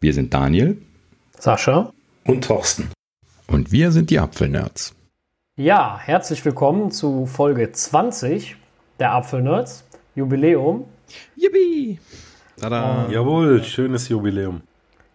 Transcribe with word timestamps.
Wir 0.00 0.14
sind 0.14 0.32
Daniel. 0.32 0.80
Sascha. 1.40 1.92
Und 2.24 2.44
Thorsten. 2.44 2.88
Und 3.48 3.72
wir 3.72 3.90
sind 3.90 4.10
die 4.10 4.20
Apfelnerds. 4.20 4.94
Ja, 5.56 5.98
herzlich 5.98 6.44
willkommen 6.44 6.92
zu 6.92 7.26
Folge 7.26 7.72
20 7.72 8.54
der 9.00 9.12
Apfelnerds. 9.12 9.84
Jubiläum. 10.14 10.84
Yippie! 11.34 11.98
Tada! 12.60 13.06
Ähm, 13.06 13.12
Jawohl, 13.12 13.64
schönes 13.64 14.08
Jubiläum. 14.08 14.62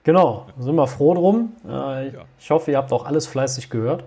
Genau, 0.04 0.48
sind 0.60 0.76
wir 0.76 0.88
froh 0.88 1.14
drum. 1.14 1.54
Äh, 1.66 2.10
ja. 2.10 2.26
Ich 2.38 2.52
hoffe, 2.52 2.72
ihr 2.72 2.78
habt 2.78 2.92
auch 2.92 3.06
alles 3.06 3.26
fleißig 3.26 3.70
gehört. 3.70 4.04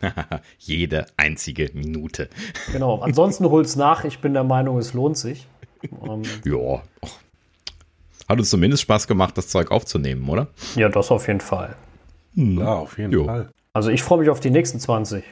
Jede 0.58 1.04
einzige 1.18 1.68
Minute. 1.74 2.30
Genau, 2.72 3.00
ansonsten 3.00 3.44
holt's 3.50 3.76
nach. 3.76 4.04
Ich 4.04 4.20
bin 4.20 4.32
der 4.32 4.44
Meinung, 4.44 4.78
es 4.78 4.94
lohnt 4.94 5.18
sich. 5.18 5.46
Ähm, 6.08 6.22
ja, 6.44 6.80
hat 8.28 8.38
uns 8.38 8.50
zumindest 8.50 8.82
Spaß 8.82 9.06
gemacht, 9.06 9.36
das 9.36 9.48
Zeug 9.48 9.70
aufzunehmen, 9.70 10.28
oder? 10.28 10.48
Ja, 10.74 10.88
das 10.88 11.10
auf 11.10 11.26
jeden 11.26 11.40
Fall. 11.40 11.76
Hm. 12.34 12.58
Ja, 12.58 12.74
auf 12.74 12.98
jeden 12.98 13.12
jo. 13.12 13.24
Fall. 13.24 13.50
Also 13.72 13.90
ich 13.90 14.02
freue 14.02 14.18
mich 14.20 14.30
auf 14.30 14.40
die 14.40 14.50
nächsten 14.50 14.80
20. 14.80 15.24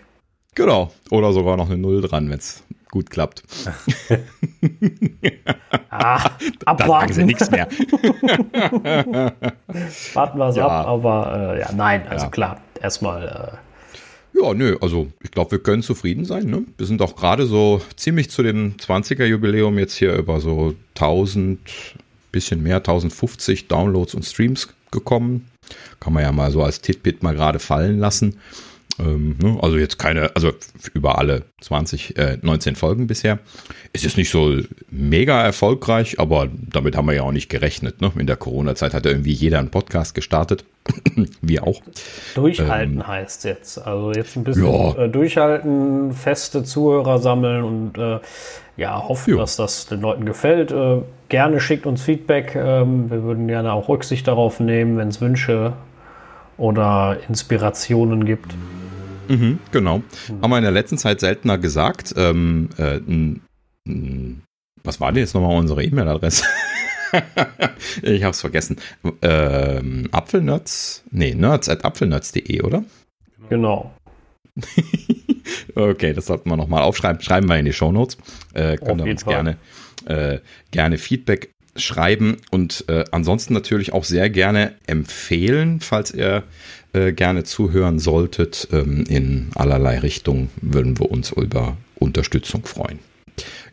Genau. 0.54 0.90
Oder 1.10 1.32
sogar 1.32 1.56
noch 1.56 1.66
eine 1.68 1.78
Null 1.78 2.00
dran, 2.02 2.28
wenn 2.30 2.38
es 2.38 2.62
gut 2.90 3.10
klappt. 3.10 3.42
ah, 5.90 6.30
abwarten. 6.64 7.16
Dann 7.16 7.26
nichts 7.26 7.50
mehr. 7.50 7.68
Warten 10.14 10.38
wir 10.38 10.48
es 10.48 10.56
ja. 10.56 10.66
ab, 10.66 10.86
aber 10.86 11.54
äh, 11.54 11.60
ja, 11.60 11.72
nein, 11.72 12.08
also 12.08 12.24
ja. 12.24 12.30
klar, 12.30 12.60
erstmal. 12.80 13.28
Äh, 13.28 14.40
ja, 14.42 14.54
nö, 14.54 14.76
also 14.80 15.08
ich 15.22 15.30
glaube, 15.30 15.52
wir 15.52 15.60
können 15.62 15.82
zufrieden 15.82 16.24
sein. 16.24 16.46
Ne? 16.46 16.64
Wir 16.78 16.86
sind 16.86 17.02
auch 17.02 17.14
gerade 17.16 17.46
so 17.46 17.80
ziemlich 17.96 18.30
zu 18.30 18.42
dem 18.42 18.76
20er-Jubiläum 18.76 19.78
jetzt 19.78 19.94
hier 19.94 20.14
über 20.14 20.40
so 20.40 20.74
1000 20.96 21.60
bisschen 22.30 22.62
mehr, 22.62 22.76
1050 22.76 23.68
Downloads 23.68 24.14
und 24.14 24.24
Streams 24.24 24.68
gekommen. 24.90 25.48
Kann 26.00 26.12
man 26.12 26.22
ja 26.22 26.32
mal 26.32 26.50
so 26.50 26.62
als 26.62 26.80
Titbit 26.80 27.22
mal 27.22 27.34
gerade 27.34 27.58
fallen 27.58 27.98
lassen. 27.98 28.40
Ähm, 29.00 29.36
ne? 29.42 29.58
Also 29.62 29.78
jetzt 29.78 29.98
keine, 29.98 30.34
also 30.34 30.52
über 30.94 31.18
alle 31.18 31.42
20, 31.60 32.18
äh, 32.18 32.38
19 32.42 32.76
Folgen 32.76 33.06
bisher. 33.06 33.38
Es 33.92 34.04
ist 34.04 34.16
nicht 34.16 34.30
so 34.30 34.56
mega 34.90 35.42
erfolgreich, 35.42 36.20
aber 36.20 36.48
damit 36.52 36.96
haben 36.96 37.06
wir 37.06 37.14
ja 37.14 37.22
auch 37.22 37.32
nicht 37.32 37.48
gerechnet. 37.48 38.00
Ne? 38.00 38.12
In 38.18 38.26
der 38.26 38.36
Corona-Zeit 38.36 38.94
hat 38.94 39.04
ja 39.04 39.12
irgendwie 39.12 39.32
jeder 39.32 39.58
einen 39.58 39.70
Podcast 39.70 40.14
gestartet. 40.14 40.64
Wir 41.42 41.66
auch. 41.66 41.82
Durchhalten 42.34 42.96
ähm, 42.96 43.06
heißt 43.06 43.44
jetzt. 43.44 43.78
Also 43.78 44.12
jetzt 44.12 44.36
ein 44.36 44.44
bisschen 44.44 44.64
ja. 44.64 45.04
äh, 45.04 45.08
durchhalten, 45.08 46.12
feste 46.12 46.64
Zuhörer 46.64 47.18
sammeln 47.18 47.64
und 47.64 47.98
äh, 47.98 48.18
ja, 48.76 49.06
hoffen, 49.06 49.32
jo. 49.32 49.36
dass 49.38 49.56
das 49.56 49.86
den 49.86 50.00
Leuten 50.00 50.24
gefällt. 50.24 50.72
Äh, 50.72 51.02
gerne 51.28 51.60
schickt 51.60 51.86
uns 51.86 52.02
Feedback. 52.02 52.54
Ähm, 52.54 53.10
wir 53.10 53.22
würden 53.22 53.46
gerne 53.46 53.72
auch 53.72 53.88
Rücksicht 53.88 54.26
darauf 54.26 54.58
nehmen, 54.58 54.96
wenn 54.96 55.08
es 55.08 55.20
Wünsche 55.20 55.74
oder 56.56 57.18
Inspirationen 57.28 58.24
gibt. 58.24 58.54
Mhm, 59.30 59.60
genau. 59.70 59.98
Mhm. 59.98 60.42
Haben 60.42 60.50
wir 60.50 60.58
in 60.58 60.64
der 60.64 60.72
letzten 60.72 60.98
Zeit 60.98 61.20
seltener 61.20 61.56
gesagt. 61.56 62.14
Ähm, 62.16 62.68
äh, 62.76 63.00
was 64.82 65.00
war 65.00 65.12
denn 65.12 65.22
jetzt 65.22 65.34
nochmal 65.34 65.56
unsere 65.56 65.84
E-Mail-Adresse? 65.84 66.44
ich 68.02 68.22
habe 68.22 68.32
es 68.32 68.40
vergessen. 68.40 68.76
Ähm, 69.22 70.08
Apfelnerds? 70.10 71.04
Nee, 71.10 71.34
nerds 71.34 71.68
at 71.68 71.84
apfelnerds.de, 71.84 72.62
oder? 72.62 72.84
Genau. 73.48 73.94
okay, 75.74 76.12
das 76.12 76.26
sollten 76.26 76.50
wir 76.50 76.56
nochmal 76.56 76.82
aufschreiben. 76.82 77.22
Schreiben 77.22 77.48
wir 77.48 77.58
in 77.58 77.66
die 77.66 77.72
Shownotes. 77.72 78.18
Äh, 78.54 78.76
könnt 78.78 79.00
ihr 79.00 79.10
uns 79.10 79.24
gerne, 79.24 79.58
äh, 80.06 80.38
gerne 80.70 80.98
Feedback 80.98 81.52
schreiben 81.76 82.38
und 82.50 82.84
äh, 82.88 83.04
ansonsten 83.12 83.54
natürlich 83.54 83.92
auch 83.92 84.04
sehr 84.04 84.28
gerne 84.28 84.74
empfehlen, 84.86 85.80
falls 85.80 86.12
ihr 86.12 86.42
äh, 86.92 87.12
gerne 87.12 87.44
zuhören 87.44 87.98
solltet. 87.98 88.68
Ähm, 88.72 89.04
in 89.08 89.50
allerlei 89.54 89.98
Richtungen 89.98 90.50
würden 90.60 90.98
wir 90.98 91.10
uns 91.10 91.32
über 91.32 91.76
Unterstützung 91.96 92.66
freuen. 92.66 92.98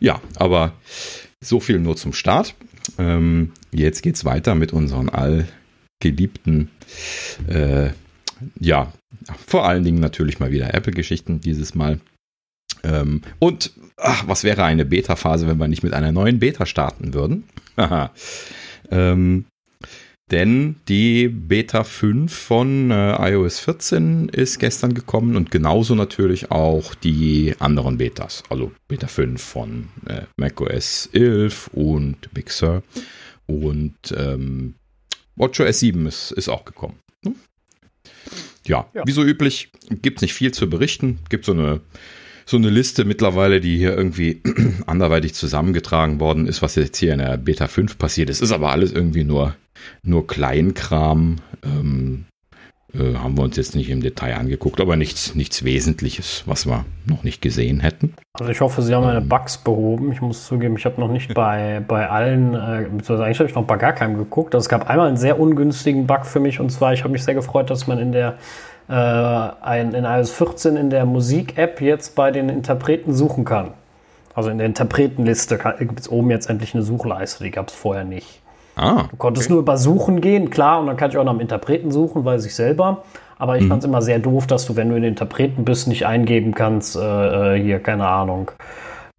Ja, 0.00 0.20
aber 0.36 0.72
so 1.40 1.60
viel 1.60 1.78
nur 1.78 1.96
zum 1.96 2.12
Start. 2.12 2.54
Ähm, 2.98 3.52
jetzt 3.70 4.02
geht's 4.02 4.24
weiter 4.24 4.54
mit 4.54 4.72
unseren 4.72 5.08
allgeliebten 5.08 6.70
äh, 7.48 7.90
ja, 8.60 8.92
vor 9.46 9.66
allen 9.66 9.84
Dingen 9.84 10.00
natürlich 10.00 10.40
mal 10.40 10.52
wieder 10.52 10.74
Apple-Geschichten 10.74 11.40
dieses 11.40 11.74
Mal. 11.74 12.00
Ähm, 12.84 13.22
und 13.38 13.72
ach, 13.96 14.26
was 14.26 14.44
wäre 14.44 14.64
eine 14.64 14.84
Beta-Phase, 14.84 15.46
wenn 15.46 15.58
wir 15.58 15.68
nicht 15.68 15.82
mit 15.82 15.94
einer 15.94 16.12
neuen 16.12 16.38
Beta 16.38 16.66
starten 16.66 17.14
würden? 17.14 17.44
ähm, 18.90 19.44
denn 20.30 20.76
die 20.88 21.28
Beta 21.28 21.84
5 21.84 22.32
von 22.32 22.90
äh, 22.90 23.32
iOS 23.32 23.60
14 23.60 24.28
ist 24.28 24.58
gestern 24.58 24.94
gekommen 24.94 25.36
und 25.36 25.50
genauso 25.50 25.94
natürlich 25.94 26.50
auch 26.50 26.94
die 26.94 27.54
anderen 27.58 27.98
Betas. 27.98 28.42
Also 28.50 28.72
Beta 28.88 29.06
5 29.06 29.42
von 29.42 29.88
äh, 30.06 30.22
macOS 30.36 31.08
11 31.12 31.68
und 31.68 32.32
Big 32.34 32.50
Sur. 32.50 32.82
Und 33.46 33.96
ähm, 34.14 34.74
WatchOS 35.36 35.80
7 35.80 36.06
ist, 36.06 36.32
ist 36.32 36.48
auch 36.48 36.64
gekommen. 36.64 36.98
Ja, 38.66 38.86
ja, 38.94 39.02
wie 39.06 39.12
so 39.12 39.24
üblich, 39.24 39.70
gibt 40.02 40.18
es 40.18 40.22
nicht 40.22 40.34
viel 40.34 40.52
zu 40.52 40.68
berichten. 40.68 41.20
Gibt 41.30 41.46
so 41.46 41.52
eine, 41.52 41.80
so 42.44 42.58
eine 42.58 42.68
Liste 42.68 43.06
mittlerweile, 43.06 43.60
die 43.60 43.78
hier 43.78 43.96
irgendwie 43.96 44.42
anderweitig 44.86 45.34
zusammengetragen 45.34 46.20
worden 46.20 46.46
ist, 46.46 46.60
was 46.60 46.74
jetzt 46.74 46.98
hier 46.98 47.14
in 47.14 47.20
der 47.20 47.38
Beta 47.38 47.66
5 47.66 47.96
passiert 47.96 48.28
ist. 48.28 48.42
Ist 48.42 48.52
aber 48.52 48.70
alles 48.70 48.92
irgendwie 48.92 49.24
nur, 49.24 49.56
nur 50.02 50.26
Kleinkram. 50.26 51.36
Ähm, 51.64 52.24
äh, 52.94 53.14
haben 53.16 53.36
wir 53.36 53.44
uns 53.44 53.56
jetzt 53.56 53.76
nicht 53.76 53.90
im 53.90 54.00
Detail 54.00 54.36
angeguckt, 54.36 54.80
aber 54.80 54.96
nichts, 54.96 55.34
nichts 55.34 55.62
Wesentliches, 55.62 56.44
was 56.46 56.66
wir 56.66 56.86
noch 57.04 57.22
nicht 57.22 57.42
gesehen 57.42 57.80
hätten. 57.80 58.14
Also 58.32 58.50
ich 58.50 58.62
hoffe, 58.62 58.80
Sie 58.80 58.94
haben 58.94 59.04
meine 59.04 59.18
ähm. 59.18 59.28
Bugs 59.28 59.58
behoben. 59.58 60.10
Ich 60.12 60.22
muss 60.22 60.46
zugeben, 60.46 60.76
ich 60.78 60.86
habe 60.86 60.98
noch 60.98 61.10
nicht 61.10 61.34
bei, 61.34 61.82
bei 61.86 62.08
allen, 62.08 62.54
äh, 62.54 62.84
beziehungsweise 62.84 63.24
eigentlich 63.24 63.38
habe 63.40 63.48
ich 63.50 63.54
noch 63.54 63.64
bei 63.64 63.76
gar 63.76 63.92
keinem 63.92 64.16
geguckt. 64.16 64.54
Also 64.54 64.64
es 64.64 64.68
gab 64.70 64.88
einmal 64.88 65.08
einen 65.08 65.18
sehr 65.18 65.38
ungünstigen 65.38 66.06
Bug 66.06 66.24
für 66.24 66.40
mich 66.40 66.60
und 66.60 66.70
zwar, 66.70 66.94
ich 66.94 67.04
habe 67.04 67.12
mich 67.12 67.24
sehr 67.24 67.34
gefreut, 67.34 67.68
dass 67.68 67.86
man 67.86 67.98
in 67.98 68.12
der 68.12 68.38
äh, 68.88 68.92
ein, 68.92 69.92
in 69.92 70.04
iOS 70.04 70.30
14 70.32 70.76
in 70.76 70.88
der 70.88 71.04
Musik-App 71.04 71.82
jetzt 71.82 72.14
bei 72.14 72.30
den 72.30 72.48
Interpreten 72.48 73.12
suchen 73.12 73.44
kann. 73.44 73.72
Also 74.34 74.48
in 74.48 74.56
der 74.56 74.66
Interpretenliste 74.66 75.58
gibt 75.78 76.00
es 76.00 76.08
oben 76.08 76.30
jetzt 76.30 76.48
endlich 76.48 76.74
eine 76.74 76.82
Suchleiste, 76.82 77.44
die 77.44 77.50
gab 77.50 77.68
es 77.68 77.74
vorher 77.74 78.04
nicht. 78.04 78.40
Ah, 78.78 79.06
du 79.10 79.16
konntest 79.16 79.46
okay. 79.46 79.54
nur 79.54 79.62
über 79.62 79.76
Suchen 79.76 80.20
gehen, 80.20 80.50
klar, 80.50 80.80
und 80.80 80.86
dann 80.86 80.96
kann 80.96 81.10
ich 81.10 81.18
auch 81.18 81.24
nach 81.24 81.32
dem 81.32 81.40
Interpreten 81.40 81.90
suchen, 81.90 82.24
weiß 82.24 82.46
ich 82.46 82.54
selber. 82.54 83.02
Aber 83.38 83.56
ich 83.56 83.64
mhm. 83.64 83.68
fand 83.68 83.82
es 83.82 83.88
immer 83.88 84.02
sehr 84.02 84.18
doof, 84.18 84.46
dass 84.46 84.66
du, 84.66 84.76
wenn 84.76 84.88
du 84.88 84.96
in 84.96 85.02
den 85.02 85.10
Interpreten 85.10 85.64
bist, 85.64 85.88
nicht 85.88 86.06
eingeben 86.06 86.54
kannst, 86.54 86.96
äh, 86.96 87.56
äh, 87.56 87.62
hier, 87.62 87.80
keine 87.80 88.06
Ahnung. 88.06 88.50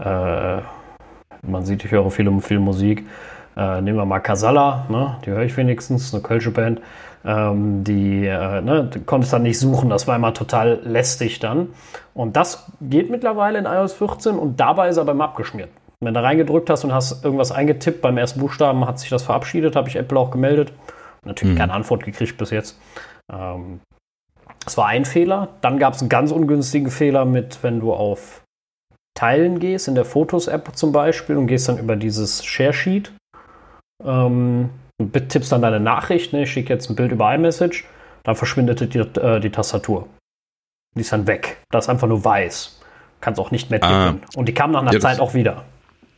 Äh, 0.01 0.57
man 1.41 1.65
sieht, 1.65 1.83
ich 1.85 1.91
höre 1.91 2.09
viel, 2.11 2.39
viel 2.41 2.59
Musik. 2.59 3.05
Äh, 3.57 3.81
nehmen 3.81 3.97
wir 3.97 4.05
mal 4.05 4.19
Casalla, 4.19 4.85
ne? 4.89 5.17
die 5.25 5.31
höre 5.31 5.43
ich 5.43 5.55
wenigstens, 5.57 6.13
eine 6.13 6.23
Kölsche 6.23 6.51
Band. 6.51 6.81
Ähm, 7.25 7.83
die 7.83 8.25
äh, 8.25 8.61
ne, 8.61 8.89
du 8.91 9.01
konntest 9.01 9.33
dann 9.33 9.43
nicht 9.43 9.59
suchen, 9.59 9.89
das 9.89 10.07
war 10.07 10.15
immer 10.15 10.33
total 10.33 10.79
lästig 10.83 11.39
dann. 11.39 11.69
Und 12.13 12.37
das 12.37 12.71
geht 12.79 13.09
mittlerweile 13.09 13.59
in 13.59 13.65
iOS 13.65 13.93
14 13.93 14.37
und 14.37 14.59
dabei 14.59 14.87
ist 14.87 14.97
er 14.97 15.03
beim 15.03 15.19
abgeschmiert. 15.19 15.69
Wenn 16.01 16.13
du 16.13 16.21
da 16.21 16.25
reingedrückt 16.25 16.69
hast 16.69 16.83
und 16.85 16.93
hast 16.93 17.23
irgendwas 17.25 17.51
eingetippt, 17.51 18.01
beim 18.01 18.17
ersten 18.17 18.39
Buchstaben 18.39 18.85
hat 18.87 18.99
sich 18.99 19.09
das 19.09 19.23
verabschiedet, 19.23 19.75
habe 19.75 19.89
ich 19.89 19.97
Apple 19.97 20.17
auch 20.17 20.31
gemeldet. 20.31 20.71
Natürlich 21.25 21.55
mhm. 21.55 21.59
keine 21.59 21.73
Antwort 21.73 22.03
gekriegt 22.03 22.37
bis 22.37 22.51
jetzt. 22.51 22.79
Ähm, 23.31 23.81
das 24.63 24.77
war 24.77 24.87
ein 24.87 25.03
Fehler. 25.05 25.49
Dann 25.61 25.77
gab 25.77 25.95
es 25.95 26.01
einen 26.01 26.09
ganz 26.09 26.31
ungünstigen 26.31 26.89
Fehler 26.89 27.25
mit, 27.25 27.63
wenn 27.63 27.79
du 27.79 27.93
auf 27.93 28.43
Teilen 29.13 29.59
gehst, 29.59 29.89
in 29.89 29.95
der 29.95 30.05
Fotos-App 30.05 30.75
zum 30.75 30.93
Beispiel, 30.93 31.35
und 31.35 31.47
gehst 31.47 31.67
dann 31.67 31.77
über 31.77 31.97
dieses 31.97 32.45
Share-Sheet. 32.45 33.11
Ähm, 34.05 34.69
und 34.99 35.29
tippst 35.29 35.51
dann 35.51 35.61
deine 35.61 35.79
Nachricht, 35.79 36.33
ne? 36.33 36.43
ich 36.43 36.51
schicke 36.51 36.73
jetzt 36.73 36.89
ein 36.89 36.95
Bild 36.95 37.11
über 37.11 37.33
iMessage, 37.33 37.85
dann 38.23 38.35
verschwindet 38.35 38.93
die, 38.93 38.99
äh, 38.99 39.39
die 39.39 39.49
Tastatur. 39.49 40.07
Die 40.95 41.01
ist 41.01 41.11
dann 41.11 41.27
weg. 41.27 41.57
Das 41.71 41.85
ist 41.85 41.89
einfach 41.89 42.07
nur 42.07 42.23
weiß. 42.23 42.81
Kannst 43.21 43.39
auch 43.39 43.51
nicht 43.51 43.69
mehr 43.69 43.79
tippen. 43.79 44.21
Ah. 44.23 44.37
Und 44.37 44.47
die 44.47 44.53
kam 44.53 44.71
nach 44.71 44.81
einer 44.81 44.93
ja, 44.93 44.99
Zeit 44.99 45.19
auch 45.19 45.33
wieder. 45.33 45.65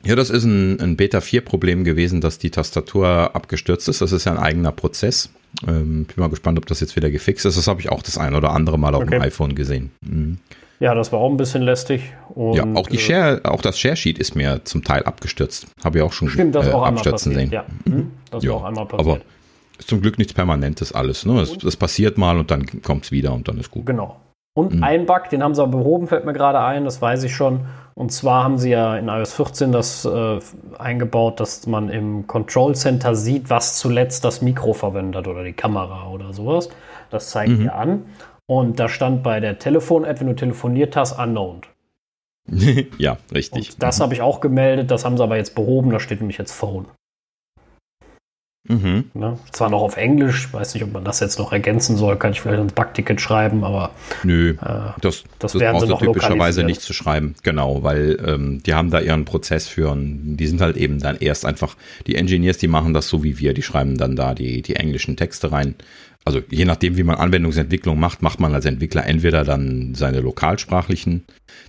Ja, 0.04 0.16
das 0.16 0.30
ist 0.30 0.44
ein, 0.44 0.80
ein 0.80 0.96
Beta-4-Problem 0.96 1.84
gewesen, 1.84 2.22
dass 2.22 2.40
die 2.40 2.50
Tastatur 2.50 3.36
abgestürzt 3.36 3.88
ist. 3.88 4.02
Das 4.02 4.12
ist 4.12 4.26
ja 4.26 4.32
ein 4.32 4.38
eigener 4.38 4.72
Prozess. 4.72 5.30
Ähm, 5.68 6.06
bin 6.06 6.16
mal 6.18 6.30
gespannt, 6.30 6.58
ob 6.58 6.66
das 6.66 6.80
jetzt 6.80 6.96
wieder 6.96 7.12
gefixt 7.12 7.46
ist. 7.46 7.58
Das 7.58 7.68
habe 7.68 7.82
ich 7.82 7.92
auch 7.92 8.02
das 8.02 8.18
ein 8.18 8.36
oder 8.36 8.52
andere 8.52 8.80
Mal 8.80 8.96
auf 8.96 9.04
okay. 9.04 9.12
dem 9.12 9.22
iPhone 9.22 9.56
gesehen. 9.56 9.92
Mhm. 10.02 10.38
Ja, 10.80 10.96
das 10.96 11.12
war 11.12 11.20
auch 11.20 11.30
ein 11.30 11.38
bisschen 11.38 11.62
lästig. 11.62 12.12
Und, 12.34 12.56
ja, 12.56 12.66
auch 12.74 12.88
die 12.88 12.96
äh, 12.96 13.00
Share, 13.00 13.42
auch 13.44 13.62
das 13.62 13.78
Share-Sheet 13.78 14.18
ist 14.18 14.36
mir 14.36 14.62
zum 14.64 14.84
Teil 14.84 15.04
abgestürzt. 15.04 15.68
Habe 15.84 16.00
ich 16.00 16.04
auch 16.04 16.12
schon 16.12 16.30
Stimmt, 16.30 16.56
das 16.56 16.68
äh, 16.68 16.72
auch 16.72 16.84
abstürzen 16.84 17.36
sehen. 17.36 17.52
Ja, 17.52 17.66
mhm. 17.86 18.12
das 18.32 18.44
ja, 18.44 18.54
auch 18.54 18.64
einmal 18.64 18.88
passiert. 18.88 19.08
Aber 19.08 19.22
ist 19.78 19.90
zum 19.90 20.02
Glück 20.02 20.18
nichts 20.18 20.34
Permanentes 20.34 20.92
alles. 20.92 21.26
Ne? 21.26 21.36
Das, 21.36 21.56
das 21.58 21.76
passiert 21.76 22.18
mal 22.18 22.40
und 22.40 22.50
dann 22.50 22.66
kommt 22.82 23.06
es 23.06 23.12
wieder 23.12 23.34
und 23.34 23.48
dann 23.48 23.60
ist 23.60 23.70
gut. 23.70 23.86
Genau. 23.86 24.20
Und 24.54 24.76
mhm. 24.76 24.84
ein 24.84 25.06
Bug, 25.06 25.30
den 25.30 25.44
haben 25.44 25.54
sie 25.54 25.62
aber 25.62 25.78
behoben, 25.78 26.08
fällt 26.08 26.26
mir 26.26 26.34
gerade 26.34 26.60
ein, 26.60 26.84
das 26.84 27.02
weiß 27.02 27.24
ich 27.24 27.36
schon. 27.36 27.62
Und 27.94 28.12
zwar 28.12 28.44
haben 28.44 28.58
sie 28.58 28.72
ja 28.72 28.98
in 28.98 29.10
iOS 29.10 29.34
14 29.34 29.72
das 29.72 30.06
äh, 30.06 30.40
eingebaut, 30.78 31.40
dass 31.40 31.68
man 31.68 31.90
im 31.90 32.28
Control 32.28 32.76
Center 32.76 33.16
sieht, 33.16 33.50
was 33.50 33.78
zuletzt 33.78 34.24
das 34.24 34.42
Mikro 34.42 34.74
verwendet 34.74 35.18
hat 35.18 35.28
oder 35.28 35.44
die 35.44 35.54
Kamera 35.54 36.10
oder 36.10 36.34
sowas. 36.34 36.70
Das 37.10 37.30
zeigt 37.30 37.52
mhm. 37.52 37.66
ihr 37.66 37.76
an. 37.76 38.06
Und 38.48 38.80
da 38.80 38.90
stand 38.90 39.24
bei 39.24 39.40
der 39.40 39.60
Telefon-App, 39.60 40.20
wenn 40.20 40.28
du 40.28 40.36
telefoniert 40.36 40.96
hast, 40.96 41.18
unknown. 41.18 41.62
ja, 42.98 43.18
richtig. 43.34 43.72
Und 43.72 43.84
das 43.84 44.00
mhm. 44.00 44.04
habe 44.04 44.14
ich 44.14 44.22
auch 44.22 44.40
gemeldet, 44.40 44.92
das 44.92 45.06
haben 45.06 45.18
sie 45.18 45.24
aber 45.24 45.38
jetzt 45.38 45.56
behoben, 45.56 45.92
da 45.92 46.00
steht 46.00 46.20
nämlich 46.20 46.38
jetzt 46.38 46.52
Phone. 46.52 46.86
Mhm. 48.68 49.06
Ne? 49.16 49.40
Zwar 49.52 49.72
noch 49.72 49.82
auf 49.82 49.98
Englisch, 49.98 50.54
weiß 50.54 50.76
nicht, 50.76 50.84
ob 50.84 50.94
man 50.94 51.04
das 51.04 51.20
jetzt 51.20 51.40
noch 51.40 51.52
ergänzen 51.52 51.98
soll, 51.98 52.18
kann 52.18 52.32
ich 52.32 52.42
vielleicht 52.42 52.62
ins 52.62 52.74
Backticket 52.74 53.20
schreiben, 53.20 53.64
aber 53.64 53.90
nö, 54.24 54.52
äh, 54.52 54.92
das, 55.02 55.24
das, 55.40 55.54
das 55.54 55.62
brauchst 55.62 55.90
du 55.90 55.96
typischerweise 55.98 56.64
nicht 56.64 56.82
zu 56.82 56.94
schreiben, 56.94 57.34
genau, 57.42 57.82
weil 57.82 58.24
ähm, 58.24 58.62
die 58.64 58.76
haben 58.76 58.92
da 58.92 59.00
ihren 59.00 59.26
Prozess 59.26 59.68
für 59.68 59.90
und 59.90 60.38
die 60.38 60.46
sind 60.46 60.62
halt 60.62 60.78
eben 60.78 61.00
dann 61.00 61.18
erst 61.18 61.44
einfach, 61.46 61.76
die 62.06 62.16
Engineers, 62.16 62.60
die 62.60 62.68
machen 62.68 62.94
das 62.94 63.08
so 63.08 63.24
wie 63.24 63.40
wir, 63.40 63.56
die 63.56 63.64
schreiben 63.64 63.98
dann 63.98 64.16
da 64.16 64.36
die, 64.36 64.62
die 64.62 64.76
englischen 64.76 65.18
Texte 65.18 65.52
rein 65.52 65.74
also 66.24 66.42
je 66.50 66.66
nachdem, 66.66 66.98
wie 66.98 67.04
man 67.04 67.16
Anwendungsentwicklung 67.16 68.00
macht, 68.00 68.22
macht 68.22 68.40
man 68.40 68.54
als 68.54 68.66
Entwickler 68.66 69.06
entweder 69.06 69.44
dann 69.44 69.96
seine 69.96 70.20
lokalsprachlichen 70.20 71.26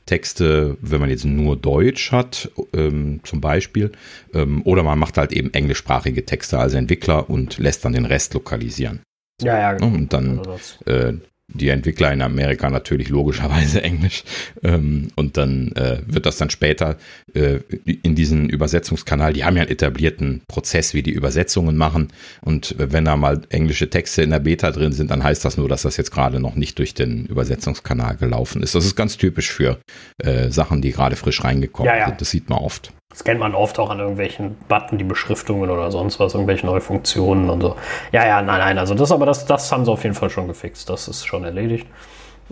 Texte, 0.06 0.76
wenn 0.80 1.00
man 1.00 1.10
jetzt 1.10 1.24
nur 1.24 1.56
Deutsch 1.56 2.12
hat, 2.12 2.50
ähm, 2.74 3.20
zum 3.24 3.40
Beispiel, 3.40 3.92
ähm, 4.34 4.62
oder 4.64 4.82
man 4.82 4.98
macht 4.98 5.16
halt 5.16 5.32
eben 5.32 5.52
englischsprachige 5.54 6.26
Texte 6.26 6.58
als 6.58 6.74
Entwickler 6.74 7.30
und 7.30 7.58
lässt 7.58 7.84
dann 7.84 7.94
den 7.94 8.04
Rest 8.04 8.34
lokalisieren. 8.34 9.00
Ja, 9.40 9.58
ja. 9.58 9.72
Genau. 9.72 9.94
Und 9.94 10.12
dann 10.12 10.38
also 10.38 10.84
äh, 10.84 11.14
die 11.54 11.68
Entwickler 11.68 12.12
in 12.12 12.22
Amerika 12.22 12.70
natürlich 12.70 13.08
logischerweise 13.08 13.82
Englisch. 13.82 14.24
Ähm, 14.62 15.08
und 15.16 15.36
dann 15.36 15.72
äh, 15.72 15.98
wird 16.06 16.26
das 16.26 16.36
dann 16.36 16.50
später 16.50 16.96
äh, 17.34 17.60
in 18.02 18.14
diesen 18.14 18.48
Übersetzungskanal, 18.48 19.32
die 19.32 19.44
haben 19.44 19.56
ja 19.56 19.62
einen 19.62 19.70
etablierten 19.70 20.42
Prozess, 20.48 20.94
wie 20.94 21.02
die 21.02 21.12
Übersetzungen 21.12 21.76
machen. 21.76 22.08
Und 22.40 22.74
wenn 22.78 23.04
da 23.04 23.16
mal 23.16 23.42
englische 23.50 23.90
Texte 23.90 24.22
in 24.22 24.30
der 24.30 24.40
Beta 24.40 24.70
drin 24.70 24.92
sind, 24.92 25.10
dann 25.10 25.24
heißt 25.24 25.44
das 25.44 25.56
nur, 25.56 25.68
dass 25.68 25.82
das 25.82 25.96
jetzt 25.96 26.10
gerade 26.10 26.40
noch 26.40 26.54
nicht 26.54 26.78
durch 26.78 26.94
den 26.94 27.26
Übersetzungskanal 27.26 28.16
gelaufen 28.16 28.62
ist. 28.62 28.74
Das 28.74 28.84
ist 28.84 28.96
ganz 28.96 29.16
typisch 29.16 29.50
für 29.50 29.78
äh, 30.18 30.50
Sachen, 30.50 30.82
die 30.82 30.92
gerade 30.92 31.16
frisch 31.16 31.44
reingekommen 31.44 31.92
ja, 31.92 31.98
ja. 31.98 32.06
sind. 32.06 32.20
Das 32.20 32.30
sieht 32.30 32.48
man 32.48 32.58
oft. 32.58 32.92
Das 33.12 33.24
kennt 33.24 33.40
man 33.40 33.54
oft 33.54 33.78
auch 33.78 33.90
an 33.90 33.98
irgendwelchen 33.98 34.56
Button, 34.68 34.96
die 34.96 35.04
Beschriftungen 35.04 35.68
oder 35.70 35.90
sonst 35.90 36.18
was, 36.18 36.32
irgendwelche 36.32 36.64
neue 36.64 36.80
Funktionen 36.80 37.50
und 37.50 37.60
so. 37.60 37.76
Ja, 38.10 38.26
ja, 38.26 38.40
nein, 38.40 38.58
nein, 38.58 38.78
also 38.78 38.94
das 38.94 39.12
aber 39.12 39.26
das, 39.26 39.44
das 39.44 39.70
haben 39.70 39.84
sie 39.84 39.92
auf 39.92 40.02
jeden 40.02 40.14
Fall 40.14 40.30
schon 40.30 40.48
gefixt. 40.48 40.88
Das 40.88 41.08
ist 41.08 41.26
schon 41.26 41.44
erledigt. 41.44 41.86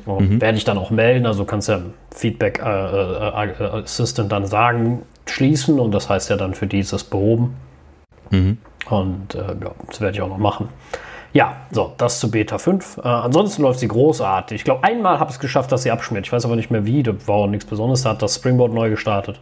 Und 0.05 0.31
mhm. 0.31 0.41
werde 0.41 0.59
ich 0.59 0.65
dann 0.65 0.79
auch 0.79 0.91
melden. 0.91 1.27
Also 1.27 1.45
kannst 1.45 1.69
ja 1.69 1.81
Feedback 2.15 2.61
äh, 2.62 2.69
äh, 2.69 3.51
äh, 3.51 3.83
Assistant 3.83 4.31
dann 4.31 4.47
sagen, 4.47 5.03
schließen 5.27 5.81
und 5.81 5.93
das 5.93 6.09
heißt 6.09 6.29
ja 6.29 6.37
dann 6.37 6.55
für 6.55 6.67
dieses 6.67 7.05
behoben. 7.05 7.57
Mhm. 8.31 8.59
Und 8.89 9.35
äh, 9.35 9.39
ja, 9.39 9.71
das 9.87 10.01
werde 10.01 10.17
ich 10.17 10.23
auch 10.23 10.29
noch 10.29 10.39
machen. 10.39 10.69
Ja, 11.33 11.57
so, 11.71 11.93
das 11.97 12.19
zu 12.19 12.31
Beta 12.31 12.59
5. 12.59 12.99
Äh, 12.99 13.03
ansonsten 13.03 13.62
läuft 13.62 13.81
sie 13.81 13.89
großartig. 13.89 14.57
Ich 14.57 14.65
glaube, 14.65 14.85
einmal 14.85 15.21
habe 15.21 15.31
ich 15.31 15.37
es 15.37 15.41
geschafft, 15.41 15.71
dass 15.73 15.85
sie 15.85 15.91
abschmiert. 15.91 16.27
Ich 16.27 16.33
weiß 16.33 16.45
aber 16.45 16.57
nicht 16.57 16.71
mehr 16.71 16.85
wie. 16.85 17.03
Das 17.03 17.29
war 17.29 17.37
auch 17.37 17.47
nichts 17.47 17.67
Besonderes. 17.67 18.03
Da 18.03 18.11
hat 18.11 18.23
das 18.23 18.35
Springboard 18.35 18.75
neu 18.75 18.91
gestartet. 18.91 19.41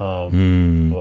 Ähm, 0.00 0.32
hm, 0.32 0.96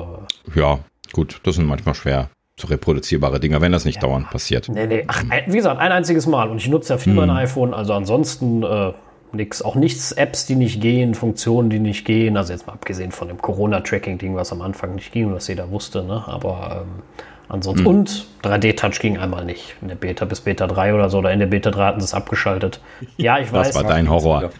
ja, 0.55 0.79
gut, 1.11 1.41
das 1.43 1.55
sind 1.55 1.65
manchmal 1.65 1.95
schwer 1.95 2.29
zu 2.55 2.67
reproduzierbare 2.67 3.39
Dinge, 3.39 3.61
wenn 3.61 3.71
das 3.71 3.85
nicht 3.85 3.95
ja. 3.95 4.01
dauernd 4.01 4.29
passiert. 4.29 4.69
Nee, 4.69 4.85
nee. 4.85 5.03
Ach, 5.07 5.23
wie 5.47 5.55
gesagt, 5.55 5.79
ein 5.79 5.91
einziges 5.91 6.27
Mal. 6.27 6.49
Und 6.49 6.57
ich 6.57 6.67
nutze 6.67 6.93
ja 6.93 6.97
viel 6.97 7.13
hm. 7.13 7.27
mein 7.27 7.29
iPhone, 7.31 7.73
also 7.73 7.93
ansonsten 7.93 8.63
äh, 8.63 8.93
nichts. 9.31 9.61
Auch 9.61 9.75
nichts 9.75 10.11
Apps, 10.11 10.45
die 10.45 10.55
nicht 10.55 10.79
gehen, 10.79 11.15
Funktionen, 11.15 11.69
die 11.69 11.79
nicht 11.79 12.05
gehen. 12.05 12.37
Also 12.37 12.53
jetzt 12.53 12.67
mal 12.67 12.73
abgesehen 12.73 13.11
von 13.11 13.27
dem 13.27 13.41
Corona-Tracking-Ding, 13.41 14.35
was 14.35 14.51
am 14.51 14.61
Anfang 14.61 14.95
nicht 14.95 15.11
ging, 15.11 15.33
was 15.33 15.47
jeder 15.47 15.71
wusste, 15.71 16.03
ne? 16.03 16.23
Aber 16.27 16.83
ähm, 16.83 17.03
ansonsten. 17.49 17.85
Hm. 17.85 17.91
Und 17.91 18.27
3D-Touch 18.43 18.99
ging 18.99 19.17
einmal 19.17 19.45
nicht. 19.45 19.75
In 19.81 19.87
der 19.87 19.95
Beta 19.95 20.25
bis 20.25 20.41
Beta 20.41 20.67
3 20.67 20.93
oder 20.93 21.09
so. 21.09 21.19
Oder 21.19 21.31
in 21.31 21.39
der 21.39 21.47
Beta 21.47 21.71
3 21.71 21.85
hatten 21.85 21.99
sie 21.99 22.05
es 22.05 22.13
abgeschaltet. 22.13 22.79
Ja, 23.17 23.39
ich 23.39 23.51
weiß. 23.51 23.69
Das 23.69 23.75
war 23.75 23.89
dein 23.89 24.09
Horror. 24.09 24.51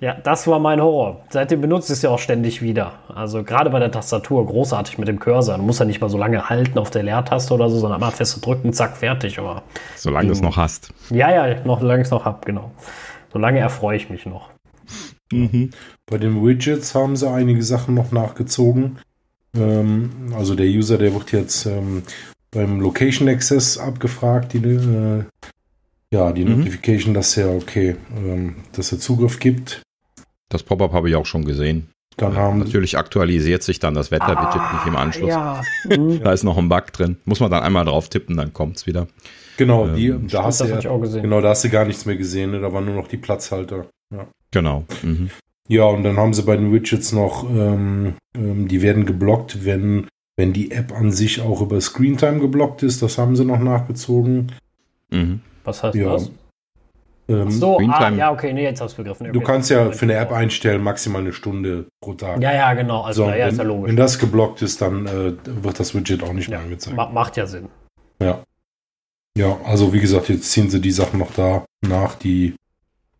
Ja, 0.00 0.14
das 0.14 0.46
war 0.46 0.60
mein 0.60 0.80
Horror. 0.80 1.24
Seitdem 1.30 1.60
benutze 1.60 1.92
ich 1.92 1.98
es 1.98 2.02
ja 2.02 2.10
auch 2.10 2.20
ständig 2.20 2.62
wieder. 2.62 2.92
Also 3.12 3.42
gerade 3.42 3.70
bei 3.70 3.80
der 3.80 3.90
Tastatur 3.90 4.46
großartig 4.46 4.96
mit 4.98 5.08
dem 5.08 5.18
Cursor. 5.18 5.56
Du 5.56 5.64
musst 5.64 5.80
ja 5.80 5.86
nicht 5.86 6.00
mal 6.00 6.08
so 6.08 6.18
lange 6.18 6.48
halten 6.48 6.78
auf 6.78 6.90
der 6.90 7.02
Leertaste 7.02 7.52
oder 7.52 7.68
so, 7.68 7.78
sondern 7.78 7.94
einmal 7.94 8.12
fest 8.12 8.44
drücken, 8.44 8.72
zack, 8.72 8.96
fertig. 8.96 9.40
Aber 9.40 9.64
solange 9.96 10.28
du 10.28 10.32
es 10.32 10.40
noch 10.40 10.56
hast. 10.56 10.92
Ja, 11.10 11.30
ja, 11.30 11.64
noch, 11.64 11.80
solange 11.80 12.02
ich 12.02 12.06
es 12.06 12.12
noch 12.12 12.24
habe, 12.24 12.38
genau. 12.46 12.70
Solange 13.32 13.58
erfreue 13.58 13.96
ich 13.96 14.08
mich 14.08 14.24
noch. 14.24 14.50
Mhm. 15.32 15.70
Bei 16.06 16.16
den 16.16 16.44
Widgets 16.44 16.94
haben 16.94 17.16
sie 17.16 17.28
einige 17.28 17.62
Sachen 17.62 17.94
noch 17.94 18.12
nachgezogen. 18.12 18.98
Ähm, 19.56 20.32
also 20.36 20.54
der 20.54 20.66
User, 20.66 20.96
der 20.98 21.12
wird 21.12 21.32
jetzt 21.32 21.66
ähm, 21.66 22.04
beim 22.52 22.80
Location 22.80 23.28
Access 23.28 23.78
abgefragt, 23.78 24.52
die, 24.52 24.58
äh, 24.58 25.24
ja, 26.12 26.32
die 26.32 26.44
mhm. 26.44 26.58
Notification, 26.58 27.14
dass 27.14 27.36
er 27.36 27.50
okay, 27.54 27.96
ähm, 28.16 28.56
dass 28.72 28.92
er 28.92 29.00
Zugriff 29.00 29.40
gibt. 29.40 29.82
Das 30.48 30.62
Pop-up 30.62 30.92
habe 30.92 31.08
ich 31.08 31.16
auch 31.16 31.26
schon 31.26 31.44
gesehen. 31.44 31.88
Dann 32.16 32.36
haben 32.36 32.58
Natürlich 32.58 32.98
aktualisiert 32.98 33.62
sich 33.62 33.78
dann 33.78 33.94
das 33.94 34.10
Wetter-Widget 34.10 34.60
ah, 34.60 34.72
nicht 34.74 34.86
im 34.86 34.96
Anschluss. 34.96 35.30
Ja. 35.30 35.62
Mhm. 35.84 36.20
da 36.24 36.32
ist 36.32 36.42
noch 36.42 36.58
ein 36.58 36.68
Bug 36.68 36.92
drin. 36.92 37.16
Muss 37.24 37.38
man 37.38 37.50
dann 37.50 37.62
einmal 37.62 37.84
drauf 37.84 38.08
tippen, 38.08 38.36
dann 38.36 38.52
kommt 38.52 38.76
es 38.78 38.86
wieder. 38.86 39.06
Genau, 39.56 39.86
ähm, 39.86 39.96
die, 39.96 40.28
da 40.28 40.44
hast 40.44 40.60
du 40.60 40.64
ja, 40.64 40.80
genau, 40.80 41.40
da 41.40 41.50
hast 41.50 41.64
du 41.64 41.70
gar 41.70 41.84
nichts 41.84 42.06
mehr 42.06 42.16
gesehen. 42.16 42.50
Ne? 42.50 42.60
Da 42.60 42.72
waren 42.72 42.86
nur 42.86 42.94
noch 42.94 43.08
die 43.08 43.16
Platzhalter. 43.16 43.86
Ja. 44.12 44.26
Genau. 44.50 44.84
Mhm. 45.02 45.30
Ja, 45.68 45.84
und 45.84 46.02
dann 46.02 46.16
haben 46.16 46.34
sie 46.34 46.42
bei 46.42 46.56
den 46.56 46.72
Widgets 46.72 47.12
noch, 47.12 47.48
ähm, 47.48 48.14
ähm, 48.36 48.68
die 48.68 48.82
werden 48.82 49.04
geblockt, 49.04 49.64
wenn, 49.64 50.08
wenn 50.36 50.52
die 50.52 50.70
App 50.70 50.92
an 50.92 51.12
sich 51.12 51.40
auch 51.40 51.60
über 51.60 51.80
Screentime 51.80 52.40
geblockt 52.40 52.82
ist. 52.82 53.02
Das 53.02 53.18
haben 53.18 53.36
sie 53.36 53.44
noch 53.44 53.60
nachgezogen. 53.60 54.52
Mhm. 55.10 55.40
Was 55.64 55.82
heißt 55.82 55.94
ja. 55.94 56.12
das? 56.12 56.30
Ähm, 57.30 57.50
so, 57.50 57.78
ah, 57.78 58.10
ja, 58.10 58.32
okay, 58.32 58.54
nee, 58.54 58.62
jetzt 58.62 58.80
hast 58.80 58.96
du 58.96 59.02
begriffen. 59.02 59.32
Du 59.32 59.40
kannst 59.40 59.68
ja 59.70 59.90
für 59.92 60.06
eine 60.06 60.14
App 60.14 60.32
einstellen, 60.32 60.82
maximal 60.82 61.20
eine 61.20 61.34
Stunde 61.34 61.86
pro 62.00 62.14
Tag. 62.14 62.40
Ja, 62.40 62.54
ja, 62.54 62.72
genau. 62.72 63.02
Also, 63.02 63.24
so, 63.24 63.30
ja, 63.30 63.36
wenn, 63.36 63.48
ist 63.48 63.58
ja 63.58 63.64
logisch. 63.64 63.88
Wenn 63.88 63.96
das 63.96 64.18
geblockt 64.18 64.62
ist, 64.62 64.80
dann 64.80 65.06
äh, 65.06 65.32
wird 65.44 65.78
das 65.78 65.94
Widget 65.94 66.22
auch 66.22 66.32
nicht 66.32 66.48
ja, 66.48 66.56
mehr 66.56 66.64
angezeigt. 66.64 66.96
Macht 66.96 67.36
ja 67.36 67.46
Sinn. 67.46 67.68
Ja. 68.20 68.42
Ja, 69.36 69.58
also 69.64 69.92
wie 69.92 70.00
gesagt, 70.00 70.30
jetzt 70.30 70.50
ziehen 70.50 70.70
sie 70.70 70.80
die 70.80 70.90
Sachen 70.90 71.18
noch 71.18 71.32
da 71.32 71.64
nach, 71.86 72.14
die, 72.14 72.54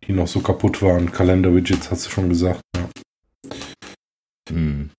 die 0.05 0.11
noch 0.11 0.27
so 0.27 0.39
kaputt 0.39 0.81
waren. 0.81 1.11
Kalender-Widgets 1.11 1.91
hast 1.91 2.07
du 2.07 2.09
schon 2.09 2.29
gesagt. 2.29 2.61
Ja. 2.75 2.89
Hm. 4.49 4.89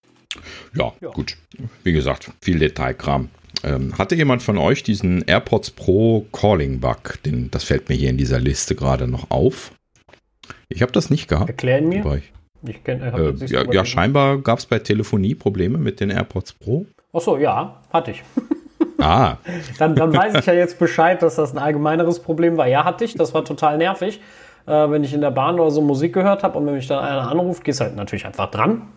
Ja, 0.75 0.93
ja, 1.01 1.11
gut. 1.11 1.37
Wie 1.83 1.93
gesagt, 1.93 2.31
viel 2.41 2.61
Detailkram. 2.61 3.29
Ähm, 3.63 3.97
hatte 3.99 4.15
jemand 4.15 4.43
von 4.43 4.59
euch 4.59 4.83
diesen 4.83 5.23
AirPods 5.27 5.71
Pro 5.73 6.27
Calling 6.33 6.81
Bug? 6.81 7.19
Den, 7.25 7.51
das 7.51 7.65
fällt 7.65 7.89
mir 7.89 7.95
hier 7.95 8.11
in 8.11 8.17
dieser 8.17 8.41
Liste 8.41 8.75
gerade 8.75 9.07
noch 9.07 9.31
auf. 9.31 9.73
Ich 10.69 10.83
habe 10.83 10.93
das 10.93 11.11
nicht 11.11 11.29
gehabt. 11.29 11.51
Erklären 11.51 11.89
mir. 11.89 12.23
Ich, 12.67 12.85
kenn, 12.85 13.03
äh, 13.03 13.33
ja, 13.47 13.73
ja, 13.73 13.85
scheinbar 13.85 14.39
gab 14.39 14.59
es 14.59 14.67
bei 14.67 14.79
Telefonie 14.79 15.35
Probleme 15.35 15.79
mit 15.79 16.01
den 16.01 16.11
AirPods 16.11 16.53
Pro. 16.55 16.87
Achso, 17.13 17.37
ja, 17.39 17.81
hatte 17.93 18.13
ich. 18.13 18.23
Ah. 18.99 19.39
dann, 19.79 19.95
dann 19.95 20.15
weiß 20.15 20.35
ich 20.37 20.47
ja 20.47 20.53
jetzt 20.53 20.79
Bescheid, 20.79 21.23
dass 21.23 21.37
das 21.37 21.53
ein 21.53 21.59
allgemeineres 21.59 22.21
Problem 22.21 22.57
war. 22.57 22.67
Ja, 22.67 22.85
hatte 22.85 23.05
ich. 23.05 23.15
Das 23.15 23.33
war 23.33 23.45
total 23.45 23.79
nervig. 23.79 24.21
Äh, 24.67 24.91
wenn 24.91 25.05
ich 25.05 25.15
in 25.15 25.21
der 25.23 25.31
Bahn 25.31 25.59
oder 25.59 25.71
so 25.71 25.81
Musik 25.81 26.13
gehört 26.13 26.43
habe 26.43 26.59
und 26.59 26.67
wenn 26.67 26.75
mich 26.75 26.87
dann 26.87 27.03
einer 27.03 27.31
anruft, 27.31 27.65
gehst 27.65 27.81
halt 27.81 27.97
natürlich 27.97 28.27
einfach 28.27 28.51
dran. 28.51 28.89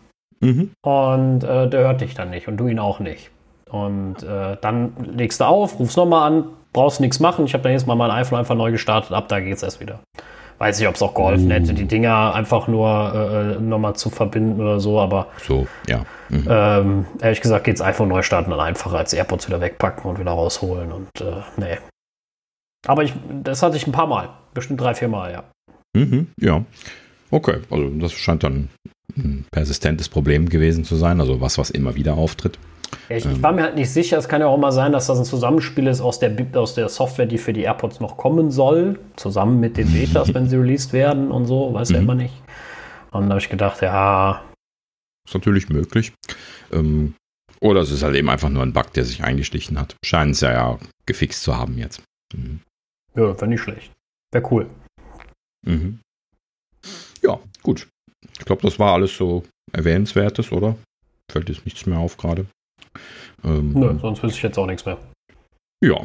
Mhm. 0.41 0.71
Und 0.81 1.43
äh, 1.43 1.69
der 1.69 1.81
hört 1.81 2.01
dich 2.01 2.15
dann 2.15 2.29
nicht 2.29 2.47
und 2.47 2.57
du 2.57 2.67
ihn 2.67 2.79
auch 2.79 2.99
nicht. 2.99 3.31
Und 3.73 4.21
äh, 4.21 4.55
dann 4.61 4.93
legst 5.15 5.39
du 5.41 5.45
auf, 5.45 5.79
rufst 5.79 5.97
nochmal 5.97 6.31
an, 6.31 6.45
brauchst 6.73 7.01
nichts 7.01 7.19
machen. 7.19 7.45
Ich 7.45 7.55
habe 7.55 7.63
dann 7.63 7.71
jetzt 7.71 7.87
mal 7.87 7.95
mein 7.95 8.11
iPhone 8.11 8.37
einfach 8.37 8.53
neu 8.53 8.71
gestartet, 8.71 9.13
ab 9.13 9.27
da 9.29 9.39
geht's 9.39 9.63
erst 9.63 9.79
wieder. 9.79 9.99
Weiß 10.59 10.77
nicht, 10.77 10.87
ob 10.87 10.93
es 10.93 11.01
auch 11.01 11.15
geholfen 11.15 11.49
hätte, 11.49 11.73
die 11.73 11.85
Dinger 11.85 12.35
einfach 12.35 12.67
nur 12.67 13.57
äh, 13.57 13.59
nochmal 13.59 13.95
zu 13.95 14.11
verbinden 14.11 14.61
oder 14.61 14.79
so, 14.79 14.99
aber. 14.99 15.25
So, 15.43 15.65
ja. 15.87 16.05
Mhm. 16.29 16.47
Ähm, 16.47 17.05
ehrlich 17.19 17.41
gesagt 17.41 17.63
geht's 17.63 17.81
iPhone 17.81 18.09
neu 18.09 18.21
starten 18.21 18.51
dann 18.51 18.59
einfacher 18.59 18.99
als 18.99 19.11
AirPods 19.11 19.47
wieder 19.47 19.59
wegpacken 19.59 20.07
und 20.07 20.19
wieder 20.19 20.31
rausholen 20.31 20.91
und 20.91 21.09
äh, 21.19 21.41
nee. 21.57 21.79
Aber 22.85 23.03
ich, 23.03 23.13
das 23.43 23.63
hatte 23.63 23.75
ich 23.75 23.87
ein 23.87 23.91
paar 23.91 24.07
Mal, 24.07 24.29
bestimmt 24.53 24.79
drei, 24.79 24.93
vier 24.93 25.07
Mal, 25.07 25.31
ja. 25.31 25.43
Mhm, 25.95 26.27
ja. 26.39 26.63
Okay, 27.31 27.57
also 27.71 27.89
das 27.89 28.13
scheint 28.13 28.43
dann 28.43 28.69
ein 29.17 29.45
persistentes 29.51 30.09
Problem 30.09 30.47
gewesen 30.47 30.83
zu 30.83 30.95
sein, 30.95 31.19
also 31.19 31.41
was, 31.41 31.57
was 31.57 31.71
immer 31.71 31.95
wieder 31.95 32.13
auftritt. 32.13 32.59
Ja, 33.09 33.17
ich, 33.17 33.25
ich, 33.25 33.41
war 33.41 33.51
mir 33.51 33.63
halt 33.63 33.75
nicht 33.75 33.89
sicher. 33.91 34.17
Es 34.17 34.27
kann 34.27 34.41
ja 34.41 34.47
auch 34.47 34.57
mal 34.57 34.71
sein, 34.71 34.91
dass 34.91 35.07
das 35.07 35.19
ein 35.19 35.25
Zusammenspiel 35.25 35.87
ist 35.87 36.01
aus 36.01 36.19
der, 36.19 36.35
aus 36.55 36.75
der 36.75 36.89
Software, 36.89 37.25
die 37.25 37.37
für 37.37 37.53
die 37.53 37.61
AirPods 37.61 37.99
noch 37.99 38.17
kommen 38.17 38.51
soll, 38.51 38.99
zusammen 39.15 39.59
mit 39.59 39.77
den 39.77 39.91
Betas, 39.91 40.33
wenn 40.33 40.49
sie 40.49 40.57
released 40.57 40.93
werden 40.93 41.31
und 41.31 41.45
so, 41.45 41.73
weiß 41.73 41.89
mhm. 41.89 41.95
ja 41.95 42.01
immer 42.01 42.15
nicht. 42.15 42.33
Und 43.11 43.23
da 43.23 43.29
habe 43.29 43.39
ich 43.39 43.49
gedacht, 43.49 43.81
ja. 43.81 44.43
Ist 45.27 45.33
natürlich 45.35 45.69
möglich. 45.69 46.13
Ähm, 46.71 47.15
oder 47.61 47.81
es 47.81 47.91
ist 47.91 48.03
halt 48.03 48.15
eben 48.15 48.29
einfach 48.29 48.49
nur 48.49 48.63
ein 48.63 48.73
Bug, 48.73 48.91
der 48.93 49.05
sich 49.05 49.23
eingeschlichen 49.23 49.79
hat. 49.79 49.95
Scheint 50.03 50.35
es 50.35 50.41
ja, 50.41 50.51
ja 50.51 50.79
gefixt 51.05 51.43
zu 51.43 51.55
haben 51.55 51.77
jetzt. 51.77 52.01
Mhm. 52.33 52.59
Ja, 53.15 53.39
wäre 53.39 53.47
nicht 53.47 53.61
schlecht. 53.61 53.91
Wäre 54.33 54.51
cool. 54.51 54.69
Mhm. 55.65 55.99
Ja, 57.21 57.39
gut. 57.61 57.87
Ich 58.37 58.45
glaube, 58.45 58.63
das 58.63 58.79
war 58.79 58.93
alles 58.93 59.15
so 59.15 59.43
Erwähnenswertes, 59.71 60.51
oder? 60.51 60.75
Fällt 61.31 61.49
jetzt 61.49 61.65
nichts 61.65 61.85
mehr 61.85 61.99
auf 61.99 62.17
gerade. 62.17 62.47
Ähm, 63.43 63.73
Nö, 63.73 63.97
sonst 63.99 64.23
wüsste 64.23 64.37
ich 64.37 64.43
jetzt 64.43 64.57
auch 64.57 64.67
nichts 64.67 64.85
mehr. 64.85 64.97
Ja, 65.83 65.97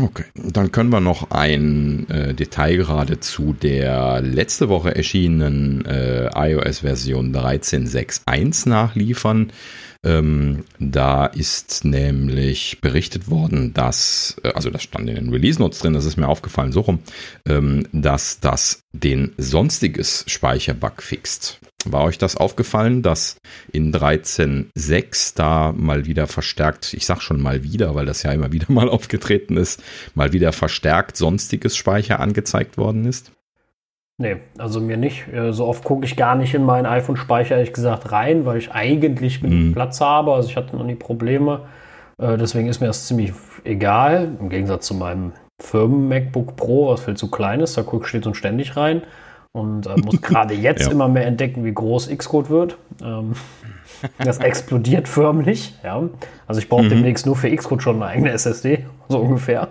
okay. 0.00 0.24
Dann 0.34 0.72
können 0.72 0.90
wir 0.90 1.00
noch 1.00 1.30
ein 1.30 2.08
äh, 2.10 2.34
Detail 2.34 2.78
gerade 2.78 3.20
zu 3.20 3.52
der 3.52 4.20
letzte 4.22 4.68
Woche 4.68 4.96
erschienenen 4.96 5.84
äh, 5.84 6.28
iOS-Version 6.34 7.32
13.6.1 7.32 8.68
nachliefern. 8.68 9.52
Ähm, 10.02 10.64
da 10.78 11.26
ist 11.26 11.84
nämlich 11.84 12.80
berichtet 12.80 13.28
worden, 13.28 13.74
dass, 13.74 14.36
äh, 14.42 14.52
also 14.52 14.70
das 14.70 14.82
stand 14.82 15.10
in 15.10 15.16
den 15.16 15.28
Release 15.28 15.60
Notes 15.60 15.80
drin, 15.80 15.92
das 15.92 16.06
ist 16.06 16.16
mir 16.16 16.28
aufgefallen, 16.28 16.72
so 16.72 16.80
rum, 16.80 17.00
ähm, 17.46 17.86
dass 17.92 18.40
das 18.40 18.80
den 18.92 19.32
sonstiges 19.36 20.24
Speicherbug 20.26 21.02
fixt. 21.02 21.60
War 21.84 22.04
euch 22.04 22.18
das 22.18 22.36
aufgallen, 22.36 23.02
dass 23.02 23.36
in 23.72 23.92
13.6 23.92 25.34
da 25.34 25.72
mal 25.72 26.06
wieder 26.06 26.26
verstärkt, 26.26 26.94
ich 26.94 27.04
sag 27.04 27.20
schon 27.20 27.40
mal 27.40 27.62
wieder, 27.62 27.94
weil 27.94 28.06
das 28.06 28.22
ja 28.22 28.32
immer 28.32 28.52
wieder 28.52 28.66
mal 28.72 28.88
aufgetreten 28.88 29.58
ist, 29.58 29.82
mal 30.14 30.32
wieder 30.32 30.52
verstärkt 30.52 31.18
sonstiges 31.18 31.76
Speicher 31.76 32.20
angezeigt 32.20 32.78
worden 32.78 33.04
ist? 33.04 33.32
Nee, 34.20 34.36
also 34.58 34.80
mir 34.80 34.98
nicht. 34.98 35.32
Äh, 35.32 35.54
so 35.54 35.66
oft 35.66 35.82
gucke 35.82 36.04
ich 36.04 36.14
gar 36.14 36.34
nicht 36.34 36.52
in 36.52 36.62
meinen 36.62 36.84
iPhone-Speicher, 36.84 37.56
ehrlich 37.56 37.72
gesagt, 37.72 38.12
rein, 38.12 38.44
weil 38.44 38.58
ich 38.58 38.70
eigentlich 38.70 39.40
genug 39.40 39.68
mhm. 39.68 39.72
Platz 39.72 40.02
habe. 40.02 40.34
Also 40.34 40.50
ich 40.50 40.56
hatte 40.58 40.76
noch 40.76 40.84
nie 40.84 40.94
Probleme. 40.94 41.62
Äh, 42.18 42.36
deswegen 42.36 42.68
ist 42.68 42.80
mir 42.80 42.88
das 42.88 43.06
ziemlich 43.06 43.32
egal. 43.64 44.28
Im 44.38 44.50
Gegensatz 44.50 44.86
zu 44.86 44.94
meinem 44.94 45.32
Firmen-MacBook 45.62 46.54
Pro, 46.54 46.90
was 46.90 47.02
viel 47.02 47.16
zu 47.16 47.30
klein 47.30 47.60
ist. 47.60 47.78
Da 47.78 47.82
gucke 47.82 48.04
ich 48.04 48.08
stets 48.10 48.36
ständig 48.36 48.76
rein 48.76 49.02
und 49.52 49.86
äh, 49.86 49.96
muss 49.96 50.20
gerade 50.20 50.52
jetzt 50.52 50.84
ja. 50.84 50.92
immer 50.92 51.08
mehr 51.08 51.26
entdecken, 51.26 51.64
wie 51.64 51.72
groß 51.72 52.10
Xcode 52.14 52.50
wird. 52.50 52.76
Ähm, 53.02 53.32
das 54.18 54.38
explodiert 54.38 55.08
förmlich. 55.08 55.74
Ja. 55.82 56.08
Also 56.46 56.60
ich 56.60 56.68
brauche 56.68 56.84
mhm. 56.84 56.90
demnächst 56.90 57.26
nur 57.26 57.36
für 57.36 57.54
Xcode 57.54 57.82
schon 57.82 57.96
eine 57.96 58.06
eigene 58.06 58.30
SSD, 58.32 58.86
so 59.08 59.18
ungefähr. 59.18 59.68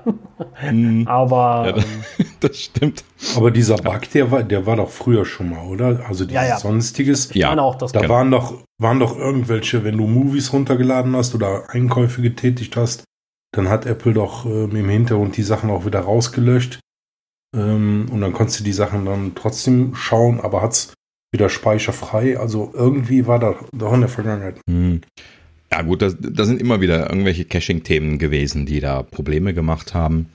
Mhm. 0.71 1.07
Aber 1.07 1.65
ja, 1.67 1.71
das, 1.73 1.85
ähm, 1.85 2.25
das, 2.39 2.57
stimmt. 2.57 3.03
Aber 3.35 3.51
dieser 3.51 3.77
Bug, 3.77 4.09
der 4.13 4.31
war, 4.31 4.43
der 4.43 4.65
war 4.65 4.75
doch 4.75 4.89
früher 4.89 5.25
schon 5.25 5.49
mal, 5.49 5.65
oder? 5.67 6.05
Also 6.07 6.25
dieses 6.25 6.47
ja, 6.47 6.57
sonstiges. 6.57 7.33
Ja, 7.33 7.57
auch 7.57 7.75
das 7.75 7.91
da 7.91 8.07
waren 8.07 8.31
doch, 8.31 8.63
waren 8.79 8.99
doch 8.99 9.17
irgendwelche, 9.17 9.83
wenn 9.83 9.97
du 9.97 10.07
Movies 10.07 10.53
runtergeladen 10.53 11.15
hast 11.15 11.35
oder 11.35 11.69
Einkäufe 11.69 12.21
getätigt 12.21 12.75
hast, 12.77 13.03
dann 13.51 13.69
hat 13.69 13.85
Apple 13.85 14.13
doch 14.13 14.45
ähm, 14.45 14.75
im 14.75 14.89
Hintergrund 14.89 15.37
die 15.37 15.43
Sachen 15.43 15.69
auch 15.69 15.85
wieder 15.85 16.01
rausgelöscht. 16.01 16.79
Ähm, 17.55 18.07
und 18.11 18.21
dann 18.21 18.33
konntest 18.33 18.59
du 18.59 18.63
die 18.63 18.73
Sachen 18.73 19.05
dann 19.05 19.33
trotzdem 19.35 19.95
schauen, 19.95 20.39
aber 20.39 20.61
hat 20.61 20.73
es 20.73 20.93
wieder 21.31 21.49
speicherfrei. 21.49 22.37
Also 22.37 22.71
irgendwie 22.73 23.27
war 23.27 23.39
da 23.39 23.55
doch 23.73 23.93
in 23.93 24.01
der 24.01 24.09
Vergangenheit. 24.09 24.59
Hm. 24.69 25.01
Ja 25.71 25.83
gut, 25.83 26.01
da 26.01 26.45
sind 26.45 26.59
immer 26.59 26.81
wieder 26.81 27.09
irgendwelche 27.09 27.45
Caching-Themen 27.45 28.17
gewesen, 28.17 28.65
die 28.65 28.79
da 28.79 29.03
Probleme 29.03 29.53
gemacht 29.53 29.93
haben. 29.93 30.29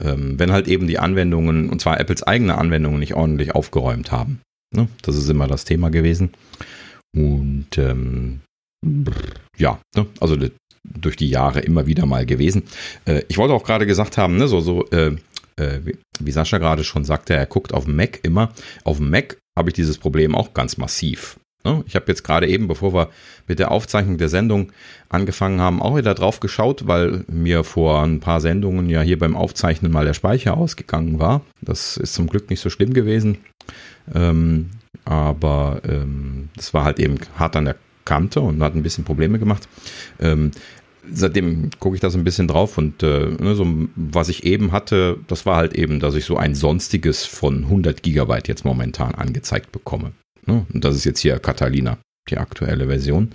Ähm, 0.00 0.38
wenn 0.38 0.52
halt 0.52 0.68
eben 0.68 0.86
die 0.86 0.98
Anwendungen, 0.98 1.70
und 1.70 1.80
zwar 1.80 1.98
Apples 1.98 2.22
eigene 2.22 2.58
Anwendungen, 2.58 2.98
nicht 2.98 3.14
ordentlich 3.14 3.54
aufgeräumt 3.54 4.12
haben. 4.12 4.40
Ne? 4.74 4.88
Das 5.02 5.16
ist 5.16 5.30
immer 5.30 5.46
das 5.46 5.64
Thema 5.64 5.88
gewesen. 5.88 6.30
Und 7.16 7.78
ähm, 7.78 8.40
ja, 9.56 9.78
ne? 9.96 10.06
also 10.20 10.36
durch 10.84 11.16
die 11.16 11.30
Jahre 11.30 11.60
immer 11.60 11.86
wieder 11.86 12.04
mal 12.04 12.26
gewesen. 12.26 12.64
Äh, 13.06 13.22
ich 13.28 13.38
wollte 13.38 13.54
auch 13.54 13.64
gerade 13.64 13.86
gesagt 13.86 14.18
haben, 14.18 14.36
ne, 14.36 14.48
so, 14.48 14.60
so 14.60 14.86
äh, 14.90 15.16
äh, 15.56 15.80
wie 16.20 16.30
Sascha 16.30 16.58
gerade 16.58 16.84
schon 16.84 17.04
sagte, 17.04 17.34
er 17.34 17.46
guckt 17.46 17.72
auf 17.72 17.86
Mac 17.86 18.20
immer. 18.22 18.52
Auf 18.82 19.00
Mac 19.00 19.38
habe 19.56 19.70
ich 19.70 19.74
dieses 19.74 19.98
Problem 19.98 20.34
auch 20.34 20.54
ganz 20.54 20.76
massiv. 20.76 21.38
Ne? 21.64 21.82
Ich 21.86 21.96
habe 21.96 22.06
jetzt 22.08 22.24
gerade 22.24 22.46
eben, 22.46 22.68
bevor 22.68 22.92
wir 22.92 23.10
mit 23.48 23.58
der 23.58 23.70
Aufzeichnung 23.70 24.18
der 24.18 24.28
Sendung 24.28 24.72
angefangen 25.08 25.60
haben, 25.60 25.80
auch 25.80 25.96
wieder 25.96 26.14
drauf 26.14 26.40
geschaut, 26.40 26.86
weil 26.86 27.24
mir 27.26 27.64
vor 27.64 28.02
ein 28.02 28.20
paar 28.20 28.40
Sendungen 28.40 28.90
ja 28.90 29.00
hier 29.00 29.18
beim 29.18 29.36
Aufzeichnen 29.36 29.90
mal 29.90 30.04
der 30.04 30.14
Speicher 30.14 30.56
ausgegangen 30.56 31.18
war. 31.18 31.42
Das 31.62 31.96
ist 31.96 32.14
zum 32.14 32.28
Glück 32.28 32.50
nicht 32.50 32.60
so 32.60 32.68
schlimm 32.68 32.92
gewesen. 32.92 33.38
Ähm, 34.14 34.70
aber 35.04 35.80
ähm, 35.88 36.50
das 36.56 36.74
war 36.74 36.84
halt 36.84 36.98
eben 37.00 37.18
hart 37.38 37.56
an 37.56 37.64
der 37.64 37.76
Kante 38.04 38.40
und 38.40 38.62
hat 38.62 38.74
ein 38.74 38.82
bisschen 38.82 39.04
Probleme 39.04 39.38
gemacht. 39.38 39.68
Ähm, 40.20 40.50
seitdem 41.12 41.70
gucke 41.78 41.96
ich 41.96 42.00
da 42.00 42.10
so 42.10 42.18
ein 42.18 42.24
bisschen 42.24 42.48
drauf 42.48 42.78
und 42.78 43.02
äh, 43.02 43.28
ne, 43.30 43.54
so, 43.54 43.66
was 43.96 44.28
ich 44.28 44.44
eben 44.44 44.72
hatte, 44.72 45.18
das 45.26 45.46
war 45.46 45.56
halt 45.56 45.74
eben, 45.74 46.00
dass 46.00 46.14
ich 46.14 46.24
so 46.24 46.36
ein 46.36 46.54
sonstiges 46.54 47.24
von 47.24 47.64
100 47.64 48.02
Gigabyte 48.02 48.48
jetzt 48.48 48.64
momentan 48.64 49.14
angezeigt 49.14 49.72
bekomme. 49.72 50.12
Ne? 50.46 50.66
Und 50.72 50.84
das 50.84 50.96
ist 50.96 51.04
jetzt 51.04 51.20
hier 51.20 51.38
Catalina, 51.38 51.98
die 52.30 52.38
aktuelle 52.38 52.86
Version. 52.86 53.30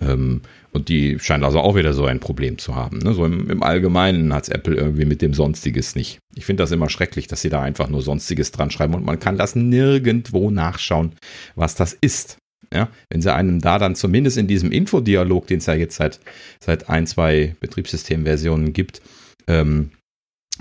Ähm, 0.00 0.42
und 0.72 0.90
die 0.90 1.18
scheint 1.18 1.42
also 1.42 1.60
auch 1.60 1.74
wieder 1.74 1.94
so 1.94 2.04
ein 2.04 2.20
Problem 2.20 2.58
zu 2.58 2.74
haben. 2.74 2.98
Ne? 2.98 3.14
So 3.14 3.24
im, 3.24 3.48
im 3.48 3.62
Allgemeinen 3.62 4.34
hat 4.34 4.48
Apple 4.48 4.76
irgendwie 4.76 5.06
mit 5.06 5.22
dem 5.22 5.32
Sonstiges 5.32 5.94
nicht. 5.94 6.18
Ich 6.34 6.44
finde 6.44 6.62
das 6.62 6.70
immer 6.70 6.90
schrecklich, 6.90 7.26
dass 7.28 7.40
sie 7.40 7.48
da 7.48 7.62
einfach 7.62 7.88
nur 7.88 8.02
Sonstiges 8.02 8.52
dran 8.52 8.70
schreiben 8.70 8.94
und 8.94 9.04
man 9.04 9.18
kann 9.18 9.38
das 9.38 9.56
nirgendwo 9.56 10.50
nachschauen, 10.50 11.12
was 11.54 11.74
das 11.74 11.96
ist. 11.98 12.36
Ja, 12.72 12.88
wenn 13.10 13.22
sie 13.22 13.32
einem 13.32 13.60
da 13.60 13.78
dann 13.78 13.94
zumindest 13.94 14.36
in 14.36 14.46
diesem 14.46 14.72
Infodialog, 14.72 15.46
den 15.46 15.58
es 15.58 15.66
ja 15.66 15.74
jetzt 15.74 15.96
seit, 15.96 16.20
seit 16.60 16.88
ein, 16.88 17.06
zwei 17.06 17.54
Betriebssystemversionen 17.60 18.72
gibt, 18.72 19.00
ähm, 19.46 19.90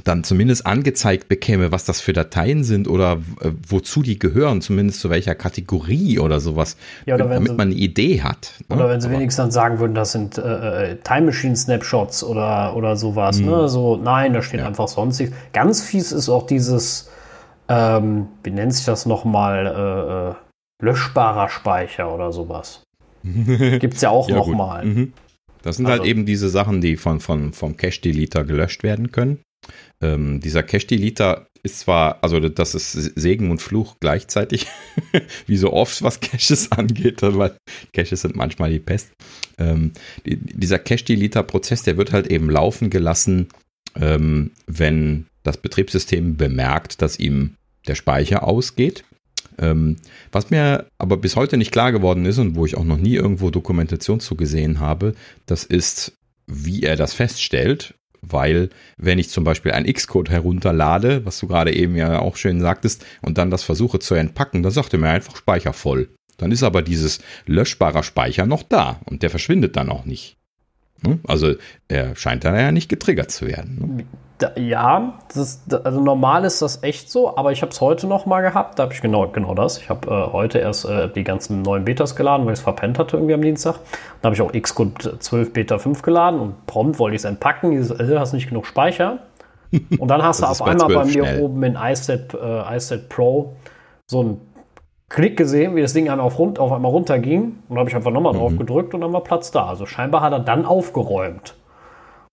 dann 0.03 0.23
zumindest 0.23 0.65
angezeigt 0.65 1.29
bekäme, 1.29 1.71
was 1.71 1.85
das 1.85 2.01
für 2.01 2.11
Dateien 2.11 2.63
sind 2.63 2.87
oder 2.87 3.13
äh, 3.39 3.51
wozu 3.67 4.01
die 4.01 4.19
gehören, 4.19 4.61
zumindest 4.61 4.99
zu 4.99 5.09
welcher 5.09 5.35
Kategorie 5.35 6.19
oder 6.19 6.39
sowas, 6.39 6.75
ja, 7.05 7.15
oder 7.15 7.29
damit 7.29 7.49
sie, 7.49 7.55
man 7.55 7.67
eine 7.67 7.75
Idee 7.75 8.21
hat. 8.21 8.51
Ne? 8.67 8.75
Oder 8.75 8.89
wenn 8.89 8.99
sie 8.99 9.09
wenigstens 9.09 9.37
dann 9.37 9.51
sagen 9.51 9.79
würden, 9.79 9.95
das 9.95 10.11
sind 10.11 10.37
äh, 10.37 10.91
äh, 10.91 10.95
Time 10.97 11.27
Machine 11.27 11.55
Snapshots 11.55 12.23
oder, 12.23 12.75
oder 12.75 12.97
sowas. 12.97 13.39
Ne? 13.39 13.63
Mhm. 13.63 13.67
So, 13.67 13.95
nein, 13.95 14.33
da 14.33 14.41
steht 14.41 14.59
ja. 14.59 14.67
einfach 14.67 14.89
sonstig. 14.89 15.31
Ganz 15.53 15.81
fies 15.81 16.11
ist 16.11 16.27
auch 16.27 16.45
dieses, 16.45 17.09
ähm, 17.69 18.27
wie 18.43 18.51
nennt 18.51 18.73
sich 18.73 18.85
das 18.85 19.05
nochmal, 19.05 19.65
äh, 19.65 20.31
äh 20.31 20.44
löschbarer 20.81 21.49
Speicher 21.49 22.13
oder 22.13 22.31
sowas. 22.31 22.83
Gibt 23.23 23.95
es 23.95 24.01
ja 24.01 24.09
auch 24.09 24.29
ja, 24.29 24.35
nochmal. 24.35 24.85
Mhm. 24.85 25.13
Das 25.61 25.77
sind 25.77 25.87
halt 25.87 25.93
also, 25.93 26.03
halt 26.03 26.09
eben 26.11 26.25
diese 26.25 26.49
Sachen, 26.49 26.79
die 26.79 26.95
von, 26.95 27.19
von, 27.19 27.51
vom 27.51 27.75
Cache-Deleter 27.75 28.43
gelöscht 28.43 28.83
werden 28.83 29.11
können. 29.11 29.39
Ähm, 29.99 30.39
dieser 30.39 30.61
Cache-Deleter 30.61 31.47
ist 31.63 31.79
zwar, 31.79 32.23
also 32.23 32.39
das 32.39 32.75
ist 32.75 32.91
Segen 32.91 33.49
und 33.49 33.61
Fluch 33.63 33.95
gleichzeitig, 33.99 34.67
wie 35.47 35.57
so 35.57 35.73
oft, 35.73 36.03
was 36.03 36.19
Caches 36.19 36.71
angeht, 36.71 37.23
weil 37.23 37.57
Caches 37.93 38.21
sind 38.21 38.35
manchmal 38.35 38.69
die 38.69 38.79
Pest. 38.79 39.11
Ähm, 39.57 39.93
die, 40.25 40.37
dieser 40.37 40.77
Cache-Deleter-Prozess, 40.77 41.81
der 41.81 41.97
wird 41.97 42.13
halt 42.13 42.27
eben 42.27 42.51
laufen 42.51 42.91
gelassen, 42.91 43.47
ähm, 43.95 44.51
wenn 44.67 45.25
das 45.41 45.57
Betriebssystem 45.57 46.37
bemerkt, 46.37 47.01
dass 47.01 47.17
ihm 47.17 47.55
der 47.87 47.95
Speicher 47.95 48.43
ausgeht 48.43 49.03
ähm, 49.59 49.97
was 50.31 50.49
mir 50.49 50.87
aber 50.97 51.17
bis 51.17 51.35
heute 51.35 51.57
nicht 51.57 51.71
klar 51.71 51.91
geworden 51.91 52.25
ist 52.25 52.37
und 52.37 52.55
wo 52.55 52.65
ich 52.65 52.77
auch 52.77 52.83
noch 52.83 52.97
nie 52.97 53.15
irgendwo 53.15 53.49
Dokumentation 53.49 54.19
zu 54.19 54.35
gesehen 54.35 54.79
habe, 54.79 55.15
das 55.45 55.63
ist, 55.63 56.13
wie 56.47 56.83
er 56.83 56.95
das 56.95 57.13
feststellt. 57.13 57.95
Weil, 58.27 58.69
wenn 58.97 59.19
ich 59.19 59.29
zum 59.29 59.43
Beispiel 59.43 59.73
ein 59.73 59.85
Xcode 59.85 60.31
herunterlade, 60.31 61.23
was 61.25 61.39
du 61.39 61.47
gerade 61.47 61.75
eben 61.75 61.95
ja 61.95 62.17
auch 62.19 62.37
schön 62.37 62.59
sagtest, 62.59 63.05
und 63.21 63.37
dann 63.37 63.51
das 63.51 63.61
versuche 63.63 63.99
zu 63.99 64.15
entpacken, 64.15 64.63
dann 64.63 64.71
sagt 64.71 64.93
er 64.93 64.99
mir 64.99 65.09
einfach 65.09 65.35
Speicher 65.35 65.73
voll. 65.73 66.09
Dann 66.37 66.51
ist 66.51 66.63
aber 66.63 66.81
dieses 66.81 67.19
löschbarer 67.45 68.01
Speicher 68.01 68.47
noch 68.47 68.63
da 68.63 68.99
und 69.05 69.21
der 69.21 69.29
verschwindet 69.29 69.75
dann 69.75 69.89
auch 69.89 70.05
nicht. 70.05 70.37
Hm? 71.03 71.19
Also 71.27 71.53
er 71.87 72.15
scheint 72.15 72.43
da 72.43 72.57
ja 72.57 72.71
nicht 72.71 72.89
getriggert 72.89 73.31
zu 73.31 73.47
werden. 73.47 73.97
Ne? 73.97 74.05
Ja, 74.57 75.13
ist, 75.33 75.73
also 75.73 76.01
normal 76.01 76.43
ist 76.43 76.61
das 76.61 76.83
echt 76.83 77.09
so, 77.09 77.37
aber 77.37 77.53
ich 77.53 77.61
habe 77.61 77.71
es 77.71 77.79
heute 77.79 78.05
noch 78.05 78.25
mal 78.25 78.41
gehabt. 78.41 78.77
Da 78.77 78.83
habe 78.83 78.93
ich 78.93 79.01
genau, 79.01 79.27
genau 79.29 79.53
das. 79.55 79.77
Ich 79.77 79.89
habe 79.89 80.09
äh, 80.09 80.33
heute 80.33 80.59
erst 80.59 80.85
äh, 80.85 81.09
die 81.09 81.23
ganzen 81.23 81.61
neuen 81.61 81.85
Betas 81.85 82.17
geladen, 82.17 82.45
weil 82.45 82.51
ich 82.53 82.59
es 82.59 82.63
verpennt 82.63 82.99
hatte 82.99 83.15
irgendwie 83.15 83.33
am 83.33 83.41
Dienstag. 83.41 83.79
Da 84.21 84.27
habe 84.27 84.35
ich 84.35 84.41
auch 84.41 84.51
Xcode 84.51 85.17
12 85.19 85.53
Beta 85.53 85.77
5 85.77 86.01
geladen 86.01 86.41
und 86.41 86.65
prompt 86.65 86.99
wollte 86.99 87.15
ich 87.15 87.21
es 87.21 87.25
entpacken. 87.25 87.71
Dieses, 87.71 87.97
äh, 87.97 88.17
hast 88.17 88.33
nicht 88.33 88.49
genug 88.49 88.65
Speicher. 88.65 89.19
Und 89.99 90.07
dann 90.09 90.21
hast 90.21 90.41
du 90.41 90.45
auf 90.45 90.61
einmal 90.61 90.93
bei 90.93 91.05
mir 91.05 91.11
schnell. 91.11 91.41
oben 91.41 91.63
in 91.63 91.75
iSet, 91.75 92.33
äh, 92.33 92.75
iSet 92.75 93.09
Pro 93.09 93.55
so 94.05 94.21
einen 94.21 94.41
Klick 95.09 95.37
gesehen, 95.37 95.75
wie 95.75 95.81
das 95.81 95.93
Ding 95.93 96.09
einmal 96.09 96.25
auf, 96.25 96.39
rund, 96.39 96.57
auf 96.59 96.71
einmal 96.71 96.91
runterging. 96.91 97.57
Und 97.69 97.77
habe 97.77 97.89
ich 97.89 97.95
einfach 97.95 98.11
nochmal 98.11 98.33
mhm. 98.33 98.37
drauf 98.37 98.57
gedrückt 98.57 98.93
und 98.93 99.01
dann 99.01 99.13
war 99.13 99.21
Platz 99.21 99.51
da. 99.51 99.65
Also 99.67 99.85
scheinbar 99.85 100.21
hat 100.21 100.33
er 100.33 100.39
dann 100.39 100.65
aufgeräumt. 100.65 101.55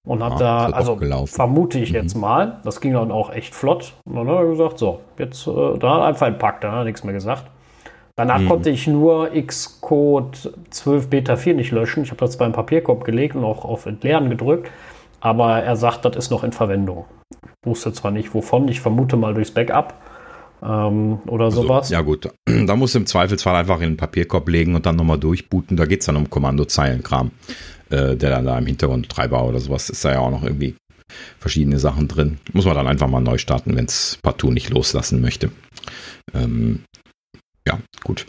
Und 0.04 0.22
hat 0.22 0.32
ah, 0.34 0.38
da, 0.38 0.66
also 0.66 0.98
vermute 1.26 1.78
ich 1.78 1.90
mhm. 1.90 1.96
jetzt 1.96 2.14
mal, 2.14 2.58
das 2.64 2.80
ging 2.80 2.92
dann 2.92 3.12
auch 3.12 3.32
echt 3.32 3.54
flott. 3.54 3.92
Und 4.04 4.16
dann 4.16 4.26
hat 4.28 4.36
er 4.36 4.46
gesagt, 4.46 4.78
so, 4.78 5.00
jetzt, 5.18 5.46
äh, 5.46 5.78
da 5.78 5.94
hat 5.94 6.00
er 6.00 6.04
einfach 6.06 6.26
entpackt, 6.26 6.64
da 6.64 6.72
hat 6.72 6.78
er 6.78 6.84
nichts 6.84 7.04
mehr 7.04 7.14
gesagt. 7.14 7.44
Danach 8.16 8.40
mhm. 8.40 8.48
konnte 8.48 8.70
ich 8.70 8.86
nur 8.86 9.30
Xcode 9.30 10.52
12 10.70 11.08
Beta 11.08 11.36
4 11.36 11.54
nicht 11.54 11.70
löschen. 11.70 12.02
Ich 12.02 12.10
habe 12.10 12.18
das 12.18 12.36
beim 12.36 12.52
Papierkorb 12.52 13.04
gelegt 13.04 13.36
und 13.36 13.44
auch 13.44 13.64
auf 13.64 13.86
Entleeren 13.86 14.28
gedrückt. 14.28 14.70
Aber 15.20 15.62
er 15.62 15.76
sagt, 15.76 16.04
das 16.04 16.16
ist 16.16 16.30
noch 16.30 16.42
in 16.42 16.52
Verwendung. 16.52 17.04
Ich 17.30 17.68
wusste 17.68 17.92
zwar 17.92 18.10
nicht 18.10 18.34
wovon, 18.34 18.66
ich 18.68 18.80
vermute 18.80 19.16
mal 19.16 19.34
durchs 19.34 19.52
Backup. 19.52 19.94
Ähm, 20.62 21.18
oder 21.26 21.46
also, 21.46 21.62
sowas. 21.62 21.90
Ja 21.90 22.00
gut, 22.02 22.28
da 22.46 22.76
musst 22.76 22.94
du 22.94 23.00
im 23.00 23.06
Zweifelsfall 23.06 23.56
einfach 23.56 23.80
in 23.80 23.90
den 23.90 23.96
Papierkorb 23.96 24.48
legen 24.48 24.74
und 24.74 24.86
dann 24.86 24.96
nochmal 24.96 25.18
durchbooten. 25.18 25.76
Da 25.76 25.86
geht 25.86 26.00
es 26.00 26.06
dann 26.06 26.16
um 26.16 26.30
Kommandozeilenkram, 26.30 27.30
äh, 27.90 28.16
der 28.16 28.30
dann 28.30 28.46
da 28.46 28.58
im 28.58 28.66
Hintergrund 28.66 29.08
Treiber 29.08 29.44
oder 29.44 29.60
sowas 29.60 29.90
ist 29.90 30.04
da 30.04 30.12
ja 30.12 30.20
auch 30.20 30.30
noch 30.30 30.44
irgendwie 30.44 30.74
verschiedene 31.38 31.78
Sachen 31.78 32.08
drin. 32.08 32.38
Muss 32.52 32.64
man 32.64 32.74
dann 32.74 32.86
einfach 32.86 33.08
mal 33.08 33.20
neu 33.20 33.38
starten, 33.38 33.76
wenn 33.76 33.86
es 33.86 34.18
partout 34.22 34.50
nicht 34.50 34.70
loslassen 34.70 35.20
möchte. 35.20 35.50
Ähm, 36.32 36.84
ja, 37.66 37.80
gut. 38.04 38.26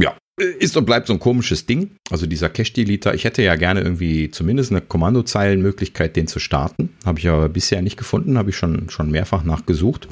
Ja, 0.00 0.16
ist 0.58 0.76
und 0.76 0.86
bleibt 0.86 1.06
so 1.06 1.12
ein 1.12 1.20
komisches 1.20 1.66
Ding. 1.66 1.92
Also 2.10 2.26
dieser 2.26 2.48
Cache-Deleter, 2.48 3.14
ich 3.14 3.24
hätte 3.24 3.42
ja 3.42 3.54
gerne 3.56 3.80
irgendwie 3.80 4.30
zumindest 4.30 4.72
eine 4.72 4.80
Kommandozeilenmöglichkeit, 4.80 6.16
den 6.16 6.26
zu 6.26 6.40
starten. 6.40 6.90
Habe 7.04 7.18
ich 7.20 7.28
aber 7.28 7.48
bisher 7.48 7.82
nicht 7.82 7.96
gefunden, 7.96 8.38
habe 8.38 8.50
ich 8.50 8.56
schon, 8.56 8.90
schon 8.90 9.10
mehrfach 9.10 9.44
nachgesucht. 9.44 10.08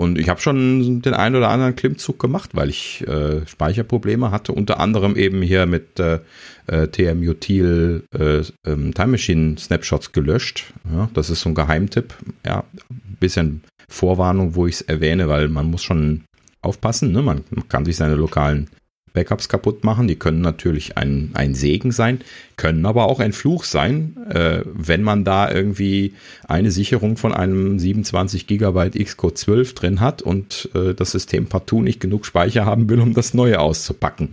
Und 0.00 0.18
ich 0.18 0.30
habe 0.30 0.40
schon 0.40 1.02
den 1.02 1.12
einen 1.12 1.36
oder 1.36 1.50
anderen 1.50 1.76
Klimmzug 1.76 2.18
gemacht, 2.18 2.52
weil 2.54 2.70
ich 2.70 3.06
äh, 3.06 3.46
Speicherprobleme 3.46 4.30
hatte, 4.30 4.52
unter 4.52 4.80
anderem 4.80 5.14
eben 5.14 5.42
hier 5.42 5.66
mit 5.66 6.00
äh, 6.00 6.20
äh 6.68 6.86
TMUtil 6.86 8.04
äh, 8.18 8.40
ähm, 8.64 8.94
Time 8.94 9.08
Machine 9.08 9.58
Snapshots 9.58 10.12
gelöscht. 10.12 10.72
Ja, 10.90 11.10
das 11.12 11.28
ist 11.28 11.42
so 11.42 11.50
ein 11.50 11.54
Geheimtipp. 11.54 12.14
Ja, 12.46 12.64
ein 12.88 13.18
bisschen 13.20 13.62
Vorwarnung, 13.90 14.54
wo 14.54 14.66
ich 14.66 14.76
es 14.76 14.80
erwähne, 14.80 15.28
weil 15.28 15.48
man 15.48 15.66
muss 15.66 15.82
schon 15.82 16.24
aufpassen. 16.62 17.12
Ne? 17.12 17.20
Man 17.20 17.44
kann 17.68 17.84
sich 17.84 17.96
seine 17.96 18.14
lokalen 18.14 18.70
Backups 19.12 19.48
kaputt 19.48 19.84
machen. 19.84 20.08
Die 20.08 20.16
können 20.16 20.40
natürlich 20.40 20.96
ein, 20.96 21.30
ein 21.34 21.54
Segen 21.54 21.92
sein, 21.92 22.20
können 22.56 22.86
aber 22.86 23.06
auch 23.06 23.20
ein 23.20 23.32
Fluch 23.32 23.64
sein, 23.64 24.16
äh, 24.30 24.62
wenn 24.64 25.02
man 25.02 25.24
da 25.24 25.50
irgendwie 25.50 26.14
eine 26.46 26.70
Sicherung 26.70 27.16
von 27.16 27.34
einem 27.34 27.78
27 27.78 28.46
Gigabyte 28.46 29.02
Xcode 29.04 29.38
12 29.38 29.74
drin 29.74 30.00
hat 30.00 30.22
und 30.22 30.68
äh, 30.74 30.94
das 30.94 31.12
System 31.12 31.46
partout 31.46 31.82
nicht 31.82 32.00
genug 32.00 32.26
Speicher 32.26 32.66
haben 32.66 32.88
will, 32.88 33.00
um 33.00 33.14
das 33.14 33.34
neue 33.34 33.60
auszupacken. 33.60 34.30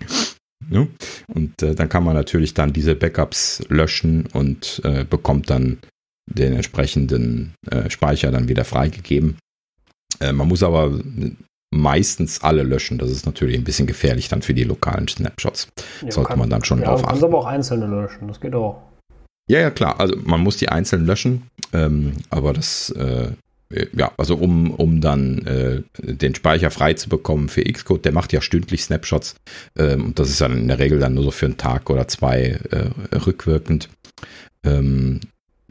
Ja? 0.69 0.87
Und 1.33 1.61
äh, 1.61 1.75
dann 1.75 1.89
kann 1.89 2.03
man 2.03 2.15
natürlich 2.15 2.53
dann 2.53 2.73
diese 2.73 2.95
Backups 2.95 3.63
löschen 3.69 4.25
und 4.33 4.81
äh, 4.83 5.03
bekommt 5.03 5.49
dann 5.49 5.79
den 6.27 6.53
entsprechenden 6.53 7.53
äh, 7.69 7.89
Speicher 7.89 8.31
dann 8.31 8.47
wieder 8.47 8.65
freigegeben. 8.65 9.37
Äh, 10.19 10.33
man 10.33 10.47
muss 10.47 10.63
aber 10.63 10.99
meistens 11.71 12.41
alle 12.41 12.63
löschen. 12.63 12.97
Das 12.97 13.09
ist 13.09 13.25
natürlich 13.25 13.57
ein 13.57 13.63
bisschen 13.63 13.87
gefährlich 13.87 14.29
dann 14.29 14.41
für 14.41 14.53
die 14.53 14.63
lokalen 14.63 15.07
Snapshots. 15.07 15.67
Ja, 16.01 16.11
Sollte 16.11 16.29
kann, 16.29 16.39
man 16.39 16.49
dann 16.49 16.63
schon 16.63 16.79
ja, 16.79 16.85
drauf 16.85 16.99
achten. 16.99 17.03
Du 17.03 17.09
kannst 17.09 17.23
aber 17.23 17.37
auch 17.39 17.45
einzelne 17.45 17.87
löschen, 17.87 18.27
das 18.27 18.39
geht 18.39 18.55
auch. 18.55 18.81
Ja, 19.49 19.59
ja, 19.59 19.71
klar. 19.71 19.99
Also 19.99 20.15
man 20.23 20.41
muss 20.41 20.57
die 20.57 20.69
einzeln 20.69 21.05
löschen, 21.05 21.49
ähm, 21.73 22.13
aber 22.29 22.53
das, 22.53 22.89
äh, 22.91 23.31
ja, 23.93 24.11
also 24.17 24.35
um, 24.35 24.71
um 24.71 25.01
dann 25.01 25.45
äh, 25.45 25.81
den 25.97 26.35
Speicher 26.35 26.71
frei 26.71 26.93
zu 26.93 27.09
bekommen 27.09 27.49
für 27.49 27.63
Xcode, 27.63 28.05
der 28.05 28.13
macht 28.13 28.33
ja 28.33 28.41
stündlich 28.41 28.83
Snapshots 28.83 29.35
ähm, 29.77 30.05
und 30.05 30.19
das 30.19 30.29
ist 30.29 30.41
dann 30.41 30.57
in 30.57 30.67
der 30.67 30.79
Regel 30.79 30.99
dann 30.99 31.13
nur 31.13 31.23
so 31.25 31.31
für 31.31 31.45
einen 31.45 31.57
Tag 31.57 31.89
oder 31.89 32.07
zwei 32.07 32.59
äh, 32.71 33.15
rückwirkend. 33.15 33.89
Ähm, 34.63 35.21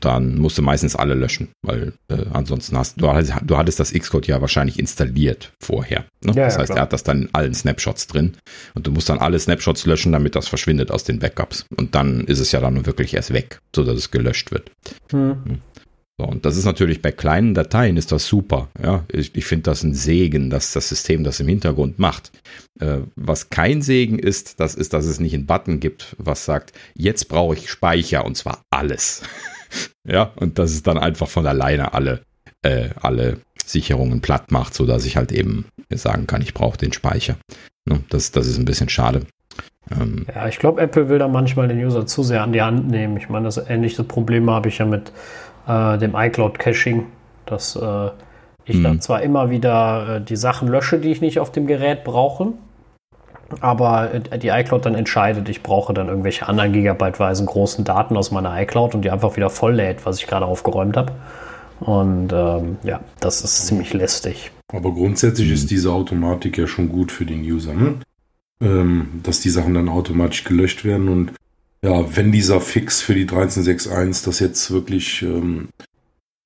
dann 0.00 0.36
musst 0.38 0.58
du 0.58 0.62
meistens 0.62 0.94
alle 0.94 1.14
löschen, 1.14 1.48
weil 1.62 1.94
äh, 2.08 2.26
ansonsten 2.32 2.76
hast 2.76 3.00
du, 3.00 3.06
du 3.44 3.56
hattest 3.56 3.80
das 3.80 3.92
Xcode 3.92 4.26
ja 4.26 4.40
wahrscheinlich 4.40 4.78
installiert 4.78 5.52
vorher. 5.60 6.04
Ne? 6.22 6.32
Ja, 6.34 6.44
das 6.44 6.54
ja, 6.54 6.60
heißt, 6.60 6.66
klar. 6.66 6.78
er 6.78 6.82
hat 6.82 6.92
das 6.92 7.02
dann 7.02 7.22
in 7.22 7.28
allen 7.32 7.54
Snapshots 7.54 8.06
drin 8.06 8.36
und 8.74 8.86
du 8.86 8.90
musst 8.90 9.08
dann 9.08 9.18
alle 9.18 9.38
Snapshots 9.38 9.86
löschen, 9.86 10.12
damit 10.12 10.36
das 10.36 10.48
verschwindet 10.48 10.90
aus 10.90 11.04
den 11.04 11.18
Backups. 11.18 11.64
Und 11.76 11.94
dann 11.94 12.24
ist 12.24 12.40
es 12.40 12.52
ja 12.52 12.60
dann 12.60 12.84
wirklich 12.84 13.14
erst 13.14 13.32
weg, 13.32 13.60
sodass 13.74 13.96
es 13.96 14.10
gelöscht 14.10 14.50
wird. 14.50 14.70
Hm. 15.10 15.44
hm. 15.44 15.58
So, 16.18 16.26
und 16.26 16.46
das 16.46 16.56
ist 16.56 16.64
natürlich 16.64 17.02
bei 17.02 17.12
kleinen 17.12 17.52
Dateien 17.52 17.98
ist 17.98 18.10
das 18.10 18.26
super. 18.26 18.70
Ja, 18.82 19.04
ich, 19.12 19.34
ich 19.34 19.44
finde 19.44 19.64
das 19.64 19.82
ein 19.82 19.92
Segen, 19.92 20.48
dass 20.48 20.72
das 20.72 20.88
System 20.88 21.24
das 21.24 21.40
im 21.40 21.48
Hintergrund 21.48 21.98
macht. 21.98 22.32
Äh, 22.80 23.00
was 23.16 23.50
kein 23.50 23.82
Segen 23.82 24.18
ist, 24.18 24.58
das 24.58 24.74
ist, 24.74 24.94
dass 24.94 25.04
es 25.04 25.20
nicht 25.20 25.34
einen 25.34 25.44
Button 25.44 25.78
gibt, 25.78 26.16
was 26.18 26.46
sagt, 26.46 26.72
jetzt 26.94 27.28
brauche 27.28 27.54
ich 27.54 27.70
Speicher 27.70 28.24
und 28.24 28.34
zwar 28.34 28.62
alles. 28.70 29.22
ja, 30.06 30.32
und 30.36 30.58
dass 30.58 30.70
es 30.70 30.82
dann 30.82 30.98
einfach 30.98 31.28
von 31.28 31.46
alleine 31.46 31.94
alle, 31.94 32.22
äh, 32.62 32.90
alle 33.00 33.38
Sicherungen 33.64 34.20
platt 34.20 34.50
macht, 34.50 34.74
sodass 34.74 35.04
ich 35.04 35.16
halt 35.16 35.32
eben 35.32 35.66
sagen 35.92 36.26
kann, 36.26 36.42
ich 36.42 36.54
brauche 36.54 36.78
den 36.78 36.92
Speicher. 36.92 37.36
Ne, 37.88 38.00
das, 38.10 38.32
das 38.32 38.46
ist 38.46 38.58
ein 38.58 38.64
bisschen 38.64 38.88
schade. 38.88 39.22
Ähm, 39.90 40.26
ja, 40.34 40.48
ich 40.48 40.58
glaube, 40.58 40.80
Apple 40.80 41.08
will 41.08 41.18
da 41.18 41.28
manchmal 41.28 41.68
den 41.68 41.84
User 41.84 42.06
zu 42.06 42.22
sehr 42.22 42.42
an 42.42 42.52
die 42.52 42.62
Hand 42.62 42.88
nehmen. 42.88 43.16
Ich 43.16 43.28
meine, 43.28 43.44
das 43.44 43.58
ähnliche 43.58 44.02
Problem 44.04 44.50
habe 44.50 44.68
ich 44.68 44.78
ja 44.78 44.86
mit 44.86 45.12
äh, 45.66 45.98
dem 45.98 46.14
iCloud-Caching, 46.14 47.04
dass 47.46 47.76
äh, 47.76 48.10
ich 48.64 48.82
dann 48.82 48.94
mhm. 48.94 49.00
zwar 49.00 49.22
immer 49.22 49.50
wieder 49.50 50.16
äh, 50.16 50.20
die 50.20 50.36
Sachen 50.36 50.68
lösche, 50.68 50.98
die 50.98 51.12
ich 51.12 51.20
nicht 51.20 51.38
auf 51.38 51.52
dem 51.52 51.66
Gerät 51.66 52.02
brauche, 52.02 52.52
aber 53.60 54.14
äh, 54.14 54.38
die 54.38 54.48
iCloud 54.48 54.86
dann 54.86 54.94
entscheidet, 54.94 55.48
ich 55.48 55.62
brauche 55.62 55.94
dann 55.94 56.08
irgendwelche 56.08 56.48
anderen 56.48 56.72
gigabyteweisen 56.72 57.46
großen 57.46 57.84
Daten 57.84 58.16
aus 58.16 58.30
meiner 58.30 58.60
iCloud 58.62 58.94
und 58.94 59.02
die 59.02 59.10
einfach 59.10 59.36
wieder 59.36 59.50
voll 59.50 59.74
lädt, 59.74 60.04
was 60.06 60.18
ich 60.18 60.26
gerade 60.26 60.46
aufgeräumt 60.46 60.96
habe. 60.96 61.12
Und 61.80 62.32
ähm, 62.32 62.78
ja, 62.82 63.00
das 63.20 63.42
ist 63.42 63.66
ziemlich 63.66 63.92
lästig. 63.92 64.50
Aber 64.72 64.92
grundsätzlich 64.92 65.50
ist 65.50 65.70
diese 65.70 65.92
Automatik 65.92 66.58
ja 66.58 66.66
schon 66.66 66.88
gut 66.88 67.12
für 67.12 67.26
den 67.26 67.42
User, 67.42 67.74
ne? 67.74 67.96
ähm, 68.60 69.20
dass 69.22 69.40
die 69.40 69.50
Sachen 69.50 69.74
dann 69.74 69.88
automatisch 69.88 70.44
gelöscht 70.44 70.84
werden. 70.84 71.08
Und 71.08 71.32
ja, 71.82 72.16
wenn 72.16 72.32
dieser 72.32 72.60
Fix 72.60 73.02
für 73.02 73.14
die 73.14 73.26
13.6.1 73.26 74.24
das 74.24 74.40
jetzt 74.40 74.70
wirklich 74.70 75.22
ähm, 75.22 75.68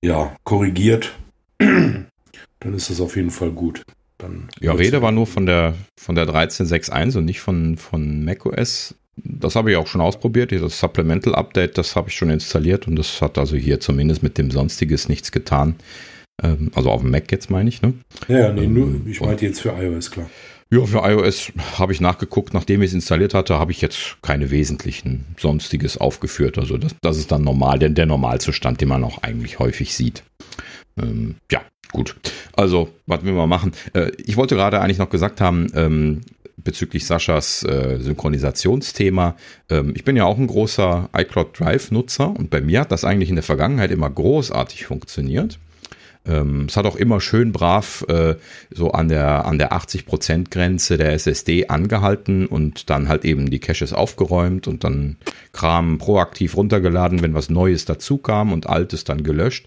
ja, 0.03 0.37
korrigiert, 0.45 1.17
dann 1.59 2.75
ist 2.75 2.91
das 2.91 3.01
auf 3.01 3.17
jeden 3.17 3.31
Fall 3.31 3.51
gut. 3.51 3.83
Dann 4.21 4.49
ja, 4.61 4.73
Rede 4.73 5.03
war 5.03 5.13
nur 5.13 5.27
von 5.27 5.47
der, 5.47 5.75
von 5.99 6.15
der 6.15 6.27
13.6.1 6.27 7.19
und 7.19 7.25
nicht 7.25 7.41
von, 7.41 7.77
von 7.77 8.25
macOS. 8.25 8.95
Das 9.17 9.57
habe 9.57 9.71
ich 9.71 9.77
auch 9.77 9.87
schon 9.87 10.01
ausprobiert. 10.01 10.53
Das 10.53 10.79
Supplemental 10.79 11.35
Update, 11.35 11.79
das 11.79 11.97
habe 11.97 12.09
ich 12.09 12.17
schon 12.17 12.31
installiert 12.31 12.87
und 12.87 12.97
das 12.97 13.21
hat 13.21 13.39
also 13.39 13.57
hier 13.57 13.81
zumindest 13.81 14.23
mit 14.23 14.39
dem 14.39 14.51
Sonstiges 14.51 15.09
nichts 15.09 15.33
getan. 15.33 15.77
Ähm, 16.43 16.71
also 16.75 16.91
auf 16.91 17.03
dem 17.03 17.11
Mac 17.11 17.31
jetzt 17.31 17.51
meine 17.51 17.69
ich, 17.69 17.83
ne? 17.83 17.95
Ja, 18.29 18.53
nee, 18.53 18.67
nur, 18.67 19.01
ich 19.07 19.21
meinte 19.21 19.47
jetzt 19.47 19.61
für 19.61 19.71
iOS, 19.71 20.11
klar. 20.11 20.31
Ja, 20.73 20.85
für 20.87 20.99
iOS 20.99 21.53
habe 21.79 21.93
ich 21.93 22.01
nachgeguckt, 22.01 22.55
nachdem 22.55 22.83
ich 22.83 22.89
es 22.89 22.95
installiert 22.95 23.35
hatte, 23.35 23.59
habe 23.59 23.73
ich 23.73 23.81
jetzt 23.81 24.19
keine 24.23 24.51
wesentlichen 24.51 25.35
Sonstiges 25.37 25.99
aufgeführt. 25.99 26.59
Also 26.59 26.79
das, 26.79 26.95
das 27.03 27.17
ist 27.17 27.33
dann 27.33 27.43
normal, 27.43 27.81
denn 27.81 27.97
der 27.97 28.07
Normalzustand, 28.07 28.81
den 28.81 28.89
man 28.89 29.03
auch 29.03 29.23
eigentlich 29.23 29.59
häufig 29.59 29.95
sieht. 29.95 30.23
Ähm, 30.97 31.37
ja, 31.51 31.63
Gut, 31.93 32.17
also 32.55 32.89
was 33.07 33.25
wir 33.25 33.33
mal 33.33 33.47
machen. 33.47 33.73
Äh, 33.95 34.13
ich 34.19 34.37
wollte 34.37 34.55
gerade 34.55 34.81
eigentlich 34.81 34.99
noch 34.99 35.11
gesagt 35.11 35.41
haben, 35.41 35.67
ähm, 35.75 36.21
bezüglich 36.57 37.07
Saschas 37.07 37.65
äh, 37.65 37.99
Synchronisationsthema. 37.99 39.37
Ähm, 39.69 39.93
ich 39.97 40.05
bin 40.05 40.17
ja 40.17 40.25
auch 40.25 40.39
ein 40.39 40.47
großer 40.47 41.09
iCloud 41.17 41.59
Drive-Nutzer 41.59 42.29
und 42.29 42.51
bei 42.51 42.61
mir 42.61 42.81
hat 42.81 42.93
das 42.93 43.05
eigentlich 43.05 43.31
in 43.31 43.37
der 43.37 43.43
Vergangenheit 43.43 43.91
immer 43.91 44.11
großartig 44.11 44.87
funktioniert. 44.87 45.59
Ähm, 46.27 46.67
es 46.69 46.77
hat 46.77 46.87
auch 46.87 46.97
immer 46.97 47.21
schön 47.21 47.53
brav 47.53 48.05
äh, 48.09 48.35
so 48.71 48.93
an 48.93 49.09
der, 49.09 49.47
an 49.47 49.59
der 49.59 49.73
80%-Grenze 49.73 50.99
der 50.99 51.13
SSD 51.13 51.69
angehalten 51.69 52.47
und 52.47 52.91
dann 52.91 53.09
halt 53.09 53.25
eben 53.25 53.51
die 53.51 53.59
Caches 53.59 53.93
aufgeräumt 53.93 54.69
und 54.69 54.85
dann 54.85 55.17
Kram 55.53 55.99
proaktiv 55.99 56.57
runtergeladen, 56.57 57.23
wenn 57.23 57.35
was 57.35 57.49
Neues 57.49 57.87
dazu 57.87 58.19
kam 58.19 58.53
und 58.53 58.69
Altes 58.69 59.05
dann 59.05 59.23
gelöscht. 59.23 59.67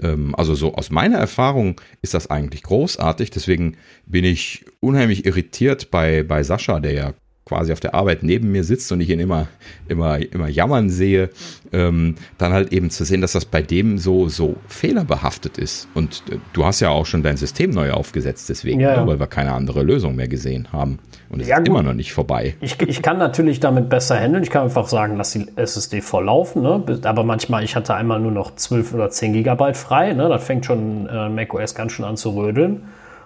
Ähm, 0.00 0.34
also 0.36 0.54
so 0.54 0.74
aus 0.74 0.90
meiner 0.90 1.18
Erfahrung 1.18 1.80
ist 2.00 2.14
das 2.14 2.30
eigentlich 2.30 2.62
großartig. 2.62 3.30
Deswegen 3.30 3.76
bin 4.06 4.24
ich 4.24 4.64
unheimlich 4.80 5.26
irritiert 5.26 5.90
bei, 5.90 6.22
bei 6.22 6.42
Sascha, 6.42 6.80
der 6.80 6.92
ja 6.92 7.14
quasi 7.48 7.72
auf 7.72 7.80
der 7.80 7.94
Arbeit 7.94 8.22
neben 8.22 8.52
mir 8.52 8.62
sitzt 8.62 8.92
und 8.92 9.00
ich 9.00 9.08
ihn 9.08 9.20
immer, 9.20 9.48
immer, 9.88 10.18
immer 10.18 10.48
jammern 10.48 10.90
sehe, 10.90 11.30
ähm, 11.72 12.16
dann 12.36 12.52
halt 12.52 12.72
eben 12.72 12.90
zu 12.90 13.04
sehen, 13.04 13.22
dass 13.22 13.32
das 13.32 13.46
bei 13.46 13.62
dem 13.62 13.98
so, 13.98 14.28
so 14.28 14.56
fehlerbehaftet 14.68 15.56
ist. 15.56 15.88
Und 15.94 16.22
äh, 16.30 16.36
du 16.52 16.64
hast 16.64 16.80
ja 16.80 16.90
auch 16.90 17.06
schon 17.06 17.22
dein 17.22 17.36
System 17.36 17.70
neu 17.70 17.92
aufgesetzt, 17.92 18.48
deswegen, 18.48 18.80
ja, 18.80 18.94
ja. 18.94 19.06
weil 19.06 19.18
wir 19.18 19.26
keine 19.26 19.52
andere 19.52 19.82
Lösung 19.82 20.14
mehr 20.14 20.28
gesehen 20.28 20.68
haben. 20.72 20.98
Und 21.30 21.40
es 21.40 21.48
ja, 21.48 21.56
ist 21.56 21.60
gut. 21.60 21.68
immer 21.68 21.82
noch 21.82 21.94
nicht 21.94 22.12
vorbei. 22.12 22.54
Ich, 22.60 22.80
ich 22.80 23.02
kann 23.02 23.18
natürlich 23.18 23.60
damit 23.60 23.88
besser 23.88 24.18
handeln. 24.18 24.42
Ich 24.42 24.50
kann 24.50 24.64
einfach 24.64 24.88
sagen, 24.88 25.16
lass 25.16 25.32
die 25.32 25.46
SSD 25.56 26.00
volllaufen. 26.00 26.62
Ne? 26.62 26.82
Aber 27.04 27.22
manchmal, 27.22 27.64
ich 27.64 27.76
hatte 27.76 27.94
einmal 27.94 28.18
nur 28.18 28.32
noch 28.32 28.54
12 28.54 28.94
oder 28.94 29.10
10 29.10 29.34
Gigabyte 29.34 29.76
frei. 29.76 30.14
Ne? 30.14 30.28
Da 30.28 30.38
fängt 30.38 30.64
schon 30.64 31.06
äh, 31.06 31.28
macOS 31.28 31.74
ganz 31.74 31.92
schön 31.92 32.06
an 32.06 32.16
zu 32.16 32.30
rödeln. 32.30 32.82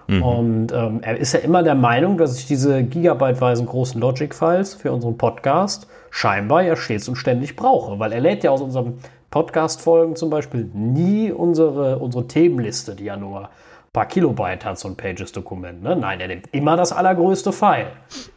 Mhm. 0.07 0.23
Und 0.23 0.71
ähm, 0.71 0.99
er 1.01 1.17
ist 1.17 1.33
ja 1.33 1.39
immer 1.39 1.63
der 1.63 1.75
Meinung, 1.75 2.17
dass 2.17 2.37
ich 2.37 2.45
diese 2.45 2.83
gigabyteweisen 2.83 3.65
großen 3.65 3.99
Logic-Files 3.99 4.75
für 4.75 4.91
unseren 4.91 5.17
Podcast 5.17 5.87
scheinbar 6.11 6.63
ja 6.63 6.75
stets 6.75 7.07
und 7.07 7.15
ständig 7.15 7.55
brauche. 7.55 7.99
Weil 7.99 8.11
er 8.11 8.21
lädt 8.21 8.43
ja 8.43 8.51
aus 8.51 8.61
unseren 8.61 8.99
Podcast-Folgen 9.31 10.15
zum 10.15 10.29
Beispiel 10.29 10.69
nie 10.73 11.31
unsere, 11.31 11.99
unsere 11.99 12.27
Themenliste, 12.27 12.95
die 12.95 13.05
ja 13.05 13.17
nur 13.17 13.49
paar 13.93 14.07
Kilobyte 14.07 14.65
hat 14.65 14.79
so 14.79 14.87
ein 14.87 14.95
Pages-Dokument. 14.95 15.83
Ne? 15.83 15.95
Nein, 15.95 16.19
er 16.19 16.27
nimmt 16.27 16.47
immer 16.51 16.75
das 16.75 16.91
allergrößte 16.91 17.51
File. 17.51 17.87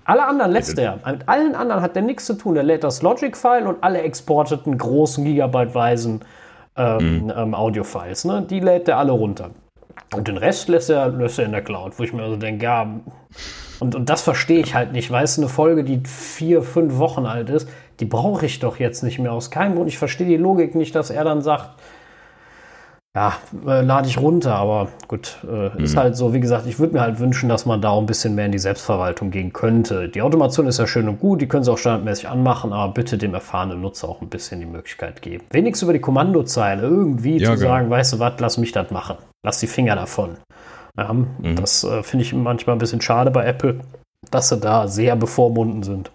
Alle 0.04 0.26
anderen 0.26 0.52
lässt 0.52 0.78
er. 0.78 1.00
Mit 1.06 1.26
allen 1.26 1.54
anderen 1.54 1.80
hat 1.80 1.96
er 1.96 2.02
nichts 2.02 2.26
zu 2.26 2.34
tun. 2.34 2.56
Er 2.56 2.62
lädt 2.62 2.84
das 2.84 3.00
Logic-File 3.00 3.66
und 3.66 3.82
alle 3.82 4.02
exporteten 4.02 4.76
großen 4.76 5.24
Gigabyte-weisen 5.24 6.20
ähm, 6.76 7.24
mhm. 7.24 7.32
ähm, 7.34 7.54
Audio-Files. 7.54 8.26
Ne? 8.26 8.42
Die 8.42 8.60
lädt 8.60 8.86
er 8.88 8.98
alle 8.98 9.12
runter. 9.12 9.50
Und 10.14 10.28
den 10.28 10.36
Rest 10.36 10.68
lässt 10.68 10.90
er, 10.90 11.08
lässt 11.08 11.38
er 11.38 11.46
in 11.46 11.52
der 11.52 11.62
Cloud, 11.62 11.98
wo 11.98 12.02
ich 12.02 12.12
mir 12.12 12.22
also 12.22 12.36
denke, 12.36 12.64
ja, 12.64 12.86
und, 13.80 13.94
und 13.94 14.08
das 14.08 14.22
verstehe 14.22 14.60
ich 14.60 14.74
halt 14.74 14.92
nicht. 14.92 15.10
Weißt 15.10 15.36
du, 15.36 15.42
eine 15.42 15.48
Folge, 15.48 15.84
die 15.84 16.00
vier, 16.06 16.62
fünf 16.62 16.98
Wochen 16.98 17.26
alt 17.26 17.50
ist, 17.50 17.68
die 18.00 18.04
brauche 18.04 18.46
ich 18.46 18.58
doch 18.60 18.78
jetzt 18.78 19.02
nicht 19.02 19.18
mehr 19.18 19.32
aus 19.32 19.50
keinem 19.50 19.74
Grund. 19.74 19.88
Ich 19.88 19.98
verstehe 19.98 20.26
die 20.26 20.36
Logik 20.36 20.74
nicht, 20.74 20.94
dass 20.94 21.10
er 21.10 21.24
dann 21.24 21.42
sagt, 21.42 21.70
ja, 23.16 23.32
äh, 23.66 23.80
lade 23.80 24.08
ich 24.08 24.18
runter, 24.18 24.54
aber 24.56 24.88
gut, 25.08 25.38
äh, 25.50 25.70
mhm. 25.70 25.84
ist 25.84 25.96
halt 25.96 26.16
so, 26.16 26.34
wie 26.34 26.40
gesagt, 26.40 26.66
ich 26.66 26.78
würde 26.78 26.92
mir 26.92 27.00
halt 27.00 27.18
wünschen, 27.18 27.48
dass 27.48 27.64
man 27.64 27.80
da 27.80 27.96
ein 27.96 28.04
bisschen 28.04 28.34
mehr 28.34 28.44
in 28.44 28.52
die 28.52 28.58
Selbstverwaltung 28.58 29.30
gehen 29.30 29.54
könnte. 29.54 30.10
Die 30.10 30.20
Automation 30.20 30.66
ist 30.66 30.78
ja 30.78 30.86
schön 30.86 31.08
und 31.08 31.18
gut, 31.18 31.40
die 31.40 31.48
können 31.48 31.64
sie 31.64 31.72
auch 31.72 31.78
standardmäßig 31.78 32.28
anmachen, 32.28 32.74
aber 32.74 32.92
bitte 32.92 33.16
dem 33.16 33.32
erfahrenen 33.32 33.80
Nutzer 33.80 34.10
auch 34.10 34.20
ein 34.20 34.28
bisschen 34.28 34.60
die 34.60 34.66
Möglichkeit 34.66 35.22
geben. 35.22 35.44
Wenigstens 35.50 35.84
über 35.84 35.94
die 35.94 36.00
Kommandozeile 36.00 36.82
irgendwie 36.82 37.38
ja, 37.38 37.52
zu 37.52 37.56
genau. 37.56 37.70
sagen, 37.70 37.88
weißt 37.88 38.12
du 38.12 38.18
was, 38.18 38.34
lass 38.38 38.58
mich 38.58 38.72
das 38.72 38.90
machen. 38.90 39.16
Lass 39.42 39.60
die 39.60 39.66
Finger 39.66 39.94
davon. 39.94 40.36
Ja, 40.96 41.12
mhm. 41.12 41.56
Das 41.56 41.84
äh, 41.84 42.02
finde 42.02 42.24
ich 42.24 42.32
manchmal 42.32 42.76
ein 42.76 42.80
bisschen 42.80 43.00
schade 43.00 43.30
bei 43.30 43.44
Apple, 43.44 43.80
dass 44.30 44.48
sie 44.48 44.58
da 44.58 44.88
sehr 44.88 45.16
bevormunden 45.16 45.82
sind. 45.82 46.10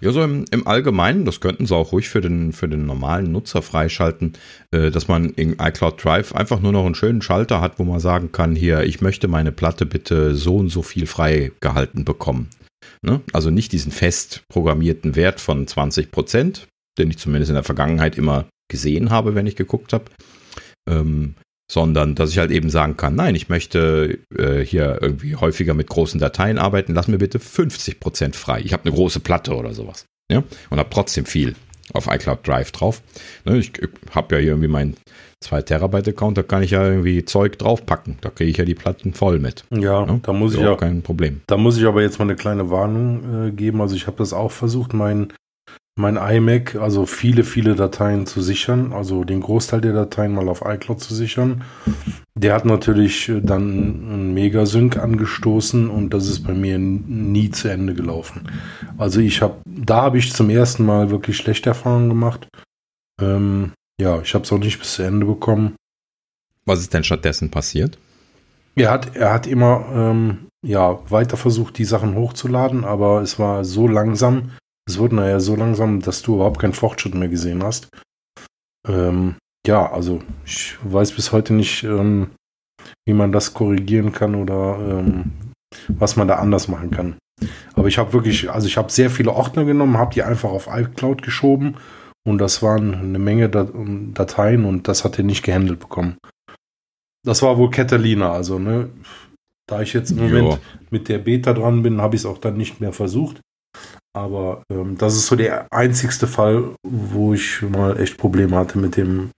Ja, 0.00 0.10
so 0.10 0.22
im, 0.22 0.44
im 0.50 0.66
Allgemeinen, 0.66 1.24
das 1.24 1.40
könnten 1.40 1.66
sie 1.66 1.74
auch 1.74 1.92
ruhig 1.92 2.08
für 2.08 2.20
den, 2.20 2.52
für 2.52 2.68
den 2.68 2.84
normalen 2.84 3.30
Nutzer 3.30 3.62
freischalten, 3.62 4.32
äh, 4.72 4.90
dass 4.90 5.08
man 5.08 5.30
in 5.30 5.56
iCloud 5.60 6.02
Drive 6.02 6.34
einfach 6.34 6.60
nur 6.60 6.72
noch 6.72 6.84
einen 6.84 6.96
schönen 6.96 7.22
Schalter 7.22 7.60
hat, 7.60 7.78
wo 7.78 7.84
man 7.84 8.00
sagen 8.00 8.32
kann, 8.32 8.56
hier, 8.56 8.82
ich 8.82 9.00
möchte 9.00 9.28
meine 9.28 9.52
Platte 9.52 9.86
bitte 9.86 10.34
so 10.34 10.56
und 10.56 10.68
so 10.68 10.82
viel 10.82 11.06
freigehalten 11.06 12.04
bekommen. 12.04 12.50
Ne? 13.02 13.20
Also 13.32 13.50
nicht 13.50 13.72
diesen 13.72 13.92
fest 13.92 14.42
programmierten 14.48 15.14
Wert 15.14 15.40
von 15.40 15.66
20 15.66 16.10
Prozent, 16.10 16.66
den 16.98 17.10
ich 17.10 17.18
zumindest 17.18 17.50
in 17.50 17.54
der 17.54 17.64
Vergangenheit 17.64 18.18
immer 18.18 18.46
gesehen 18.68 19.10
habe, 19.10 19.34
wenn 19.34 19.46
ich 19.46 19.56
geguckt 19.56 19.92
habe. 19.92 20.04
Ähm, 20.88 21.34
sondern 21.70 22.14
dass 22.14 22.30
ich 22.30 22.38
halt 22.38 22.50
eben 22.50 22.70
sagen 22.70 22.96
kann, 22.96 23.14
nein, 23.14 23.34
ich 23.34 23.48
möchte 23.48 24.18
äh, 24.36 24.60
hier 24.60 24.98
irgendwie 25.00 25.36
häufiger 25.36 25.74
mit 25.74 25.88
großen 25.88 26.20
Dateien 26.20 26.58
arbeiten, 26.58 26.94
lass 26.94 27.08
mir 27.08 27.18
bitte 27.18 27.38
50% 27.38 28.34
frei. 28.34 28.60
Ich 28.64 28.72
habe 28.72 28.84
eine 28.84 28.94
große 28.94 29.20
Platte 29.20 29.54
oder 29.54 29.72
sowas. 29.72 30.06
Ja? 30.30 30.42
Und 30.70 30.78
habe 30.78 30.90
trotzdem 30.90 31.24
viel 31.24 31.54
auf 31.92 32.06
iCloud 32.06 32.46
Drive 32.46 32.72
drauf. 32.72 33.02
Ne, 33.44 33.58
ich 33.58 33.72
habe 34.10 34.36
ja 34.36 34.40
hier 34.40 34.50
irgendwie 34.50 34.68
meinen 34.68 34.96
2 35.40 35.62
Terabyte 35.62 36.08
Account, 36.08 36.38
da 36.38 36.42
kann 36.42 36.62
ich 36.62 36.70
ja 36.70 36.86
irgendwie 36.86 37.24
Zeug 37.24 37.58
draufpacken. 37.58 38.16
Da 38.22 38.30
kriege 38.30 38.50
ich 38.50 38.56
ja 38.56 38.64
die 38.64 38.74
Platten 38.74 39.12
voll 39.12 39.38
mit. 39.38 39.64
Ja, 39.70 40.06
ne? 40.06 40.20
da 40.22 40.32
muss 40.32 40.54
ich 40.54 40.60
ja 40.60 40.74
kein 40.76 41.02
Problem. 41.02 41.42
Da 41.46 41.58
muss 41.58 41.76
ich 41.76 41.84
aber 41.84 42.00
jetzt 42.00 42.18
mal 42.18 42.24
eine 42.24 42.36
kleine 42.36 42.70
Warnung 42.70 43.48
äh, 43.48 43.50
geben. 43.50 43.82
Also 43.82 43.94
ich 43.94 44.06
habe 44.06 44.16
das 44.16 44.32
auch 44.32 44.50
versucht, 44.50 44.94
mein 44.94 45.32
mein 45.96 46.16
iMac, 46.16 46.74
also 46.76 47.06
viele, 47.06 47.44
viele 47.44 47.76
Dateien 47.76 48.26
zu 48.26 48.42
sichern, 48.42 48.92
also 48.92 49.22
den 49.22 49.40
Großteil 49.40 49.80
der 49.80 49.92
Dateien 49.92 50.34
mal 50.34 50.48
auf 50.48 50.62
iCloud 50.66 51.00
zu 51.00 51.14
sichern. 51.14 51.62
Der 52.36 52.54
hat 52.54 52.64
natürlich 52.64 53.28
äh, 53.28 53.40
dann 53.40 53.62
einen 54.10 54.34
Megasync 54.34 54.96
angestoßen 54.96 55.88
und 55.88 56.10
das 56.10 56.26
ist 56.26 56.40
bei 56.40 56.52
mir 56.52 56.78
nie 56.78 57.50
zu 57.50 57.68
Ende 57.68 57.94
gelaufen. 57.94 58.50
Also 58.98 59.20
ich 59.20 59.40
habe, 59.40 59.56
da 59.64 60.02
habe 60.02 60.18
ich 60.18 60.32
zum 60.32 60.50
ersten 60.50 60.84
Mal 60.84 61.10
wirklich 61.10 61.36
schlechte 61.36 61.70
Erfahrungen 61.70 62.08
gemacht. 62.08 62.48
Ähm, 63.20 63.72
ja, 64.00 64.20
ich 64.20 64.34
habe 64.34 64.44
es 64.44 64.52
auch 64.52 64.58
nicht 64.58 64.80
bis 64.80 64.94
zu 64.94 65.02
Ende 65.04 65.26
bekommen. 65.26 65.76
Was 66.66 66.80
ist 66.80 66.92
denn 66.92 67.04
stattdessen 67.04 67.52
passiert? 67.52 67.98
Er 68.74 68.90
hat, 68.90 69.14
er 69.14 69.32
hat 69.32 69.46
immer 69.46 69.86
ähm, 69.94 70.46
ja, 70.66 70.98
weiter 71.08 71.36
versucht, 71.36 71.78
die 71.78 71.84
Sachen 71.84 72.16
hochzuladen, 72.16 72.84
aber 72.84 73.22
es 73.22 73.38
war 73.38 73.64
so 73.64 73.86
langsam, 73.86 74.50
es 74.86 74.98
wurde 74.98 75.16
nachher 75.16 75.40
so 75.40 75.56
langsam, 75.56 76.00
dass 76.00 76.22
du 76.22 76.36
überhaupt 76.36 76.60
keinen 76.60 76.72
Fortschritt 76.72 77.14
mehr 77.14 77.28
gesehen 77.28 77.62
hast. 77.62 77.88
Ähm, 78.86 79.36
ja, 79.66 79.90
also 79.90 80.20
ich 80.44 80.76
weiß 80.82 81.12
bis 81.12 81.32
heute 81.32 81.54
nicht, 81.54 81.84
ähm, 81.84 82.30
wie 83.06 83.14
man 83.14 83.32
das 83.32 83.54
korrigieren 83.54 84.12
kann 84.12 84.34
oder 84.34 84.78
ähm, 84.78 85.32
was 85.88 86.16
man 86.16 86.28
da 86.28 86.36
anders 86.36 86.68
machen 86.68 86.90
kann. 86.90 87.16
Aber 87.74 87.88
ich 87.88 87.98
habe 87.98 88.12
wirklich, 88.12 88.50
also 88.50 88.66
ich 88.66 88.76
habe 88.76 88.92
sehr 88.92 89.10
viele 89.10 89.32
Ordner 89.32 89.64
genommen, 89.64 89.98
habe 89.98 90.14
die 90.14 90.22
einfach 90.22 90.50
auf 90.50 90.68
iCloud 90.70 91.22
geschoben 91.22 91.76
und 92.26 92.38
das 92.38 92.62
waren 92.62 92.94
eine 92.94 93.18
Menge 93.18 93.48
Dateien 93.48 94.64
und 94.64 94.86
das 94.86 95.04
hat 95.04 95.18
er 95.18 95.24
nicht 95.24 95.42
gehandelt 95.42 95.80
bekommen. 95.80 96.16
Das 97.24 97.42
war 97.42 97.56
wohl 97.56 97.70
Catalina, 97.70 98.32
also 98.32 98.58
ne, 98.58 98.90
da 99.66 99.80
ich 99.80 99.94
jetzt 99.94 100.10
im 100.10 100.18
Moment 100.18 100.52
jo. 100.52 100.58
mit 100.90 101.08
der 101.08 101.18
Beta 101.18 101.54
dran 101.54 101.82
bin, 101.82 102.00
habe 102.00 102.16
ich 102.16 102.22
es 102.22 102.26
auch 102.26 102.38
dann 102.38 102.56
nicht 102.56 102.80
mehr 102.80 102.92
versucht. 102.92 103.40
Aber 104.14 104.62
ähm, 104.70 104.96
das 104.96 105.14
ist 105.16 105.26
so 105.26 105.36
der 105.36 105.66
einzigste 105.72 106.26
Fall, 106.26 106.74
wo 106.82 107.34
ich 107.34 107.62
mal 107.62 108.00
echt 108.00 108.16
Probleme 108.16 108.56
hatte 108.56 108.78
mit 108.78 108.96
dem 108.96 109.30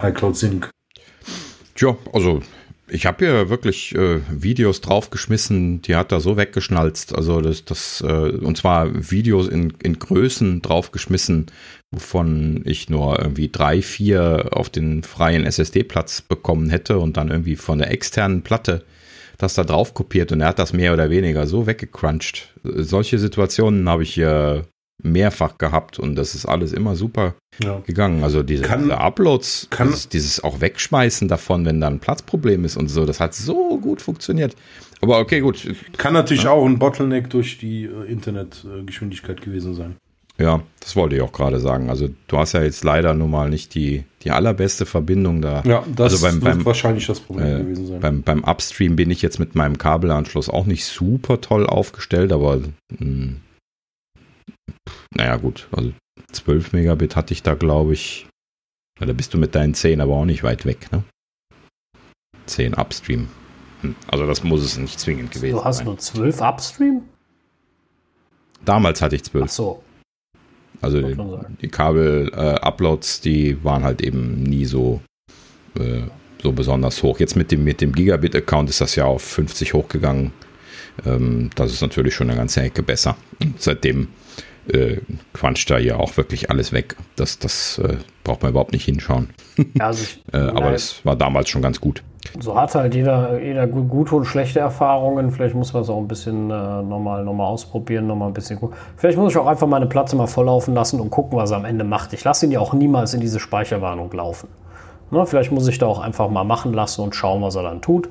iCloud 0.00 0.36
Sync. 0.36 0.70
Tja, 1.74 1.96
also 2.12 2.40
ich 2.86 3.06
habe 3.06 3.24
hier 3.24 3.50
wirklich 3.50 3.94
äh, 3.94 4.20
Videos 4.30 4.80
draufgeschmissen, 4.80 5.82
die 5.82 5.96
hat 5.96 6.12
er 6.12 6.20
so 6.20 6.36
weggeschnalzt. 6.36 7.14
Also 7.14 7.40
das, 7.40 7.64
das 7.64 8.02
äh, 8.06 8.30
und 8.30 8.56
zwar 8.56 9.10
Videos 9.10 9.48
in, 9.48 9.74
in 9.82 9.98
Größen 9.98 10.62
draufgeschmissen, 10.62 11.46
wovon 11.90 12.62
ich 12.64 12.88
nur 12.88 13.18
irgendwie 13.18 13.48
drei, 13.48 13.82
vier 13.82 14.50
auf 14.52 14.70
den 14.70 15.02
freien 15.02 15.44
SSD-Platz 15.44 16.22
bekommen 16.22 16.70
hätte 16.70 16.98
und 16.98 17.16
dann 17.16 17.30
irgendwie 17.30 17.56
von 17.56 17.78
der 17.78 17.90
externen 17.90 18.42
Platte 18.42 18.84
das 19.42 19.54
da 19.54 19.64
drauf 19.64 19.94
kopiert 19.94 20.32
und 20.32 20.40
er 20.40 20.48
hat 20.48 20.58
das 20.58 20.72
mehr 20.72 20.92
oder 20.92 21.10
weniger 21.10 21.46
so 21.46 21.66
weggecrunched. 21.66 22.54
Solche 22.62 23.18
Situationen 23.18 23.88
habe 23.88 24.02
ich 24.02 24.14
hier 24.14 24.66
mehrfach 25.02 25.58
gehabt 25.58 25.98
und 25.98 26.14
das 26.16 26.34
ist 26.34 26.46
alles 26.46 26.72
immer 26.72 26.94
super 26.94 27.34
ja. 27.62 27.80
gegangen. 27.86 28.22
Also 28.22 28.42
diese, 28.42 28.62
kann, 28.62 28.84
diese 28.84 28.98
Uploads, 28.98 29.68
kann, 29.70 29.88
dieses, 29.88 30.08
dieses, 30.08 30.44
auch 30.44 30.60
Wegschmeißen 30.60 31.28
davon, 31.28 31.64
wenn 31.64 31.80
da 31.80 31.88
ein 31.88 32.00
Platzproblem 32.00 32.64
ist 32.64 32.76
und 32.76 32.88
so, 32.88 33.06
das 33.06 33.20
hat 33.20 33.34
so 33.34 33.78
gut 33.78 34.02
funktioniert. 34.02 34.54
Aber 35.00 35.18
okay, 35.18 35.40
gut. 35.40 35.66
Kann 35.96 36.12
natürlich 36.12 36.44
ja. 36.44 36.50
auch 36.50 36.66
ein 36.66 36.78
Bottleneck 36.78 37.30
durch 37.30 37.58
die 37.58 37.84
äh, 37.84 38.10
Internetgeschwindigkeit 38.10 39.40
gewesen 39.40 39.74
sein. 39.74 39.96
Ja, 40.40 40.62
das 40.80 40.96
wollte 40.96 41.16
ich 41.16 41.20
auch 41.20 41.32
gerade 41.32 41.60
sagen. 41.60 41.90
Also 41.90 42.08
du 42.26 42.38
hast 42.38 42.54
ja 42.54 42.62
jetzt 42.62 42.82
leider 42.82 43.12
nun 43.12 43.30
mal 43.30 43.50
nicht 43.50 43.74
die, 43.74 44.04
die 44.22 44.30
allerbeste 44.30 44.86
Verbindung 44.86 45.42
da. 45.42 45.62
Ja, 45.66 45.84
das 45.94 46.14
also 46.14 46.26
beim, 46.26 46.40
beim, 46.40 46.64
wahrscheinlich 46.64 47.06
das 47.06 47.20
Problem 47.20 47.46
äh, 47.46 47.58
gewesen 47.58 47.86
sein. 47.86 48.00
Beim, 48.00 48.22
beim 48.22 48.44
Upstream 48.44 48.96
bin 48.96 49.10
ich 49.10 49.20
jetzt 49.20 49.38
mit 49.38 49.54
meinem 49.54 49.76
Kabelanschluss 49.76 50.48
auch 50.48 50.64
nicht 50.64 50.86
super 50.86 51.42
toll 51.42 51.66
aufgestellt, 51.66 52.32
aber 52.32 52.56
mh, 52.56 52.70
hm, 52.98 53.40
naja 55.14 55.36
gut, 55.36 55.68
also 55.72 55.92
12 56.32 56.72
Megabit 56.72 57.16
hatte 57.16 57.34
ich 57.34 57.42
da 57.42 57.54
glaube 57.54 57.92
ich. 57.92 58.26
Da 58.98 59.12
bist 59.12 59.32
du 59.34 59.38
mit 59.38 59.54
deinen 59.54 59.74
10 59.74 60.00
aber 60.00 60.14
auch 60.14 60.26
nicht 60.26 60.42
weit 60.42 60.64
weg, 60.64 60.90
ne? 60.90 61.04
10 62.46 62.74
Upstream. 62.74 63.28
Hm, 63.82 63.94
also 64.06 64.26
das 64.26 64.42
muss 64.42 64.62
es 64.62 64.78
nicht 64.78 64.98
zwingend 64.98 65.32
gewesen 65.32 65.56
sein. 65.56 65.62
Du 65.62 65.64
hast 65.64 65.76
sein. 65.78 65.86
nur 65.86 65.98
12 65.98 66.40
Upstream? 66.40 67.02
Damals 68.64 69.02
hatte 69.02 69.16
ich 69.16 69.24
12. 69.24 69.44
Ach 69.44 69.50
so. 69.50 69.82
Also 70.80 71.00
die, 71.02 71.16
die 71.62 71.68
Kabel-Uploads, 71.68 73.18
äh, 73.18 73.22
die 73.22 73.64
waren 73.64 73.84
halt 73.84 74.02
eben 74.02 74.42
nie 74.42 74.64
so, 74.64 75.00
äh, 75.78 76.02
so 76.42 76.52
besonders 76.52 77.02
hoch. 77.02 77.20
Jetzt 77.20 77.36
mit 77.36 77.52
dem, 77.52 77.64
mit 77.64 77.80
dem 77.80 77.92
Gigabit-Account 77.92 78.70
ist 78.70 78.80
das 78.80 78.96
ja 78.96 79.04
auf 79.04 79.22
50 79.22 79.74
hochgegangen. 79.74 80.32
Ähm, 81.04 81.50
das 81.54 81.72
ist 81.72 81.82
natürlich 81.82 82.14
schon 82.14 82.30
eine 82.30 82.38
ganze 82.38 82.62
Ecke 82.62 82.82
besser. 82.82 83.16
Und 83.42 83.60
seitdem 83.60 84.08
äh, 84.68 84.98
quatscht 85.32 85.70
da 85.70 85.78
ja 85.78 85.96
auch 85.96 86.16
wirklich 86.16 86.50
alles 86.50 86.72
weg. 86.72 86.96
Das, 87.16 87.38
das 87.38 87.78
äh, 87.78 87.96
braucht 88.24 88.42
man 88.42 88.52
überhaupt 88.52 88.72
nicht 88.72 88.84
hinschauen. 88.84 89.30
Also 89.78 90.04
ich, 90.04 90.20
äh, 90.32 90.38
aber 90.38 90.72
das 90.72 91.04
war 91.04 91.16
damals 91.16 91.48
schon 91.48 91.62
ganz 91.62 91.80
gut. 91.80 92.02
So 92.38 92.54
hat 92.54 92.74
halt 92.74 92.94
jeder, 92.94 93.40
jeder 93.40 93.66
gute 93.66 94.14
und 94.14 94.26
schlechte 94.26 94.60
Erfahrungen. 94.60 95.30
Vielleicht 95.30 95.54
muss 95.54 95.72
man 95.72 95.82
es 95.82 95.88
auch 95.88 95.96
ein 95.96 96.06
bisschen 96.06 96.50
äh, 96.50 96.82
nochmal 96.82 97.24
noch 97.24 97.32
mal 97.32 97.46
ausprobieren, 97.46 98.06
nochmal 98.06 98.28
ein 98.28 98.34
bisschen 98.34 98.60
gucken. 98.60 98.76
Vielleicht 98.96 99.16
muss 99.16 99.32
ich 99.32 99.38
auch 99.38 99.46
einfach 99.46 99.66
meine 99.66 99.86
Platze 99.86 100.16
mal 100.16 100.26
volllaufen 100.26 100.74
lassen 100.74 101.00
und 101.00 101.10
gucken, 101.10 101.38
was 101.38 101.50
er 101.50 101.56
am 101.56 101.64
Ende 101.64 101.82
macht. 101.82 102.12
Ich 102.12 102.22
lasse 102.22 102.44
ihn 102.44 102.52
ja 102.52 102.60
auch 102.60 102.74
niemals 102.74 103.14
in 103.14 103.20
diese 103.20 103.40
Speicherwarnung 103.40 104.12
laufen. 104.12 104.48
Ne, 105.10 105.26
vielleicht 105.26 105.50
muss 105.50 105.66
ich 105.66 105.78
da 105.78 105.86
auch 105.86 105.98
einfach 105.98 106.28
mal 106.28 106.44
machen 106.44 106.72
lassen 106.72 107.02
und 107.02 107.14
schauen, 107.14 107.42
was 107.42 107.56
er 107.56 107.62
dann 107.62 107.80
tut. 107.80 108.08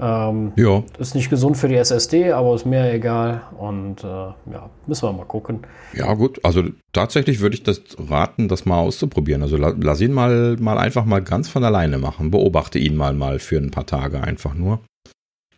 Ähm, 0.00 0.52
ja. 0.56 0.84
Ist 0.98 1.14
nicht 1.14 1.28
gesund 1.28 1.56
für 1.56 1.68
die 1.68 1.74
SSD, 1.74 2.32
aber 2.32 2.54
ist 2.54 2.66
mir 2.66 2.92
egal. 2.92 3.42
Und 3.58 4.04
äh, 4.04 4.06
ja, 4.06 4.70
müssen 4.86 5.08
wir 5.08 5.12
mal 5.12 5.24
gucken. 5.24 5.60
Ja, 5.92 6.14
gut. 6.14 6.44
Also 6.44 6.62
tatsächlich 6.92 7.40
würde 7.40 7.56
ich 7.56 7.64
das 7.64 7.80
raten, 7.98 8.48
das 8.48 8.64
mal 8.64 8.78
auszuprobieren. 8.78 9.42
Also 9.42 9.56
lass 9.56 10.00
ihn 10.00 10.12
mal, 10.12 10.56
mal 10.58 10.78
einfach 10.78 11.04
mal 11.04 11.22
ganz 11.22 11.48
von 11.48 11.64
alleine 11.64 11.98
machen. 11.98 12.30
Beobachte 12.30 12.78
ihn 12.78 12.96
mal 12.96 13.14
mal 13.14 13.40
für 13.40 13.58
ein 13.58 13.72
paar 13.72 13.86
Tage 13.86 14.22
einfach 14.22 14.54
nur. 14.54 14.80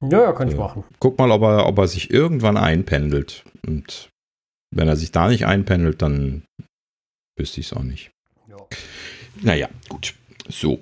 Ja, 0.03 0.23
ja, 0.23 0.33
kann 0.33 0.49
ich 0.49 0.57
machen. 0.57 0.85
Guck 0.99 1.19
mal, 1.19 1.31
ob 1.31 1.43
er, 1.43 1.67
ob 1.67 1.77
er 1.79 1.87
sich 1.87 2.11
irgendwann 2.11 2.57
einpendelt. 2.57 3.45
Und 3.67 4.09
wenn 4.75 4.89
er 4.89 4.97
sich 4.97 5.13
da 5.13 5.29
nicht 5.29 5.45
einpendelt, 5.47 6.01
dann 6.01 6.45
wüsste 7.37 7.61
ich 7.61 7.67
es 7.67 7.73
auch 7.75 7.83
nicht. 7.83 8.11
Ja. 8.49 8.57
Naja, 9.43 9.69
gut. 9.91 10.15
So, 10.49 10.81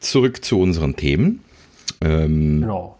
zurück 0.00 0.42
zu 0.42 0.58
unseren 0.58 0.96
Themen. 0.96 1.44
Ähm, 2.00 2.60
genau. 2.62 2.98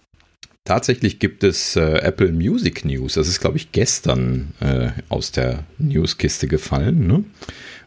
Tatsächlich 0.64 1.20
gibt 1.20 1.44
es 1.44 1.76
äh, 1.76 1.98
Apple 1.98 2.32
Music 2.32 2.84
News. 2.84 3.14
Das 3.14 3.28
ist, 3.28 3.40
glaube 3.40 3.56
ich, 3.56 3.70
gestern 3.70 4.52
äh, 4.58 4.88
aus 5.08 5.30
der 5.30 5.62
Newskiste 5.78 6.48
gefallen. 6.48 7.06
Ne? 7.06 7.24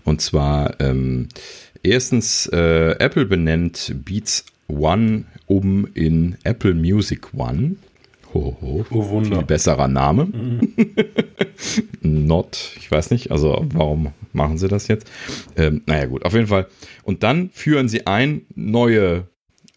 Und 0.06 0.22
zwar 0.22 0.80
ähm, 0.80 1.28
erstens, 1.84 2.48
äh, 2.48 2.92
Apple 3.00 3.26
benennt 3.26 3.94
Beats 4.06 4.46
One 4.70 5.26
um 5.46 5.88
in 5.94 6.38
Apple 6.46 6.74
Music 6.74 7.34
One. 7.34 7.76
Ho, 8.34 8.58
ho, 8.62 8.86
oh, 8.92 9.10
Wunder. 9.10 9.38
Viel 9.38 9.46
besserer 9.46 9.88
Name. 9.88 10.26
Mhm. 10.26 10.74
Not, 12.02 12.76
ich 12.78 12.90
weiß 12.90 13.12
nicht, 13.12 13.32
also 13.32 13.66
warum 13.74 14.14
machen 14.32 14.58
sie 14.58 14.68
das 14.68 14.88
jetzt? 14.88 15.10
Ähm, 15.58 15.82
naja, 15.86 16.06
gut, 16.06 16.24
auf 16.24 16.34
jeden 16.34 16.48
Fall. 16.48 16.68
Und 17.04 17.24
dann 17.24 17.50
führen 17.50 17.90
sie 17.90 18.08
ein 18.08 18.44
neue 18.56 19.28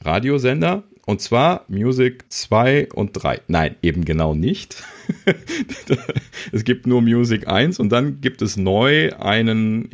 Radiosender 0.04 0.84
und 1.06 1.20
zwar 1.20 1.64
Music 1.68 2.24
2 2.28 2.90
und 2.92 3.12
3. 3.12 3.40
Nein, 3.48 3.76
eben 3.82 4.04
genau 4.04 4.34
nicht. 4.34 4.82
es 6.52 6.64
gibt 6.64 6.86
nur 6.86 7.02
Music 7.02 7.48
1 7.48 7.80
und 7.80 7.90
dann 7.90 8.20
gibt 8.20 8.40
es 8.40 8.56
neu 8.56 9.12
einen 9.14 9.90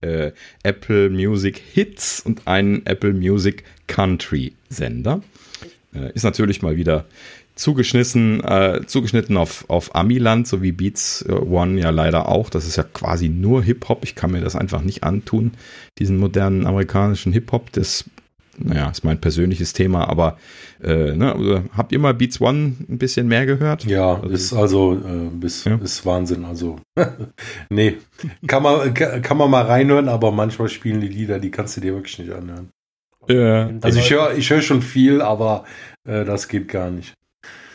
äh, 0.00 0.32
Apple 0.62 1.10
Music 1.10 1.60
Hits 1.72 2.20
und 2.20 2.46
einen 2.46 2.86
Apple 2.86 3.14
Music 3.14 3.64
Country 3.86 4.54
Sender. 4.68 5.22
Äh, 5.92 6.12
ist 6.14 6.24
natürlich 6.24 6.62
mal 6.62 6.76
wieder 6.76 7.06
zugeschnitten, 7.56 8.42
äh, 8.42 8.82
zugeschnitten 8.86 9.36
auf, 9.36 9.64
auf 9.68 9.94
Amiland, 9.94 10.46
so 10.46 10.62
wie 10.62 10.72
Beats 10.72 11.22
äh, 11.22 11.32
One 11.32 11.80
ja 11.80 11.90
leider 11.90 12.28
auch. 12.28 12.50
Das 12.50 12.66
ist 12.66 12.76
ja 12.76 12.82
quasi 12.82 13.28
nur 13.28 13.62
Hip-Hop. 13.62 14.04
Ich 14.04 14.14
kann 14.14 14.32
mir 14.32 14.40
das 14.40 14.56
einfach 14.56 14.82
nicht 14.82 15.04
antun, 15.04 15.52
diesen 15.98 16.18
modernen 16.18 16.66
amerikanischen 16.66 17.32
Hip-Hop. 17.32 17.72
Das, 17.72 18.04
naja, 18.58 18.90
ist 18.90 19.04
mein 19.04 19.20
persönliches 19.20 19.72
Thema, 19.72 20.08
aber 20.08 20.38
äh, 20.82 21.12
ne, 21.12 21.34
also, 21.34 21.62
habt 21.76 21.92
ihr 21.92 21.98
mal 21.98 22.14
Beats 22.14 22.40
One 22.40 22.74
ein 22.88 22.98
bisschen 22.98 23.28
mehr 23.28 23.46
gehört? 23.46 23.84
Ja, 23.84 24.14
also, 24.14 24.28
ist 24.28 24.52
also 24.52 24.94
äh, 24.94 25.30
bis, 25.32 25.64
ja? 25.64 25.76
ist 25.76 26.04
Wahnsinn. 26.04 26.44
Also, 26.44 26.76
nee, 27.70 27.98
kann 28.46 28.62
man, 28.62 28.94
kann 28.94 29.36
man 29.36 29.50
mal 29.50 29.64
reinhören, 29.64 30.08
aber 30.08 30.30
manchmal 30.30 30.68
spielen 30.68 31.00
die 31.00 31.08
Lieder, 31.08 31.38
die 31.38 31.50
kannst 31.50 31.76
du 31.76 31.80
dir 31.80 31.94
wirklich 31.94 32.18
nicht 32.18 32.32
anhören. 32.32 32.70
Ja. 33.28 33.70
Also 33.80 33.98
ich 33.98 34.10
höre 34.10 34.34
ich 34.36 34.50
hör 34.50 34.60
schon 34.60 34.82
viel, 34.82 35.22
aber 35.22 35.64
äh, 36.06 36.24
das 36.24 36.48
geht 36.48 36.68
gar 36.68 36.90
nicht. 36.90 37.14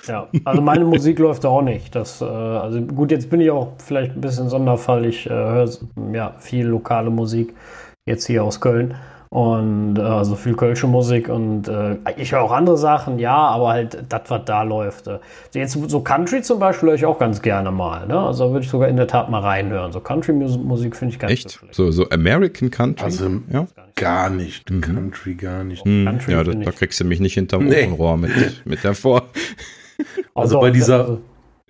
Ja, 0.07 0.27
also 0.43 0.61
meine 0.61 0.85
Musik 0.85 1.19
läuft 1.19 1.45
auch 1.45 1.61
nicht. 1.61 1.95
Das, 1.95 2.21
äh, 2.21 2.25
also 2.25 2.81
gut, 2.81 3.11
jetzt 3.11 3.29
bin 3.29 3.41
ich 3.41 3.51
auch 3.51 3.73
vielleicht 3.77 4.15
ein 4.15 4.21
bisschen 4.21 4.49
Sonderfall. 4.49 5.05
Ich 5.05 5.25
äh, 5.25 5.29
höre 5.29 5.69
ja, 6.13 6.35
viel 6.39 6.65
lokale 6.67 7.09
Musik, 7.09 7.53
jetzt 8.05 8.25
hier 8.25 8.43
aus 8.43 8.59
Köln. 8.59 8.95
Und 9.31 9.97
äh, 9.99 10.01
also 10.01 10.35
viel 10.35 10.55
Kölsche 10.55 10.87
Musik 10.87 11.29
und 11.29 11.67
äh, 11.67 11.97
ich 12.17 12.31
höre 12.31 12.41
auch 12.41 12.51
andere 12.51 12.79
Sachen, 12.79 13.19
ja, 13.19 13.35
aber 13.35 13.69
halt 13.69 14.03
das, 14.09 14.21
was 14.29 14.41
da 14.45 14.63
läuft. 14.63 15.05
Äh. 15.05 15.19
Jetzt 15.53 15.77
so 15.87 16.01
Country 16.01 16.41
zum 16.41 16.57
Beispiel 16.57 16.89
höre 16.89 16.95
ich 16.95 17.05
auch 17.05 17.19
ganz 17.19 17.43
gerne 17.43 17.69
mal. 17.69 18.07
Ne? 18.07 18.19
Also 18.19 18.51
würde 18.51 18.65
ich 18.65 18.71
sogar 18.71 18.89
in 18.89 18.97
der 18.97 19.05
Tat 19.05 19.29
mal 19.29 19.41
reinhören. 19.41 19.91
So 19.91 19.99
Country-Musik 19.99 20.95
finde 20.95 21.13
ich 21.13 21.19
ganz 21.19 21.31
Echt? 21.31 21.59
So, 21.71 21.91
so 21.91 22.09
American 22.09 22.71
Country? 22.71 23.05
Also 23.05 23.29
ja? 23.53 23.67
gar 23.95 24.31
nicht. 24.31 24.67
Mhm. 24.71 24.81
Country 24.81 25.35
gar 25.35 25.63
nicht. 25.63 25.85
Mhm. 25.85 26.05
Country 26.05 26.31
ja, 26.31 26.43
da, 26.43 26.53
da, 26.53 26.71
kriegst 26.71 26.99
du 26.99 27.05
mich 27.05 27.19
nicht 27.19 27.35
hinterm 27.35 27.65
nee. 27.65 27.83
Ofenrohr 27.83 28.17
mit, 28.17 28.31
mit 28.65 28.83
der 28.83 28.95
Vor. 28.95 29.23
Also, 30.33 30.59
also 30.59 30.59
bei 30.61 30.71
dieser, 30.71 30.99
also 30.99 31.21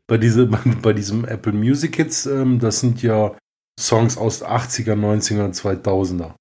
bei, 0.06 0.18
diese, 0.20 0.46
bei 0.84 0.94
diesem 0.94 1.26
Apple 1.26 1.52
Music 1.52 1.96
Hits, 1.96 2.28
ähm, 2.28 2.60
das 2.60 2.80
sind 2.80 3.02
ja 3.02 3.32
Songs 3.80 4.20
aus 4.20 4.46
80er, 4.46 4.94
90er, 4.94 5.52
2000er. 5.52 6.34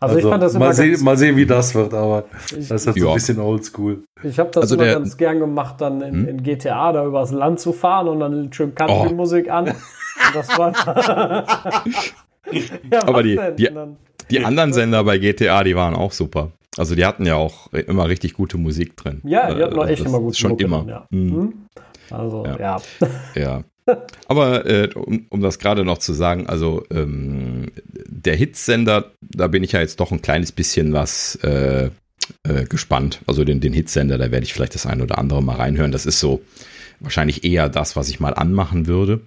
Also, 0.00 0.16
also, 0.16 0.18
ich 0.18 0.32
fand 0.32 0.42
das 0.42 0.54
immer 0.54 0.66
mal, 0.66 0.72
sehen, 0.74 1.04
mal 1.04 1.16
sehen, 1.16 1.36
wie 1.36 1.46
das 1.46 1.74
wird, 1.74 1.94
aber 1.94 2.24
ich, 2.46 2.68
das 2.68 2.82
ist 2.82 2.86
halt 2.88 2.98
so 2.98 3.08
ein 3.08 3.14
bisschen 3.14 3.38
oldschool. 3.38 4.02
Ich 4.22 4.38
habe 4.38 4.50
das 4.50 4.62
also 4.62 4.74
immer 4.74 4.84
der, 4.84 4.94
ganz 4.94 5.16
gern 5.16 5.38
gemacht, 5.38 5.80
dann 5.80 6.00
in, 6.00 6.14
hm? 6.14 6.28
in, 6.28 6.42
GTA 6.42 6.92
da 6.92 7.04
übers 7.04 7.30
Land 7.30 7.60
zu 7.60 7.72
fahren 7.72 8.08
und 8.08 8.20
dann 8.20 8.52
schön 8.52 8.74
Country-Musik 8.74 9.46
oh. 9.48 9.52
an. 9.52 9.66
Und 10.26 10.34
das 10.34 10.48
war. 10.58 10.72
ja, 12.90 13.02
aber 13.06 13.22
die, 13.22 13.38
die, 13.56 13.70
die 14.30 14.44
anderen 14.44 14.72
Sender 14.72 15.02
bei 15.04 15.18
GTA, 15.18 15.64
die 15.64 15.74
waren 15.74 15.94
auch 15.94 16.12
super. 16.12 16.52
Also 16.76 16.94
die 16.94 17.04
hatten 17.04 17.26
ja 17.26 17.36
auch 17.36 17.72
immer 17.72 18.08
richtig 18.08 18.34
gute 18.34 18.58
Musik 18.58 18.96
drin. 18.96 19.20
Ja, 19.24 19.52
die 19.52 19.62
hatten 19.62 19.78
auch 19.78 19.86
echt 19.86 20.04
immer 20.04 20.18
gute 20.18 20.24
Musik. 20.24 20.40
Schon 20.40 20.50
Mucke 20.50 20.64
immer. 20.64 20.86
Ja. 20.86 21.06
Mhm. 21.10 21.32
Hm? 21.32 21.52
Also, 22.10 22.44
ja. 22.44 22.58
Ja. 22.58 22.80
ja. 23.34 23.62
Aber 24.28 24.66
äh, 24.66 24.90
um, 24.94 25.26
um 25.28 25.40
das 25.40 25.58
gerade 25.58 25.84
noch 25.84 25.98
zu 25.98 26.12
sagen, 26.12 26.46
also 26.46 26.84
ähm, 26.90 27.70
der 28.06 28.36
Hitsender, 28.36 29.12
da 29.20 29.48
bin 29.48 29.64
ich 29.64 29.72
ja 29.72 29.80
jetzt 29.80 30.00
doch 30.00 30.12
ein 30.12 30.22
kleines 30.22 30.52
bisschen 30.52 30.92
was 30.92 31.36
äh, 31.42 31.90
äh, 32.44 32.64
gespannt. 32.64 33.20
Also 33.26 33.44
den, 33.44 33.60
den 33.60 33.72
Hitsender, 33.72 34.18
da 34.18 34.30
werde 34.30 34.44
ich 34.44 34.54
vielleicht 34.54 34.74
das 34.74 34.86
ein 34.86 35.02
oder 35.02 35.18
andere 35.18 35.42
mal 35.42 35.56
reinhören. 35.56 35.92
Das 35.92 36.06
ist 36.06 36.20
so 36.20 36.42
wahrscheinlich 37.00 37.44
eher 37.44 37.68
das, 37.68 37.96
was 37.96 38.08
ich 38.08 38.20
mal 38.20 38.34
anmachen 38.34 38.86
würde. 38.86 39.20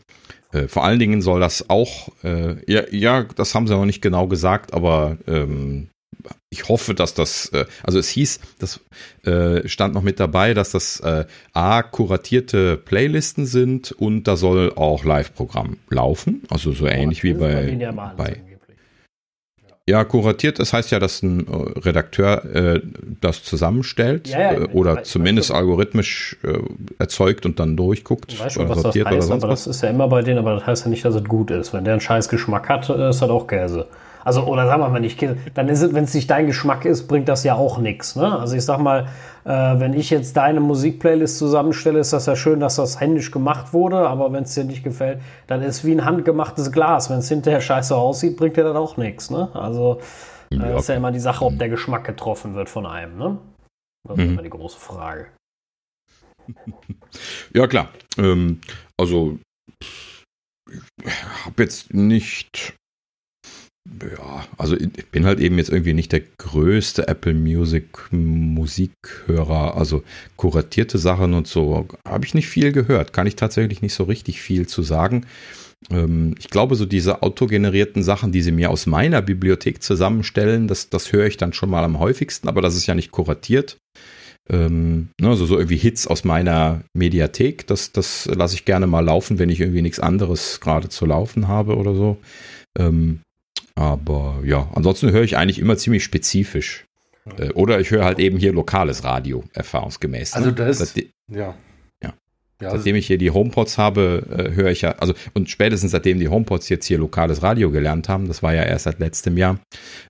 Äh, 0.52 0.68
vor 0.68 0.86
allen 0.86 1.00
Dingen 1.00 1.22
soll 1.22 1.40
das 1.40 1.70
auch, 1.70 2.10
äh, 2.24 2.56
ja, 2.72 2.84
ja, 2.90 3.24
das 3.24 3.54
haben 3.54 3.68
sie 3.68 3.74
noch 3.74 3.86
nicht 3.86 4.02
genau 4.02 4.28
gesagt, 4.28 4.74
aber 4.74 5.18
ähm, 5.28 5.90
ich 6.50 6.70
hoffe, 6.70 6.94
dass 6.94 7.14
das, 7.14 7.50
äh, 7.50 7.66
also 7.84 8.00
es 8.00 8.10
hieß, 8.10 8.40
das 8.60 8.80
äh, 9.24 9.68
stand 9.68 9.94
noch 9.94 10.04
mit 10.04 10.20
dabei, 10.20 10.54
dass 10.54 10.72
das 10.72 11.00
äh, 11.02 11.26
A, 11.54 11.84
kuratierte 11.84 12.78
Playlisten 12.78 13.46
sind 13.46 13.92
und 13.92 14.24
da 14.24 14.38
soll 14.38 14.74
auch 14.76 15.04
Live-Programm 15.04 15.78
laufen. 15.90 16.44
Also 16.50 16.72
so 16.72 16.88
ähnlich 16.88 17.24
wie 17.24 17.34
bei, 17.34 17.78
bei 18.18 18.42
ja, 19.88 20.04
kuratiert, 20.04 20.58
das 20.58 20.74
heißt 20.74 20.90
ja, 20.90 20.98
dass 20.98 21.22
ein 21.22 21.42
Redakteur 21.48 22.44
äh, 22.46 22.82
das 23.22 23.44
zusammenstellt 23.44 24.28
ja, 24.28 24.54
ja, 24.54 24.70
oder 24.70 25.04
zumindest 25.04 25.52
weiß, 25.52 25.58
algorithmisch 25.58 26.38
äh, 26.44 26.58
erzeugt 26.98 27.46
und 27.46 27.60
dann 27.60 27.78
durchguckt. 27.78 28.32
Schon, 28.32 28.68
was 28.68 28.82
das 28.82 28.96
heißt, 28.96 29.32
aber 29.32 29.44
was. 29.44 29.66
das 29.66 29.76
ist 29.76 29.84
ja 29.84 29.92
immer 29.92 30.08
bei 30.08 30.24
denen, 30.24 30.40
aber 30.40 30.56
das 30.56 30.66
heißt 30.66 30.86
ja 30.86 30.90
nicht, 30.90 31.06
dass 31.06 31.14
es 31.14 31.24
gut 31.26 31.52
ist. 31.52 31.72
Wenn 31.72 31.84
der 31.84 31.94
einen 31.94 32.02
scheiß 32.02 32.30
Geschmack 32.30 32.68
hat, 32.68 32.90
ist 32.90 33.22
das 33.22 33.22
auch 33.22 33.46
Käse. 33.46 33.86
Also, 34.26 34.44
oder 34.46 34.66
sagen 34.66 34.82
wir 34.82 34.90
mal 34.90 35.00
nicht, 35.00 35.24
dann 35.54 35.70
ist 35.70 35.84
es, 35.84 35.94
wenn 35.94 36.06
es 36.06 36.14
nicht 36.16 36.30
dein 36.32 36.48
Geschmack 36.48 36.84
ist, 36.84 37.08
bringt 37.08 37.30
das 37.30 37.44
ja 37.44 37.54
auch 37.54 37.78
nichts. 37.78 38.16
Ne? 38.16 38.40
Also 38.40 38.56
ich 38.56 38.66
sag 38.66 38.80
mal, 38.80 39.08
äh, 39.44 39.50
wenn 39.50 39.94
ich 39.94 40.10
jetzt 40.10 40.36
deine 40.36 40.62
Musikplaylist 40.62 41.38
zusammenstelle, 41.38 42.00
ist 42.00 42.12
das 42.12 42.26
ja 42.26 42.36
schön, 42.36 42.60
dass 42.60 42.78
das 42.78 43.00
händisch 43.00 43.30
gemacht 43.30 43.72
wurde, 43.72 43.98
aber 43.98 44.34
wenn 44.34 44.44
es 44.44 44.56
dir 44.56 44.64
nicht 44.64 44.84
gefällt, 44.84 45.22
dann 45.46 45.62
ist 45.62 45.76
es 45.76 45.86
wie 45.86 45.92
ein 45.92 46.06
handgemachtes 46.06 46.72
Glas. 46.72 47.12
Wenn 47.12 47.20
es 47.20 47.30
hinterher 47.30 47.62
scheiße 47.62 47.96
aussieht, 47.96 48.36
bringt 48.36 48.58
dir 48.58 48.64
das 48.64 48.76
auch 48.76 48.98
nichts. 48.98 49.30
Ne? 49.30 49.48
Also 49.54 50.00
äh, 50.52 50.56
ja. 50.56 50.76
ist 50.76 50.90
ja 50.90 50.96
immer 50.96 51.12
die 51.12 51.20
Sache, 51.20 51.46
ob 51.46 51.60
der 51.60 51.70
Geschmack 51.70 52.04
getroffen 52.04 52.56
wird 52.56 52.68
von 52.68 52.88
einem. 52.88 53.20
Ne? 53.20 53.38
Das 54.08 54.18
ist 54.18 54.26
mhm. 54.26 54.32
immer 54.32 54.42
die 54.42 54.50
große 54.50 54.80
Frage. 54.80 55.28
Ja, 57.54 57.66
klar. 57.66 57.88
Ähm, 58.18 58.60
also, 58.98 59.40
ich 60.70 61.14
habe 61.46 61.64
jetzt 61.64 61.94
nicht 61.94 62.76
ja, 64.02 64.46
also 64.58 64.76
ich 64.76 65.08
bin 65.12 65.26
halt 65.26 65.40
eben 65.40 65.58
jetzt 65.58 65.70
irgendwie 65.70 65.94
nicht 65.94 66.12
der 66.12 66.22
größte 66.38 67.08
Apple 67.08 67.34
Music 67.34 67.86
Musikhörer. 68.12 69.78
Also 69.78 70.04
kuratierte 70.36 70.98
Sachen 70.98 71.34
und 71.34 71.48
so 71.48 71.88
habe 72.08 72.26
ich 72.26 72.34
nicht 72.34 72.48
viel 72.48 72.72
gehört. 72.72 73.14
Kann 73.14 73.28
ich 73.28 73.36
tatsächlich 73.36 73.82
nicht 73.82 73.94
so 73.94 74.04
richtig 74.04 74.42
viel 74.42 74.68
zu 74.68 74.82
sagen. 74.82 75.26
Ähm, 75.90 76.36
ich 76.40 76.50
glaube, 76.50 76.76
so 76.76 76.86
diese 76.86 77.22
autogenerierten 77.22 78.04
Sachen, 78.04 78.32
die 78.32 78.42
sie 78.42 78.52
mir 78.52 78.70
aus 78.70 78.86
meiner 78.86 79.22
Bibliothek 79.22 79.82
zusammenstellen, 79.84 80.68
das, 80.68 80.90
das 80.90 81.12
höre 81.12 81.28
ich 81.28 81.38
dann 81.38 81.54
schon 81.54 81.70
mal 81.70 81.84
am 81.84 82.00
häufigsten, 82.00 82.48
aber 82.48 82.62
das 82.62 82.76
ist 82.76 82.88
ja 82.88 82.96
nicht 82.96 83.12
kuratiert. 83.12 83.78
Also 84.48 85.48
so 85.48 85.58
irgendwie 85.58 85.78
Hits 85.78 86.06
aus 86.06 86.24
meiner 86.24 86.84
Mediathek, 86.94 87.66
das, 87.66 87.94
das 87.94 88.28
lasse 88.28 88.54
ich 88.54 88.64
gerne 88.64 88.86
mal 88.86 89.04
laufen, 89.04 89.40
wenn 89.40 89.50
ich 89.50 89.60
irgendwie 89.60 89.82
nichts 89.82 90.00
anderes 90.00 90.60
gerade 90.60 90.88
zu 90.88 91.08
laufen 91.08 91.48
habe 91.48 91.78
oder 91.78 91.96
so. 91.96 92.18
Ähm, 92.78 93.22
aber 93.76 94.42
ja, 94.44 94.70
ansonsten 94.74 95.12
höre 95.12 95.24
ich 95.24 95.38
eigentlich 95.38 95.60
immer 95.60 95.78
ziemlich 95.78 96.04
spezifisch. 96.04 96.86
Äh, 97.38 97.52
oder 97.52 97.80
ich 97.80 97.92
höre 97.92 98.06
halt 98.06 98.20
eben 98.20 98.38
hier 98.38 98.54
lokales 98.54 99.04
Radio, 99.04 99.44
erfahrungsgemäß. 99.54 100.34
Ne? 100.34 100.38
Also 100.38 100.52
das 100.52 100.82
ist, 100.82 100.98
ja. 101.28 101.56
ja. 102.02 102.14
Ja, 102.62 102.72
seitdem 102.72 102.96
ich 102.96 103.08
hier 103.08 103.18
die 103.18 103.32
HomePods 103.32 103.78
habe, 103.78 104.26
äh, 104.32 104.56
höre 104.56 104.72
ich 104.72 104.82
ja, 104.82 104.92
also 104.94 105.14
und 105.34 105.50
spätestens 105.50 105.92
seitdem 105.92 106.20
die 106.20 106.30
HomePods 106.30 106.70
jetzt 106.70 106.86
hier 106.86 106.98
lokales 106.98 107.44
Radio 107.44 107.70
gelernt 107.70 108.08
haben, 108.08 108.30
das 108.30 108.44
war 108.44 108.54
ja 108.54 108.64
erst 108.64 108.86
seit 108.86 109.00
letztem 109.00 109.38
Jahr, 109.38 109.60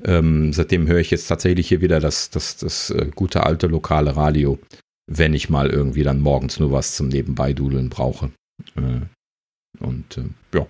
ähm, 0.04 0.54
seitdem 0.54 0.88
höre 0.88 1.00
ich 1.00 1.10
jetzt 1.10 1.26
tatsächlich 1.26 1.68
hier 1.68 1.82
wieder 1.82 2.00
das, 2.00 2.30
das, 2.30 2.58
das 2.58 2.92
äh, 2.92 3.10
gute 3.16 3.44
alte 3.46 3.66
lokale 3.66 4.16
Radio, 4.16 4.60
wenn 5.08 5.34
ich 5.34 5.50
mal 5.50 5.72
irgendwie 5.72 6.04
dann 6.04 6.20
morgens 6.20 6.60
nur 6.60 6.72
was 6.72 6.96
zum 6.96 7.08
Nebenbeidudeln 7.08 7.90
brauche. 7.90 8.30
Äh, 8.76 9.84
und 9.84 10.18
äh, 10.18 10.58
ja, 10.58 10.68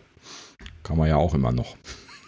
kann 0.83 0.97
man 0.97 1.09
ja 1.09 1.17
auch 1.17 1.33
immer 1.33 1.51
noch. 1.51 1.75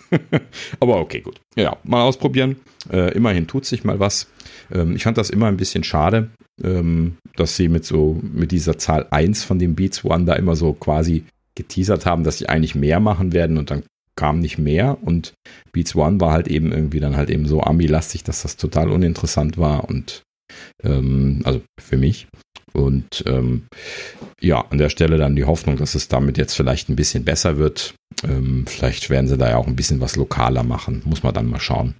Aber 0.80 1.00
okay, 1.00 1.22
gut. 1.22 1.40
Ja, 1.56 1.78
mal 1.84 2.02
ausprobieren. 2.02 2.58
Äh, 2.92 3.14
immerhin 3.14 3.48
tut 3.48 3.66
sich 3.66 3.84
mal 3.84 4.00
was. 4.00 4.28
Ähm, 4.72 4.96
ich 4.96 5.04
fand 5.04 5.18
das 5.18 5.30
immer 5.30 5.48
ein 5.48 5.58
bisschen 5.58 5.84
schade, 5.84 6.30
ähm, 6.64 7.18
dass 7.36 7.56
sie 7.56 7.68
mit 7.68 7.86
so, 7.86 8.20
mit 8.22 8.52
dieser 8.52 8.78
Zahl 8.78 9.08
1 9.10 9.44
von 9.44 9.60
dem 9.60 9.76
Beats 9.76 10.04
One 10.06 10.26
da 10.26 10.34
immer 10.34 10.56
so 10.56 10.74
quasi 10.74 11.26
geteasert 11.56 12.06
haben, 12.06 12.24
dass 12.24 12.38
sie 12.38 12.50
eigentlich 12.50 12.76
mehr 12.76 13.00
machen 13.00 13.34
werden 13.34 13.58
und 13.58 13.72
dann 13.72 13.84
kam 14.16 14.40
nicht 14.40 14.58
mehr 14.58 14.98
und 15.02 15.34
Beats 15.72 15.96
One 15.96 16.20
war 16.20 16.32
halt 16.32 16.48
eben 16.48 16.72
irgendwie 16.72 17.00
dann 17.00 17.16
halt 17.16 17.30
eben 17.30 17.46
so 17.46 17.62
Ami-lastig, 17.62 18.24
dass 18.24 18.42
das 18.42 18.58
total 18.58 18.90
uninteressant 18.92 19.58
war 19.58 19.88
und 19.88 20.24
ähm, 20.84 21.42
also 21.44 21.62
für 21.80 21.98
mich. 21.98 22.28
Und 22.74 23.24
ähm, 23.26 23.68
ja, 24.40 24.62
an 24.70 24.78
der 24.78 24.90
Stelle 24.90 25.18
dann 25.18 25.36
die 25.36 25.46
Hoffnung, 25.46 25.78
dass 25.78 25.96
es 25.96 26.10
damit 26.10 26.38
jetzt 26.38 26.54
vielleicht 26.54 26.90
ein 26.90 26.96
bisschen 26.96 27.24
besser 27.24 27.58
wird. 27.58 27.96
Ähm, 28.24 28.66
vielleicht 28.68 29.10
werden 29.10 29.28
sie 29.28 29.38
da 29.38 29.50
ja 29.50 29.58
auch 29.58 29.68
ein 29.68 29.76
bisschen 29.76 30.02
was 30.02 30.16
lokaler 30.16 30.64
machen. 30.64 31.02
Muss 31.06 31.24
man 31.24 31.34
dann 31.34 31.50
mal 31.50 31.60
schauen. 31.60 31.96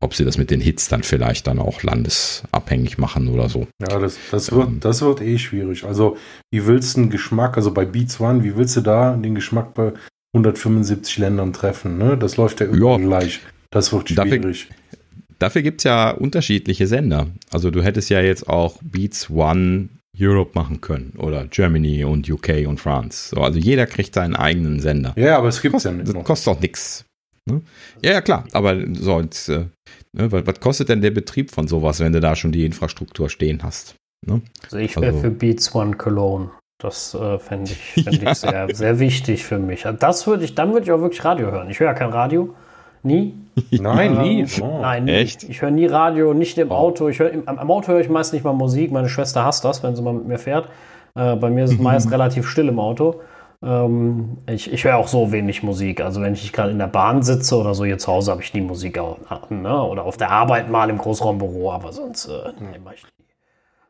ob 0.00 0.14
sie 0.14 0.24
das 0.24 0.36
mit 0.36 0.50
den 0.50 0.60
Hits 0.60 0.88
dann 0.88 1.02
vielleicht 1.02 1.46
dann 1.46 1.58
auch 1.58 1.82
landesabhängig 1.82 2.98
machen 2.98 3.28
oder 3.28 3.48
so. 3.48 3.68
Ja, 3.80 3.98
das, 3.98 4.18
das, 4.30 4.52
wird, 4.52 4.68
ähm. 4.68 4.80
das 4.80 5.00
wird 5.00 5.22
eh 5.22 5.38
schwierig. 5.38 5.84
Also, 5.84 6.16
wie 6.50 6.66
willst 6.66 6.96
du 6.96 7.02
den 7.02 7.10
Geschmack, 7.10 7.56
also 7.56 7.72
bei 7.72 7.86
Beats 7.86 8.20
One, 8.20 8.44
wie 8.44 8.56
willst 8.56 8.76
du 8.76 8.80
da 8.82 9.16
den 9.16 9.34
Geschmack 9.34 9.74
bei 9.74 9.92
175 10.34 11.18
Ländern 11.18 11.52
treffen? 11.52 11.98
Ne? 11.98 12.18
Das 12.18 12.36
läuft 12.36 12.60
ja 12.60 12.66
immer 12.66 12.98
gleich. 12.98 13.40
Das 13.70 13.92
wird 13.92 14.10
schwierig. 14.10 14.68
Dafür, 14.68 14.98
dafür 15.38 15.62
gibt 15.62 15.80
es 15.80 15.84
ja 15.84 16.10
unterschiedliche 16.10 16.86
Sender. 16.86 17.28
Also, 17.50 17.70
du 17.70 17.82
hättest 17.82 18.10
ja 18.10 18.20
jetzt 18.20 18.48
auch 18.48 18.78
Beats 18.82 19.30
One 19.30 19.88
Europe 20.18 20.52
machen 20.54 20.80
können 20.80 21.14
oder 21.16 21.46
Germany 21.46 22.04
und 22.04 22.28
UK 22.28 22.66
und 22.66 22.80
France. 22.80 23.30
So, 23.34 23.40
also 23.40 23.58
jeder 23.58 23.86
kriegt 23.86 24.14
seinen 24.14 24.36
eigenen 24.36 24.80
Sender. 24.80 25.14
Ja, 25.16 25.38
aber 25.38 25.48
es 25.48 25.62
gibt 25.62 25.76
es 25.76 25.84
ja 25.84 25.92
nicht. 25.92 26.14
Das 26.14 26.24
kostet 26.24 26.54
auch 26.54 26.60
nichts. 26.60 27.04
Ne? 27.46 27.62
Ja, 28.02 28.12
ja, 28.12 28.20
klar, 28.20 28.44
aber 28.52 28.76
so, 28.94 29.20
jetzt, 29.20 29.48
äh, 29.48 29.66
ne, 30.12 30.30
was, 30.30 30.46
was, 30.46 30.60
kostet 30.60 30.88
denn 30.90 31.00
der 31.00 31.10
Betrieb 31.10 31.50
von 31.50 31.66
sowas, 31.66 31.98
wenn 32.00 32.12
du 32.12 32.20
da 32.20 32.36
schon 32.36 32.52
die 32.52 32.64
Infrastruktur 32.64 33.28
stehen 33.30 33.62
hast? 33.62 33.96
Ne? 34.26 34.42
Also 34.64 34.76
ich 34.76 34.94
wäre 34.96 35.06
also, 35.06 35.20
für 35.20 35.30
Beats 35.30 35.74
One 35.74 35.96
Cologne. 35.96 36.50
Das 36.80 37.14
äh, 37.14 37.38
fände 37.38 37.72
ich, 37.72 38.04
fänd 38.04 38.22
ja. 38.22 38.32
ich 38.32 38.38
sehr, 38.38 38.68
sehr 38.74 38.98
wichtig 38.98 39.44
für 39.44 39.58
mich. 39.58 39.86
Das 39.98 40.26
würde 40.26 40.44
ich, 40.44 40.54
dann 40.54 40.72
würde 40.72 40.84
ich 40.84 40.92
auch 40.92 41.00
wirklich 41.00 41.24
Radio 41.24 41.50
hören. 41.50 41.70
Ich 41.70 41.80
höre 41.80 41.88
ja 41.88 41.94
kein 41.94 42.10
Radio. 42.10 42.54
Nie. 43.02 43.34
Nein, 43.70 44.16
ähm, 44.16 44.22
nie. 44.22 44.46
Oh. 44.60 44.80
Nein, 44.80 45.04
nie. 45.04 45.12
Echt? 45.12 45.42
Ich 45.44 45.62
höre 45.62 45.70
nie 45.70 45.86
Radio, 45.86 46.34
nicht 46.34 46.56
im 46.58 46.70
Auto. 46.72 47.08
Ich 47.08 47.18
hör, 47.18 47.30
im, 47.30 47.46
am 47.46 47.70
Auto 47.70 47.88
höre 47.88 48.00
ich 48.00 48.08
meist 48.08 48.32
nicht 48.32 48.44
mal 48.44 48.52
Musik. 48.52 48.92
Meine 48.92 49.08
Schwester 49.08 49.44
hasst 49.44 49.64
das, 49.64 49.82
wenn 49.82 49.96
sie 49.96 50.02
mal 50.02 50.14
mit 50.14 50.26
mir 50.26 50.38
fährt. 50.38 50.68
Äh, 51.14 51.36
bei 51.36 51.50
mir 51.50 51.64
ist 51.64 51.72
es 51.72 51.78
meist 51.80 52.10
relativ 52.10 52.46
still 52.48 52.68
im 52.68 52.78
Auto. 52.78 53.20
Ähm, 53.62 54.38
ich 54.48 54.72
ich 54.72 54.84
höre 54.84 54.96
auch 54.96 55.08
so 55.08 55.32
wenig 55.32 55.62
Musik. 55.62 56.00
Also 56.00 56.20
wenn 56.20 56.34
ich 56.34 56.52
gerade 56.52 56.70
in 56.70 56.78
der 56.78 56.86
Bahn 56.86 57.22
sitze 57.22 57.56
oder 57.56 57.74
so, 57.74 57.84
hier 57.84 57.98
zu 57.98 58.10
Hause 58.12 58.30
habe 58.30 58.42
ich 58.42 58.54
nie 58.54 58.60
Musik 58.60 58.98
an. 58.98 59.62
Ne? 59.62 59.82
Oder 59.82 60.04
auf 60.04 60.16
der 60.16 60.30
Arbeit 60.30 60.70
mal 60.70 60.90
im 60.90 60.98
Großraumbüro, 60.98 61.72
aber 61.72 61.92
sonst 61.92 62.26
äh, 62.26 62.52
nee, 62.58 62.78
mach 62.82 62.94
ich 62.94 63.04
nie. 63.04 63.24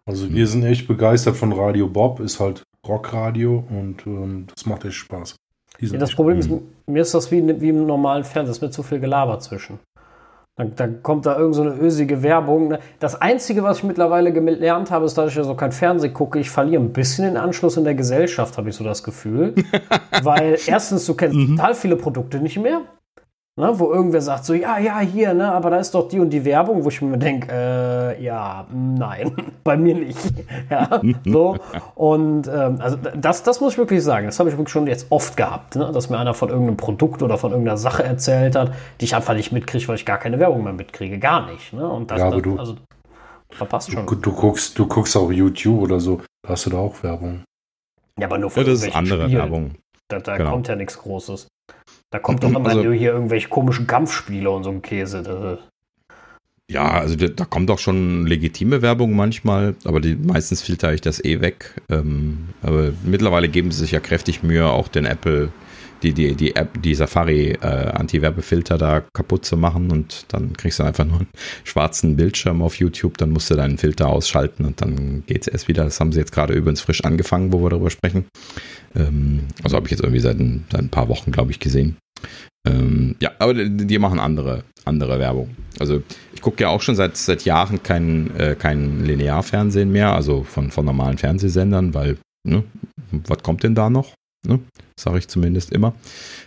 Also 0.04 0.32
wir 0.32 0.46
sind 0.46 0.64
echt 0.64 0.88
begeistert 0.88 1.36
von 1.36 1.52
Radio 1.52 1.86
Bob, 1.86 2.18
ist 2.18 2.40
halt 2.40 2.64
Rockradio 2.86 3.64
und 3.70 4.04
ähm, 4.06 4.46
das 4.52 4.66
macht 4.66 4.84
echt 4.84 4.96
Spaß. 4.96 5.36
Ja, 5.90 5.98
das 5.98 6.14
Problem 6.14 6.38
ist, 6.38 6.50
mir 6.86 7.02
ist 7.02 7.14
das 7.14 7.30
wie, 7.30 7.60
wie 7.60 7.68
im 7.70 7.86
normalen 7.86 8.24
Fernsehen, 8.24 8.50
es 8.52 8.58
ist 8.58 8.62
mir 8.62 8.70
zu 8.70 8.82
viel 8.82 9.00
Gelaber 9.00 9.38
zwischen. 9.40 9.78
Dann, 10.56 10.76
dann, 10.76 11.02
kommt 11.02 11.24
da 11.24 11.38
irgend 11.38 11.54
so 11.54 11.62
eine 11.62 11.74
ösige 11.74 12.22
Werbung. 12.22 12.68
Ne? 12.68 12.78
Das 13.00 13.20
Einzige, 13.20 13.62
was 13.62 13.78
ich 13.78 13.84
mittlerweile 13.84 14.32
gelernt 14.32 14.90
habe, 14.90 15.06
ist, 15.06 15.16
dass 15.16 15.30
ich 15.30 15.36
ja 15.36 15.44
so 15.44 15.54
kein 15.54 15.72
Fernsehen 15.72 16.12
gucke, 16.12 16.38
ich 16.38 16.50
verliere 16.50 16.82
ein 16.82 16.92
bisschen 16.92 17.24
den 17.24 17.36
Anschluss 17.38 17.78
in 17.78 17.84
der 17.84 17.94
Gesellschaft, 17.94 18.58
habe 18.58 18.68
ich 18.68 18.76
so 18.76 18.84
das 18.84 19.02
Gefühl. 19.02 19.54
Weil 20.22 20.58
erstens, 20.66 21.06
du 21.06 21.14
kennst 21.14 21.36
mhm. 21.36 21.56
total 21.56 21.74
viele 21.74 21.96
Produkte 21.96 22.38
nicht 22.38 22.58
mehr. 22.58 22.82
Ne, 23.60 23.78
wo 23.78 23.92
irgendwer 23.92 24.22
sagt 24.22 24.46
so, 24.46 24.54
ja, 24.54 24.78
ja, 24.78 25.00
hier, 25.00 25.34
ne, 25.34 25.52
aber 25.52 25.68
da 25.68 25.76
ist 25.76 25.94
doch 25.94 26.08
die 26.08 26.18
und 26.18 26.30
die 26.30 26.42
Werbung, 26.46 26.84
wo 26.84 26.88
ich 26.88 27.02
mir 27.02 27.18
denke, 27.18 27.48
äh, 27.52 28.24
ja, 28.24 28.66
nein, 28.72 29.36
bei 29.64 29.76
mir 29.76 29.94
nicht. 29.94 30.18
ja, 30.70 31.02
so. 31.26 31.58
Und 31.94 32.48
ähm, 32.48 32.78
also 32.80 32.96
das, 33.14 33.42
das 33.42 33.60
muss 33.60 33.74
ich 33.74 33.78
wirklich 33.78 34.02
sagen, 34.02 34.24
das 34.24 34.38
habe 34.38 34.48
ich 34.48 34.56
wirklich 34.56 34.72
schon 34.72 34.86
jetzt 34.86 35.08
oft 35.10 35.36
gehabt, 35.36 35.76
ne, 35.76 35.92
dass 35.92 36.08
mir 36.08 36.18
einer 36.18 36.32
von 36.32 36.48
irgendeinem 36.48 36.78
Produkt 36.78 37.22
oder 37.22 37.36
von 37.36 37.50
irgendeiner 37.50 37.76
Sache 37.76 38.02
erzählt 38.02 38.56
hat, 38.56 38.72
die 39.02 39.04
ich 39.04 39.14
einfach 39.14 39.34
nicht 39.34 39.52
mitkriege, 39.52 39.86
weil 39.86 39.96
ich 39.96 40.06
gar 40.06 40.18
keine 40.18 40.38
Werbung 40.38 40.64
mehr 40.64 40.72
mitkriege, 40.72 41.18
gar 41.18 41.44
nicht. 41.44 41.74
Ne? 41.74 41.86
Und 41.86 42.10
das, 42.10 42.20
ja, 42.20 42.28
aber 42.28 42.36
das, 42.36 42.42
du, 42.44 42.58
also, 42.58 42.76
verpasst 43.50 43.92
schon. 43.92 44.06
Du, 44.06 44.14
du, 44.14 44.32
guckst, 44.32 44.78
du 44.78 44.86
guckst 44.86 45.14
auch 45.14 45.30
YouTube 45.30 45.82
oder 45.82 46.00
so, 46.00 46.22
da 46.42 46.52
hast 46.52 46.64
du 46.64 46.70
da 46.70 46.78
auch 46.78 47.02
Werbung. 47.02 47.42
Ja, 48.18 48.28
aber 48.28 48.38
nur 48.38 48.50
von 48.50 48.64
ja, 48.64 48.70
das 48.70 48.82
ist 48.82 48.96
andere 48.96 49.24
Spielen. 49.24 49.38
Werbung. 49.38 49.70
Da, 50.08 50.20
da 50.20 50.38
genau. 50.38 50.52
kommt 50.52 50.68
ja 50.68 50.76
nichts 50.76 50.96
Großes. 50.96 51.48
Da 52.12 52.18
kommt 52.18 52.44
doch 52.44 52.50
immer 52.50 52.68
also, 52.68 52.92
hier 52.92 53.12
irgendwelche 53.12 53.48
komischen 53.48 53.86
Kampfspiele 53.86 54.50
und 54.50 54.64
so 54.64 54.70
ein 54.70 54.82
Käse. 54.82 55.58
Ja, 56.70 56.90
also 56.90 57.16
da, 57.16 57.44
kommt 57.46 57.70
auch 57.70 57.78
schon 57.78 58.26
legitime 58.26 58.82
Werbung 58.82 59.16
manchmal, 59.16 59.74
aber 59.84 60.00
die, 60.00 60.16
meistens 60.16 60.60
filter 60.60 60.92
ich 60.92 61.00
das 61.00 61.24
eh 61.24 61.40
weg. 61.40 61.74
Ähm, 61.88 62.50
aber 62.62 62.92
mittlerweile 63.02 63.48
geben 63.48 63.72
sie 63.72 63.80
sich 63.80 63.92
ja 63.92 64.00
kräftig 64.00 64.42
Mühe, 64.42 64.68
auch 64.68 64.88
den 64.88 65.06
Apple, 65.06 65.52
die, 66.02 66.12
die, 66.12 66.34
die 66.34 66.54
App, 66.54 66.82
die 66.82 66.94
Safari 66.94 67.52
äh, 67.52 67.66
Anti-Werbefilter 67.66 68.76
da 68.76 69.02
kaputt 69.14 69.46
zu 69.46 69.56
machen 69.56 69.90
und 69.90 70.26
dann 70.28 70.54
kriegst 70.54 70.80
du 70.80 70.82
einfach 70.82 71.06
nur 71.06 71.20
einen 71.20 71.28
schwarzen 71.64 72.16
Bildschirm 72.16 72.60
auf 72.60 72.76
YouTube, 72.76 73.16
dann 73.16 73.30
musst 73.30 73.50
du 73.50 73.54
deinen 73.54 73.78
Filter 73.78 74.08
ausschalten 74.08 74.66
und 74.66 74.82
dann 74.82 75.24
geht 75.26 75.42
es 75.42 75.48
erst 75.48 75.68
wieder. 75.68 75.84
Das 75.84 75.98
haben 75.98 76.12
sie 76.12 76.18
jetzt 76.18 76.32
gerade 76.32 76.52
übrigens 76.52 76.82
frisch 76.82 77.04
angefangen, 77.04 77.52
wo 77.54 77.62
wir 77.62 77.70
darüber 77.70 77.90
sprechen. 77.90 78.26
Ähm, 78.94 79.44
also 79.62 79.76
habe 79.76 79.86
ich 79.86 79.92
jetzt 79.92 80.02
irgendwie 80.02 80.20
seit 80.20 80.36
seit 80.70 80.80
ein 80.80 80.90
paar 80.90 81.08
Wochen, 81.08 81.32
glaube 81.32 81.52
ich, 81.52 81.58
gesehen. 81.58 81.96
Ähm, 82.66 83.16
ja, 83.20 83.32
aber 83.38 83.54
die, 83.54 83.98
machen 83.98 84.18
andere, 84.18 84.64
andere 84.84 85.18
Werbung. 85.18 85.50
Also 85.78 86.02
ich 86.32 86.40
gucke 86.40 86.62
ja 86.62 86.68
auch 86.68 86.80
schon 86.80 86.94
seit, 86.94 87.16
seit 87.16 87.44
Jahren 87.44 87.82
kein, 87.82 88.34
äh, 88.36 88.54
kein 88.56 89.04
Linearfernsehen 89.04 89.90
mehr, 89.90 90.14
also 90.14 90.44
von, 90.44 90.70
von 90.70 90.84
normalen 90.84 91.18
Fernsehsendern, 91.18 91.94
weil, 91.94 92.18
ne, 92.46 92.62
was 93.10 93.42
kommt 93.42 93.64
denn 93.64 93.74
da 93.74 93.90
noch? 93.90 94.14
Ne? 94.46 94.60
Sage 94.98 95.18
ich 95.18 95.28
zumindest 95.28 95.72
immer. 95.72 95.94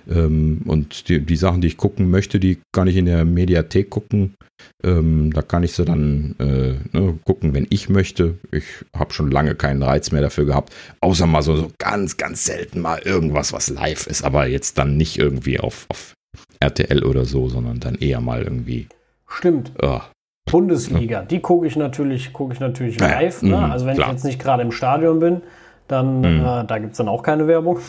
Ähm, 0.10 0.62
und 0.66 1.10
die, 1.10 1.22
die 1.22 1.36
Sachen, 1.36 1.62
die 1.62 1.68
ich 1.68 1.78
gucken 1.78 2.10
möchte, 2.10 2.40
die 2.40 2.60
kann 2.74 2.88
ich 2.88 2.96
in 2.98 3.06
der 3.06 3.26
Mediathek 3.26 3.90
gucken. 3.90 4.36
Ähm, 4.84 5.32
da 5.34 5.41
kann 5.41 5.63
ich 5.63 5.74
sie 5.74 5.86
dann 5.86 6.36
äh, 6.39 6.98
ne, 6.98 7.20
gucken, 7.24 7.54
wenn 7.54 7.68
ich 7.70 7.89
möchte. 7.89 8.38
Ich 8.52 8.65
habe 8.96 9.13
schon 9.13 9.32
lange 9.32 9.56
keinen 9.56 9.84
Reiz 9.84 10.12
mehr 10.12 10.22
dafür 10.22 10.46
gehabt. 10.46 10.74
Außer 11.02 11.28
mal 11.28 11.41
so, 11.41 11.56
so 11.56 11.72
ganz, 11.78 12.18
ganz 12.18 12.46
selten 12.46 12.82
mal 12.82 13.00
irgendwas, 13.00 13.54
was 13.54 13.70
live 13.70 14.08
ist. 14.08 14.24
Aber 14.24 14.48
jetzt 14.48 14.78
dann 14.78 14.98
nicht 14.98 15.18
irgendwie 15.18 15.60
auf, 15.60 15.86
auf 15.89 16.13
RTL 16.60 17.04
oder 17.04 17.26
so, 17.26 17.50
sondern 17.50 17.80
dann 17.80 17.96
eher 17.96 18.22
mal 18.22 18.44
irgendwie. 18.44 18.88
Stimmt. 19.28 19.72
Oh. 19.82 20.02
Bundesliga, 20.50 21.24
die 21.24 21.39
gucke 21.39 21.65
ich 21.65 21.76
natürlich, 21.76 22.32
gucke 22.32 22.54
ich 22.54 22.60
natürlich 22.60 23.00
live. 23.00 23.41
Ja, 23.41 23.50
ne? 23.50 23.58
Mhm, 23.58 23.72
also 23.72 23.86
wenn 23.86 23.96
klar. 23.96 24.08
ich 24.08 24.13
jetzt 24.13 24.24
nicht 24.26 24.39
gerade 24.39 24.62
im 24.62 24.72
Stadion 24.72 25.20
bin, 25.20 25.41
dann 25.88 26.19
mhm. 26.19 26.45
äh, 26.45 26.65
da 26.65 26.78
gibt 26.80 26.93
es 26.93 26.98
dann 26.98 27.08
auch 27.08 27.24
keine 27.24 27.48
Werbung. 27.48 27.80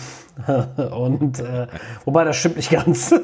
und 0.90 1.40
äh, 1.40 1.66
wobei 2.04 2.24
das 2.24 2.36
stimmt 2.36 2.56
nicht 2.56 2.70
ganz. 2.84 3.14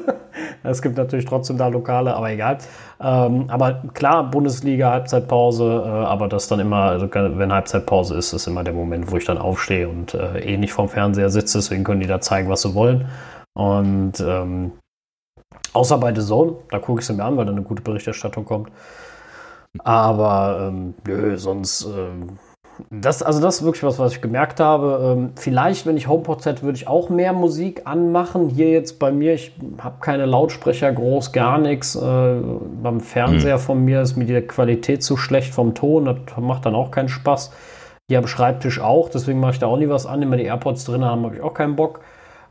es 0.63 0.81
gibt 0.81 0.97
natürlich 0.97 1.25
trotzdem 1.25 1.57
da 1.57 1.67
Lokale, 1.67 2.15
aber 2.15 2.31
egal. 2.31 2.57
Ähm, 2.99 3.45
aber 3.49 3.83
klar, 3.93 4.29
Bundesliga, 4.29 4.91
Halbzeitpause, 4.91 5.83
äh, 5.85 5.89
aber 5.89 6.27
das 6.27 6.47
dann 6.47 6.59
immer, 6.59 6.83
also 6.83 7.07
wenn 7.13 7.53
Halbzeitpause 7.53 8.15
ist, 8.15 8.33
ist 8.33 8.47
immer 8.47 8.63
der 8.63 8.73
Moment, 8.73 9.11
wo 9.11 9.17
ich 9.17 9.25
dann 9.25 9.37
aufstehe 9.37 9.87
und 9.87 10.13
äh, 10.15 10.39
eh 10.39 10.57
nicht 10.57 10.73
vorm 10.73 10.89
Fernseher 10.89 11.29
sitze, 11.29 11.59
deswegen 11.59 11.83
können 11.83 12.01
die 12.01 12.07
da 12.07 12.19
zeigen, 12.19 12.49
was 12.49 12.63
sie 12.63 12.73
wollen. 12.73 13.07
Und 13.53 14.19
ähm, 14.19 14.71
außer 15.73 15.99
bei 15.99 16.15
The 16.15 16.21
Zone, 16.21 16.55
da 16.71 16.79
gucke 16.79 17.01
ich 17.01 17.05
sie 17.05 17.13
mir 17.13 17.25
an, 17.25 17.37
weil 17.37 17.45
da 17.45 17.51
eine 17.51 17.61
gute 17.61 17.83
Berichterstattung 17.83 18.45
kommt. 18.45 18.71
Aber 19.83 20.67
ähm, 20.69 20.93
nö, 21.07 21.37
sonst 21.37 21.85
ähm, 21.85 22.37
das, 22.89 23.21
also 23.21 23.39
das 23.39 23.57
ist 23.57 23.63
wirklich 23.63 23.83
was, 23.83 23.99
was 23.99 24.13
ich 24.13 24.21
gemerkt 24.21 24.59
habe. 24.59 25.15
Ähm, 25.17 25.31
vielleicht, 25.35 25.85
wenn 25.85 25.97
ich 25.97 26.07
HomePod 26.07 26.45
hätte, 26.45 26.63
würde 26.63 26.77
ich 26.77 26.87
auch 26.87 27.09
mehr 27.09 27.33
Musik 27.33 27.81
anmachen. 27.85 28.49
Hier 28.49 28.69
jetzt 28.71 28.99
bei 28.99 29.11
mir, 29.11 29.33
ich 29.33 29.53
habe 29.77 29.97
keine 29.99 30.25
Lautsprecher 30.25 30.91
groß, 30.91 31.31
gar 31.31 31.59
nichts. 31.59 31.95
Äh, 31.95 32.35
beim 32.81 32.99
Fernseher 32.99 33.57
mhm. 33.57 33.61
von 33.61 33.85
mir 33.85 34.01
ist 34.01 34.15
mir 34.15 34.25
die 34.25 34.41
Qualität 34.41 35.03
zu 35.03 35.17
schlecht 35.17 35.53
vom 35.53 35.75
Ton. 35.75 36.05
Das 36.05 36.15
macht 36.37 36.65
dann 36.65 36.75
auch 36.75 36.91
keinen 36.91 37.09
Spaß. 37.09 37.51
Hier 38.09 38.19
am 38.19 38.27
Schreibtisch 38.27 38.81
auch, 38.81 39.09
deswegen 39.09 39.39
mache 39.39 39.53
ich 39.53 39.59
da 39.59 39.67
auch 39.67 39.77
nie 39.77 39.89
was 39.89 40.05
an. 40.05 40.21
Immer 40.21 40.37
die 40.37 40.43
AirPods 40.43 40.83
drin 40.83 41.05
haben, 41.05 41.23
habe 41.23 41.35
ich 41.35 41.41
auch 41.41 41.53
keinen 41.53 41.75
Bock. 41.75 42.01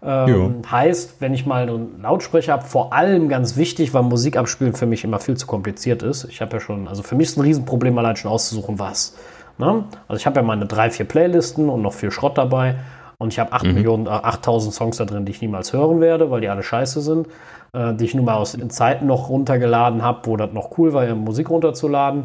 Ähm, 0.04 0.62
heißt, 0.68 1.20
wenn 1.20 1.32
ich 1.32 1.46
mal 1.46 1.62
einen 1.62 2.02
Lautsprecher 2.02 2.54
habe, 2.54 2.64
vor 2.64 2.92
allem 2.92 3.28
ganz 3.28 3.56
wichtig, 3.56 3.94
weil 3.94 4.02
Musik 4.02 4.37
abspielen 4.37 4.74
für 4.74 4.87
mich 4.87 5.04
immer 5.04 5.20
viel 5.20 5.37
zu 5.37 5.46
kompliziert 5.46 6.02
ist. 6.02 6.24
Ich 6.24 6.40
habe 6.40 6.54
ja 6.54 6.61
schon, 6.61 6.88
also 6.88 7.04
für 7.04 7.14
mich 7.14 7.28
ist 7.28 7.37
ein 7.37 7.42
Riesenproblem, 7.42 7.96
allein 7.98 8.16
schon 8.16 8.30
auszusuchen, 8.30 8.80
was. 8.80 9.14
Ne? 9.58 9.84
Also 10.08 10.20
ich 10.20 10.26
habe 10.26 10.40
ja 10.40 10.42
meine 10.42 10.66
drei, 10.66 10.90
vier 10.90 11.06
Playlisten 11.06 11.68
und 11.68 11.82
noch 11.82 11.92
viel 11.92 12.10
Schrott 12.10 12.38
dabei. 12.38 12.76
Und 13.18 13.32
ich 13.32 13.38
habe 13.38 13.52
8 13.52 13.66
mhm. 13.66 13.74
Millionen, 13.74 14.06
äh, 14.06 14.10
8000 14.10 14.74
Songs 14.74 14.96
da 14.96 15.04
drin, 15.04 15.24
die 15.24 15.32
ich 15.32 15.40
niemals 15.40 15.72
hören 15.72 16.00
werde, 16.00 16.30
weil 16.30 16.40
die 16.40 16.48
alle 16.48 16.62
scheiße 16.62 17.00
sind. 17.00 17.28
Äh, 17.74 17.94
die 17.94 18.04
ich 18.04 18.14
nur 18.14 18.24
mal 18.24 18.34
aus 18.34 18.52
den 18.52 18.68
Zeiten 18.68 19.06
noch 19.06 19.30
runtergeladen 19.30 20.02
habe, 20.02 20.26
wo 20.26 20.36
das 20.36 20.52
noch 20.52 20.76
cool 20.76 20.92
war, 20.92 21.06
Musik 21.14 21.48
runterzuladen. 21.48 22.24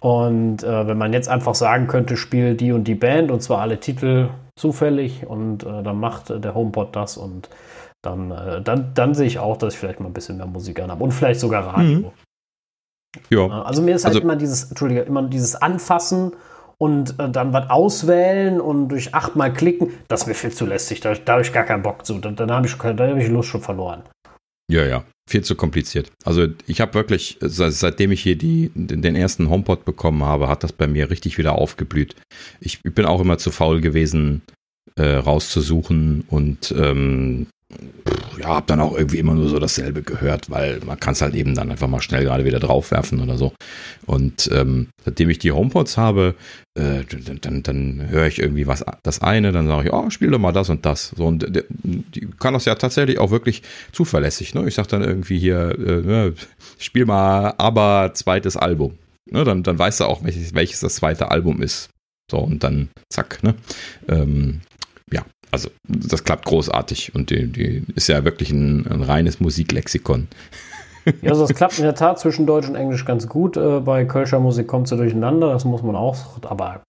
Und 0.00 0.64
äh, 0.64 0.86
wenn 0.88 0.98
man 0.98 1.12
jetzt 1.12 1.28
einfach 1.28 1.54
sagen 1.54 1.86
könnte, 1.86 2.16
spiel 2.16 2.56
die 2.56 2.72
und 2.72 2.84
die 2.84 2.96
Band 2.96 3.30
und 3.30 3.40
zwar 3.40 3.60
alle 3.60 3.78
Titel 3.78 4.30
zufällig 4.58 5.24
und 5.24 5.62
äh, 5.62 5.84
dann 5.84 6.00
macht 6.00 6.30
äh, 6.30 6.40
der 6.40 6.56
HomePod 6.56 6.96
das 6.96 7.16
und 7.16 7.48
dann, 8.04 8.32
äh, 8.32 8.60
dann, 8.60 8.90
dann 8.94 9.14
sehe 9.14 9.28
ich 9.28 9.38
auch, 9.38 9.56
dass 9.56 9.74
ich 9.74 9.78
vielleicht 9.78 10.00
mal 10.00 10.08
ein 10.08 10.12
bisschen 10.12 10.38
mehr 10.38 10.46
Musik 10.46 10.80
an 10.80 10.90
habe 10.90 11.04
und 11.04 11.12
vielleicht 11.12 11.38
sogar 11.38 11.64
Radio. 11.64 11.98
Mhm. 11.98 12.10
Ja. 13.30 13.62
Also 13.62 13.82
mir 13.82 13.94
ist 13.94 14.04
halt 14.04 14.16
also, 14.16 14.24
immer 14.24 14.34
dieses, 14.34 14.64
Entschuldige, 14.64 15.02
immer 15.02 15.22
dieses 15.22 15.54
Anfassen 15.54 16.32
und 16.82 17.20
äh, 17.20 17.30
dann 17.30 17.52
was 17.52 17.70
auswählen 17.70 18.60
und 18.60 18.88
durch 18.88 19.14
achtmal 19.14 19.52
klicken, 19.52 19.90
das 20.08 20.22
ist 20.22 20.26
mir 20.26 20.34
viel 20.34 20.50
zu 20.50 20.66
lästig. 20.66 21.00
Da, 21.00 21.14
da 21.14 21.34
habe 21.34 21.42
ich 21.42 21.52
gar 21.52 21.62
keinen 21.62 21.84
Bock 21.84 22.04
zu. 22.04 22.18
Dann, 22.18 22.34
dann 22.34 22.50
habe 22.50 22.66
ich, 22.66 22.76
hab 22.76 23.16
ich 23.18 23.28
Lust 23.28 23.50
schon 23.50 23.60
verloren. 23.60 24.02
Ja, 24.68 24.84
ja. 24.84 25.04
Viel 25.30 25.44
zu 25.44 25.54
kompliziert. 25.54 26.10
Also 26.24 26.48
ich 26.66 26.80
habe 26.80 26.94
wirklich, 26.94 27.38
seitdem 27.40 28.10
ich 28.10 28.20
hier 28.20 28.36
die, 28.36 28.72
den 28.74 29.14
ersten 29.14 29.48
HomePod 29.48 29.84
bekommen 29.84 30.24
habe, 30.24 30.48
hat 30.48 30.64
das 30.64 30.72
bei 30.72 30.88
mir 30.88 31.08
richtig 31.08 31.38
wieder 31.38 31.52
aufgeblüht. 31.52 32.16
Ich, 32.58 32.80
ich 32.82 32.92
bin 32.92 33.06
auch 33.06 33.20
immer 33.20 33.38
zu 33.38 33.52
faul 33.52 33.80
gewesen, 33.80 34.42
äh, 34.96 35.14
rauszusuchen 35.14 36.24
und 36.28 36.74
ähm, 36.76 37.46
ja, 38.38 38.48
habe 38.48 38.66
dann 38.66 38.80
auch 38.80 38.96
irgendwie 38.96 39.18
immer 39.18 39.34
nur 39.34 39.48
so 39.48 39.58
dasselbe 39.58 40.02
gehört, 40.02 40.50
weil 40.50 40.80
man 40.84 40.98
kann 40.98 41.12
es 41.12 41.22
halt 41.22 41.34
eben 41.34 41.54
dann 41.54 41.70
einfach 41.70 41.88
mal 41.88 42.00
schnell 42.00 42.24
gerade 42.24 42.44
wieder 42.44 42.60
draufwerfen 42.60 43.20
oder 43.20 43.36
so. 43.36 43.52
Und 44.06 44.50
ähm, 44.52 44.88
seitdem 45.04 45.30
ich 45.30 45.38
die 45.38 45.52
HomePods 45.52 45.96
habe, 45.96 46.34
äh, 46.74 47.04
dann, 47.04 47.38
dann, 47.40 47.62
dann 47.62 48.08
höre 48.08 48.26
ich 48.26 48.38
irgendwie 48.38 48.66
was 48.66 48.84
das 49.02 49.20
eine, 49.20 49.52
dann 49.52 49.66
sage 49.66 49.88
ich, 49.88 49.92
oh, 49.92 50.10
spiel 50.10 50.30
doch 50.30 50.38
mal 50.38 50.52
das 50.52 50.70
und 50.70 50.86
das. 50.86 51.12
So 51.16 51.26
und 51.26 51.54
der, 51.54 51.64
die 51.70 52.28
kann 52.38 52.54
das 52.54 52.64
ja 52.64 52.74
tatsächlich 52.74 53.18
auch 53.18 53.30
wirklich 53.30 53.62
zuverlässig. 53.92 54.54
Ne? 54.54 54.66
Ich 54.66 54.74
sage 54.74 54.88
dann 54.88 55.02
irgendwie 55.02 55.38
hier, 55.38 55.76
äh, 55.78 56.00
ne, 56.00 56.34
spiel 56.78 57.04
mal 57.04 57.54
aber 57.58 58.12
zweites 58.14 58.56
Album. 58.56 58.98
Ne? 59.30 59.44
Dann, 59.44 59.62
dann 59.62 59.78
weißt 59.78 60.00
du 60.00 60.04
auch, 60.04 60.24
welches, 60.24 60.54
welches 60.54 60.80
das 60.80 60.96
zweite 60.96 61.30
Album 61.30 61.62
ist. 61.62 61.90
So, 62.30 62.38
und 62.38 62.64
dann 62.64 62.88
zack, 63.10 63.42
ne? 63.42 63.54
Ähm, 64.08 64.62
also 65.52 65.70
das 65.86 66.24
klappt 66.24 66.46
großartig 66.46 67.14
und 67.14 67.30
die, 67.30 67.46
die 67.46 67.84
ist 67.94 68.08
ja 68.08 68.24
wirklich 68.24 68.50
ein, 68.50 68.86
ein 68.86 69.02
reines 69.02 69.38
Musiklexikon. 69.38 70.28
Ja, 71.20 71.30
also 71.30 71.46
das 71.46 71.56
klappt 71.56 71.78
in 71.78 71.84
der 71.84 71.94
Tat 71.94 72.18
zwischen 72.18 72.46
Deutsch 72.46 72.68
und 72.68 72.74
Englisch 72.74 73.04
ganz 73.04 73.28
gut. 73.28 73.56
Äh, 73.56 73.80
bei 73.80 74.04
Kölscher 74.04 74.40
Musik 74.40 74.66
kommt 74.66 74.88
sie 74.88 74.96
durcheinander, 74.96 75.52
das 75.52 75.64
muss 75.64 75.82
man 75.82 75.96
auch, 75.96 76.16
aber 76.42 76.82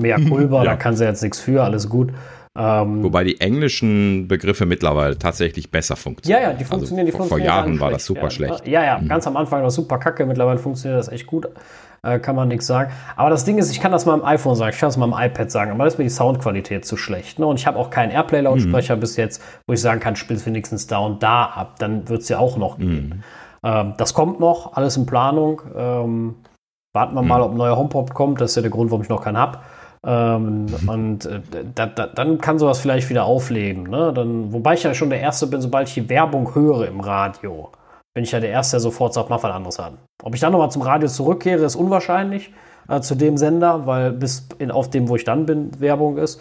mehr 0.00 0.16
Pulver, 0.28 0.64
ja. 0.64 0.72
da 0.72 0.76
kann 0.76 0.96
sie 0.96 1.04
jetzt 1.04 1.22
nichts 1.22 1.40
für, 1.40 1.62
alles 1.62 1.88
gut. 1.88 2.12
Ähm, 2.56 3.02
Wobei 3.02 3.24
die 3.24 3.40
englischen 3.40 4.28
Begriffe 4.28 4.64
mittlerweile 4.64 5.18
tatsächlich 5.18 5.70
besser 5.70 5.96
funktionieren. 5.96 6.42
Ja, 6.42 6.50
ja, 6.50 6.56
die 6.56 6.64
funktionieren. 6.64 7.06
Also 7.06 7.12
die 7.12 7.16
vor, 7.16 7.26
funktionieren 7.26 7.52
vor 7.52 7.64
Jahren 7.64 7.80
war 7.80 7.90
das 7.90 8.04
super 8.04 8.22
ja, 8.22 8.30
schlecht. 8.30 8.68
Ja, 8.68 8.84
ja, 8.84 8.98
mhm. 8.98 9.08
ganz 9.08 9.26
am 9.26 9.36
Anfang 9.36 9.58
war 9.58 9.66
das 9.66 9.74
super 9.74 9.98
kacke. 9.98 10.24
Mittlerweile 10.24 10.58
funktioniert 10.58 11.00
das 11.00 11.08
echt 11.08 11.26
gut. 11.26 11.48
Äh, 12.04 12.18
kann 12.18 12.36
man 12.36 12.48
nichts 12.48 12.66
sagen. 12.66 12.92
Aber 13.16 13.30
das 13.30 13.44
Ding 13.44 13.56
ist, 13.58 13.70
ich 13.70 13.80
kann 13.80 13.90
das 13.90 14.04
mal 14.04 14.12
am 14.12 14.24
iPhone 14.24 14.56
sagen, 14.56 14.72
ich 14.74 14.78
kann 14.78 14.88
das 14.88 14.96
mal 14.96 15.10
am 15.10 15.14
iPad 15.18 15.50
sagen, 15.50 15.70
aber 15.70 15.84
da 15.84 15.88
ist 15.88 15.98
mir 15.98 16.04
die 16.04 16.10
Soundqualität 16.10 16.84
zu 16.84 16.96
schlecht. 16.96 17.38
Ne? 17.38 17.46
Und 17.46 17.58
ich 17.58 17.66
habe 17.66 17.78
auch 17.78 17.90
keinen 17.90 18.10
Airplay-Lautsprecher 18.10 18.96
mhm. 18.96 19.00
bis 19.00 19.16
jetzt, 19.16 19.42
wo 19.66 19.72
ich 19.72 19.80
sagen 19.80 20.00
kann, 20.00 20.14
spiel 20.16 20.36
es 20.36 20.44
wenigstens 20.44 20.86
da 20.86 20.98
und 20.98 21.22
da 21.22 21.46
ab. 21.46 21.78
Dann 21.78 22.08
wird 22.08 22.22
es 22.22 22.28
ja 22.28 22.38
auch 22.38 22.56
noch 22.58 22.78
gehen. 22.78 23.08
Mhm. 23.08 23.22
Ähm, 23.64 23.94
das 23.96 24.12
kommt 24.12 24.38
noch, 24.38 24.76
alles 24.76 24.96
in 24.96 25.06
Planung. 25.06 25.62
Ähm, 25.74 26.34
warten 26.92 27.14
wir 27.14 27.22
mal, 27.22 27.38
mhm. 27.38 27.44
ob 27.44 27.50
ein 27.52 27.56
neuer 27.56 27.76
HomePod 27.76 28.12
kommt. 28.12 28.40
Das 28.40 28.50
ist 28.50 28.56
ja 28.56 28.62
der 28.62 28.70
Grund, 28.70 28.90
warum 28.90 29.02
ich 29.02 29.08
noch 29.08 29.22
keinen 29.22 29.38
habe. 29.38 29.58
Ähm, 30.06 30.66
und 30.86 31.24
äh, 31.24 31.40
da, 31.74 31.86
da, 31.86 32.06
dann 32.06 32.38
kann 32.38 32.58
sowas 32.58 32.80
vielleicht 32.80 33.08
wieder 33.08 33.24
aufleben. 33.24 33.84
Ne? 33.84 34.12
Dann, 34.14 34.52
wobei 34.52 34.74
ich 34.74 34.82
ja 34.82 34.92
schon 34.92 35.08
der 35.08 35.20
Erste 35.20 35.46
bin, 35.46 35.62
sobald 35.62 35.88
ich 35.88 35.94
die 35.94 36.10
Werbung 36.10 36.54
höre 36.54 36.86
im 36.86 37.00
Radio, 37.00 37.70
bin 38.14 38.24
ich 38.24 38.30
ja 38.30 38.40
der 38.40 38.50
Erste, 38.50 38.76
der 38.76 38.80
sofort 38.80 39.12
sagt, 39.12 39.28
mach 39.28 39.42
was 39.42 39.52
anderes 39.52 39.80
an. 39.80 39.98
Ob 40.22 40.34
ich 40.34 40.40
dann 40.40 40.52
nochmal 40.52 40.70
zum 40.70 40.82
Radio 40.82 41.08
zurückkehre, 41.08 41.64
ist 41.64 41.74
unwahrscheinlich 41.74 42.52
äh, 42.88 43.00
zu 43.00 43.16
dem 43.16 43.36
Sender, 43.36 43.86
weil 43.86 44.12
bis 44.12 44.48
in, 44.58 44.70
auf 44.70 44.88
dem, 44.88 45.08
wo 45.08 45.16
ich 45.16 45.24
dann 45.24 45.46
bin, 45.46 45.78
Werbung 45.80 46.16
ist. 46.16 46.40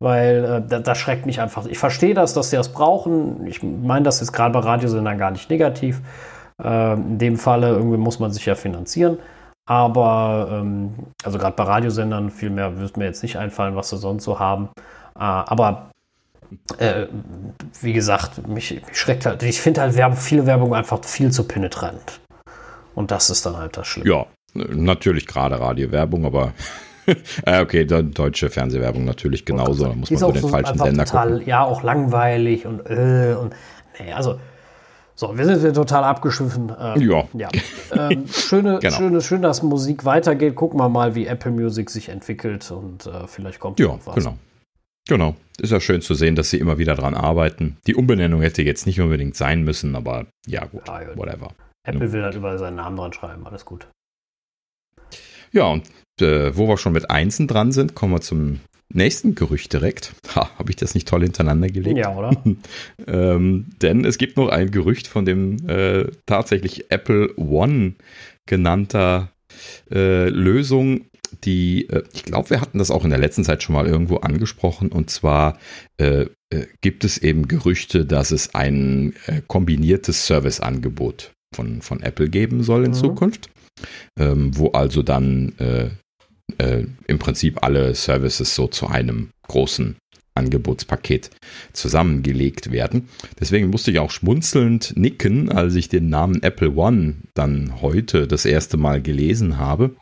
Weil 0.00 0.44
äh, 0.44 0.68
das, 0.68 0.82
das 0.82 0.98
schreckt 0.98 1.24
mich 1.24 1.40
einfach. 1.40 1.66
Ich 1.66 1.78
verstehe 1.78 2.14
das, 2.14 2.34
dass 2.34 2.50
sie 2.50 2.56
das 2.56 2.72
brauchen. 2.72 3.46
Ich 3.46 3.62
meine 3.62 4.04
das 4.04 4.20
jetzt 4.20 4.32
gerade 4.32 4.52
bei 4.52 4.60
Radiosendern 4.60 5.16
gar 5.16 5.30
nicht 5.30 5.48
negativ. 5.48 6.02
Äh, 6.62 6.92
in 6.92 7.18
dem 7.18 7.38
Falle 7.38 7.70
irgendwie 7.70 7.96
muss 7.96 8.18
man 8.18 8.30
sich 8.30 8.44
ja 8.44 8.54
finanzieren. 8.54 9.18
Aber, 9.66 10.48
ähm, 10.52 10.94
also 11.24 11.38
gerade 11.38 11.56
bei 11.56 11.62
Radiosendern, 11.62 12.30
viel 12.30 12.50
mehr 12.50 12.78
wird 12.78 12.98
mir 12.98 13.06
jetzt 13.06 13.22
nicht 13.22 13.38
einfallen, 13.38 13.76
was 13.76 13.88
sie 13.88 13.96
sonst 13.96 14.24
so 14.24 14.38
haben. 14.38 14.68
Äh, 15.16 15.20
aber 15.20 15.90
äh, 16.78 17.06
wie 17.80 17.92
gesagt, 17.92 18.46
mich, 18.48 18.82
mich, 18.86 18.96
schreckt 18.96 19.26
halt, 19.26 19.42
ich 19.42 19.60
finde 19.60 19.82
halt 19.82 19.96
Werbung, 19.96 20.16
viele 20.16 20.46
Werbung 20.46 20.74
einfach 20.74 21.04
viel 21.04 21.30
zu 21.30 21.44
penetrant. 21.44 22.20
Und 22.94 23.10
das 23.10 23.30
ist 23.30 23.44
dann 23.44 23.56
halt 23.56 23.76
das 23.76 23.86
Schlimme. 23.86 24.08
Ja, 24.08 24.26
natürlich 24.54 25.26
gerade 25.26 25.58
Radiowerbung, 25.58 26.24
aber 26.24 26.52
äh, 27.46 27.60
okay, 27.60 27.84
deutsche 27.84 28.50
Fernsehwerbung 28.50 29.04
natürlich 29.04 29.44
genauso. 29.44 29.84
Da 29.84 29.94
muss 29.94 30.10
man 30.10 30.20
über 30.20 30.32
den 30.32 30.42
so 30.42 30.48
falschen 30.48 30.78
Sender 30.78 31.04
total, 31.04 31.30
gucken. 31.32 31.46
Ja, 31.46 31.64
auch 31.64 31.82
langweilig 31.82 32.66
und 32.66 32.80
äh, 32.88 33.34
und 33.38 33.54
nee, 33.98 34.12
also 34.12 34.38
so, 35.16 35.36
wir 35.38 35.44
sind 35.44 35.74
total 35.74 36.02
abgeschwiffen. 36.02 36.72
Ähm, 36.78 37.00
ja. 37.08 37.24
ja. 37.34 37.48
Ähm, 37.92 38.26
schöne, 38.26 38.80
genau. 38.80 38.96
schöne, 38.96 39.20
schön, 39.20 39.42
dass 39.42 39.62
Musik 39.62 40.04
weitergeht. 40.04 40.56
Gucken 40.56 40.80
wir 40.80 40.88
mal, 40.88 41.14
wie 41.14 41.26
Apple 41.26 41.52
Music 41.52 41.90
sich 41.90 42.08
entwickelt 42.08 42.68
und 42.72 43.06
äh, 43.06 43.28
vielleicht 43.28 43.60
kommt 43.60 43.78
ja, 43.78 43.86
noch 43.86 44.04
was. 44.04 44.16
Genau. 44.16 44.36
Genau. 45.06 45.36
Ist 45.60 45.70
ja 45.70 45.80
schön 45.80 46.00
zu 46.00 46.14
sehen, 46.14 46.34
dass 46.34 46.50
sie 46.50 46.58
immer 46.58 46.78
wieder 46.78 46.94
dran 46.94 47.14
arbeiten. 47.14 47.76
Die 47.86 47.94
Umbenennung 47.94 48.42
hätte 48.42 48.62
jetzt 48.62 48.86
nicht 48.86 49.00
unbedingt 49.00 49.36
sein 49.36 49.62
müssen, 49.62 49.94
aber 49.94 50.26
ja, 50.46 50.64
gut, 50.64 50.86
ja, 50.88 51.16
whatever. 51.16 51.54
Apple 51.86 52.12
will 52.12 52.22
halt 52.22 52.34
überall 52.34 52.58
seinen 52.58 52.76
Namen 52.76 52.96
dran 52.96 53.12
schreiben, 53.12 53.46
alles 53.46 53.64
gut. 53.64 53.86
Ja, 55.52 55.66
und 55.66 55.88
äh, 56.20 56.56
wo 56.56 56.66
wir 56.66 56.78
schon 56.78 56.92
mit 56.92 57.10
Einsen 57.10 57.46
dran 57.46 57.70
sind, 57.70 57.94
kommen 57.94 58.12
wir 58.12 58.20
zum 58.20 58.60
nächsten 58.92 59.34
Gerücht 59.34 59.72
direkt. 59.72 60.14
Ha, 60.34 60.50
habe 60.58 60.70
ich 60.70 60.76
das 60.76 60.94
nicht 60.94 61.06
toll 61.06 61.22
hintereinander 61.22 61.68
gelegt? 61.68 61.98
Ja, 61.98 62.14
oder? 62.14 62.32
ähm, 63.06 63.66
denn 63.80 64.04
es 64.04 64.18
gibt 64.18 64.36
noch 64.36 64.48
ein 64.48 64.70
Gerücht 64.70 65.06
von 65.06 65.24
dem 65.24 65.68
äh, 65.68 66.06
tatsächlich 66.26 66.90
Apple 66.90 67.36
One 67.36 67.94
genannter 68.46 69.30
äh, 69.90 70.28
Lösung, 70.28 71.06
die, 71.44 71.88
äh, 71.88 72.04
ich 72.12 72.24
glaube, 72.24 72.50
wir 72.50 72.60
hatten 72.60 72.78
das 72.78 72.90
auch 72.90 73.04
in 73.04 73.10
der 73.10 73.18
letzten 73.18 73.44
Zeit 73.44 73.62
schon 73.62 73.74
mal 73.74 73.86
irgendwo 73.86 74.16
angesprochen. 74.16 74.90
Und 74.90 75.10
zwar 75.10 75.58
äh, 75.98 76.26
äh, 76.50 76.66
gibt 76.80 77.04
es 77.04 77.18
eben 77.18 77.48
Gerüchte, 77.48 78.04
dass 78.04 78.30
es 78.30 78.54
ein 78.54 79.14
äh, 79.26 79.42
kombiniertes 79.46 80.26
Serviceangebot 80.26 81.32
von, 81.54 81.82
von 81.82 82.02
Apple 82.02 82.28
geben 82.28 82.62
soll 82.62 82.84
in 82.84 82.92
mhm. 82.92 82.96
Zukunft. 82.96 83.50
Ähm, 84.18 84.56
wo 84.56 84.68
also 84.70 85.02
dann 85.02 85.52
äh, 85.58 85.88
im 87.08 87.18
Prinzip 87.18 87.64
alle 87.64 87.94
Services 87.94 88.54
so 88.54 88.68
zu 88.68 88.86
einem 88.86 89.30
großen 89.48 89.96
Angebotspaket 90.34 91.30
zusammengelegt 91.72 92.72
werden. 92.72 93.08
Deswegen 93.38 93.70
musste 93.70 93.90
ich 93.90 94.00
auch 94.00 94.10
schmunzelnd 94.10 94.96
nicken, 94.96 95.50
als 95.50 95.74
ich 95.76 95.88
den 95.88 96.08
Namen 96.08 96.42
Apple 96.42 96.72
One 96.74 97.16
dann 97.34 97.80
heute 97.80 98.26
das 98.26 98.44
erste 98.44 98.76
Mal 98.76 99.00
gelesen 99.00 99.58
habe, 99.58 99.94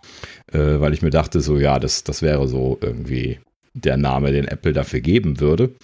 äh, 0.52 0.80
weil 0.80 0.92
ich 0.92 1.02
mir 1.02 1.10
dachte, 1.10 1.40
so 1.40 1.58
ja, 1.58 1.78
das, 1.78 2.04
das 2.04 2.22
wäre 2.22 2.48
so 2.48 2.78
irgendwie 2.80 3.40
der 3.74 3.96
Name, 3.96 4.32
den 4.32 4.46
Apple 4.46 4.72
dafür 4.72 5.00
geben 5.00 5.40
würde. 5.40 5.74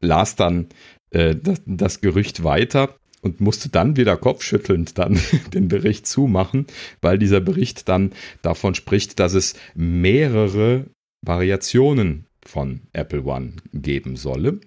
Las 0.00 0.36
dann 0.36 0.66
äh, 1.10 1.36
das, 1.36 1.62
das 1.66 2.00
Gerücht 2.00 2.44
weiter 2.44 2.94
und 3.22 3.40
musste 3.40 3.68
dann 3.68 3.96
wieder 3.96 4.16
kopfschüttelnd 4.16 4.98
dann 4.98 5.20
den 5.54 5.68
Bericht 5.68 6.06
zumachen, 6.06 6.66
weil 7.00 7.18
dieser 7.18 7.40
Bericht 7.40 7.88
dann 7.88 8.12
davon 8.42 8.74
spricht, 8.74 9.20
dass 9.20 9.34
es 9.34 9.54
mehrere 9.74 10.86
Variationen 11.22 12.26
von 12.44 12.80
Apple 12.94 13.24
One 13.24 13.52
geben 13.72 14.16
solle. 14.16 14.60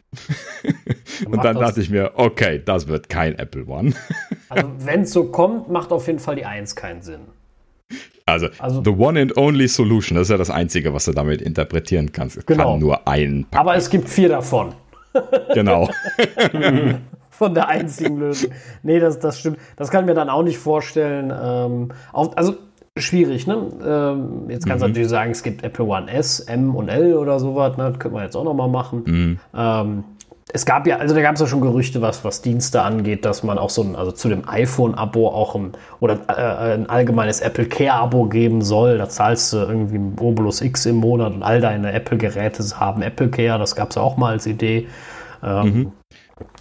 und 1.25 1.43
dann 1.43 1.55
dachte 1.55 1.81
ich 1.81 1.89
mir, 1.89 2.13
okay, 2.15 2.61
das 2.63 2.87
wird 2.87 3.09
kein 3.09 3.37
Apple 3.37 3.65
One. 3.65 3.93
also 4.49 4.69
wenn 4.79 5.01
es 5.01 5.11
so 5.11 5.25
kommt, 5.25 5.69
macht 5.69 5.91
auf 5.91 6.05
jeden 6.07 6.19
Fall 6.19 6.35
die 6.35 6.45
1 6.45 6.75
keinen 6.75 7.01
Sinn. 7.01 7.21
Also, 8.25 8.47
also, 8.59 8.81
the 8.83 8.91
one 8.91 9.19
and 9.19 9.37
only 9.37 9.67
solution, 9.67 10.15
das 10.15 10.27
ist 10.27 10.31
ja 10.31 10.37
das 10.37 10.49
Einzige, 10.49 10.93
was 10.93 11.05
du 11.05 11.11
damit 11.11 11.41
interpretieren 11.41 12.11
kannst. 12.11 12.37
Es 12.37 12.45
genau. 12.45 12.71
kann 12.71 12.79
nur 12.79 13.07
ein 13.07 13.45
Paket. 13.49 13.59
Aber 13.59 13.75
es 13.75 13.89
gibt 13.89 14.07
vier 14.07 14.29
davon. 14.29 14.73
genau. 15.53 15.89
von 17.29 17.53
der 17.53 17.67
einzigen 17.67 18.17
Lösung. 18.17 18.51
Nee, 18.83 18.99
das, 18.99 19.19
das 19.19 19.39
stimmt. 19.39 19.57
Das 19.75 19.89
kann 19.89 20.05
ich 20.05 20.07
mir 20.07 20.13
dann 20.13 20.29
auch 20.29 20.43
nicht 20.43 20.57
vorstellen. 20.57 21.33
Ähm, 21.35 21.89
auf, 22.11 22.37
also 22.37 22.55
schwierig, 22.97 23.47
ne? 23.47 23.69
Ähm, 23.83 24.49
jetzt 24.49 24.65
kannst 24.65 24.83
du 24.83 24.87
mhm. 24.87 24.91
natürlich 24.91 25.09
sagen, 25.09 25.31
es 25.31 25.41
gibt 25.41 25.63
Apple 25.63 25.85
One 25.85 26.11
S, 26.11 26.39
M 26.41 26.75
und 26.75 26.89
L 26.89 27.15
oder 27.15 27.39
sowas, 27.39 27.75
ne? 27.75 27.89
Das 27.89 27.99
könnte 27.99 28.15
man 28.15 28.23
jetzt 28.23 28.35
auch 28.35 28.43
nochmal 28.43 28.69
machen. 28.69 29.03
Mhm. 29.05 29.39
Ähm, 29.55 30.03
es 30.53 30.65
gab 30.65 30.85
ja, 30.85 30.97
also 30.97 31.15
da 31.15 31.21
gab 31.21 31.33
es 31.33 31.41
ja 31.41 31.47
schon 31.47 31.61
Gerüchte, 31.61 32.01
was, 32.01 32.23
was 32.23 32.41
Dienste 32.43 32.83
angeht, 32.83 33.25
dass 33.25 33.41
man 33.41 33.57
auch 33.57 33.71
so 33.71 33.81
ein, 33.81 33.95
also 33.95 34.11
zu 34.11 34.29
dem 34.29 34.47
iPhone-Abo 34.47 35.27
auch 35.27 35.55
ein, 35.55 35.71
oder 35.99 36.19
äh, 36.27 36.75
ein 36.75 36.87
allgemeines 36.87 37.41
Apple 37.41 37.65
Care-Abo 37.65 38.25
geben 38.25 38.61
soll. 38.61 38.99
Da 38.99 39.09
zahlst 39.09 39.51
du 39.51 39.57
irgendwie 39.57 39.95
ein 39.95 40.15
Obolus 40.19 40.61
X 40.61 40.85
im 40.85 40.97
Monat 40.97 41.33
und 41.33 41.41
all 41.41 41.59
deine 41.59 41.91
Apple-Geräte 41.91 42.63
haben 42.79 43.01
Apple 43.01 43.29
Care. 43.29 43.57
Das 43.57 43.75
gab 43.75 43.89
es 43.89 43.97
auch 43.97 44.15
mal 44.15 44.33
als 44.33 44.45
Idee. 44.45 44.87
Ähm, 45.43 45.65
mhm. 45.65 45.91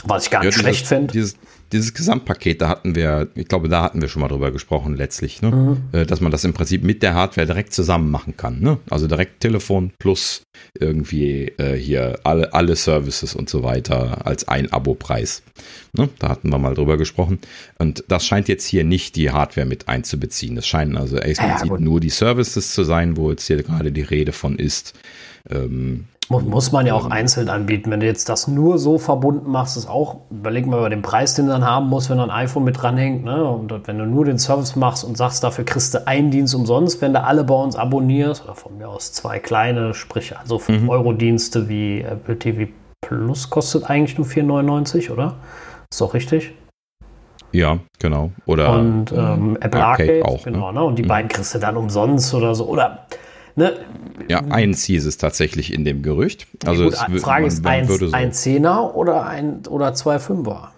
Was 0.04 0.24
ich 0.24 0.30
gar 0.30 0.42
nicht 0.42 0.56
ja, 0.56 0.60
schlecht 0.62 0.86
finde. 0.86 1.12
Dieses, 1.12 1.36
dieses 1.72 1.94
Gesamtpaket, 1.94 2.60
da 2.60 2.68
hatten 2.68 2.94
wir, 2.94 3.28
ich 3.34 3.48
glaube, 3.48 3.68
da 3.68 3.82
hatten 3.82 4.00
wir 4.00 4.08
schon 4.08 4.20
mal 4.20 4.28
drüber 4.28 4.50
gesprochen 4.50 4.94
letztlich, 4.94 5.42
ne? 5.42 5.50
Mhm. 5.50 5.98
Äh, 5.98 6.06
dass 6.06 6.20
man 6.20 6.30
das 6.30 6.44
im 6.44 6.52
Prinzip 6.52 6.84
mit 6.84 7.02
der 7.02 7.14
Hardware 7.14 7.46
direkt 7.46 7.72
zusammen 7.72 8.10
machen 8.10 8.36
kann. 8.36 8.60
Ne? 8.60 8.78
Also 8.90 9.06
direkt 9.06 9.40
Telefon 9.40 9.92
plus 9.98 10.42
irgendwie 10.78 11.48
äh, 11.58 11.76
hier 11.76 12.20
alle, 12.24 12.52
alle 12.52 12.76
Services 12.76 13.34
und 13.34 13.48
so 13.48 13.62
weiter 13.62 14.26
als 14.26 14.46
ein 14.48 14.72
Abo-Preis. 14.72 15.42
Ne? 15.92 16.08
Da 16.18 16.28
hatten 16.28 16.50
wir 16.50 16.58
mal 16.58 16.74
drüber 16.74 16.96
gesprochen. 16.96 17.38
Und 17.78 18.04
das 18.08 18.26
scheint 18.26 18.48
jetzt 18.48 18.66
hier 18.66 18.84
nicht 18.84 19.16
die 19.16 19.30
Hardware 19.30 19.66
mit 19.66 19.88
einzubeziehen. 19.88 20.56
Es 20.56 20.66
scheinen 20.66 20.96
also 20.96 21.16
explizit 21.16 21.68
ja, 21.68 21.78
nur 21.78 22.00
die 22.00 22.10
Services 22.10 22.72
zu 22.72 22.84
sein, 22.84 23.16
wo 23.16 23.30
jetzt 23.30 23.46
hier 23.46 23.62
gerade 23.62 23.92
die 23.92 24.02
Rede 24.02 24.32
von 24.32 24.56
ist. 24.56 24.94
Ähm, 25.50 26.04
muss, 26.28 26.44
muss 26.44 26.72
man 26.72 26.86
ja 26.86 26.94
auch 26.94 27.10
einzeln 27.10 27.48
anbieten. 27.48 27.90
Wenn 27.90 28.00
du 28.00 28.06
jetzt 28.06 28.28
das 28.28 28.48
nur 28.48 28.78
so 28.78 28.98
verbunden 28.98 29.50
machst, 29.50 29.76
ist 29.76 29.88
auch, 29.88 30.16
überleg 30.30 30.66
mal 30.66 30.78
über 30.78 30.90
den 30.90 31.02
Preis, 31.02 31.34
den 31.34 31.46
du 31.46 31.52
dann 31.52 31.64
haben 31.64 31.88
musst, 31.88 32.10
wenn 32.10 32.18
du 32.18 32.24
ein 32.24 32.30
iPhone 32.30 32.64
mit 32.64 32.80
dranhängt. 32.80 33.24
Ne? 33.24 33.44
Und 33.44 33.86
wenn 33.86 33.98
du 33.98 34.06
nur 34.06 34.24
den 34.24 34.38
Service 34.38 34.76
machst 34.76 35.04
und 35.04 35.16
sagst, 35.16 35.44
dafür 35.44 35.64
kriegst 35.64 35.94
du 35.94 36.06
einen 36.06 36.30
Dienst 36.30 36.54
umsonst, 36.54 37.00
wenn 37.02 37.12
du 37.12 37.22
alle 37.22 37.44
bei 37.44 37.54
uns 37.54 37.76
abonnierst, 37.76 38.44
oder 38.44 38.54
von 38.54 38.78
mir 38.78 38.88
aus 38.88 39.12
zwei 39.12 39.38
kleine, 39.38 39.94
sprich 39.94 40.36
also 40.38 40.56
5-Euro-Dienste 40.56 41.68
wie 41.68 42.00
Apple 42.02 42.38
TV 42.38 42.70
Plus 43.02 43.50
kostet 43.50 43.90
eigentlich 43.90 44.16
nur 44.16 44.26
4,99, 44.26 45.10
oder? 45.10 45.34
Ist 45.90 46.00
doch 46.00 46.14
richtig? 46.14 46.54
Ja, 47.50 47.78
genau. 47.98 48.30
Oder 48.46 48.72
und 48.72 49.12
ähm, 49.12 49.58
Apple 49.60 49.84
Arcade, 49.84 50.12
Arcade 50.12 50.24
auch. 50.24 50.46
Ne? 50.46 50.52
Genau, 50.52 50.72
ne? 50.72 50.82
Und 50.84 50.98
die 50.98 51.02
mhm. 51.02 51.08
beiden 51.08 51.28
kriegst 51.28 51.54
du 51.54 51.58
dann 51.58 51.76
umsonst 51.76 52.32
oder 52.32 52.54
so. 52.54 52.66
Oder 52.66 53.06
ne? 53.56 53.84
Ja, 54.28 54.40
eins 54.40 54.84
hieß 54.84 55.06
es 55.06 55.16
tatsächlich 55.16 55.72
in 55.72 55.84
dem 55.84 56.02
Gerücht. 56.02 56.46
Also 56.64 56.84
gut, 56.84 56.98
die 57.08 57.18
Frage 57.18 57.46
ist, 57.46 57.66
ein, 57.66 57.86
so 57.86 58.10
ein 58.12 58.32
Zehner 58.32 58.94
oder 58.94 59.26
ein 59.26 59.66
oder 59.66 59.94
zwei 59.94 60.18
Fünfer? 60.18 60.72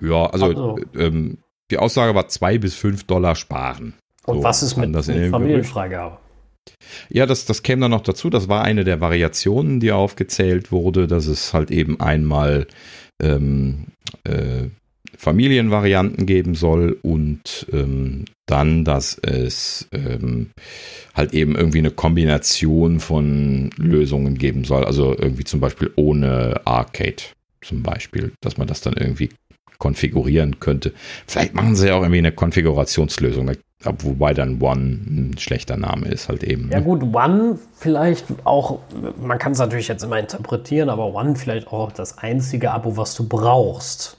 Ja, 0.00 0.26
also, 0.26 0.46
also. 0.46 0.78
Ähm, 0.94 1.38
die 1.70 1.78
Aussage 1.78 2.14
war 2.14 2.28
zwei 2.28 2.58
bis 2.58 2.74
fünf 2.74 3.04
Dollar 3.04 3.34
sparen. 3.34 3.94
Und 4.26 4.38
so, 4.38 4.44
was 4.44 4.62
ist 4.62 4.76
mit, 4.76 4.90
mit 4.90 5.30
Familienfreigabe? 5.30 6.18
Ja, 7.08 7.26
das, 7.26 7.44
das 7.44 7.62
käme 7.62 7.82
dann 7.82 7.90
noch 7.90 8.02
dazu. 8.02 8.30
Das 8.30 8.48
war 8.48 8.62
eine 8.62 8.84
der 8.84 9.00
Variationen, 9.00 9.80
die 9.80 9.92
aufgezählt 9.92 10.70
wurde, 10.70 11.06
dass 11.06 11.26
es 11.26 11.52
halt 11.52 11.70
eben 11.70 12.00
einmal 12.00 12.66
ähm, 13.20 13.86
äh, 14.24 14.68
Familienvarianten 15.22 16.26
geben 16.26 16.56
soll 16.56 16.98
und 17.00 17.68
ähm, 17.72 18.24
dann, 18.46 18.84
dass 18.84 19.16
es 19.22 19.86
ähm, 19.92 20.50
halt 21.14 21.32
eben 21.32 21.54
irgendwie 21.54 21.78
eine 21.78 21.92
Kombination 21.92 22.98
von 22.98 23.70
Lösungen 23.76 24.36
geben 24.36 24.64
soll. 24.64 24.84
Also 24.84 25.16
irgendwie 25.16 25.44
zum 25.44 25.60
Beispiel 25.60 25.92
ohne 25.94 26.60
Arcade 26.64 27.22
zum 27.60 27.84
Beispiel, 27.84 28.32
dass 28.40 28.56
man 28.56 28.66
das 28.66 28.80
dann 28.80 28.94
irgendwie 28.94 29.28
konfigurieren 29.78 30.58
könnte. 30.58 30.92
Vielleicht 31.28 31.54
machen 31.54 31.76
sie 31.76 31.86
ja 31.86 31.94
auch 31.94 32.02
irgendwie 32.02 32.18
eine 32.18 32.32
Konfigurationslösung, 32.32 33.52
wobei 34.00 34.34
dann 34.34 34.60
One 34.60 34.80
ein 35.06 35.36
schlechter 35.38 35.76
Name 35.76 36.08
ist 36.08 36.28
halt 36.28 36.42
eben. 36.42 36.68
Ja 36.72 36.80
ne? 36.80 36.84
gut, 36.84 37.14
One 37.14 37.60
vielleicht 37.74 38.26
auch, 38.42 38.80
man 39.20 39.38
kann 39.38 39.52
es 39.52 39.58
natürlich 39.58 39.86
jetzt 39.86 40.02
immer 40.02 40.18
interpretieren, 40.18 40.88
aber 40.88 41.14
One 41.14 41.36
vielleicht 41.36 41.68
auch 41.68 41.92
das 41.92 42.18
einzige 42.18 42.72
Abo, 42.72 42.96
was 42.96 43.14
du 43.14 43.28
brauchst. 43.28 44.18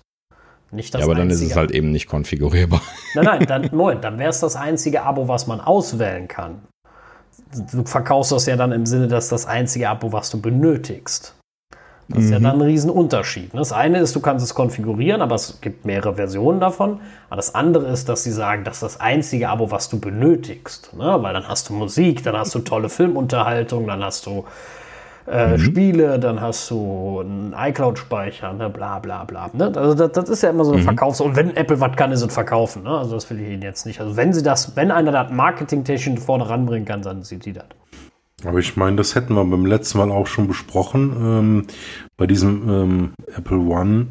Nicht 0.73 0.93
das 0.93 1.01
ja, 1.01 1.05
aber 1.05 1.15
dann 1.15 1.29
ist 1.29 1.41
es 1.41 1.55
halt 1.55 1.71
eben 1.71 1.91
nicht 1.91 2.07
konfigurierbar. 2.07 2.81
Nein, 3.15 3.25
nein, 3.25 3.45
dann, 3.47 3.69
Moment, 3.71 4.03
dann 4.03 4.17
wäre 4.17 4.29
es 4.29 4.39
das 4.39 4.55
einzige 4.55 5.03
Abo, 5.03 5.27
was 5.27 5.47
man 5.47 5.61
auswählen 5.61 6.27
kann. 6.27 6.63
Du 7.71 7.85
verkaufst 7.85 8.31
das 8.31 8.47
ja 8.47 8.55
dann 8.55 8.71
im 8.71 8.85
Sinne, 8.85 9.07
dass 9.07 9.29
das 9.29 9.45
einzige 9.45 9.89
Abo, 9.89 10.11
was 10.11 10.31
du 10.31 10.41
benötigst. 10.41 11.35
Das 12.09 12.23
ist 12.23 12.25
mhm. 12.27 12.33
ja 12.33 12.39
dann 12.39 12.55
ein 12.57 12.61
Riesenunterschied. 12.61 13.53
Ne? 13.53 13.59
Das 13.59 13.71
eine 13.71 13.99
ist, 13.99 14.15
du 14.15 14.19
kannst 14.19 14.43
es 14.43 14.53
konfigurieren, 14.53 15.21
aber 15.21 15.35
es 15.35 15.61
gibt 15.61 15.85
mehrere 15.85 16.15
Versionen 16.15 16.59
davon. 16.59 16.99
Aber 17.29 17.37
das 17.37 17.55
andere 17.55 17.87
ist, 17.87 18.09
dass 18.09 18.23
sie 18.23 18.31
sagen, 18.31 18.63
das 18.63 18.77
ist 18.77 18.83
das 18.83 18.99
einzige 18.99 19.49
Abo, 19.49 19.71
was 19.71 19.89
du 19.89 19.99
benötigst. 19.99 20.93
Ne? 20.95 21.17
Weil 21.21 21.33
dann 21.33 21.47
hast 21.47 21.69
du 21.69 21.73
Musik, 21.73 22.23
dann 22.23 22.35
hast 22.35 22.53
du 22.55 22.59
tolle 22.59 22.89
Filmunterhaltung, 22.89 23.87
dann 23.87 24.03
hast 24.03 24.25
du 24.25 24.45
äh, 25.27 25.57
mhm. 25.57 25.59
Spiele, 25.59 26.19
dann 26.19 26.41
hast 26.41 26.69
du 26.69 27.21
einen 27.21 27.55
iCloud-Speicher, 27.57 28.53
ne? 28.53 28.69
bla 28.69 28.99
bla 28.99 29.23
bla. 29.23 29.49
Ne? 29.53 29.71
Also 29.75 29.93
das, 29.93 30.11
das, 30.11 30.29
ist 30.29 30.43
ja 30.43 30.49
immer 30.49 30.65
so 30.65 30.73
ein 30.73 30.79
mhm. 30.79 30.83
Verkaufs- 30.83 31.21
und 31.21 31.35
wenn 31.35 31.55
Apple 31.55 31.79
was 31.79 31.95
kann, 31.95 32.11
ist 32.11 32.21
es 32.21 32.33
verkaufen. 32.33 32.83
Ne? 32.83 32.89
Also 32.89 33.15
das 33.15 33.29
will 33.29 33.39
ich 33.39 33.49
Ihnen 33.49 33.61
jetzt 33.61 33.85
nicht. 33.85 33.99
Also 34.01 34.17
wenn 34.17 34.33
sie 34.33 34.43
das, 34.43 34.75
wenn 34.75 34.91
einer 34.91 35.11
das 35.11 35.31
marketingtechnisch 35.31 36.19
vorne 36.19 36.49
ranbringen 36.49 36.85
kann, 36.85 37.01
dann 37.01 37.23
sieht 37.23 37.45
die 37.45 37.53
das. 37.53 37.65
Aber 38.45 38.59
ich 38.59 38.75
meine, 38.75 38.97
das 38.97 39.15
hätten 39.15 39.35
wir 39.35 39.45
beim 39.45 39.65
letzten 39.65 39.99
Mal 39.99 40.11
auch 40.11 40.27
schon 40.27 40.47
besprochen. 40.47 41.15
Ähm, 41.17 41.67
bei 42.17 42.27
diesem 42.27 42.69
ähm, 42.69 43.13
Apple 43.35 43.59
One. 43.59 44.07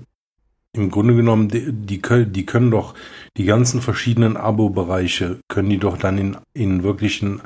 Im 0.74 0.90
Grunde 0.90 1.14
genommen, 1.14 1.48
die, 1.48 1.70
die, 1.70 2.00
die, 2.26 2.46
können 2.46 2.70
doch 2.70 2.94
die 3.36 3.44
ganzen 3.44 3.82
verschiedenen 3.82 4.38
Abo-Bereiche, 4.38 5.38
können 5.48 5.68
die 5.68 5.78
doch 5.78 5.98
dann 5.98 6.16
in, 6.16 6.36
in 6.54 6.82
wirklichen, 6.82 7.42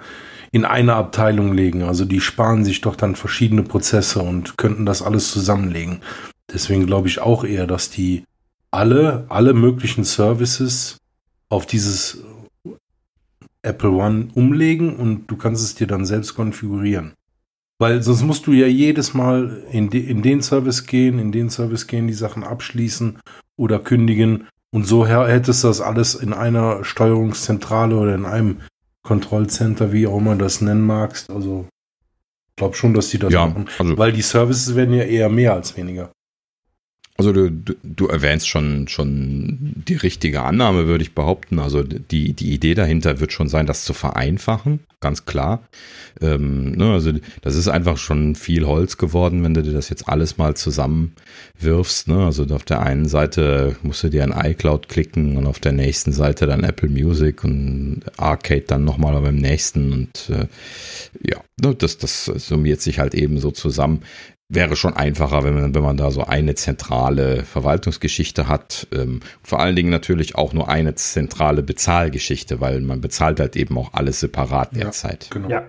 in 0.57 0.65
eine 0.65 0.95
Abteilung 0.95 1.53
legen. 1.53 1.83
Also 1.83 2.07
die 2.07 2.23
sparen 2.23 2.65
sich 2.65 2.81
doch 2.81 2.97
dann 2.97 3.15
verschiedene 3.15 3.63
Prozesse 3.63 4.21
und 4.21 4.57
könnten 4.57 4.87
das 4.87 5.03
alles 5.03 5.31
zusammenlegen. 5.31 6.01
Deswegen 6.51 6.87
glaube 6.87 7.09
ich 7.09 7.21
auch 7.21 7.45
eher, 7.45 7.67
dass 7.67 7.91
die 7.91 8.25
alle, 8.71 9.27
alle 9.29 9.53
möglichen 9.53 10.05
Services 10.05 10.97
auf 11.51 11.67
dieses 11.67 12.25
Apple 13.61 13.91
One 13.91 14.29
umlegen 14.33 14.97
und 14.97 15.27
du 15.27 15.37
kannst 15.37 15.63
es 15.63 15.75
dir 15.75 15.87
dann 15.87 16.07
selbst 16.07 16.35
konfigurieren. 16.35 17.13
Weil 17.79 18.03
sonst 18.03 18.23
musst 18.23 18.47
du 18.47 18.53
ja 18.53 18.67
jedes 18.67 19.13
Mal 19.13 19.63
in, 19.71 19.91
de, 19.91 20.03
in 20.03 20.23
den 20.23 20.41
Service 20.41 20.87
gehen, 20.87 21.19
in 21.19 21.33
den 21.33 21.51
Service 21.51 21.87
gehen, 21.87 22.07
die 22.07 22.15
Sachen 22.15 22.45
abschließen 22.45 23.19
oder 23.59 23.79
kündigen. 23.79 24.49
Und 24.71 24.87
so 24.87 25.07
hättest 25.07 25.65
du 25.65 25.69
das 25.69 25.83
alles 25.83 26.15
in 26.15 26.33
einer 26.33 26.83
Steuerungszentrale 26.83 27.95
oder 27.95 28.15
in 28.15 28.25
einem 28.25 28.63
Kontrollcenter, 29.07 29.93
wie 29.93 30.07
auch 30.07 30.19
immer 30.19 30.37
das 30.37 30.61
nennen 30.61 30.85
magst. 30.85 31.31
Also 31.31 31.67
ich 32.49 32.57
glaube 32.57 32.75
schon, 32.75 32.93
dass 32.93 33.09
die 33.09 33.19
das 33.19 33.33
ja, 33.33 33.47
machen. 33.47 33.67
Also, 33.79 33.97
Weil 33.97 34.13
die 34.13 34.23
Services 34.23 34.75
werden 34.75 34.95
ja 34.95 35.05
eher 35.05 35.29
mehr 35.29 35.55
als 35.55 35.77
weniger. 35.77 36.11
Also 37.19 37.33
du, 37.33 37.51
du, 37.51 37.75
du, 37.83 38.09
erwähnst 38.09 38.47
schon, 38.47 38.89
schon 38.89 39.73
die 39.89 39.95
richtige 39.95 40.43
Annahme, 40.43 40.87
würde 40.87 41.03
ich 41.03 41.15
behaupten. 41.15 41.59
Also 41.59 41.83
die, 41.83 42.35
die 42.35 42.53
Idee 42.53 42.75
dahinter 42.75 43.21
wird 43.21 43.33
schon 43.33 43.49
sein, 43.49 43.67
das 43.67 43.87
zu 43.87 43.95
vereinfachen, 43.95 44.81
ganz 45.01 45.25
klar. 45.25 45.63
Ähm, 46.21 46.73
ne, 46.73 46.93
also 46.93 47.13
das 47.41 47.57
ist 47.57 47.69
einfach 47.69 47.97
schon 47.97 48.35
viel 48.35 48.67
Holz 48.67 48.99
geworden, 48.99 49.43
wenn 49.45 49.55
du 49.55 49.63
dir 49.63 49.73
das 49.73 49.89
jetzt 49.89 50.09
alles 50.11 50.37
mal 50.37 50.57
zusammenwirfst. 50.57 52.09
Ne? 52.09 52.25
Also 52.25 52.45
auf 52.51 52.65
der 52.65 52.83
einen 52.83 53.09
Seite 53.09 53.77
musst 53.83 54.03
du 54.03 54.11
dir 54.11 54.23
ein 54.23 54.35
iCloud 54.51 54.91
klicken 54.91 55.39
und 55.39 55.47
auf 55.47 55.59
der 55.59 55.73
nächsten 55.73 56.13
Seite 56.13 56.47
dann 56.47 56.65
Apple 56.65 56.91
Music 56.91 57.45
und 57.45 58.03
Arcade 58.19 58.65
dann 58.67 58.85
nochmal 58.85 59.19
beim 59.23 59.37
nächsten. 59.37 59.93
Und 59.93 60.31
äh, 60.31 60.49
ja, 61.27 61.41
ne, 61.63 61.75
das, 61.75 61.97
das 61.97 62.27
summiert 62.27 62.83
sich 62.83 62.99
halt 62.99 63.15
eben 63.15 63.39
so 63.39 63.51
zusammen 63.51 64.03
wäre 64.49 64.77
schon 64.77 64.95
einfacher, 64.95 65.43
wenn 65.43 65.55
man, 65.55 65.75
wenn 65.75 65.83
man 65.83 65.97
da 65.97 66.11
so 66.11 66.23
eine 66.23 66.55
zentrale 66.55 67.43
Verwaltungsgeschichte 67.43 68.49
hat. 68.49 68.87
Ähm, 68.93 69.21
vor 69.43 69.61
allen 69.61 69.75
Dingen 69.75 69.91
natürlich 69.91 70.37
auch 70.37 70.53
nur 70.53 70.69
eine 70.69 70.95
zentrale 70.95 71.63
Bezahlgeschichte, 71.63 72.61
weil 72.61 72.81
man 72.81 73.01
bezahlt 73.01 73.41
halt 73.41 73.57
eben 73.57 73.77
auch 73.77 73.93
alles 73.93 74.21
separat 74.21 74.77
derzeit. 74.77 75.31
Ja, 75.33 75.41
genau. 75.41 75.49
Ja. 75.49 75.63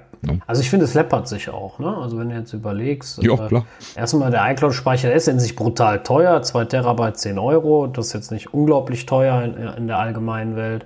Also 0.45 0.61
ich 0.61 0.69
finde, 0.69 0.85
es 0.85 0.93
läppert 0.93 1.27
sich 1.27 1.49
auch. 1.49 1.79
Ne? 1.79 1.95
Also 1.95 2.17
wenn 2.17 2.29
du 2.29 2.35
jetzt 2.35 2.53
überlegst, 2.53 3.21
ja, 3.21 3.33
äh, 3.33 3.47
klar. 3.47 3.65
erstmal 3.95 4.31
der 4.31 4.49
iCloud-Speicher 4.51 5.13
ist 5.13 5.27
in 5.27 5.39
sich 5.39 5.55
brutal 5.55 6.03
teuer, 6.03 6.41
2 6.41 6.65
Terabyte 6.65 7.17
10 7.17 7.39
Euro, 7.39 7.87
das 7.87 8.07
ist 8.07 8.13
jetzt 8.13 8.31
nicht 8.31 8.53
unglaublich 8.53 9.05
teuer 9.05 9.43
in, 9.43 9.55
in 9.55 9.87
der 9.87 9.99
allgemeinen 9.99 10.55
Welt, 10.55 10.83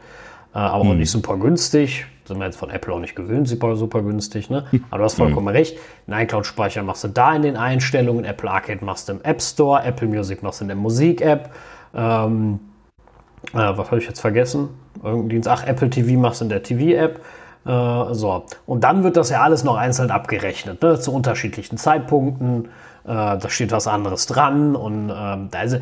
äh, 0.54 0.58
aber 0.58 0.84
hm. 0.84 0.92
auch 0.92 0.96
nicht 0.96 1.12
super 1.12 1.38
günstig 1.38 2.06
sind 2.26 2.38
wir 2.40 2.46
jetzt 2.46 2.58
von 2.58 2.70
Apple 2.70 2.94
auch 2.94 3.00
nicht 3.00 3.16
gewöhnt, 3.16 3.48
super, 3.48 3.76
super 3.76 4.02
günstig, 4.02 4.50
ne? 4.50 4.66
Aber 4.90 5.00
du 5.00 5.04
hast 5.04 5.16
vollkommen 5.16 5.48
mhm. 5.48 5.58
recht. 5.58 5.78
Den 6.08 6.14
iCloud-Speicher 6.14 6.84
machst 6.84 7.04
du 7.04 7.08
da 7.08 7.36
in 7.36 7.42
den 7.42 7.58
Einstellungen, 7.58 8.26
Apple 8.26 8.50
Arcade 8.50 8.84
machst 8.84 9.10
du 9.10 9.14
im 9.14 9.22
App 9.24 9.42
Store, 9.42 9.84
Apple 9.84 10.08
Music 10.08 10.44
machst 10.44 10.60
du 10.60 10.66
in 10.66 10.68
der 10.70 10.78
Musik-App. 10.78 11.52
Ähm, 11.94 12.60
äh, 13.54 13.58
was 13.58 13.88
habe 13.88 13.98
ich 13.98 14.08
jetzt 14.08 14.22
vergessen? 14.22 14.70
Irgendein 15.04 15.30
Dienst, 15.30 15.50
ach, 15.50 15.66
Apple 15.66 15.90
TV 15.90 16.20
machst 16.20 16.42
du 16.42 16.46
in 16.46 16.50
der 16.50 16.64
TV-App. 16.64 17.22
Äh, 17.66 18.14
so. 18.14 18.46
Und 18.66 18.84
dann 18.84 19.04
wird 19.04 19.18
das 19.18 19.30
ja 19.30 19.42
alles 19.42 19.64
noch 19.64 19.76
einzeln 19.76 20.12
abgerechnet, 20.12 20.82
ne? 20.82 21.00
zu 21.00 21.14
unterschiedlichen 21.14 21.78
Zeitpunkten. 21.78 22.70
Äh, 23.04 23.38
da 23.38 23.50
steht 23.50 23.72
was 23.72 23.88
anderes 23.88 24.26
dran 24.26 24.76
und 24.76 25.12
also 25.12 25.78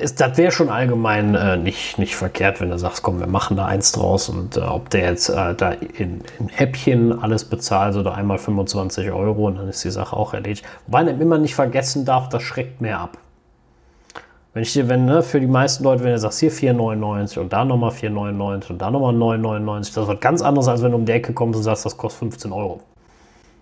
ist, 0.00 0.20
das 0.20 0.36
wäre 0.36 0.52
schon 0.52 0.68
allgemein 0.68 1.34
äh, 1.34 1.56
nicht, 1.56 1.98
nicht 1.98 2.16
verkehrt, 2.16 2.60
wenn 2.60 2.70
du 2.70 2.78
sagst, 2.78 3.02
komm, 3.02 3.20
wir 3.20 3.26
machen 3.26 3.56
da 3.56 3.66
eins 3.66 3.92
draus 3.92 4.28
und 4.28 4.56
äh, 4.56 4.60
ob 4.60 4.90
der 4.90 5.10
jetzt 5.10 5.28
äh, 5.28 5.54
da 5.54 5.72
in, 5.72 6.22
in, 6.38 6.48
Häppchen 6.48 7.22
alles 7.22 7.44
bezahlt 7.44 7.96
oder 7.96 8.14
einmal 8.14 8.38
25 8.38 9.10
Euro 9.10 9.46
und 9.46 9.56
dann 9.56 9.68
ist 9.68 9.84
die 9.84 9.90
Sache 9.90 10.16
auch 10.16 10.34
erledigt. 10.34 10.64
Wobei 10.86 11.04
man 11.04 11.20
immer 11.20 11.38
nicht 11.38 11.54
vergessen 11.54 12.04
darf, 12.04 12.28
das 12.28 12.42
schreckt 12.42 12.80
mehr 12.80 13.00
ab. 13.00 13.18
Wenn 14.54 14.62
ich 14.62 14.72
dir, 14.72 14.88
wenn, 14.88 15.04
ne, 15.04 15.22
für 15.22 15.40
die 15.40 15.46
meisten 15.46 15.84
Leute, 15.84 16.02
wenn 16.02 16.12
du 16.12 16.18
sagst, 16.18 16.40
hier 16.40 16.50
4,99 16.50 17.38
und 17.38 17.52
da 17.52 17.64
nochmal 17.64 17.90
4,99 17.90 18.70
und 18.70 18.78
da 18.80 18.90
nochmal 18.90 19.14
9,99, 19.14 19.94
das 19.94 20.08
wird 20.08 20.20
ganz 20.22 20.40
anders, 20.40 20.68
als 20.68 20.82
wenn 20.82 20.92
du 20.92 20.96
um 20.96 21.04
die 21.04 21.12
Ecke 21.12 21.34
kommst 21.34 21.58
und 21.58 21.62
sagst, 21.62 21.84
das 21.84 21.96
kostet 21.96 22.20
15 22.20 22.52
Euro. 22.52 22.80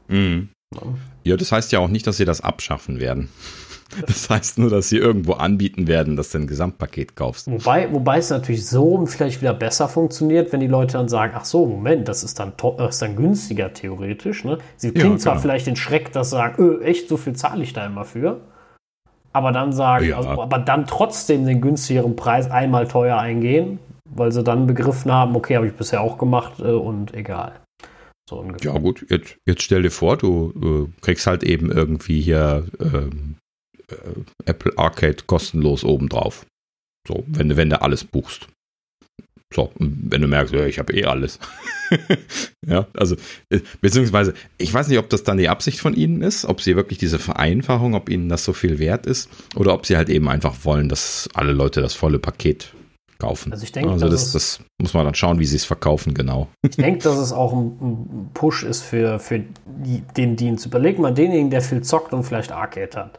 Mhm. 0.07 0.51
Ja, 0.73 0.83
das 1.25 1.53
heißt 1.53 1.72
ja 1.72 1.79
auch 1.79 1.89
nicht, 1.89 2.07
dass 2.07 2.18
sie 2.18 2.25
das 2.25 2.41
abschaffen 2.41 3.01
werden. 3.01 3.29
Das 4.07 4.29
heißt 4.29 4.59
nur, 4.59 4.70
dass 4.70 4.89
sie 4.89 4.99
irgendwo 4.99 5.35
anbieten 5.35 5.87
werden, 5.87 6.16
dass 6.16 6.31
du 6.31 6.39
ein 6.39 6.47
Gesamtpaket 6.47 7.14
kaufst. 7.16 7.51
Wobei, 7.51 7.93
wobei 7.93 8.18
es 8.18 8.31
natürlich 8.31 8.66
so 8.66 9.07
vielleicht 9.07 9.41
wieder 9.41 9.55
besser 9.55 9.89
funktioniert, 9.89 10.53
wenn 10.53 10.61
die 10.61 10.66
Leute 10.66 10.95
dann 10.95 11.09
sagen, 11.09 11.35
ach 11.37 11.45
so, 11.45 11.66
Moment, 11.66 12.09
das 12.09 12.25
ist 12.25 12.41
dann, 12.41 12.53
das 12.77 12.97
ist 12.97 13.03
dann 13.03 13.14
günstiger 13.14 13.72
theoretisch. 13.72 14.45
Ne? 14.45 14.59
Sie 14.77 14.93
kriegen 14.93 15.12
ja, 15.12 15.18
zwar 15.18 15.35
genau. 15.35 15.43
vielleicht 15.43 15.66
den 15.66 15.77
Schreck, 15.77 16.12
dass 16.12 16.31
sie 16.31 16.37
sagen, 16.37 16.62
öh, 16.62 16.83
echt, 16.83 17.09
so 17.09 17.16
viel 17.16 17.35
zahle 17.35 17.62
ich 17.62 17.72
da 17.72 17.87
immer 17.87 18.05
für. 18.05 18.41
Aber 19.33 19.53
dann 19.53 19.72
sagen, 19.72 20.09
ja. 20.09 20.16
also, 20.16 20.29
aber 20.29 20.59
dann 20.59 20.87
trotzdem 20.87 21.45
den 21.45 21.61
günstigeren 21.61 22.16
Preis 22.16 22.51
einmal 22.51 22.87
teuer 22.87 23.18
eingehen, 23.18 23.79
weil 24.09 24.33
sie 24.33 24.45
dann 24.45 24.66
begriffen 24.66 25.12
haben, 25.12 25.35
okay, 25.35 25.57
habe 25.57 25.66
ich 25.66 25.75
bisher 25.75 26.01
auch 26.01 26.18
gemacht 26.18 26.61
äh, 26.61 26.64
und 26.64 27.14
egal. 27.14 27.53
So 28.29 28.51
ja 28.62 28.79
gut, 28.79 29.05
jetzt, 29.11 29.37
jetzt 29.47 29.62
stell 29.62 29.83
dir 29.83 29.91
vor, 29.91 30.16
du 30.16 30.89
äh, 30.91 31.01
kriegst 31.03 31.27
halt 31.27 31.43
eben 31.43 31.70
irgendwie 31.70 32.22
hier 32.22 32.66
ähm, 32.81 33.37
äh, 33.89 33.95
Apple 34.47 34.72
Arcade 34.77 35.25
kostenlos 35.27 35.85
obendrauf. 35.85 36.47
So, 37.07 37.25
wenn, 37.27 37.55
wenn 37.57 37.70
du 37.70 37.83
alles 37.83 38.05
buchst. 38.05 38.49
So, 39.53 39.70
wenn 39.79 40.22
du 40.22 40.27
merkst, 40.27 40.55
ja, 40.55 40.66
ich 40.66 40.79
habe 40.79 40.95
eh 40.95 41.05
alles. 41.05 41.39
ja, 42.66 42.89
also, 42.95 43.14
äh, 43.51 43.61
beziehungsweise, 43.81 44.35
ich 44.59 44.72
weiß 44.72 44.89
nicht, 44.89 44.99
ob 44.99 45.11
das 45.11 45.22
dann 45.22 45.37
die 45.37 45.49
Absicht 45.51 45.79
von 45.79 45.95
ihnen 45.95 46.22
ist, 46.22 46.45
ob 46.47 46.61
sie 46.61 46.77
wirklich 46.77 46.99
diese 46.99 47.18
Vereinfachung, 47.18 47.95
ob 47.95 48.09
ihnen 48.09 48.29
das 48.29 48.45
so 48.45 48.53
viel 48.53 48.79
wert 48.79 49.07
ist, 49.07 49.29
oder 49.55 49.75
ob 49.75 49.87
sie 49.87 49.97
halt 49.97 50.09
eben 50.09 50.29
einfach 50.29 50.64
wollen, 50.64 50.89
dass 50.89 51.29
alle 51.35 51.53
Leute 51.53 51.83
das 51.83 51.95
volle 51.95 52.18
Paket 52.18 52.75
kaufen. 53.19 53.53
Also 53.53 53.65
ich 53.65 53.73
denke, 53.73 53.91
also 53.91 54.09
das, 54.09 54.33
das 54.33 54.61
muss 54.81 54.95
man 54.95 55.05
dann 55.05 55.15
schauen, 55.15 55.39
wie 55.39 55.47
sie 55.47 55.57
es 55.57 55.65
verkaufen, 55.65 56.15
genau. 56.15 56.49
Ich 56.62 56.77
denke, 56.77 57.03
dass 57.05 57.17
es 57.17 57.33
auch 57.33 57.53
ein 57.53 58.31
Push 58.35 58.65
ist 58.65 58.83
für, 58.83 59.19
für 59.19 59.43
den 60.17 60.37
Dienst. 60.37 60.67
Überleg 60.67 60.99
mal 60.99 61.12
denjenigen, 61.12 61.51
der 61.51 61.62
viel 61.62 61.83
zockt 61.83 62.12
und 62.12 62.25
vielleicht 62.25 62.53
Arcade 62.53 62.97
hat. 62.97 63.19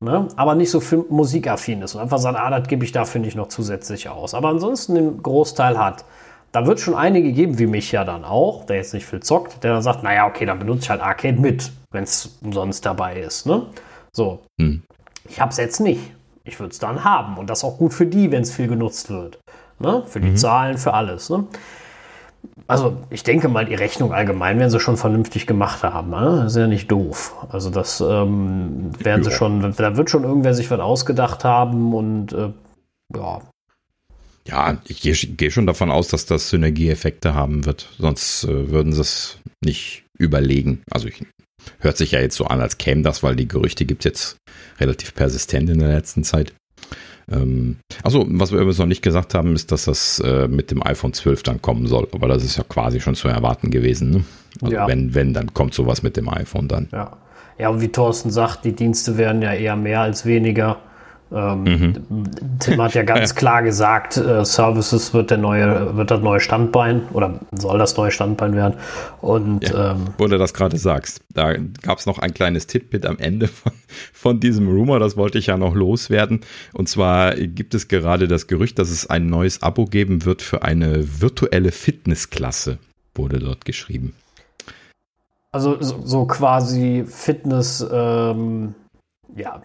Ne? 0.00 0.28
Aber 0.36 0.54
nicht 0.54 0.70
so 0.70 0.80
für 0.80 0.98
musikaffin 1.08 1.82
ist 1.82 1.94
und 1.94 2.00
einfach 2.00 2.18
sagt, 2.18 2.38
ah, 2.38 2.50
das 2.50 2.68
gebe 2.68 2.84
ich 2.84 2.92
dafür 2.92 3.20
nicht 3.20 3.36
noch 3.36 3.48
zusätzlich 3.48 4.08
aus. 4.08 4.34
Aber 4.34 4.48
ansonsten 4.48 4.94
den 4.94 5.22
Großteil 5.22 5.78
hat. 5.78 6.04
Da 6.52 6.66
wird 6.66 6.78
schon 6.78 6.94
einige 6.94 7.32
geben, 7.32 7.58
wie 7.58 7.66
mich 7.66 7.90
ja 7.90 8.04
dann 8.04 8.24
auch, 8.24 8.64
der 8.66 8.76
jetzt 8.76 8.94
nicht 8.94 9.06
viel 9.06 9.20
zockt, 9.20 9.64
der 9.64 9.72
dann 9.72 9.82
sagt, 9.82 10.04
naja, 10.04 10.26
okay, 10.26 10.46
dann 10.46 10.60
benutze 10.60 10.84
ich 10.84 10.90
halt 10.90 11.00
Arcade 11.00 11.40
mit, 11.40 11.72
wenn 11.90 12.04
es 12.04 12.38
umsonst 12.42 12.86
dabei 12.86 13.18
ist. 13.18 13.44
Ne? 13.46 13.66
So. 14.12 14.42
Hm. 14.60 14.82
Ich 15.28 15.40
habe 15.40 15.50
es 15.50 15.56
jetzt 15.56 15.80
nicht. 15.80 16.12
Ich 16.44 16.60
würde 16.60 16.72
es 16.72 16.78
dann 16.78 17.04
haben. 17.04 17.38
Und 17.38 17.48
das 17.48 17.64
auch 17.64 17.78
gut 17.78 17.94
für 17.94 18.06
die, 18.06 18.30
wenn 18.30 18.42
es 18.42 18.52
viel 18.52 18.68
genutzt 18.68 19.10
wird. 19.10 19.38
Ne? 19.78 20.04
Für 20.06 20.20
die 20.20 20.30
mhm. 20.30 20.36
Zahlen, 20.36 20.78
für 20.78 20.94
alles. 20.94 21.30
Ne? 21.30 21.46
Also 22.66 22.96
ich 23.10 23.22
denke 23.22 23.48
mal, 23.48 23.66
die 23.66 23.74
Rechnung 23.74 24.12
allgemein 24.12 24.58
werden 24.58 24.70
sie 24.70 24.80
schon 24.80 24.96
vernünftig 24.96 25.46
gemacht 25.46 25.82
haben. 25.82 26.10
Ne? 26.10 26.42
Das 26.42 26.52
ist 26.52 26.58
ja 26.58 26.66
nicht 26.66 26.90
doof. 26.90 27.34
Also 27.50 27.70
das 27.70 28.00
ähm, 28.00 28.90
werden 28.98 29.24
ja. 29.24 29.30
sie 29.30 29.36
schon, 29.36 29.74
da 29.76 29.96
wird 29.96 30.10
schon 30.10 30.24
irgendwer 30.24 30.54
sich 30.54 30.70
was 30.70 30.80
ausgedacht 30.80 31.44
haben 31.44 31.94
und 31.94 32.32
äh, 32.32 32.50
ja. 33.14 33.40
Ja, 34.46 34.76
ich 34.86 35.00
gehe 35.00 35.14
geh 35.14 35.50
schon 35.50 35.66
davon 35.66 35.90
aus, 35.90 36.08
dass 36.08 36.26
das 36.26 36.50
Synergieeffekte 36.50 37.34
haben 37.34 37.64
wird. 37.64 37.88
Sonst 37.98 38.44
äh, 38.44 38.70
würden 38.70 38.92
sie 38.92 39.00
es 39.00 39.38
nicht 39.62 40.04
überlegen. 40.18 40.82
Also 40.90 41.08
ich, 41.08 41.24
hört 41.80 41.96
sich 41.96 42.12
ja 42.12 42.20
jetzt 42.20 42.36
so 42.36 42.46
an, 42.46 42.60
als 42.60 42.78
käme 42.78 43.02
das, 43.02 43.22
weil 43.22 43.36
die 43.36 43.48
Gerüchte 43.48 43.84
gibt 43.84 44.04
es 44.04 44.10
jetzt 44.10 44.36
relativ 44.80 45.14
persistent 45.14 45.70
in 45.70 45.78
der 45.78 45.88
letzten 45.88 46.24
Zeit. 46.24 46.52
Ähm, 47.30 47.76
also, 48.02 48.26
was 48.28 48.52
wir 48.52 48.58
übrigens 48.58 48.78
noch 48.78 48.86
nicht 48.86 49.02
gesagt 49.02 49.34
haben, 49.34 49.54
ist, 49.54 49.72
dass 49.72 49.86
das 49.86 50.20
äh, 50.20 50.48
mit 50.48 50.70
dem 50.70 50.82
iPhone 50.86 51.12
12 51.12 51.42
dann 51.42 51.62
kommen 51.62 51.86
soll. 51.86 52.08
Aber 52.12 52.28
das 52.28 52.44
ist 52.44 52.56
ja 52.56 52.64
quasi 52.64 53.00
schon 53.00 53.14
zu 53.14 53.28
erwarten 53.28 53.70
gewesen. 53.70 54.10
Ne? 54.10 54.24
Also 54.60 54.74
ja. 54.74 54.86
wenn, 54.86 55.14
wenn, 55.14 55.34
dann 55.34 55.54
kommt 55.54 55.74
sowas 55.74 56.02
mit 56.02 56.16
dem 56.16 56.28
iPhone 56.28 56.68
dann. 56.68 56.88
Ja. 56.92 57.16
Ja, 57.58 57.68
und 57.68 57.80
wie 57.80 57.88
Thorsten 57.88 58.30
sagt, 58.30 58.64
die 58.64 58.72
Dienste 58.72 59.16
werden 59.16 59.40
ja 59.40 59.52
eher 59.52 59.76
mehr 59.76 60.00
als 60.00 60.26
weniger. 60.26 60.78
Ähm, 61.32 61.64
mhm. 61.64 62.58
Tim 62.58 62.82
hat 62.82 62.94
ja 62.94 63.02
ganz 63.02 63.34
klar 63.34 63.62
gesagt, 63.62 64.16
äh, 64.16 64.44
Services 64.44 65.14
wird 65.14 65.30
der 65.30 65.38
neue, 65.38 65.96
wird 65.96 66.10
das 66.10 66.20
neue 66.20 66.40
Standbein 66.40 67.08
oder 67.12 67.40
soll 67.52 67.78
das 67.78 67.96
neue 67.96 68.10
Standbein 68.10 68.54
werden. 68.54 68.74
Und 69.20 69.68
ja, 69.68 69.92
ähm, 69.92 70.06
wo 70.18 70.26
du 70.26 70.38
das 70.38 70.54
gerade 70.54 70.78
sagst, 70.78 71.22
da 71.32 71.54
gab 71.82 71.98
es 71.98 72.06
noch 72.06 72.18
ein 72.18 72.34
kleines 72.34 72.66
Titbit 72.66 73.06
am 73.06 73.18
Ende 73.18 73.48
von, 73.48 73.72
von 74.12 74.40
diesem 74.40 74.68
Rumor, 74.68 75.00
das 75.00 75.16
wollte 75.16 75.38
ich 75.38 75.46
ja 75.46 75.56
noch 75.56 75.74
loswerden. 75.74 76.40
Und 76.72 76.88
zwar 76.88 77.34
gibt 77.34 77.74
es 77.74 77.88
gerade 77.88 78.28
das 78.28 78.46
Gerücht, 78.46 78.78
dass 78.78 78.90
es 78.90 79.08
ein 79.08 79.26
neues 79.26 79.62
Abo 79.62 79.86
geben 79.86 80.24
wird 80.24 80.42
für 80.42 80.62
eine 80.62 81.20
virtuelle 81.20 81.72
Fitnessklasse, 81.72 82.78
wurde 83.14 83.38
dort 83.38 83.64
geschrieben. 83.64 84.14
Also 85.52 85.80
so, 85.80 86.02
so 86.04 86.26
quasi 86.26 87.04
Fitness, 87.06 87.86
ähm, 87.90 88.74
ja, 89.36 89.62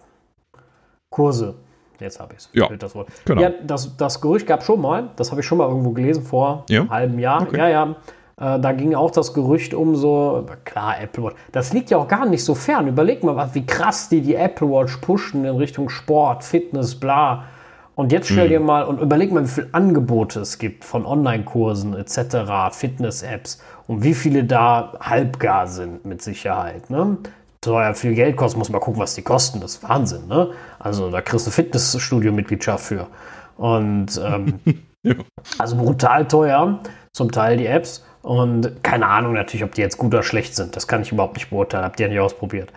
Kurse. 1.10 1.54
Jetzt 1.98 2.20
habe 2.20 2.34
ich 2.34 2.38
es. 2.38 2.50
Ja, 2.52 2.68
das 2.68 2.94
Wort. 2.94 3.08
Genau. 3.24 3.42
Ja, 3.42 3.50
das, 3.50 3.96
das 3.96 4.20
Gerücht 4.20 4.46
gab 4.46 4.62
schon 4.62 4.80
mal, 4.80 5.10
das 5.16 5.30
habe 5.30 5.40
ich 5.40 5.46
schon 5.46 5.58
mal 5.58 5.68
irgendwo 5.68 5.90
gelesen 5.90 6.22
vor 6.22 6.64
ja? 6.70 6.80
einem 6.80 6.90
halben 6.90 7.18
Jahr. 7.18 7.42
Okay. 7.42 7.58
Ja, 7.58 7.68
ja. 7.68 7.96
Äh, 8.40 8.60
da 8.60 8.72
ging 8.72 8.94
auch 8.94 9.10
das 9.10 9.34
Gerücht 9.34 9.74
um 9.74 9.96
so, 9.96 10.46
klar, 10.64 11.00
Apple 11.00 11.24
Watch. 11.24 11.36
Das 11.52 11.72
liegt 11.72 11.90
ja 11.90 11.98
auch 11.98 12.08
gar 12.08 12.26
nicht 12.26 12.44
so 12.44 12.54
fern. 12.54 12.86
Überleg 12.88 13.22
mal, 13.22 13.50
wie 13.54 13.66
krass 13.66 14.08
die 14.08 14.22
die 14.22 14.34
Apple 14.34 14.68
Watch 14.70 14.96
pushen 14.98 15.44
in 15.44 15.56
Richtung 15.56 15.90
Sport, 15.90 16.42
Fitness, 16.44 16.94
bla. 16.94 17.44
Und 17.96 18.12
jetzt 18.12 18.28
stell 18.28 18.44
hm. 18.44 18.50
dir 18.50 18.60
mal 18.60 18.84
und 18.84 18.98
überleg 18.98 19.30
mal, 19.30 19.44
wie 19.44 19.48
viele 19.48 19.68
Angebote 19.72 20.40
es 20.40 20.58
gibt 20.58 20.84
von 20.84 21.04
Online-Kursen 21.04 21.94
etc., 21.94 22.70
Fitness-Apps 22.70 23.60
und 23.88 24.04
wie 24.04 24.14
viele 24.14 24.44
da 24.44 24.94
halbgar 25.00 25.66
sind 25.66 26.06
mit 26.06 26.22
Sicherheit. 26.22 26.88
Ne? 26.88 27.18
Teuer 27.60 27.94
viel 27.94 28.14
Geld 28.14 28.36
kosten, 28.36 28.58
muss 28.58 28.70
man 28.70 28.80
gucken, 28.80 29.00
was 29.00 29.14
die 29.14 29.22
kosten. 29.22 29.60
Das 29.60 29.76
ist 29.76 29.88
Wahnsinn, 29.88 30.26
ne? 30.28 30.50
Also 30.78 31.10
da 31.10 31.20
kriegst 31.20 31.46
du 31.46 31.50
Fitnessstudio-Mitgliedschaft 31.50 32.84
für. 32.84 33.06
Und 33.56 34.20
ähm, 34.24 34.60
ja. 35.02 35.14
also 35.58 35.76
brutal 35.76 36.26
teuer, 36.26 36.80
zum 37.12 37.30
Teil 37.30 37.56
die 37.56 37.66
Apps. 37.66 38.04
Und 38.22 38.82
keine 38.82 39.06
Ahnung 39.06 39.32
natürlich, 39.32 39.64
ob 39.64 39.74
die 39.74 39.80
jetzt 39.80 39.96
gut 39.96 40.12
oder 40.12 40.22
schlecht 40.22 40.54
sind. 40.54 40.76
Das 40.76 40.86
kann 40.86 41.02
ich 41.02 41.12
überhaupt 41.12 41.34
nicht 41.34 41.50
beurteilen, 41.50 41.84
Habt 41.84 42.00
ihr 42.00 42.06
ja 42.06 42.12
nicht 42.12 42.20
ausprobiert. 42.20 42.70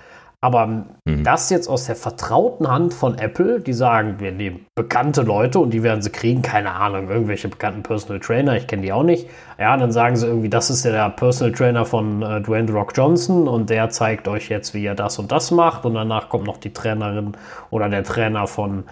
Aber 0.44 0.68
mhm. 0.68 1.24
das 1.24 1.50
jetzt 1.50 1.70
aus 1.70 1.86
der 1.86 1.96
vertrauten 1.96 2.68
Hand 2.68 2.94
von 2.94 3.18
Apple, 3.18 3.62
die 3.62 3.72
sagen, 3.72 4.16
wir 4.20 4.34
nehmen 4.34 4.66
bekannte 4.76 5.22
Leute 5.22 5.58
und 5.60 5.70
die 5.70 5.84
werden 5.84 6.02
sie 6.02 6.10
kriegen, 6.10 6.41
keine 6.41 6.74
Ahnung, 6.74 7.10
irgendwelche 7.10 7.48
bekannten 7.48 7.82
Personal 7.82 8.20
Trainer, 8.20 8.58
ich 8.58 8.68
kenne 8.68 8.82
die 8.82 8.91
auch 8.91 9.04
nicht. 9.04 9.30
Ja, 9.58 9.78
dann 9.78 9.94
sagen 9.94 10.18
sie 10.18 10.28
irgendwie, 10.28 10.50
das 10.50 10.70
ist 10.70 10.84
ja 10.84 10.91
der 10.91 11.10
Personal 11.12 11.54
Trainer 11.54 11.86
von 11.86 12.22
äh, 12.22 12.41
Dwayne 12.41 12.68
The 12.68 12.74
Rock 12.74 12.91
Johnson 12.94 13.48
und 13.48 13.70
der 13.70 13.89
zeigt 13.89 14.28
euch 14.28 14.50
jetzt, 14.50 14.74
wie 14.74 14.84
ihr 14.84 14.96
das 14.96 15.18
und 15.18 15.32
das 15.32 15.50
macht. 15.52 15.86
Und 15.86 15.94
danach 15.94 16.28
kommt 16.28 16.44
noch 16.46 16.58
die 16.58 16.74
Trainerin 16.74 17.38
oder 17.70 17.88
der 17.88 18.04
Trainer 18.04 18.46
von 18.46 18.84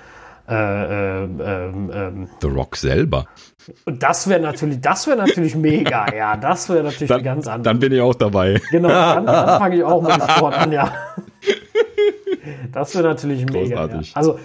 äh, 0.48 0.54
äh, 0.54 1.24
ähm, 1.24 1.92
ähm, 1.94 2.30
The 2.42 2.48
Rock 2.48 2.78
selber. 2.78 3.26
Und 3.86 4.04
das 4.04 4.28
wäre 4.28 4.40
natürlich, 4.40 4.82
das 4.82 5.08
wäre 5.08 5.18
natürlich 5.18 5.56
mega, 5.56 6.14
ja. 6.14 6.38
Das 6.38 6.70
wäre 6.70 6.84
natürlich 6.84 7.10
dann, 7.10 7.24
ganz 7.24 7.48
anders. 7.48 7.64
Dann 7.64 7.80
bin 7.80 7.92
ich 7.92 8.02
auch 8.02 8.16
dabei. 8.16 8.62
Genau, 8.72 8.88
dann, 8.90 9.26
dann 9.26 9.60
fange 9.60 9.78
ich 9.78 9.84
auch 9.84 10.02
mit 10.02 10.14
Sport 10.14 10.58
an, 10.58 10.72
ja. 10.72 10.94
Das 12.72 12.96
wäre 12.96 13.08
natürlich 13.08 13.46
mega. 13.46 13.88
Ja. 13.88 14.02
Also 14.14 14.40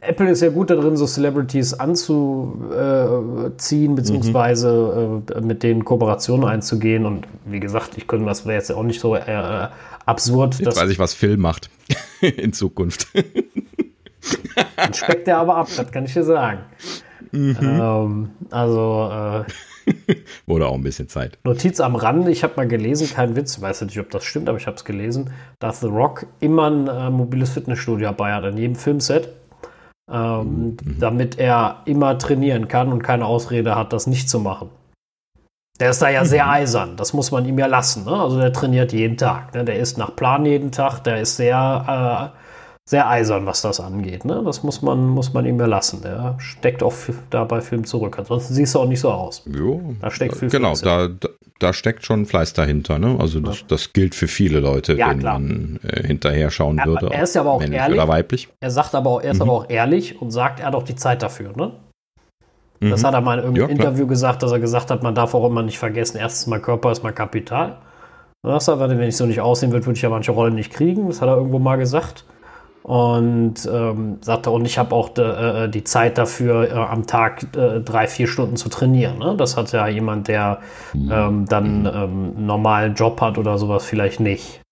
Apple 0.00 0.30
ist 0.30 0.42
ja 0.42 0.50
gut 0.50 0.70
darin, 0.70 0.96
so 0.96 1.06
Celebrities 1.06 1.74
anzuziehen, 1.74 3.96
beziehungsweise 3.96 5.22
mhm. 5.34 5.46
mit 5.46 5.64
denen 5.64 5.84
Kooperationen 5.84 6.48
einzugehen. 6.48 7.04
Und 7.04 7.26
wie 7.46 7.58
gesagt, 7.58 7.96
ich 7.96 8.06
könnte, 8.06 8.26
das 8.26 8.46
wäre 8.46 8.54
jetzt 8.54 8.70
auch 8.70 8.84
nicht 8.84 9.00
so 9.00 9.16
äh, 9.16 9.66
absurd. 10.06 10.60
Jetzt 10.60 10.80
weiß 10.80 10.90
ich, 10.90 11.00
was 11.00 11.14
Phil 11.14 11.36
macht 11.36 11.68
in 12.20 12.52
Zukunft. 12.52 13.08
Dann 14.76 14.94
speckt 14.94 15.26
er 15.26 15.38
aber 15.38 15.56
ab, 15.56 15.68
das 15.76 15.90
kann 15.90 16.04
ich 16.04 16.12
dir 16.12 16.22
sagen. 16.22 16.60
Mhm. 17.32 17.56
Ähm, 17.62 18.30
also 18.50 19.10
äh, 19.12 19.44
Wurde 20.46 20.66
auch 20.66 20.74
ein 20.74 20.82
bisschen 20.82 21.08
Zeit. 21.08 21.38
Notiz 21.44 21.80
am 21.80 21.96
Rande, 21.96 22.30
ich 22.30 22.42
habe 22.42 22.54
mal 22.56 22.68
gelesen, 22.68 23.08
kein 23.08 23.36
Witz, 23.36 23.60
weiß 23.60 23.82
nicht, 23.82 23.98
ob 23.98 24.10
das 24.10 24.24
stimmt, 24.24 24.48
aber 24.48 24.58
ich 24.58 24.66
habe 24.66 24.76
es 24.76 24.84
gelesen, 24.84 25.30
dass 25.58 25.80
The 25.80 25.88
Rock 25.88 26.26
immer 26.40 26.70
ein 26.70 26.88
äh, 26.88 27.10
mobiles 27.10 27.50
Fitnessstudio 27.50 28.08
dabei 28.08 28.32
hat, 28.32 28.44
an 28.44 28.56
jedem 28.56 28.76
Filmset, 28.76 29.28
ähm, 30.10 30.76
mhm. 30.82 30.96
damit 30.98 31.38
er 31.38 31.82
immer 31.84 32.18
trainieren 32.18 32.68
kann 32.68 32.92
und 32.92 33.02
keine 33.02 33.26
Ausrede 33.26 33.74
hat, 33.74 33.92
das 33.92 34.06
nicht 34.06 34.28
zu 34.28 34.40
machen. 34.40 34.70
Der 35.78 35.90
ist 35.90 36.02
da 36.02 36.10
ja 36.10 36.24
sehr 36.24 36.44
mhm. 36.44 36.50
eisern, 36.50 36.96
das 36.96 37.14
muss 37.14 37.30
man 37.30 37.46
ihm 37.46 37.58
ja 37.58 37.66
lassen. 37.66 38.04
Ne? 38.04 38.12
Also 38.12 38.38
der 38.38 38.52
trainiert 38.52 38.92
jeden 38.92 39.16
Tag. 39.16 39.54
Ne? 39.54 39.64
Der 39.64 39.78
ist 39.78 39.96
nach 39.96 40.14
Plan 40.14 40.44
jeden 40.44 40.72
Tag, 40.72 41.00
der 41.00 41.20
ist 41.20 41.36
sehr 41.36 42.32
äh, 42.34 42.40
sehr 42.90 43.08
eisern, 43.08 43.46
was 43.46 43.62
das 43.62 43.78
angeht. 43.78 44.24
Ne? 44.24 44.42
Das 44.44 44.64
muss 44.64 44.82
man, 44.82 45.06
muss 45.06 45.32
man 45.32 45.46
ihm 45.46 45.60
erlassen. 45.60 46.02
Der 46.02 46.34
steckt 46.40 46.82
auch 46.82 46.92
da 47.30 47.44
bei 47.44 47.60
Film 47.60 47.84
zurück. 47.84 48.18
Ansonsten 48.18 48.52
siehst 48.52 48.74
du 48.74 48.80
auch 48.80 48.88
nicht 48.88 48.98
so 48.98 49.12
aus. 49.12 49.44
Jo, 49.46 49.94
da 50.00 50.10
steckt 50.10 50.34
viel 50.34 50.48
Genau, 50.48 50.74
da, 50.74 51.06
da, 51.06 51.28
da, 51.60 51.72
steckt 51.72 52.04
schon 52.04 52.26
Fleiß 52.26 52.52
dahinter. 52.52 52.98
Ne? 52.98 53.16
Also 53.20 53.38
das, 53.38 53.64
das 53.68 53.92
gilt 53.92 54.16
für 54.16 54.26
viele 54.26 54.58
Leute, 54.58 54.94
ja, 54.94 55.10
denen 55.10 55.22
man 55.22 55.78
äh, 55.84 56.04
hinterher 56.04 56.50
schauen 56.50 56.78
ja, 56.78 56.86
würde. 56.86 57.10
Er 57.12 57.22
ist 57.22 57.36
ja 57.36 57.42
aber 57.42 57.52
auch 57.52 57.62
ehrlich. 57.62 57.96
Oder 57.96 58.08
weiblich. 58.08 58.48
Er 58.58 58.72
sagt 58.72 58.96
aber 58.96 59.08
auch, 59.08 59.22
er 59.22 59.30
ist 59.30 59.36
mhm. 59.36 59.42
aber 59.42 59.52
auch 59.52 59.70
ehrlich 59.70 60.20
und 60.20 60.32
sagt, 60.32 60.58
er 60.58 60.66
hat 60.66 60.74
auch 60.74 60.82
die 60.82 60.96
Zeit 60.96 61.22
dafür. 61.22 61.52
Ne? 61.56 61.70
Das 62.80 63.02
mhm. 63.02 63.06
hat 63.06 63.14
er 63.14 63.20
mal 63.20 63.38
in 63.38 63.44
irgendeinem 63.44 63.68
ja, 63.68 63.72
Interview 63.72 64.08
gesagt, 64.08 64.42
dass 64.42 64.50
er 64.50 64.58
gesagt 64.58 64.90
hat, 64.90 65.04
man 65.04 65.14
darf 65.14 65.32
auch 65.34 65.46
immer 65.46 65.62
nicht 65.62 65.78
vergessen, 65.78 66.16
erstens 66.16 66.48
mal 66.48 66.58
Körper 66.58 66.90
ist 66.90 67.04
mal 67.04 67.12
Kapital. 67.12 67.76
Das 68.42 68.66
hat, 68.66 68.80
wenn 68.80 69.00
ich 69.00 69.16
so 69.16 69.26
nicht 69.26 69.40
aussehen 69.40 69.70
würde, 69.70 69.86
würde 69.86 69.96
ich 69.96 70.02
ja 70.02 70.08
manche 70.08 70.32
Rollen 70.32 70.56
nicht 70.56 70.72
kriegen. 70.72 71.06
Das 71.06 71.20
hat 71.20 71.28
er 71.28 71.36
irgendwo 71.36 71.60
mal 71.60 71.76
gesagt 71.76 72.24
und 72.82 73.68
ähm, 73.70 74.18
sagte, 74.22 74.50
und 74.50 74.64
ich 74.64 74.78
habe 74.78 74.94
auch 74.94 75.10
de, 75.10 75.64
äh, 75.64 75.68
die 75.68 75.84
Zeit 75.84 76.16
dafür, 76.16 76.70
äh, 76.70 76.72
am 76.72 77.06
Tag 77.06 77.54
äh, 77.56 77.80
drei, 77.80 78.06
vier 78.06 78.26
Stunden 78.26 78.56
zu 78.56 78.68
trainieren. 78.68 79.18
Ne? 79.18 79.34
Das 79.36 79.56
hat 79.56 79.70
ja 79.72 79.86
jemand, 79.86 80.28
der 80.28 80.60
mhm. 80.94 81.12
ähm, 81.12 81.46
dann 81.46 81.86
ähm, 81.86 81.92
einen 82.36 82.46
normalen 82.46 82.94
Job 82.94 83.20
hat 83.20 83.36
oder 83.36 83.58
sowas, 83.58 83.84
vielleicht 83.84 84.20
nicht. 84.20 84.62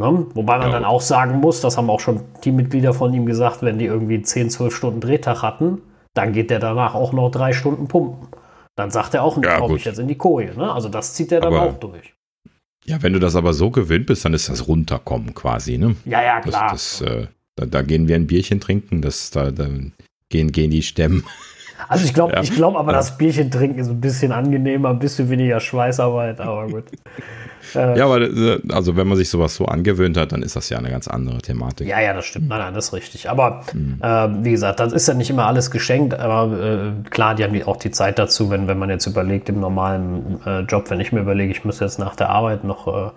Ne? 0.00 0.26
Wobei 0.34 0.58
man 0.58 0.68
ja. 0.68 0.72
dann 0.72 0.84
auch 0.84 1.02
sagen 1.02 1.40
muss, 1.40 1.60
das 1.60 1.76
haben 1.76 1.90
auch 1.90 2.00
schon 2.00 2.22
Teammitglieder 2.40 2.94
von 2.94 3.12
ihm 3.12 3.26
gesagt, 3.26 3.62
wenn 3.62 3.78
die 3.78 3.84
irgendwie 3.84 4.22
10, 4.22 4.48
12 4.48 4.74
Stunden 4.74 5.00
Drehtag 5.00 5.42
hatten, 5.42 5.82
dann 6.14 6.32
geht 6.32 6.50
der 6.50 6.58
danach 6.58 6.94
auch 6.94 7.12
noch 7.12 7.30
drei 7.30 7.52
Stunden 7.52 7.86
pumpen. 7.86 8.28
Dann 8.76 8.90
sagt 8.90 9.12
er 9.12 9.22
auch, 9.22 9.40
ja, 9.42 9.58
komme 9.58 9.76
ich 9.76 9.84
jetzt 9.84 9.98
in 9.98 10.08
die 10.08 10.16
Koje. 10.16 10.54
Ne? 10.56 10.72
Also 10.72 10.88
das 10.88 11.12
zieht 11.12 11.32
er 11.32 11.40
dann 11.40 11.52
aber, 11.52 11.66
auch 11.66 11.74
durch. 11.74 12.14
Ja, 12.86 13.02
wenn 13.02 13.12
du 13.12 13.18
das 13.18 13.36
aber 13.36 13.52
so 13.52 13.70
gewöhnt 13.70 14.06
bist, 14.06 14.24
dann 14.24 14.32
ist 14.32 14.48
das 14.48 14.66
Runterkommen 14.66 15.34
quasi, 15.34 15.76
ne? 15.76 15.96
Ja, 16.06 16.22
ja, 16.22 16.40
klar. 16.40 16.70
Das, 16.70 17.00
das, 17.00 17.02
äh, 17.02 17.26
da, 17.56 17.66
da, 17.66 17.82
gehen 17.82 18.08
wir 18.08 18.16
ein 18.16 18.26
Bierchen 18.26 18.60
trinken, 18.60 19.02
das, 19.02 19.30
da, 19.30 19.50
da 19.50 19.68
gehen, 20.28 20.52
gehen 20.52 20.70
die 20.70 20.82
Stämme. 20.82 21.22
Also 21.88 22.04
ich 22.04 22.14
glaube, 22.14 22.34
ja. 22.34 22.42
ich 22.42 22.52
glaube 22.52 22.78
aber, 22.78 22.92
das 22.92 23.16
Bierchen 23.16 23.50
trinken 23.50 23.78
ist 23.78 23.88
ein 23.88 24.00
bisschen 24.00 24.32
angenehmer, 24.32 24.90
ein 24.90 24.98
bisschen 24.98 25.30
weniger 25.30 25.60
Schweißarbeit, 25.60 26.40
aber 26.40 26.66
gut. 26.66 26.84
Äh, 27.74 27.98
ja, 27.98 28.04
aber 28.04 28.20
äh, 28.20 28.60
also 28.70 28.96
wenn 28.96 29.08
man 29.08 29.16
sich 29.16 29.28
sowas 29.28 29.54
so 29.54 29.66
angewöhnt 29.66 30.16
hat, 30.16 30.32
dann 30.32 30.42
ist 30.42 30.56
das 30.56 30.68
ja 30.68 30.78
eine 30.78 30.90
ganz 30.90 31.08
andere 31.08 31.38
Thematik. 31.38 31.88
Ja, 31.88 32.00
ja, 32.00 32.12
das 32.12 32.26
stimmt. 32.26 32.48
Nein, 32.48 32.58
nein, 32.58 32.74
das 32.74 32.86
ist 32.86 32.92
richtig. 32.92 33.30
Aber 33.30 33.62
mhm. 33.72 33.98
äh, 34.02 34.44
wie 34.44 34.50
gesagt, 34.50 34.80
das 34.80 34.92
ist 34.92 35.08
ja 35.08 35.14
nicht 35.14 35.30
immer 35.30 35.46
alles 35.46 35.70
geschenkt, 35.70 36.14
aber 36.14 36.60
äh, 36.60 37.08
klar, 37.08 37.34
die 37.34 37.44
haben 37.44 37.62
auch 37.64 37.76
die 37.76 37.90
Zeit 37.90 38.18
dazu, 38.18 38.50
wenn, 38.50 38.68
wenn 38.68 38.78
man 38.78 38.90
jetzt 38.90 39.06
überlegt, 39.06 39.48
im 39.48 39.60
normalen 39.60 40.40
äh, 40.44 40.60
Job, 40.60 40.90
wenn 40.90 41.00
ich 41.00 41.12
mir 41.12 41.20
überlege, 41.20 41.50
ich 41.50 41.64
müsste 41.64 41.84
jetzt 41.84 41.98
nach 41.98 42.16
der 42.16 42.28
Arbeit 42.28 42.64
noch 42.64 42.86
äh, 42.88 43.10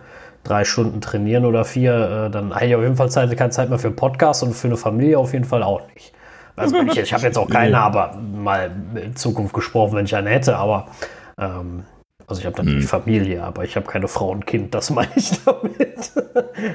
drei 0.44 0.66
Stunden 0.66 1.02
trainieren 1.02 1.46
oder 1.46 1.66
vier, 1.66 2.30
dann 2.30 2.54
habe 2.54 2.66
ich 2.66 2.76
auf 2.76 2.82
jeden 2.82 2.96
Fall 2.96 3.10
Zeit, 3.10 3.36
keine 3.38 3.52
Zeit 3.52 3.70
mehr 3.70 3.80
für 3.80 3.92
Podcast 3.92 4.44
und 4.44 4.54
für 4.54 4.68
eine 4.68 4.78
Familie 4.78 5.18
auf 5.18 5.34
jeden 5.34 5.46
Fall 5.46 5.64
auch 5.64 5.82
nicht. 5.94 6.14
Also 6.56 6.78
ich, 6.82 6.98
ich 6.98 7.14
habe 7.14 7.24
jetzt 7.24 7.38
auch 7.38 7.50
keine, 7.50 7.80
aber 7.80 8.16
mal 8.16 8.72
in 8.96 9.16
Zukunft 9.16 9.54
gesprochen, 9.54 9.96
wenn 9.96 10.06
ich 10.06 10.16
eine 10.16 10.30
hätte, 10.30 10.56
aber 10.58 10.88
ähm, 11.38 11.84
also 12.28 12.40
ich 12.40 12.46
habe 12.46 12.58
natürlich 12.58 12.84
hm. 12.84 12.90
Familie, 12.90 13.44
aber 13.44 13.66
ich 13.66 13.76
habe 13.76 13.86
keine 13.86 14.08
Frau 14.08 14.30
und 14.32 14.46
Kind, 14.46 14.74
das 14.74 14.90
meine 14.92 15.12
ich 15.16 15.32
damit. 15.44 16.12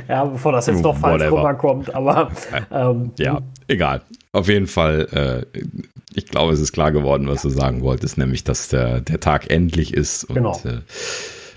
ja, 0.09 0.25
bevor 0.25 0.53
das 0.53 0.67
jetzt 0.67 0.85
doch 0.85 0.97
falsch 0.97 1.25
rüberkommt, 1.25 1.95
aber 1.95 2.31
ähm, 2.71 3.13
ja, 3.19 3.41
egal. 3.67 4.03
Auf 4.33 4.49
jeden 4.49 4.67
Fall, 4.67 5.47
äh, 5.53 5.61
ich 6.15 6.27
glaube, 6.27 6.53
es 6.53 6.61
ist 6.61 6.73
klar 6.73 6.93
geworden, 6.93 7.29
was 7.29 7.45
ja. 7.45 7.51
du 7.51 7.57
sagen 7.57 7.83
wolltest, 7.83 8.19
nämlich, 8.19 8.45
dass 8.45 8.69
der, 8.69 9.01
der 9.01 9.21
Tag 9.21 9.51
endlich 9.51 9.95
ist 9.95 10.25
und 10.25 10.35
genau. 10.35 10.61
äh, 10.65 10.81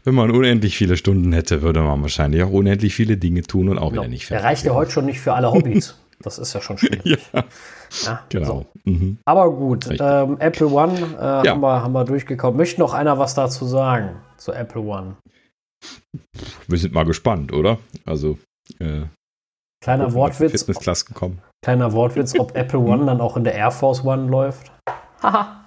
wenn 0.04 0.16
man 0.16 0.32
unendlich 0.32 0.78
viele 0.78 0.98
Stunden 0.98 1.32
hätte, 1.34 1.62
würde 1.62 1.82
man 1.82 2.02
wahrscheinlich 2.02 2.44
auch 2.44 2.52
unendlich 2.52 2.94
viele 2.96 3.18
Dinge 3.18 3.44
tun 3.44 3.70
und 3.70 3.78
auch 3.78 3.90
genau. 3.90 4.04
wieder 4.04 4.10
nicht 4.10 4.26
fertig. 4.26 4.42
Der 4.42 4.50
reicht 4.50 4.66
ja 4.66 4.74
heute 4.74 4.92
schon 4.92 5.06
nicht 5.06 5.20
für 5.20 5.34
alle 5.34 5.52
Hobbys. 5.52 5.96
Das 6.24 6.38
ist 6.38 6.54
ja 6.54 6.62
schon 6.62 6.78
schwierig. 6.78 7.04
ja. 7.34 7.44
Ja, 8.06 8.24
genau. 8.30 8.46
So. 8.46 8.66
Mhm. 8.86 9.18
Aber 9.26 9.52
gut, 9.52 9.88
ähm, 10.00 10.38
Apple 10.40 10.68
One 10.68 10.94
äh, 10.94 11.46
ja. 11.46 11.48
haben, 11.48 11.62
wir, 11.62 11.82
haben 11.84 11.94
wir 11.94 12.06
durchgekommen. 12.06 12.58
Möchte 12.58 12.80
noch 12.80 12.94
einer 12.94 13.18
was 13.18 13.34
dazu 13.34 13.66
sagen 13.66 14.18
zu 14.38 14.54
Apple 14.54 14.82
One? 14.82 15.16
Wir 16.68 16.78
sind 16.78 16.94
mal 16.94 17.06
gespannt, 17.06 17.52
oder? 17.54 17.80
Also 18.06 18.38
äh, 18.80 19.02
kleiner 19.84 20.14
Wortwitz. 20.14 20.52
Fitnessklassen 20.52 21.16
kommen. 21.16 21.42
Kleiner 21.64 21.92
Wortwitz, 21.92 22.38
ob 22.40 22.56
Apple 22.56 22.80
One 22.80 23.06
dann 23.06 23.20
auch 23.20 23.36
in 23.36 23.44
der 23.44 23.56
Air 23.56 23.72
Force 23.72 24.06
One 24.06 24.30
läuft. 24.30 24.72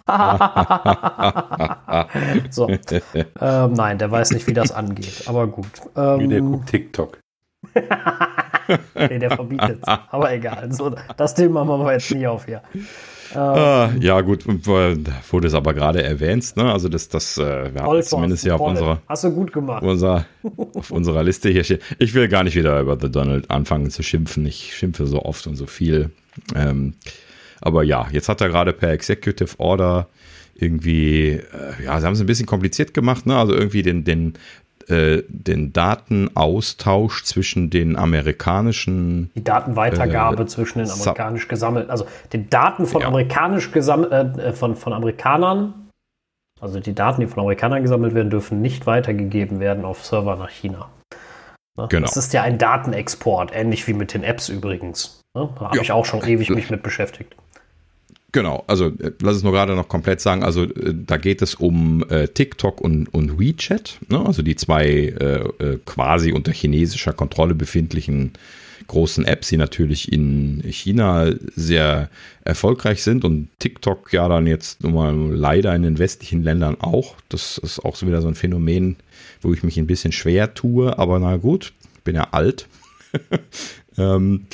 so. 2.50 2.68
ähm, 2.68 3.72
nein, 3.72 3.96
der 3.98 4.10
weiß 4.10 4.32
nicht, 4.32 4.46
wie 4.46 4.52
das 4.52 4.72
angeht. 4.72 5.22
Aber 5.26 5.46
gut. 5.46 5.66
Ähm, 5.96 6.20
wie 6.20 6.28
der 6.28 6.42
guckt 6.42 6.68
TikTok. 6.68 7.18
nee, 8.94 9.18
der 9.18 9.30
verbietet 9.30 9.78
es. 9.80 9.88
Aber 9.88 10.32
egal. 10.32 10.70
So, 10.72 10.94
das 11.16 11.34
Thema 11.34 11.64
machen 11.64 11.86
wir 11.86 11.92
jetzt 11.92 12.14
nie 12.14 12.26
auf 12.26 12.44
hier. 12.44 12.62
Ah, 13.34 13.90
ja, 13.98 14.20
gut, 14.20 14.44
wurde 14.46 15.46
es 15.46 15.54
aber 15.54 15.74
gerade 15.74 16.02
erwähnt, 16.02 16.56
ne? 16.56 16.70
Also 16.70 16.88
das, 16.88 17.08
das 17.08 17.38
äh, 17.38 17.74
wir 17.74 17.82
haben 17.82 18.02
zumindest 18.02 18.44
hier 18.44 18.54
auf 18.54 18.60
unserer, 18.60 19.00
Hast 19.08 19.24
du 19.24 19.30
gut 19.30 19.52
gemacht. 19.52 19.82
Unser, 19.82 20.26
auf 20.74 20.90
unserer 20.90 21.24
Liste 21.24 21.48
hier 21.48 21.64
steht. 21.64 21.82
Ich 21.98 22.14
will 22.14 22.28
gar 22.28 22.44
nicht 22.44 22.54
wieder 22.54 22.78
über 22.80 22.98
The 23.00 23.10
Donald 23.10 23.50
anfangen 23.50 23.90
zu 23.90 24.02
schimpfen. 24.02 24.46
Ich 24.46 24.76
schimpfe 24.76 25.06
so 25.06 25.22
oft 25.22 25.46
und 25.46 25.56
so 25.56 25.66
viel. 25.66 26.10
Ähm, 26.54 26.94
aber 27.64 27.82
ja, 27.82 28.06
jetzt 28.12 28.28
hat 28.28 28.40
er 28.40 28.48
gerade 28.48 28.72
per 28.72 28.90
Executive 28.90 29.58
Order 29.58 30.08
irgendwie, 30.54 31.30
äh, 31.30 31.84
ja, 31.84 31.98
sie 31.98 32.06
haben 32.06 32.12
es 32.12 32.20
ein 32.20 32.26
bisschen 32.26 32.46
kompliziert 32.46 32.94
gemacht, 32.94 33.26
ne? 33.26 33.36
Also 33.36 33.54
irgendwie 33.54 33.82
den, 33.82 34.04
den 34.04 34.34
äh, 34.88 35.22
den 35.28 35.72
Datenaustausch 35.72 37.24
zwischen 37.24 37.70
den 37.70 37.96
amerikanischen. 37.96 39.30
Die 39.34 39.42
Datenweitergabe 39.42 40.42
äh, 40.42 40.46
zwischen 40.46 40.80
den 40.80 40.90
amerikanisch 40.90 41.48
gesammelten, 41.48 41.90
also 41.90 42.06
die 42.32 42.48
Daten 42.50 42.86
von 42.86 43.00
ja. 43.00 43.08
amerikanisch 43.08 43.72
gesammelt, 43.72 44.12
äh, 44.12 44.52
von, 44.52 44.76
von 44.76 44.92
Amerikanern, 44.92 45.88
also 46.60 46.80
die 46.80 46.94
Daten, 46.94 47.22
die 47.22 47.26
von 47.26 47.40
Amerikanern 47.40 47.82
gesammelt 47.82 48.14
werden, 48.14 48.28
dürfen 48.30 48.60
nicht 48.60 48.86
weitergegeben 48.86 49.58
werden 49.58 49.84
auf 49.84 50.04
Server 50.04 50.36
nach 50.36 50.50
China. 50.50 50.90
Ne? 51.78 51.88
Genau. 51.88 52.06
Das 52.06 52.16
ist 52.16 52.32
ja 52.32 52.42
ein 52.42 52.58
Datenexport, 52.58 53.52
ähnlich 53.54 53.86
wie 53.88 53.94
mit 53.94 54.12
den 54.12 54.22
Apps 54.22 54.48
übrigens. 54.48 55.22
Ne? 55.34 55.48
Da 55.58 55.66
habe 55.66 55.76
ja. 55.76 55.82
ich 55.82 55.92
auch 55.92 56.04
schon 56.04 56.22
ewig 56.22 56.50
mich 56.50 56.70
mit 56.70 56.82
beschäftigt. 56.82 57.34
Genau, 58.34 58.64
also 58.66 58.86
äh, 58.86 59.12
lass 59.22 59.36
es 59.36 59.44
nur 59.44 59.52
gerade 59.52 59.76
noch 59.76 59.86
komplett 59.86 60.20
sagen. 60.20 60.42
Also 60.42 60.64
äh, 60.64 60.92
da 60.92 61.18
geht 61.18 61.40
es 61.40 61.54
um 61.54 62.04
äh, 62.08 62.26
TikTok 62.26 62.80
und, 62.80 63.06
und 63.14 63.38
WeChat, 63.38 64.00
ne? 64.08 64.26
also 64.26 64.42
die 64.42 64.56
zwei 64.56 64.86
äh, 64.86 65.64
äh, 65.64 65.78
quasi 65.86 66.32
unter 66.32 66.50
chinesischer 66.50 67.12
Kontrolle 67.12 67.54
befindlichen 67.54 68.32
großen 68.88 69.24
Apps, 69.24 69.50
die 69.50 69.56
natürlich 69.56 70.10
in 70.12 70.64
China 70.66 71.30
sehr 71.54 72.10
erfolgreich 72.44 73.04
sind 73.04 73.24
und 73.24 73.50
TikTok 73.60 74.12
ja 74.12 74.28
dann 74.28 74.48
jetzt 74.48 74.82
nun 74.82 74.94
mal 74.94 75.14
leider 75.14 75.72
in 75.72 75.82
den 75.82 76.00
westlichen 76.00 76.42
Ländern 76.42 76.80
auch. 76.80 77.14
Das 77.28 77.58
ist 77.58 77.78
auch 77.84 77.94
so 77.94 78.08
wieder 78.08 78.20
so 78.20 78.26
ein 78.26 78.34
Phänomen, 78.34 78.96
wo 79.42 79.54
ich 79.54 79.62
mich 79.62 79.78
ein 79.78 79.86
bisschen 79.86 80.10
schwer 80.10 80.54
tue, 80.54 80.98
aber 80.98 81.20
na 81.20 81.36
gut, 81.36 81.72
bin 82.02 82.16
ja 82.16 82.26
alt. 82.32 82.66
ähm, 83.96 84.46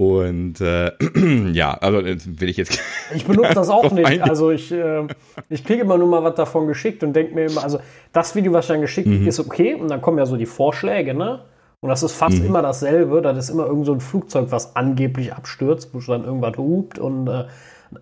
und 0.00 0.62
äh, 0.62 0.92
ja, 1.52 1.74
also 1.74 1.98
äh, 1.98 2.16
will 2.24 2.48
ich 2.48 2.56
jetzt. 2.56 2.80
Ich 3.14 3.26
benutze 3.26 3.52
das 3.52 3.68
auch 3.68 3.90
nicht. 3.90 4.06
Eingehen. 4.06 4.22
Also 4.22 4.50
ich, 4.50 4.72
äh, 4.72 5.06
ich 5.50 5.62
kriege 5.62 5.82
immer 5.82 5.98
nur 5.98 6.08
mal 6.08 6.24
was 6.24 6.36
davon 6.36 6.68
geschickt 6.68 7.02
und 7.02 7.12
denke 7.12 7.34
mir 7.34 7.50
immer, 7.50 7.62
also 7.62 7.80
das 8.10 8.34
Video, 8.34 8.52
was 8.54 8.68
dann 8.68 8.80
geschickt 8.80 9.08
mhm. 9.08 9.26
ist 9.26 9.40
okay. 9.40 9.74
Und 9.74 9.88
dann 9.88 10.00
kommen 10.00 10.16
ja 10.16 10.24
so 10.24 10.38
die 10.38 10.46
Vorschläge, 10.46 11.12
ne? 11.12 11.40
Und 11.80 11.90
das 11.90 12.02
ist 12.02 12.12
fast 12.12 12.38
mhm. 12.38 12.46
immer 12.46 12.62
dasselbe. 12.62 13.20
Das 13.20 13.36
ist 13.36 13.50
immer 13.50 13.66
irgend 13.66 13.84
so 13.84 13.92
ein 13.92 14.00
Flugzeug, 14.00 14.46
was 14.50 14.74
angeblich 14.74 15.34
abstürzt, 15.34 15.90
wo 15.92 15.98
dann 15.98 16.24
irgendwas 16.24 16.56
hupt 16.56 16.98
und 16.98 17.26
äh, 17.26 17.44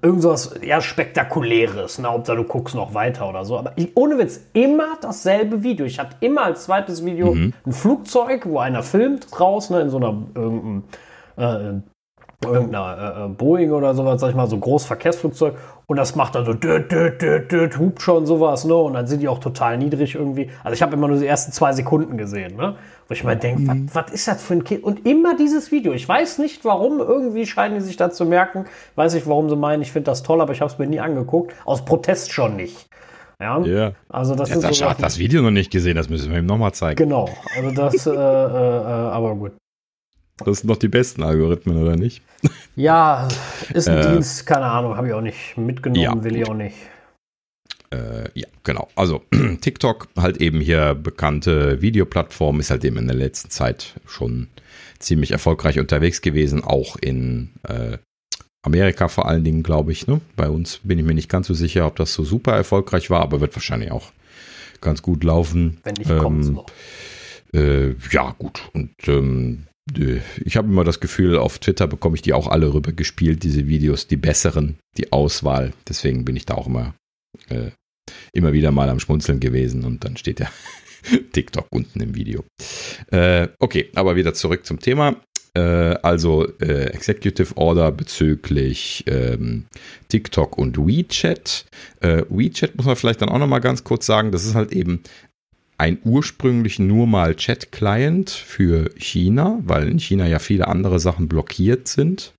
irgend 0.01 0.22
sowas 0.22 0.55
ja, 0.62 0.80
Spektakuläres. 0.80 1.99
Ne? 1.99 2.09
Ob 2.11 2.24
da 2.26 2.36
du 2.36 2.44
guckst 2.44 2.76
noch 2.76 2.94
weiter 2.94 3.28
oder 3.28 3.44
so. 3.44 3.59
Aber 3.59 3.72
ich, 3.74 3.96
ohne 3.96 4.18
Witz, 4.18 4.40
immer 4.53 4.99
dasselbe 5.01 5.64
Video. 5.64 5.84
Ich 5.84 5.99
hatte 5.99 6.14
immer 6.20 6.44
als 6.44 6.64
zweites 6.64 7.05
Video 7.05 7.34
mhm. 7.34 7.55
ein 7.66 7.72
Flugzeug, 7.72 8.46
wo 8.46 8.61
einer 8.61 8.84
filmt 8.84 9.26
draußen 9.32 9.74
ne, 9.74 9.82
in 9.82 9.90
so 9.90 9.96
einer 9.96 10.16
irgendeinem 10.36 10.84
äh, 11.39 11.80
irgendeiner 12.45 13.24
äh, 13.24 13.28
Boeing 13.28 13.72
oder 13.72 13.95
sowas, 13.95 14.20
sag 14.20 14.30
ich 14.30 14.36
mal, 14.36 14.47
so 14.47 14.59
Großverkehrsflugzeug 14.59 15.55
und 15.86 15.97
das 15.97 16.14
macht 16.14 16.34
dann 16.36 16.45
so 16.45 16.53
död, 16.53 16.93
död, 16.93 17.20
död, 17.20 17.51
död, 17.51 17.78
hupt 17.78 18.01
schon 18.01 18.26
sowas, 18.26 18.64
ne? 18.64 18.76
Und 18.76 18.95
dann 18.95 19.07
sind 19.07 19.20
die 19.20 19.28
auch 19.28 19.41
total 19.41 19.76
niedrig 19.76 20.14
irgendwie. 20.14 20.51
Also 20.62 20.74
ich 20.74 20.82
habe 20.82 20.95
immer 20.95 21.09
nur 21.09 21.18
die 21.18 21.26
ersten 21.26 21.51
zwei 21.51 21.72
Sekunden 21.72 22.16
gesehen, 22.16 22.57
ne? 22.57 22.76
Wo 23.09 23.14
ich 23.14 23.24
mir 23.24 23.36
denke, 23.36 23.62
mhm. 23.62 23.91
was 23.93 24.12
ist 24.12 24.28
das 24.28 24.43
für 24.43 24.55
ein 24.55 24.64
Kind? 24.64 24.84
Und 24.84 25.07
immer 25.07 25.36
dieses 25.36 25.72
Video. 25.72 25.93
Ich 25.95 26.09
weiß 26.09 26.39
nicht 26.39 26.64
warum, 26.64 26.99
irgendwie 27.01 27.47
scheinen 27.47 27.76
die 27.76 27.80
sich 27.80 27.97
da 27.97 28.11
zu 28.11 28.24
merken. 28.24 28.66
Weiß 28.95 29.14
nicht, 29.14 29.26
warum 29.26 29.49
sie 29.49 29.57
meinen, 29.57 29.82
ich 29.82 29.91
finde 29.91 30.11
das 30.11 30.22
toll, 30.22 30.41
aber 30.41 30.53
ich 30.53 30.61
habe 30.61 30.70
es 30.70 30.78
mir 30.78 30.86
nie 30.86 31.01
angeguckt. 31.01 31.55
Aus 31.64 31.84
Protest 31.84 32.32
schon 32.32 32.57
nicht. 32.57 32.89
Ja, 33.41 33.61
yeah. 33.61 33.93
also 34.09 34.34
das 34.34 34.49
ja, 34.49 34.57
ist 34.57 34.62
Sascha 34.62 34.84
so 34.84 34.91
hat 34.91 35.03
das 35.03 35.16
Video 35.16 35.43
noch 35.43 35.53
nicht 35.53 35.70
gesehen, 35.70 35.95
das 35.95 36.09
müssen 36.09 36.32
wir 36.32 36.41
ihm 36.41 36.47
nochmal 36.47 36.72
zeigen. 36.72 36.97
Genau, 36.97 37.28
also 37.57 37.70
das, 37.70 38.05
äh, 38.05 38.11
äh, 38.11 38.14
äh, 38.14 38.16
aber 38.16 39.36
gut. 39.36 39.53
Das 40.45 40.59
sind 40.59 40.68
doch 40.68 40.76
die 40.76 40.89
besten 40.89 41.22
Algorithmen, 41.22 41.82
oder 41.82 41.97
nicht? 41.97 42.22
Ja, 42.76 43.26
ist 43.74 43.89
ein 43.89 43.99
äh, 43.99 44.12
Dienst, 44.12 44.47
keine 44.47 44.66
Ahnung, 44.66 44.97
habe 44.97 45.09
ich 45.09 45.12
auch 45.12 45.20
nicht 45.20 45.57
mitgenommen, 45.57 46.01
ja, 46.01 46.22
will 46.22 46.30
gut. 46.30 46.41
ich 46.41 46.49
auch 46.49 46.55
nicht. 46.55 46.76
Äh, 47.91 48.28
ja, 48.39 48.47
genau. 48.62 48.89
Also 48.95 49.22
TikTok, 49.61 50.09
halt 50.16 50.36
eben 50.36 50.61
hier 50.61 50.95
bekannte 50.95 51.82
Videoplattform, 51.82 52.61
ist 52.61 52.70
halt 52.70 52.84
eben 52.84 52.99
in 52.99 53.09
der 53.09 53.16
letzten 53.16 53.51
Zeit 53.51 53.95
schon 54.07 54.47
ziemlich 55.01 55.32
erfolgreich 55.32 55.80
unterwegs 55.80 56.20
gewesen, 56.20 56.62
auch 56.62 56.97
in 56.97 57.51
äh, 57.66 57.99
Amerika 58.62 59.09
vor 59.09 59.26
allen 59.26 59.45
Dingen, 59.45 59.62
glaube 59.62 59.93
ich. 59.93 60.07
Ne? 60.07 60.20
Bei 60.36 60.49
uns 60.49 60.80
bin 60.82 60.99
ich 60.99 61.05
mir 61.05 61.14
nicht 61.14 61.30
ganz 61.30 61.47
so 61.47 61.55
sicher, 61.55 61.86
ob 61.86 61.97
das 61.97 62.12
so 62.12 62.24
super 62.24 62.53
erfolgreich 62.53 63.11
war, 63.11 63.22
aber 63.22 63.41
wird 63.41 63.57
wahrscheinlich 63.57 63.91
auch 63.91 64.12
ganz 64.80 65.03
gut 65.03 65.24
laufen. 65.24 65.78
Wenn 65.84 65.95
nicht, 65.95 66.11
ähm, 66.11 66.18
kommt's 66.18 66.49
noch. 66.49 66.66
Äh, 67.55 67.95
ja, 68.11 68.34
gut. 68.39 68.68
Und 68.74 68.93
ähm, 69.07 69.64
ich 69.97 70.57
habe 70.57 70.68
immer 70.68 70.84
das 70.84 71.01
Gefühl, 71.01 71.36
auf 71.39 71.59
Twitter 71.59 71.86
bekomme 71.86 72.16
ich 72.16 72.22
die 72.22 72.32
auch 72.32 72.49
alle 72.49 72.72
rüber 72.72 72.93
gespielt, 72.93 73.43
diese 73.43 73.66
Videos, 73.66 74.07
die 74.07 74.16
besseren, 74.16 74.78
die 74.97 75.12
Auswahl. 75.12 75.72
Deswegen 75.89 76.24
bin 76.24 76.36
ich 76.36 76.47
da 76.47 76.55
auch 76.55 76.66
immer, 76.66 76.95
äh, 77.49 77.70
immer 78.32 78.53
wieder 78.53 78.70
mal 78.70 78.89
am 78.89 79.01
Schmunzeln 79.01 79.41
gewesen 79.41 79.84
und 79.84 80.05
dann 80.05 80.16
steht 80.16 80.41
ja 80.41 80.51
TikTok 81.32 81.66
unten 81.70 82.01
im 82.01 82.14
Video. 82.14 82.45
Äh, 83.11 83.49
okay, 83.59 83.91
aber 83.95 84.16
wieder 84.16 84.34
zurück 84.34 84.66
zum 84.66 84.80
Thema. 84.80 85.16
Äh, 85.55 85.61
also 86.03 86.47
äh, 86.61 86.91
Executive 86.93 87.57
Order 87.57 87.91
bezüglich 87.93 89.05
ähm, 89.07 89.66
TikTok 90.09 90.59
und 90.59 90.78
WeChat. 90.78 91.66
Äh, 92.01 92.22
WeChat 92.28 92.76
muss 92.76 92.86
man 92.86 92.97
vielleicht 92.97 93.22
dann 93.22 93.28
auch 93.28 93.39
nochmal 93.39 93.61
ganz 93.61 93.84
kurz 93.84 94.07
sagen, 94.07 94.30
das 94.30 94.45
ist 94.45 94.55
halt 94.55 94.72
eben 94.72 95.03
ein 95.79 95.99
ursprünglich 96.05 96.79
nur 96.79 97.07
mal 97.07 97.35
Chat-Client 97.37 98.31
für 98.31 98.91
China, 98.97 99.61
weil 99.62 99.89
in 99.89 99.99
China 99.99 100.26
ja 100.26 100.39
viele 100.39 100.68
andere 100.68 101.01
Sachen 101.01 101.29
blockiert 101.29 101.89
sind. 101.89 102.35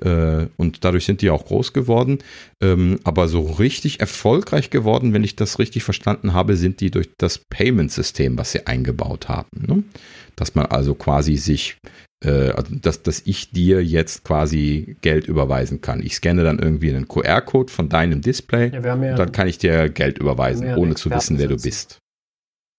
Äh, 0.00 0.46
und 0.56 0.84
dadurch 0.84 1.06
sind 1.06 1.22
die 1.22 1.30
auch 1.30 1.46
groß 1.46 1.72
geworden. 1.72 2.18
Ähm, 2.62 3.00
aber 3.04 3.28
so 3.28 3.42
richtig 3.42 4.00
erfolgreich 4.00 4.70
geworden, 4.70 5.12
wenn 5.12 5.24
ich 5.24 5.36
das 5.36 5.58
richtig 5.58 5.84
verstanden 5.84 6.32
habe, 6.32 6.56
sind 6.56 6.80
die 6.80 6.90
durch 6.90 7.08
das 7.18 7.38
Payment-System, 7.50 8.38
was 8.38 8.52
sie 8.52 8.66
eingebaut 8.66 9.28
haben. 9.28 9.48
Ne? 9.66 9.84
dass 10.36 10.54
man 10.54 10.66
also 10.66 10.94
quasi 10.94 11.36
sich, 11.36 11.78
äh, 12.24 12.50
also 12.50 12.74
dass, 12.76 13.02
dass 13.02 13.22
ich 13.24 13.50
dir 13.50 13.82
jetzt 13.82 14.22
quasi 14.24 14.96
Geld 15.00 15.26
überweisen 15.26 15.80
kann. 15.80 16.02
Ich 16.02 16.14
scanne 16.14 16.44
dann 16.44 16.58
irgendwie 16.58 16.90
einen 16.90 17.08
QR-Code 17.08 17.72
von 17.72 17.88
deinem 17.88 18.20
Display 18.20 18.70
ja, 18.70 18.80
ja, 18.80 18.92
und 18.94 19.18
dann 19.18 19.32
kann 19.32 19.48
ich 19.48 19.58
dir 19.58 19.88
Geld 19.88 20.18
überweisen, 20.18 20.76
ohne 20.76 20.94
zu 20.94 21.10
wissen, 21.10 21.38
wer 21.38 21.48
du 21.48 21.56
bist. 21.56 21.98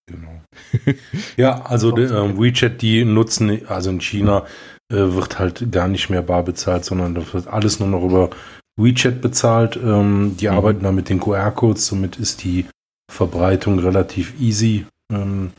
Genau. 0.08 0.42
ja, 1.38 1.62
also 1.66 1.96
äh, 1.98 2.40
WeChat, 2.40 2.82
die 2.82 3.06
nutzen, 3.06 3.68
also 3.68 3.90
in 3.90 4.02
China 4.02 4.46
äh, 4.90 4.96
wird 4.96 5.38
halt 5.38 5.72
gar 5.72 5.88
nicht 5.88 6.10
mehr 6.10 6.22
bar 6.22 6.44
bezahlt, 6.44 6.86
sondern 6.86 7.14
da 7.14 7.34
wird 7.34 7.48
alles 7.48 7.80
nur 7.80 7.90
noch 7.90 8.04
über 8.04 8.30
WeChat 8.78 9.22
bezahlt. 9.22 9.76
Ähm, 9.76 10.38
die 10.40 10.48
mhm. 10.48 10.56
arbeiten 10.56 10.84
da 10.84 10.92
mit 10.92 11.10
den 11.10 11.20
QR-Codes, 11.20 11.88
somit 11.88 12.16
ist 12.18 12.44
die 12.44 12.66
Verbreitung 13.12 13.80
relativ 13.80 14.40
easy. 14.40 14.86
Ähm, 15.12 15.52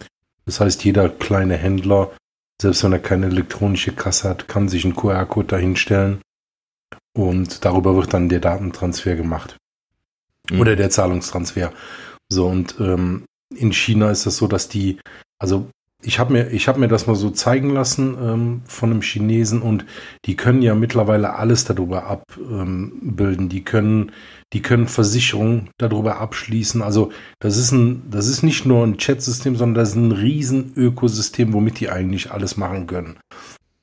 das 0.46 0.60
heißt, 0.60 0.82
jeder 0.84 1.10
kleine 1.10 1.56
Händler, 1.56 2.10
selbst 2.60 2.82
wenn 2.84 2.92
er 2.92 2.98
keine 3.00 3.26
elektronische 3.26 3.92
Kasse 3.92 4.30
hat, 4.30 4.48
kann 4.48 4.68
sich 4.68 4.84
einen 4.84 4.96
QR-Code 4.96 5.48
dahinstellen 5.48 6.22
und 7.14 7.64
darüber 7.66 7.96
wird 7.96 8.14
dann 8.14 8.30
der 8.30 8.40
Datentransfer 8.40 9.14
gemacht. 9.14 9.58
Mhm. 10.50 10.60
Oder 10.60 10.74
der 10.74 10.88
Zahlungstransfer. 10.88 11.72
So, 12.30 12.46
und 12.46 12.76
ähm, 12.80 13.24
in 13.54 13.72
China 13.72 14.10
ist 14.10 14.26
das 14.26 14.36
so, 14.36 14.46
dass 14.46 14.68
die, 14.68 14.98
also 15.38 15.68
ich 16.02 16.20
habe 16.20 16.32
mir, 16.32 16.50
ich 16.50 16.68
habe 16.68 16.78
mir 16.78 16.86
das 16.86 17.08
mal 17.08 17.16
so 17.16 17.30
zeigen 17.30 17.70
lassen 17.70 18.16
ähm, 18.20 18.62
von 18.66 18.90
einem 18.90 19.02
Chinesen 19.02 19.62
und 19.62 19.84
die 20.26 20.36
können 20.36 20.62
ja 20.62 20.76
mittlerweile 20.76 21.34
alles 21.34 21.64
darüber 21.64 22.06
abbilden. 22.06 23.44
Ähm, 23.44 23.48
die 23.48 23.64
können, 23.64 24.12
die 24.52 24.62
können 24.62 24.86
Versicherungen 24.86 25.70
darüber 25.76 26.20
abschließen. 26.20 26.82
Also 26.82 27.10
das 27.40 27.56
ist 27.56 27.72
ein, 27.72 28.08
das 28.10 28.28
ist 28.28 28.44
nicht 28.44 28.64
nur 28.64 28.86
ein 28.86 28.98
Chat-System, 28.98 29.56
sondern 29.56 29.82
das 29.82 29.90
ist 29.90 29.96
ein 29.96 30.12
riesen 30.12 30.72
Ökosystem, 30.76 31.52
womit 31.52 31.80
die 31.80 31.90
eigentlich 31.90 32.30
alles 32.30 32.56
machen 32.56 32.86
können. 32.86 33.18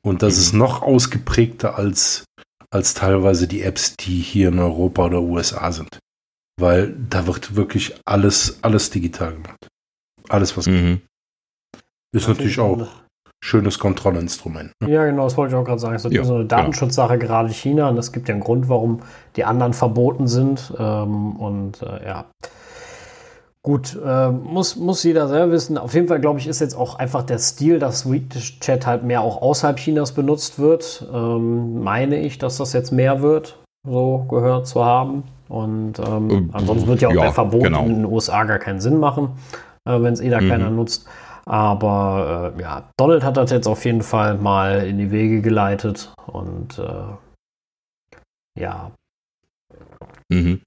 Und 0.02 0.24
das 0.24 0.36
mhm. 0.36 0.42
ist 0.42 0.54
noch 0.54 0.82
ausgeprägter 0.84 1.78
als 1.78 2.24
als 2.76 2.94
teilweise 2.94 3.48
die 3.48 3.62
Apps, 3.62 3.96
die 3.96 4.20
hier 4.20 4.50
in 4.50 4.60
Europa 4.60 5.06
oder 5.06 5.22
USA 5.22 5.72
sind, 5.72 6.00
weil 6.60 6.96
da 7.10 7.28
wird 7.28 7.56
wirklich 7.56 7.96
alles 8.06 8.60
alles 8.62 8.90
digital 8.90 9.34
gemacht. 9.34 9.68
Alles 10.30 10.56
was 10.58 10.68
mhm. 10.68 11.02
Ist 12.16 12.30
natürlich 12.30 12.60
auch 12.60 12.88
schönes 13.46 13.78
Kontrollinstrument. 13.78 14.72
Ne? 14.82 14.90
Ja, 14.90 15.06
genau, 15.06 15.26
das 15.26 15.38
wollte 15.38 15.54
ich 15.54 15.60
auch 15.60 15.66
gerade 15.66 15.80
sagen. 15.80 15.96
Es 15.96 16.06
ist 16.06 16.14
ja, 16.14 16.24
so 16.24 16.36
eine 16.36 16.46
Datenschutzsache, 16.46 17.14
ja. 17.14 17.20
gerade 17.20 17.50
China. 17.50 17.90
Und 17.90 17.98
es 17.98 18.12
gibt 18.12 18.28
ja 18.28 18.34
einen 18.34 18.44
Grund, 18.44 18.70
warum 18.70 19.02
die 19.36 19.44
anderen 19.44 19.74
verboten 19.74 20.28
sind. 20.28 20.74
Ähm, 20.80 21.36
und 21.36 21.82
äh, 21.82 22.08
ja. 22.08 22.26
Gut, 23.62 24.00
äh, 24.04 24.30
muss, 24.30 24.76
muss 24.76 25.04
jeder 25.04 25.28
selber 25.28 25.52
wissen. 25.52 25.78
Auf 25.78 25.94
jeden 25.94 26.08
Fall, 26.08 26.20
glaube 26.20 26.40
ich, 26.40 26.48
ist 26.48 26.60
jetzt 26.60 26.76
auch 26.76 26.96
einfach 26.96 27.24
der 27.24 27.40
Stil, 27.40 27.80
dass 27.80 28.10
WeChat 28.10 28.86
halt 28.86 29.04
mehr 29.04 29.22
auch 29.22 29.42
außerhalb 29.42 29.78
Chinas 29.78 30.12
benutzt 30.14 30.58
wird. 30.60 31.06
Ähm, 31.12 31.84
meine 31.84 32.20
ich, 32.20 32.38
dass 32.38 32.58
das 32.58 32.74
jetzt 32.74 32.92
mehr 32.92 33.22
wird, 33.22 33.58
so 33.86 34.26
gehört 34.30 34.68
zu 34.68 34.84
haben. 34.84 35.24
Und 35.48 36.00
ähm, 36.00 36.30
ähm 36.30 36.50
ansonsten 36.54 36.88
wird 36.88 37.02
ja 37.02 37.10
auch 37.10 37.14
ja, 37.14 37.22
der 37.22 37.34
Verbot 37.34 37.64
genau. 37.64 37.86
in 37.86 37.96
den 37.96 38.06
USA 38.06 38.44
gar 38.44 38.60
keinen 38.60 38.82
Sinn 38.82 38.98
machen, 39.00 39.30
äh, 39.86 40.02
wenn 40.02 40.14
es 40.14 40.22
eh 40.22 40.30
da 40.30 40.42
mhm. 40.42 40.50
keiner 40.50 40.70
nutzt. 40.70 41.08
Aber 41.46 42.54
äh, 42.58 42.62
ja, 42.62 42.90
Donald 42.98 43.24
hat 43.24 43.38
das 43.38 43.52
jetzt 43.52 43.68
auf 43.68 43.86
jeden 43.86 44.02
Fall 44.02 44.38
mal 44.38 44.88
in 44.88 44.98
die 44.98 45.12
Wege 45.12 45.42
geleitet 45.42 46.12
und 46.26 46.80
äh, 46.80 48.60
ja. 48.60 48.92
Mhm. 50.30 50.62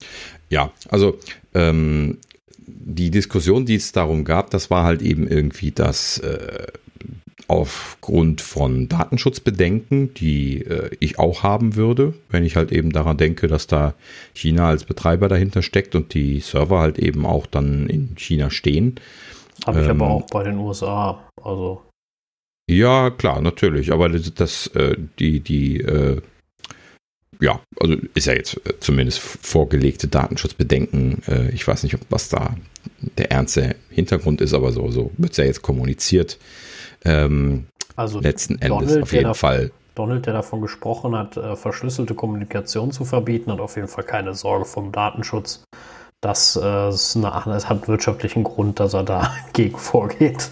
Ja, 0.49 0.71
also 0.89 1.17
ähm, 1.53 2.19
die 2.57 3.11
Diskussion, 3.11 3.65
die 3.65 3.75
es 3.75 3.91
darum 3.91 4.23
gab, 4.23 4.51
das 4.51 4.69
war 4.69 4.85
halt 4.85 5.01
eben 5.01 5.27
irgendwie, 5.27 5.71
dass 5.71 6.19
äh, 6.19 6.67
aufgrund 7.49 8.41
von 8.41 8.87
Datenschutzbedenken, 8.87 10.13
die 10.13 10.61
äh, 10.61 10.91
ich 10.99 11.17
auch 11.17 11.41
haben 11.41 11.75
würde, 11.75 12.13
wenn 12.29 12.43
ich 12.43 12.55
halt 12.55 12.71
eben 12.71 12.91
daran 12.91 13.17
denke, 13.17 13.47
dass 13.47 13.65
da 13.65 13.95
China 14.33 14.69
als 14.69 14.83
Betreiber 14.83 15.27
dahinter 15.29 15.61
steckt 15.61 15.95
und 15.95 16.13
die 16.13 16.39
Server 16.41 16.79
halt 16.79 16.99
eben 16.99 17.25
auch 17.25 17.47
dann 17.47 17.87
in 17.87 18.15
China 18.17 18.51
stehen, 18.51 18.99
habe 19.65 19.81
ich 19.81 19.87
ähm, 19.87 20.01
aber 20.01 20.11
auch 20.11 20.27
bei 20.27 20.43
den 20.43 20.57
USA. 20.57 21.23
Also. 21.41 21.81
Ja, 22.69 23.09
klar, 23.09 23.41
natürlich. 23.41 23.91
Aber 23.91 24.09
das, 24.09 24.31
das 24.33 24.67
äh, 24.67 24.95
die, 25.17 25.39
die, 25.39 25.81
äh, 25.81 26.21
ja, 27.41 27.61
also 27.79 27.95
ist 28.13 28.27
ja 28.27 28.33
jetzt 28.33 28.57
äh, 28.65 28.79
zumindest 28.79 29.19
vorgelegte 29.19 30.07
Datenschutzbedenken. 30.07 31.23
Äh, 31.27 31.49
ich 31.49 31.67
weiß 31.67 31.81
nicht, 31.83 31.97
was 32.09 32.29
da 32.29 32.55
der 33.17 33.31
ernste 33.31 33.75
Hintergrund 33.89 34.39
ist, 34.41 34.53
aber 34.53 34.71
so, 34.71 34.91
so 34.91 35.11
wird 35.17 35.31
es 35.31 35.37
ja 35.37 35.45
jetzt 35.45 35.63
kommuniziert. 35.63 36.37
Ähm, 37.05 37.65
also 37.95 38.19
letzten 38.19 38.61
Endes 38.61 38.87
Donald, 38.87 39.03
auf 39.03 39.13
jeden 39.13 39.35
Fall. 39.35 39.71
Donald, 39.95 40.25
der 40.25 40.33
davon 40.33 40.61
gesprochen 40.61 41.15
hat, 41.15 41.35
äh, 41.37 41.55
verschlüsselte 41.55 42.13
Kommunikation 42.13 42.91
zu 42.91 43.05
verbieten, 43.05 43.51
hat 43.51 43.59
auf 43.59 43.75
jeden 43.75 43.89
Fall 43.89 44.05
keine 44.05 44.33
Sorge 44.33 44.65
vom 44.65 44.91
Datenschutz 44.91 45.63
das, 46.21 46.59
äh, 46.61 46.89
ist 46.89 47.15
eine, 47.15 47.31
das 47.45 47.69
hat 47.69 47.87
wirtschaftlichen 47.87 48.43
Grund, 48.43 48.79
dass 48.79 48.93
er 48.93 49.03
da 49.03 49.33
gegen 49.53 49.77
vorgeht. 49.77 50.49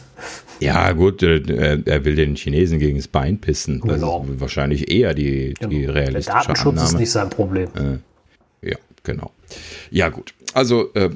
Ja, 0.60 0.91
gut, 0.93 1.22
äh, 1.22 1.82
er 1.86 2.06
will 2.06 2.16
den 2.16 2.36
Chinesen 2.36 2.80
gegen 2.80 2.98
das 2.98 3.08
Bein 3.08 3.39
pissen. 3.39 3.82
Das 3.82 3.95
genau. 3.95 4.26
ist 4.32 4.39
wahrscheinlich 4.39 4.89
eher 4.89 5.14
die, 5.14 5.54
genau. 5.54 5.70
die 5.70 5.86
realistische 5.86 6.32
Der 6.32 6.41
Datenschutz 6.41 6.74
Annahme. 6.74 6.88
ist 6.88 7.00
nicht 7.00 7.12
sein 7.12 7.30
Problem. 7.30 7.70
Äh, 7.76 8.70
ja, 8.70 8.78
genau. 9.04 9.32
Ja, 9.91 10.10
gut. 10.10 10.34
Also 10.54 10.93
äh, 10.95 11.12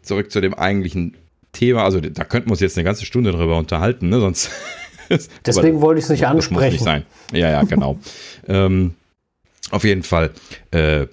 zurück 0.00 0.32
zu 0.32 0.40
dem 0.40 0.54
eigentlichen 0.54 1.16
Thema. 1.52 1.84
Also 1.84 2.00
da 2.00 2.24
könnten 2.24 2.48
wir 2.48 2.52
uns 2.52 2.60
jetzt 2.60 2.76
eine 2.76 2.84
ganze 2.84 3.04
Stunde 3.04 3.32
drüber 3.32 3.56
unterhalten, 3.56 4.08
ne? 4.08 4.20
sonst. 4.20 4.50
Deswegen 5.46 5.80
wollte 5.80 5.98
ich 5.98 6.04
es 6.04 6.10
nicht 6.10 6.26
ansprechen. 6.26 6.54
Das 6.54 6.64
muss 6.64 6.72
nicht 6.72 6.84
sein. 6.84 7.04
Ja, 7.32 7.50
ja, 7.50 7.62
genau. 7.62 7.98
ähm, 8.48 8.94
auf 9.70 9.84
jeden 9.84 10.02
Fall. 10.02 10.30
Äh, 10.70 11.06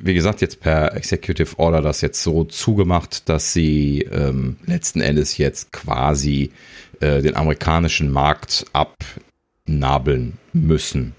wie 0.00 0.14
gesagt, 0.14 0.40
jetzt 0.40 0.60
per 0.60 0.94
Executive 0.96 1.58
Order 1.58 1.82
das 1.82 2.00
jetzt 2.00 2.22
so 2.22 2.44
zugemacht, 2.44 3.28
dass 3.28 3.52
sie 3.52 4.06
ähm, 4.10 4.56
letzten 4.66 5.00
Endes 5.00 5.38
jetzt 5.38 5.72
quasi 5.72 6.50
äh, 7.00 7.22
den 7.22 7.36
amerikanischen 7.36 8.10
Markt 8.10 8.64
abnabeln 8.72 10.38
müssen 10.52 11.14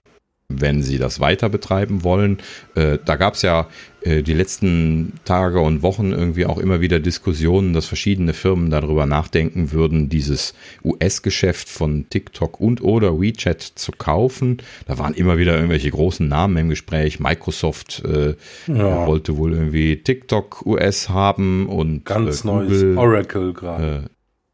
wenn 0.50 0.82
sie 0.82 0.98
das 0.98 1.20
weiter 1.20 1.50
betreiben 1.50 2.04
wollen. 2.04 2.38
Äh, 2.76 2.98
da 3.04 3.16
gab 3.18 3.34
es 3.34 3.42
ja 3.42 3.68
äh, 4.02 4.24
die 4.24 4.34
letzten 4.34 5.14
Tage 5.26 5.60
und 5.60 5.82
Wochen 5.82 6.12
irgendwie 6.14 6.46
auch 6.46 6.58
immer 6.58 6.80
wieder 6.80 7.00
Diskussionen, 7.00 7.74
dass 7.74 7.86
verschiedene 7.86 8.34
Firmen 8.34 8.70
darüber 8.70 9.06
nachdenken 9.06 9.72
würden, 9.72 10.08
dieses 10.08 10.54
US-Geschäft 10.86 11.68
von 11.68 12.10
TikTok 12.10 12.62
und 12.62 12.82
oder 12.82 13.20
WeChat 13.20 13.62
zu 13.62 13.92
kaufen. 13.92 14.58
Da 14.88 14.98
waren 14.98 15.14
immer 15.14 15.38
wieder 15.38 15.56
irgendwelche 15.56 15.92
großen 15.92 16.28
Namen 16.28 16.58
im 16.58 16.70
Gespräch. 16.70 17.20
Microsoft 17.20 18.04
äh, 18.06 18.36
ja. 18.68 19.06
wollte 19.06 19.38
wohl 19.38 19.54
irgendwie 19.54 19.98
TikTok 19.98 20.66
US 20.66 21.10
haben 21.10 21.68
und 21.68 22.06
ganz 22.06 22.46
äh, 22.46 22.48
Google, 22.48 22.68
neues 22.70 22.98
Oracle 22.98 23.54
gerade. 23.54 24.10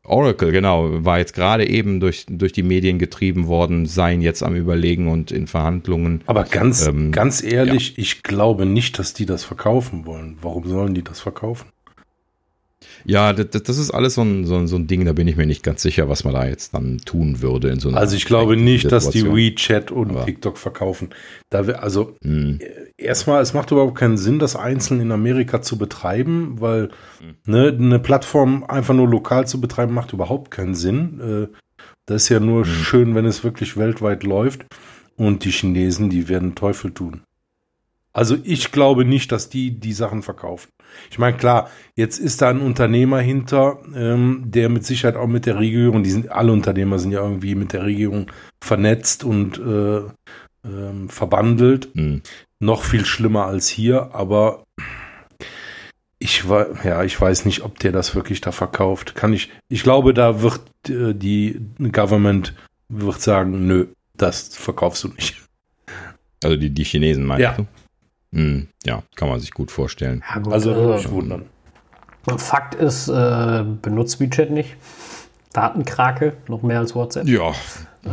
Oracle, 0.06 0.52
genau, 0.52 1.06
war 1.06 1.20
jetzt 1.20 1.34
gerade 1.34 1.66
eben 1.66 2.02
durch, 2.02 2.26
durch 2.28 2.52
die 2.52 2.64
Medien 2.64 3.00
getrieben 3.00 3.48
worden, 3.48 3.86
seien 3.86 4.20
jetzt 4.20 4.44
am 4.44 4.54
Überlegen 4.54 5.08
und 5.08 5.32
in 5.32 5.48
Verhandlungen. 5.48 6.22
Aber 6.26 6.44
ganz, 6.44 6.86
ähm, 6.86 7.14
ganz 7.14 7.42
ehrlich, 7.42 7.90
ja. 7.92 7.94
ich 7.98 8.22
glaube 8.22 8.66
nicht, 8.66 9.00
dass 9.00 9.14
die 9.14 9.26
das 9.26 9.46
verkaufen 9.46 10.06
wollen. 10.06 10.38
Warum 10.42 10.68
sollen 10.68 10.94
die 10.94 11.04
das 11.04 11.22
verkaufen? 11.22 11.68
Ja, 13.06 13.34
das, 13.34 13.64
das 13.64 13.78
ist 13.78 13.92
alles 13.92 14.16
so 14.16 14.22
ein, 14.22 14.46
so, 14.46 14.56
ein, 14.56 14.68
so 14.68 14.76
ein 14.76 14.88
Ding, 14.88 15.06
da 15.06 15.14
bin 15.14 15.28
ich 15.28 15.36
mir 15.36 15.46
nicht 15.46 15.64
ganz 15.64 15.82
sicher, 15.82 16.10
was 16.10 16.24
man 16.24 16.34
da 16.34 16.46
jetzt 16.46 16.74
dann 16.74 17.00
tun 17.00 17.42
würde 17.42 17.70
in 17.70 17.80
so 17.80 17.90
einer 17.90 17.98
Also 17.98 18.16
ich 18.16 18.26
glaube 18.26 18.56
nicht, 18.58 18.92
dass 18.92 19.10
die 19.10 19.26
WeChat 19.26 19.92
und 19.92 20.12
Aber 20.12 20.26
TikTok 20.26 20.58
verkaufen. 20.58 21.10
Da 21.50 21.68
wir, 21.68 21.84
also 21.84 22.16
hm. 22.24 22.60
erstmal, 22.98 23.42
es 23.42 23.54
macht 23.54 23.72
überhaupt 23.72 23.96
keinen 23.98 24.18
Sinn, 24.18 24.40
das 24.40 24.56
einzeln 24.56 25.02
in 25.02 25.12
Amerika 25.12 25.62
zu 25.62 25.78
betreiben, 25.78 26.56
weil 26.60 26.90
hm. 27.20 27.36
ne, 27.46 27.76
eine 27.78 28.00
Plattform 28.00 28.64
einfach 28.64 28.94
nur 28.94 29.08
lokal 29.08 29.48
zu 29.48 29.60
betreiben, 29.60 29.94
macht 29.94 30.14
überhaupt 30.14 30.52
keinen 30.52 30.76
Sinn. 30.76 31.20
Äh, 31.20 31.58
das 32.06 32.24
ist 32.24 32.30
ja 32.30 32.40
nur 32.40 32.66
hm. 32.66 32.72
schön, 32.72 33.16
wenn 33.16 33.26
es 33.26 33.44
wirklich 33.44 33.78
weltweit 33.78 34.24
läuft. 34.24 34.66
Und 35.16 35.46
die 35.46 35.52
Chinesen, 35.52 36.10
die 36.10 36.28
werden 36.28 36.56
Teufel 36.56 36.92
tun. 36.92 37.22
Also 38.14 38.38
ich 38.44 38.72
glaube 38.72 39.06
nicht, 39.06 39.32
dass 39.32 39.50
die 39.50 39.80
die 39.80 39.94
Sachen 39.94 40.22
verkaufen. 40.22 40.70
Ich 41.10 41.18
meine, 41.18 41.36
klar, 41.36 41.70
jetzt 41.96 42.20
ist 42.20 42.44
da 42.44 42.50
ein 42.50 42.62
Unternehmer 42.62 43.20
hinter, 43.20 43.80
ähm, 43.96 44.44
der 44.46 44.70
mit 44.70 44.86
Sicherheit 44.86 45.16
auch 45.16 45.28
mit 45.28 45.48
der 45.48 45.58
Regierung, 45.58 46.04
die 46.04 46.12
sind 46.12 46.32
alle 46.32 46.52
Unternehmer 46.52 47.00
sind 47.00 47.12
ja 47.12 47.22
irgendwie 47.22 47.56
mit 47.56 47.74
der 47.74 47.84
Regierung 47.84 48.28
vernetzt 48.64 49.24
und 49.24 49.58
äh, 49.58 50.02
ähm, 50.66 51.10
verbandelt. 51.10 51.90
Mhm. 51.96 52.22
Noch 52.60 52.84
viel 52.84 53.06
schlimmer 53.06 53.48
als 53.48 53.68
hier, 53.68 54.14
aber 54.14 54.64
ich 56.20 56.48
war, 56.48 56.86
ja, 56.86 57.04
ich 57.04 57.20
weiß 57.20 57.46
nicht, 57.46 57.64
ob 57.64 57.80
der 57.80 57.92
das 57.92 58.16
wirklich 58.16 58.40
da 58.40 58.52
verkauft. 58.52 59.16
Kann 59.16 59.34
ich, 59.34 59.50
ich 59.68 59.84
glaube, 59.84 60.14
da 60.14 60.42
wird 60.42 60.62
äh, 60.88 61.14
die 61.14 61.60
Government 61.92 62.54
wird 62.88 63.22
sagen, 63.22 63.66
nö, 63.68 63.88
das 64.16 64.56
verkaufst 64.56 65.04
du 65.04 65.10
nicht. 65.10 65.42
Also 66.44 66.56
die, 66.56 66.70
die 66.70 66.84
Chinesen 66.84 67.26
meinst 67.26 67.42
ja. 67.42 67.54
du? 67.54 67.68
Hm, 68.34 68.68
ja, 68.84 69.04
kann 69.16 69.30
man 69.30 69.40
sich 69.40 69.52
gut 69.52 69.72
vorstellen. 69.72 70.24
Ja, 70.28 70.40
gut, 70.40 70.54
also, 70.54 70.74
also 70.74 71.12
wundern. 71.12 71.46
Fakt 72.38 72.76
ist, 72.76 73.10
äh, 73.10 73.64
benutzt 73.82 74.20
WeChat 74.20 74.50
nicht. 74.50 74.76
Datenkrake, 75.52 76.34
noch 76.48 76.64
mehr 76.64 76.80
als 76.80 76.96
WhatsApp. 76.96 77.28
Ja, 77.28 77.52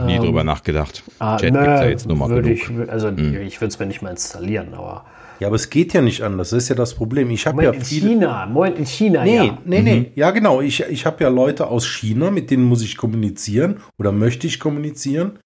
nie 0.06 0.16
ähm, 0.16 0.22
drüber 0.22 0.44
nachgedacht. 0.44 1.02
Ah, 1.18 1.38
Chat 1.38 1.54
ne, 1.54 1.64
ja 1.64 1.84
jetzt 1.84 2.06
nur 2.06 2.16
mal 2.16 2.28
würde 2.28 2.52
ich, 2.52 2.68
also 2.88 3.08
hm. 3.08 3.40
ich 3.40 3.60
würde 3.60 3.68
es 3.68 3.78
mir 3.78 3.86
nicht 3.86 4.02
mal 4.02 4.10
installieren, 4.10 4.74
aber. 4.74 5.06
Ja, 5.38 5.46
aber 5.46 5.56
es 5.56 5.70
geht 5.70 5.94
ja 5.94 6.02
nicht 6.02 6.22
anders. 6.22 6.50
Das 6.50 6.64
ist 6.64 6.68
ja 6.68 6.74
das 6.74 6.92
Problem. 6.92 7.30
Ich 7.30 7.46
habe 7.46 7.64
ja 7.64 7.70
in 7.70 7.82
China, 7.82 8.44
Moment 8.44 8.76
in 8.76 8.84
China, 8.84 9.24
nee, 9.24 9.36
ja. 9.36 9.58
Nee, 9.64 9.80
nee, 9.80 10.00
mhm. 10.00 10.06
Ja, 10.14 10.32
genau. 10.32 10.60
Ich, 10.60 10.80
ich 10.82 11.06
habe 11.06 11.24
ja 11.24 11.30
Leute 11.30 11.68
aus 11.68 11.86
China, 11.86 12.30
mit 12.30 12.50
denen 12.50 12.64
muss 12.64 12.82
ich 12.82 12.98
kommunizieren 12.98 13.78
oder 13.98 14.12
möchte 14.12 14.46
ich 14.46 14.60
kommunizieren. 14.60 15.38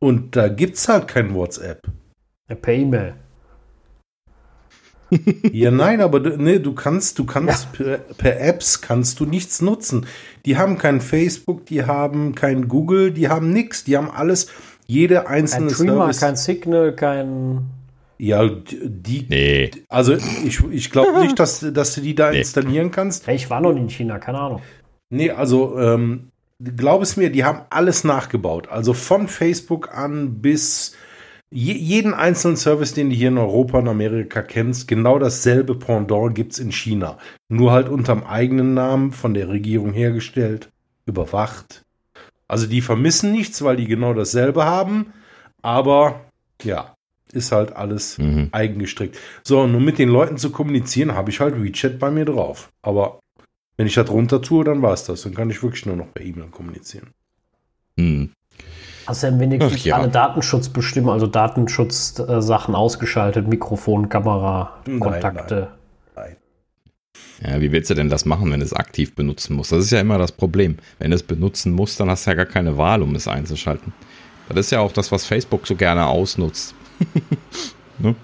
Und 0.00 0.34
da 0.34 0.48
gibt 0.48 0.76
es 0.78 0.88
halt 0.88 1.06
kein 1.06 1.32
WhatsApp. 1.32 1.86
Ja, 2.48 2.56
per 2.56 2.74
E-Mail. 2.74 3.14
Ja, 5.52 5.70
nein, 5.70 6.00
aber 6.00 6.20
du, 6.20 6.36
nee, 6.36 6.58
du 6.58 6.74
kannst, 6.74 7.18
du 7.18 7.24
kannst 7.24 7.68
ja. 7.78 7.84
per, 7.84 7.98
per, 7.98 8.40
Apps 8.40 8.80
kannst 8.80 9.20
du 9.20 9.26
nichts 9.26 9.62
nutzen. 9.62 10.06
Die 10.44 10.56
haben 10.56 10.78
kein 10.78 11.00
Facebook, 11.00 11.66
die 11.66 11.84
haben 11.84 12.34
kein 12.34 12.68
Google, 12.68 13.12
die 13.12 13.28
haben 13.28 13.52
nichts. 13.52 13.84
Die 13.84 13.96
haben 13.96 14.10
alles, 14.10 14.48
jede 14.86 15.28
einzelne 15.28 15.66
kein 15.66 15.74
Streamer, 15.74 16.12
Service. 16.12 16.20
kein 16.20 16.36
Signal, 16.36 16.92
kein. 16.94 17.66
Ja, 18.18 18.48
die. 18.48 19.26
Nee. 19.28 19.70
Also 19.88 20.14
ich, 20.14 20.64
ich 20.70 20.90
glaube 20.90 21.20
nicht, 21.20 21.38
dass, 21.38 21.60
dass 21.60 21.94
du 21.94 22.00
die 22.00 22.14
da 22.14 22.30
nee. 22.30 22.38
installieren 22.38 22.90
kannst. 22.90 23.28
Ich 23.28 23.48
war 23.50 23.60
noch 23.60 23.72
nie 23.72 23.82
in 23.82 23.90
China, 23.90 24.18
keine 24.18 24.38
Ahnung. 24.38 24.62
Nee, 25.10 25.30
also 25.30 25.78
ähm, 25.78 26.30
glaub 26.58 27.02
es 27.02 27.16
mir, 27.16 27.30
die 27.30 27.44
haben 27.44 27.60
alles 27.70 28.02
nachgebaut. 28.02 28.68
Also 28.68 28.92
von 28.92 29.28
Facebook 29.28 29.94
an 29.94 30.40
bis 30.40 30.96
je, 31.50 31.74
jeden 31.74 32.14
einzelnen 32.14 32.56
Service, 32.56 32.94
den 32.94 33.10
du 33.10 33.16
hier 33.16 33.28
in 33.28 33.38
Europa 33.38 33.78
und 33.78 33.88
Amerika 33.88 34.42
kennst, 34.42 34.88
genau 34.88 35.18
dasselbe 35.18 35.74
Pendant 35.74 36.34
gibt 36.34 36.52
es 36.52 36.58
in 36.58 36.72
China. 36.72 37.18
Nur 37.48 37.72
halt 37.72 37.88
unterm 37.88 38.24
eigenen 38.24 38.74
Namen, 38.74 39.12
von 39.12 39.34
der 39.34 39.48
Regierung 39.48 39.92
hergestellt, 39.92 40.70
überwacht. 41.06 41.84
Also 42.48 42.66
die 42.66 42.80
vermissen 42.80 43.32
nichts, 43.32 43.62
weil 43.62 43.76
die 43.76 43.86
genau 43.86 44.14
dasselbe 44.14 44.64
haben. 44.64 45.12
Aber 45.62 46.20
ja, 46.62 46.94
ist 47.32 47.52
halt 47.52 47.74
alles 47.74 48.18
mhm. 48.18 48.48
eigengestrickt. 48.52 49.18
So, 49.42 49.66
nur 49.66 49.80
mit 49.80 49.98
den 49.98 50.08
Leuten 50.08 50.36
zu 50.36 50.50
kommunizieren, 50.50 51.14
habe 51.14 51.30
ich 51.30 51.40
halt 51.40 51.60
WeChat 51.62 51.98
bei 51.98 52.10
mir 52.10 52.24
drauf. 52.24 52.70
Aber 52.82 53.20
wenn 53.76 53.86
ich 53.86 53.94
das 53.94 54.10
runter 54.10 54.40
tue, 54.40 54.64
dann 54.64 54.82
war 54.82 54.92
es 54.92 55.04
das. 55.04 55.22
Dann 55.22 55.34
kann 55.34 55.50
ich 55.50 55.62
wirklich 55.62 55.86
nur 55.86 55.96
noch 55.96 56.12
per 56.12 56.24
E-Mail 56.24 56.48
kommunizieren. 56.48 57.10
Mhm. 57.96 58.30
Hast 59.06 59.22
du 59.22 59.28
denn 59.28 59.40
wenigstens 59.40 59.84
ja. 59.84 59.96
alle 59.96 60.08
Datenschutzbestimmungen, 60.08 61.14
also 61.14 61.26
Datenschutzsachen 61.26 62.74
äh, 62.74 62.76
ausgeschaltet, 62.76 63.46
Mikrofon, 63.46 64.08
Kamera, 64.08 64.74
Kontakte? 64.98 65.68
Nein, 66.14 66.36
nein. 67.42 67.52
Ja, 67.54 67.60
wie 67.60 67.70
willst 67.70 67.90
du 67.90 67.94
denn 67.94 68.08
das 68.08 68.24
machen, 68.24 68.50
wenn 68.50 68.60
du 68.60 68.66
es 68.66 68.72
aktiv 68.72 69.14
benutzen 69.14 69.54
musst? 69.54 69.72
Das 69.72 69.84
ist 69.84 69.90
ja 69.90 70.00
immer 70.00 70.18
das 70.18 70.32
Problem. 70.32 70.78
Wenn 70.98 71.10
du 71.10 71.16
es 71.16 71.22
benutzen 71.22 71.72
musst, 71.72 72.00
dann 72.00 72.10
hast 72.10 72.26
du 72.26 72.30
ja 72.30 72.36
gar 72.36 72.46
keine 72.46 72.78
Wahl, 72.78 73.02
um 73.02 73.14
es 73.14 73.28
einzuschalten. 73.28 73.92
Das 74.48 74.58
ist 74.58 74.72
ja 74.72 74.80
auch 74.80 74.92
das, 74.92 75.12
was 75.12 75.24
Facebook 75.24 75.66
so 75.66 75.76
gerne 75.76 76.06
ausnutzt. 76.06 76.74
ne? 77.98 78.14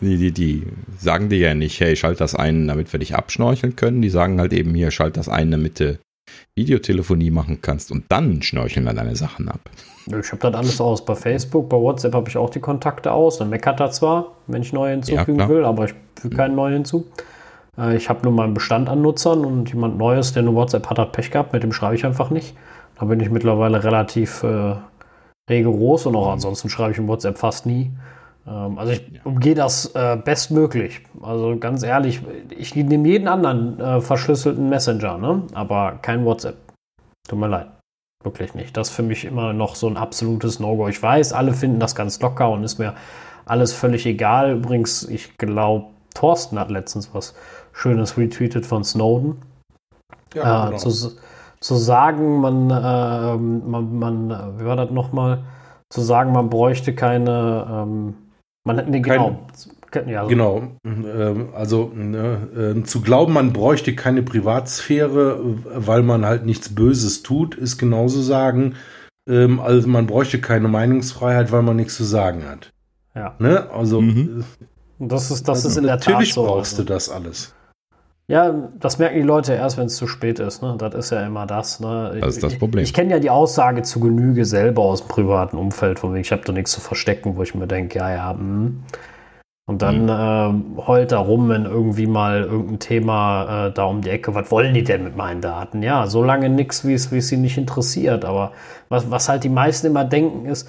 die, 0.00 0.16
die, 0.16 0.32
die 0.32 0.66
sagen 0.98 1.28
dir 1.28 1.38
ja 1.38 1.54
nicht, 1.54 1.80
hey, 1.80 1.96
schalt 1.96 2.20
das 2.20 2.34
ein, 2.34 2.68
damit 2.68 2.92
wir 2.92 3.00
dich 3.00 3.14
abschnorcheln 3.14 3.76
können. 3.76 4.02
Die 4.02 4.10
sagen 4.10 4.40
halt 4.40 4.52
eben 4.52 4.74
hier, 4.74 4.90
schalt 4.90 5.16
das 5.16 5.28
ein, 5.28 5.50
damit 5.50 5.80
du 5.80 5.98
Videotelefonie 6.56 7.30
machen 7.30 7.60
kannst 7.60 7.92
und 7.92 8.04
dann 8.08 8.42
schnorcheln 8.42 8.84
wir 8.84 8.94
deine 8.94 9.16
Sachen 9.16 9.48
ab. 9.48 9.70
Ich 10.06 10.32
habe 10.32 10.38
das 10.38 10.54
alles 10.54 10.80
aus. 10.80 11.04
Bei 11.04 11.14
Facebook, 11.14 11.68
bei 11.68 11.76
WhatsApp 11.76 12.14
habe 12.14 12.28
ich 12.28 12.36
auch 12.36 12.50
die 12.50 12.60
Kontakte 12.60 13.12
aus. 13.12 13.38
Dann 13.38 13.50
meckert 13.50 13.80
er 13.80 13.90
zwar, 13.90 14.32
wenn 14.46 14.62
ich 14.62 14.72
neue 14.72 14.92
hinzufügen 14.92 15.40
ja, 15.40 15.48
will, 15.48 15.64
aber 15.64 15.86
ich 15.86 15.94
füge 16.20 16.36
keinen 16.36 16.54
neuen 16.54 16.74
hinzu. 16.74 17.06
Äh, 17.78 17.96
ich 17.96 18.08
habe 18.08 18.20
nur 18.22 18.32
meinen 18.32 18.54
Bestand 18.54 18.88
an 18.88 19.02
Nutzern 19.02 19.44
und 19.44 19.70
jemand 19.70 19.96
Neues, 19.96 20.32
der 20.32 20.42
nur 20.42 20.54
WhatsApp 20.54 20.90
hat, 20.90 20.98
hat 20.98 21.12
Pech 21.12 21.30
gehabt. 21.30 21.52
Mit 21.52 21.62
dem 21.62 21.72
schreibe 21.72 21.94
ich 21.94 22.04
einfach 22.04 22.30
nicht. 22.30 22.56
Da 22.98 23.06
bin 23.06 23.20
ich 23.20 23.30
mittlerweile 23.30 23.82
relativ 23.82 24.42
äh, 24.42 24.74
rigoros 25.48 26.06
und 26.06 26.16
auch 26.16 26.30
ansonsten 26.30 26.68
schreibe 26.68 26.92
ich 26.92 26.98
im 26.98 27.08
WhatsApp 27.08 27.38
fast 27.38 27.66
nie. 27.66 27.90
Ähm, 28.46 28.78
also 28.78 28.92
ich 28.92 29.02
umgehe 29.24 29.54
das 29.54 29.94
äh, 29.94 30.16
bestmöglich. 30.22 31.02
Also 31.22 31.56
ganz 31.58 31.82
ehrlich, 31.82 32.20
ich 32.56 32.74
nehme 32.74 33.08
jeden 33.08 33.28
anderen 33.28 33.80
äh, 33.80 34.00
verschlüsselten 34.00 34.68
Messenger, 34.68 35.18
ne? 35.18 35.42
aber 35.54 35.98
kein 36.02 36.24
WhatsApp. 36.24 36.56
Tut 37.28 37.38
mir 37.38 37.48
leid. 37.48 37.68
Wirklich 38.24 38.54
nicht. 38.54 38.74
Das 38.76 38.88
ist 38.88 38.96
für 38.96 39.02
mich 39.02 39.26
immer 39.26 39.52
noch 39.52 39.74
so 39.74 39.86
ein 39.86 39.98
absolutes 39.98 40.58
No-Go. 40.58 40.88
Ich 40.88 41.02
weiß, 41.02 41.34
alle 41.34 41.52
finden 41.52 41.78
das 41.78 41.94
ganz 41.94 42.18
locker 42.20 42.50
und 42.50 42.64
ist 42.64 42.78
mir 42.78 42.94
alles 43.44 43.74
völlig 43.74 44.06
egal. 44.06 44.52
Übrigens, 44.52 45.02
ich 45.06 45.36
glaube, 45.36 45.86
Thorsten 46.14 46.58
hat 46.58 46.70
letztens 46.70 47.10
was 47.12 47.34
Schönes 47.72 48.16
retweetet 48.16 48.64
von 48.64 48.82
Snowden. 48.82 49.42
Ja, 50.32 50.64
äh, 50.64 50.66
genau. 50.70 50.78
zu, 50.78 51.12
zu, 51.60 51.74
sagen, 51.74 52.40
man, 52.40 52.70
äh, 52.70 53.36
man, 53.36 53.98
man, 53.98 54.58
wie 54.58 54.64
war 54.64 54.76
das 54.76 54.90
nochmal? 54.90 55.44
Zu 55.90 56.00
sagen, 56.00 56.32
man 56.32 56.48
bräuchte 56.48 56.94
keine, 56.94 57.66
ähm, 57.70 58.14
man 58.66 58.76
nee, 58.88 59.00
genau. 59.00 59.28
Kein, 59.28 59.38
ja, 60.06 60.22
so. 60.22 60.28
Genau. 60.28 60.62
Ähm, 60.84 61.48
also 61.54 61.90
ne, 61.94 62.76
äh, 62.76 62.82
zu 62.84 63.00
glauben, 63.00 63.32
man 63.32 63.52
bräuchte 63.52 63.94
keine 63.94 64.22
Privatsphäre, 64.22 65.40
weil 65.64 66.02
man 66.02 66.24
halt 66.24 66.44
nichts 66.44 66.74
Böses 66.74 67.22
tut, 67.22 67.54
ist 67.54 67.78
genauso 67.78 68.22
sagen, 68.22 68.74
ähm, 69.28 69.60
also 69.60 69.88
man 69.88 70.06
bräuchte 70.06 70.40
keine 70.40 70.68
Meinungsfreiheit, 70.68 71.52
weil 71.52 71.62
man 71.62 71.76
nichts 71.76 71.96
zu 71.96 72.04
sagen 72.04 72.44
hat. 72.48 72.70
Ja. 73.14 73.34
Ne? 73.38 73.70
Also 73.70 74.00
mhm. 74.00 74.44
das 74.98 75.30
ist 75.30 75.48
das 75.48 75.58
also 75.58 75.68
ist 75.68 75.76
in 75.76 75.84
der 75.84 75.98
Tat 75.98 76.04
so. 76.04 76.10
Natürlich 76.10 76.34
brauchst 76.34 76.78
du 76.78 76.82
das 76.82 77.08
alles. 77.08 77.54
Ja, 78.26 78.70
das 78.80 78.98
merken 78.98 79.16
die 79.16 79.22
Leute 79.22 79.52
erst, 79.52 79.76
wenn 79.76 79.86
es 79.86 79.96
zu 79.96 80.06
spät 80.06 80.38
ist. 80.38 80.62
Ne? 80.62 80.76
Das 80.78 80.94
ist 80.94 81.10
ja 81.10 81.26
immer 81.26 81.46
das. 81.46 81.80
Ne? 81.80 82.16
Das 82.20 82.36
ist 82.36 82.42
das 82.42 82.58
Problem. 82.58 82.82
Ich, 82.82 82.90
ich 82.90 82.94
kenne 82.94 83.10
ja 83.10 83.18
die 83.18 83.28
Aussage 83.28 83.82
zu 83.82 84.00
Genüge 84.00 84.46
selber 84.46 84.82
aus 84.82 85.02
dem 85.02 85.08
privaten 85.08 85.58
Umfeld, 85.58 85.98
von 85.98 86.14
wegen, 86.14 86.22
ich 86.22 86.32
habe 86.32 86.42
doch 86.42 86.54
nichts 86.54 86.72
zu 86.72 86.80
verstecken, 86.80 87.36
wo 87.36 87.42
ich 87.42 87.54
mir 87.54 87.66
denke, 87.66 87.98
ja, 87.98 88.10
ja, 88.10 88.32
mh. 88.32 88.70
Und 89.66 89.80
dann 89.80 90.02
mhm. 90.04 90.78
äh, 90.78 90.82
heult 90.86 91.12
er 91.12 91.18
rum, 91.18 91.48
wenn 91.48 91.64
irgendwie 91.64 92.06
mal 92.06 92.42
irgendein 92.42 92.78
Thema 92.80 93.68
äh, 93.68 93.72
da 93.72 93.84
um 93.84 94.02
die 94.02 94.10
Ecke, 94.10 94.34
was 94.34 94.50
wollen 94.50 94.74
die 94.74 94.84
denn 94.84 95.04
mit 95.04 95.16
meinen 95.16 95.40
Daten? 95.40 95.82
Ja, 95.82 96.06
solange 96.06 96.50
nichts, 96.50 96.86
wie 96.86 96.94
es 96.94 97.08
sie 97.08 97.38
nicht 97.38 97.56
interessiert. 97.56 98.26
Aber 98.26 98.52
was, 98.90 99.10
was 99.10 99.28
halt 99.28 99.42
die 99.42 99.48
meisten 99.48 99.86
immer 99.86 100.04
denken, 100.04 100.44
ist, 100.46 100.68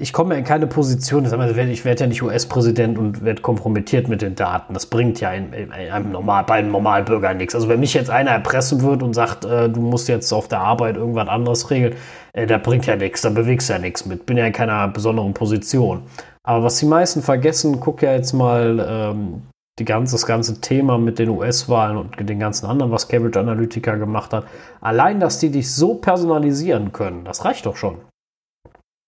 ich 0.00 0.14
komme 0.14 0.32
ja 0.32 0.38
in 0.38 0.46
keine 0.46 0.66
Position, 0.66 1.26
ich 1.26 1.84
werde 1.84 2.00
ja 2.00 2.06
nicht 2.06 2.22
US-Präsident 2.22 2.96
und 2.96 3.22
werde 3.22 3.42
kompromittiert 3.42 4.08
mit 4.08 4.22
den 4.22 4.34
Daten. 4.34 4.72
Das 4.72 4.86
bringt 4.86 5.20
ja 5.20 5.32
in, 5.32 5.52
in 5.52 5.70
einem 5.70 6.10
normal, 6.10 6.44
bei 6.44 6.54
einem 6.54 6.70
Normalbürger 6.70 7.34
nichts. 7.34 7.54
Also 7.54 7.68
wenn 7.68 7.80
mich 7.80 7.92
jetzt 7.92 8.08
einer 8.08 8.30
erpressen 8.30 8.80
wird 8.80 9.02
und 9.02 9.12
sagt, 9.12 9.44
äh, 9.44 9.68
du 9.68 9.82
musst 9.82 10.08
jetzt 10.08 10.32
auf 10.32 10.48
der 10.48 10.60
Arbeit 10.60 10.96
irgendwas 10.96 11.28
anderes 11.28 11.70
regeln, 11.70 11.96
äh, 12.32 12.46
da 12.46 12.56
bringt 12.56 12.86
ja 12.86 12.96
nichts, 12.96 13.20
da 13.20 13.28
bewegst 13.28 13.68
du 13.68 13.74
ja 13.74 13.78
nichts 13.78 14.06
mit. 14.06 14.24
Bin 14.24 14.38
ja 14.38 14.46
in 14.46 14.54
keiner 14.54 14.88
besonderen 14.88 15.34
Position. 15.34 16.04
Aber 16.42 16.64
was 16.64 16.78
die 16.78 16.86
meisten 16.86 17.22
vergessen, 17.22 17.80
guck 17.80 18.02
ja 18.02 18.12
jetzt 18.12 18.32
mal 18.32 18.84
ähm, 18.88 19.42
die 19.78 19.84
ganze, 19.84 20.14
das 20.14 20.26
ganze 20.26 20.60
Thema 20.60 20.98
mit 20.98 21.18
den 21.18 21.28
US-Wahlen 21.30 21.96
und 21.96 22.28
den 22.28 22.38
ganzen 22.38 22.66
anderen, 22.66 22.92
was 22.92 23.08
Cambridge 23.08 23.38
Analytica 23.38 23.96
gemacht 23.96 24.32
hat. 24.32 24.46
Allein, 24.80 25.20
dass 25.20 25.38
die 25.38 25.50
dich 25.50 25.74
so 25.74 25.94
personalisieren 25.94 26.92
können, 26.92 27.24
das 27.24 27.44
reicht 27.44 27.66
doch 27.66 27.76
schon. 27.76 27.96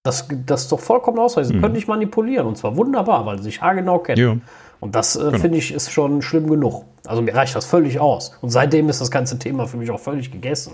Das, 0.04 0.26
das 0.46 0.62
ist 0.62 0.72
doch 0.72 0.80
vollkommen 0.80 1.18
ausreichend. 1.18 1.52
Sie 1.52 1.58
mhm. 1.58 1.62
können 1.62 1.74
dich 1.74 1.86
manipulieren 1.86 2.46
und 2.46 2.58
zwar 2.58 2.76
wunderbar, 2.76 3.24
weil 3.24 3.38
sie 3.38 3.44
sich 3.44 3.62
haargenau 3.62 4.00
kennen. 4.00 4.20
Ja. 4.20 4.36
Und 4.80 4.96
das 4.96 5.14
äh, 5.14 5.20
genau. 5.20 5.38
finde 5.38 5.58
ich 5.58 5.72
ist 5.72 5.92
schon 5.92 6.22
schlimm 6.22 6.50
genug. 6.50 6.84
Also 7.06 7.22
mir 7.22 7.34
reicht 7.34 7.54
das 7.54 7.66
völlig 7.66 8.00
aus. 8.00 8.36
Und 8.40 8.50
seitdem 8.50 8.88
ist 8.88 9.00
das 9.00 9.12
ganze 9.12 9.38
Thema 9.38 9.68
für 9.68 9.76
mich 9.76 9.90
auch 9.92 10.00
völlig 10.00 10.32
gegessen. 10.32 10.72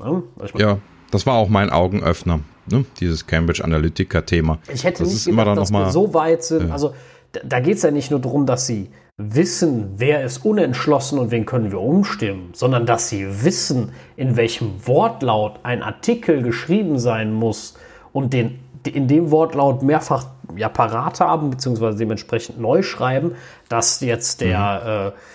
Ne? 0.00 0.24
Also 0.40 0.58
ja, 0.58 0.78
das 1.14 1.26
war 1.26 1.34
auch 1.34 1.48
mein 1.48 1.70
Augenöffner, 1.70 2.40
ne? 2.66 2.84
dieses 2.98 3.26
Cambridge 3.26 3.62
Analytica-Thema. 3.62 4.58
Ich 4.72 4.82
hätte 4.82 5.04
das 5.04 5.12
nicht 5.12 5.26
gedacht, 5.26 5.56
dass 5.56 5.70
wir 5.70 5.90
so 5.90 6.12
weit 6.12 6.42
sind. 6.42 6.70
Äh, 6.70 6.72
also 6.72 6.92
da, 7.30 7.40
da 7.44 7.60
geht 7.60 7.76
es 7.76 7.82
ja 7.82 7.92
nicht 7.92 8.10
nur 8.10 8.20
darum, 8.20 8.46
dass 8.46 8.66
sie 8.66 8.90
wissen, 9.16 9.92
wer 9.96 10.24
ist 10.24 10.44
unentschlossen 10.44 11.20
und 11.20 11.30
wen 11.30 11.46
können 11.46 11.70
wir 11.70 11.80
umstimmen, 11.80 12.50
sondern 12.52 12.84
dass 12.84 13.08
sie 13.08 13.44
wissen, 13.44 13.92
in 14.16 14.36
welchem 14.36 14.86
Wortlaut 14.86 15.60
ein 15.62 15.84
Artikel 15.84 16.42
geschrieben 16.42 16.98
sein 16.98 17.32
muss 17.32 17.74
und 18.12 18.32
den 18.32 18.58
in 18.84 19.08
dem 19.08 19.30
Wortlaut 19.30 19.82
mehrfach 19.82 20.26
ja 20.56 20.68
parat 20.68 21.20
haben, 21.20 21.50
beziehungsweise 21.50 21.96
dementsprechend 21.96 22.60
neu 22.60 22.82
schreiben, 22.82 23.32
dass 23.68 24.00
jetzt 24.00 24.40
der, 24.40 24.82
mhm. 24.84 25.16
äh, 25.16 25.33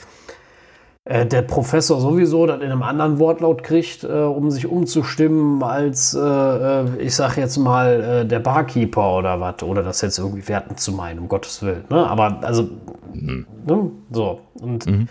äh, 1.10 1.26
der 1.26 1.42
Professor 1.42 2.00
sowieso 2.00 2.46
das 2.46 2.58
in 2.58 2.72
einem 2.72 2.84
anderen 2.84 3.18
Wortlaut 3.18 3.64
kriegt, 3.64 4.04
äh, 4.04 4.08
um 4.08 4.52
sich 4.52 4.68
umzustimmen, 4.68 5.64
als, 5.64 6.14
äh, 6.14 6.20
äh, 6.20 6.86
ich 7.00 7.16
sag 7.16 7.36
jetzt 7.36 7.58
mal, 7.58 8.04
äh, 8.22 8.28
der 8.28 8.38
Barkeeper 8.40 9.18
oder 9.18 9.42
was, 9.42 9.64
oder 9.64 9.82
das 9.82 10.02
jetzt 10.02 10.20
irgendwie 10.20 10.48
wertend 10.48 10.80
zu 10.80 10.92
meinen, 10.92 11.18
um 11.18 11.28
Gottes 11.28 11.64
Willen. 11.64 11.86
Ne? 11.90 12.08
Aber 12.08 12.40
also, 12.44 12.70
mhm. 13.12 13.48
ne? 13.66 13.92
so. 14.12 14.42
Und 14.62 14.86
mhm. 14.86 15.08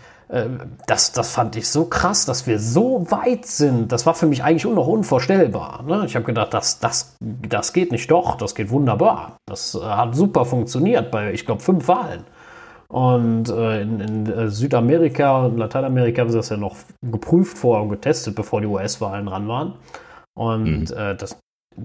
Das, 0.87 1.13
das 1.13 1.31
fand 1.31 1.57
ich 1.57 1.71
so 1.71 1.87
krass, 1.87 2.27
dass 2.27 2.47
wir 2.47 2.59
so 2.59 3.07
weit 3.11 3.47
sind. 3.47 3.91
Das 3.91 4.05
war 4.05 4.13
für 4.13 4.27
mich 4.27 4.45
eigentlich 4.45 4.67
noch 4.67 4.87
unvorstellbar. 4.87 5.83
Ne? 5.85 6.03
Ich 6.05 6.17
habe 6.17 6.27
gedacht, 6.27 6.53
das, 6.53 6.81
das, 6.81 7.17
das 7.19 7.73
geht 7.73 7.93
nicht 7.93 8.11
doch, 8.11 8.35
das 8.35 8.55
geht 8.55 8.69
wunderbar. 8.69 9.39
Das 9.47 9.73
hat 9.83 10.15
super 10.15 10.45
funktioniert 10.45 11.11
bei, 11.11 11.33
ich 11.33 11.47
glaube, 11.47 11.63
fünf 11.63 11.89
Wahlen. 11.89 12.25
Und 12.91 13.51
äh, 13.51 13.83
in, 13.83 14.01
in, 14.01 14.27
äh, 14.27 14.49
Südamerika 14.49 15.45
und 15.45 15.59
Lateinamerika 15.59 16.23
haben 16.23 16.31
sie 16.31 16.39
das 16.39 16.49
ja 16.49 16.57
noch 16.57 16.77
geprüft 17.03 17.59
vorher 17.59 17.83
und 17.83 17.91
getestet, 17.91 18.35
bevor 18.35 18.63
die 18.63 18.67
US-Wahlen 18.67 19.27
dran 19.27 19.47
waren. 19.47 19.75
Und 20.35 20.91
mhm. 20.91 20.97
äh, 20.97 21.15
das 21.15 21.39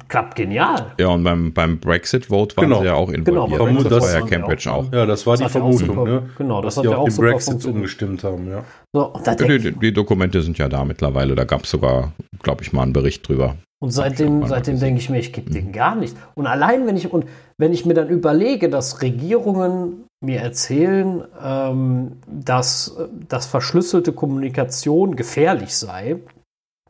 klappt 0.07 0.35
genial. 0.35 0.93
Ja, 0.97 1.09
und 1.09 1.23
beim, 1.23 1.53
beim 1.53 1.79
Brexit-Vote 1.79 2.55
waren 2.57 2.69
genau. 2.69 2.79
sie 2.79 2.85
ja 2.85 2.93
auch 2.93 3.09
involviert. 3.09 3.59
Genau, 3.59 3.83
das, 3.83 3.89
das 3.89 4.03
war 4.03 4.21
ja 4.21 4.25
Cambridge 4.25 4.71
auch. 4.71 4.91
Ja, 4.91 5.05
das 5.05 5.27
war 5.27 5.37
das 5.37 5.47
die 5.47 5.51
Vermutung. 5.51 5.87
Super, 5.87 6.05
ne? 6.05 6.29
Genau, 6.37 6.61
das 6.61 6.77
hat 6.77 6.85
ja 6.85 6.91
auch, 6.91 7.07
auch 7.07 7.09
super 7.09 7.29
Brexit 7.29 7.65
umgestimmt 7.65 8.23
haben, 8.23 8.49
ja. 8.49 8.63
So, 8.93 9.13
die, 9.39 9.59
die, 9.59 9.71
die, 9.71 9.93
Dokumente 9.93 10.41
sind 10.41 10.57
ja 10.57 10.69
da 10.69 10.85
mittlerweile. 10.85 11.35
Da 11.35 11.43
gab 11.43 11.63
es 11.63 11.71
sogar, 11.71 12.13
glaube 12.41 12.63
ich, 12.63 12.73
mal 12.73 12.83
einen 12.83 12.93
Bericht 12.93 13.27
drüber. 13.27 13.55
Und 13.81 13.91
seitdem, 13.91 14.47
seitdem 14.47 14.79
denke 14.79 15.01
ich 15.01 15.09
mir, 15.09 15.19
ich 15.19 15.33
gebe 15.33 15.51
den 15.51 15.73
gar 15.73 15.95
nicht. 15.95 16.15
Und 16.35 16.47
allein, 16.47 16.87
wenn 16.87 16.95
ich, 16.95 17.11
und 17.11 17.25
wenn 17.57 17.73
ich 17.73 17.85
mir 17.85 17.93
dann 17.93 18.07
überlege, 18.07 18.69
dass 18.69 19.01
Regierungen 19.01 20.05
mir 20.23 20.41
erzählen, 20.41 21.23
ähm, 21.43 22.13
dass, 22.27 22.97
dass 23.27 23.45
verschlüsselte 23.45 24.13
Kommunikation 24.13 25.15
gefährlich 25.15 25.75
sei, 25.75 26.17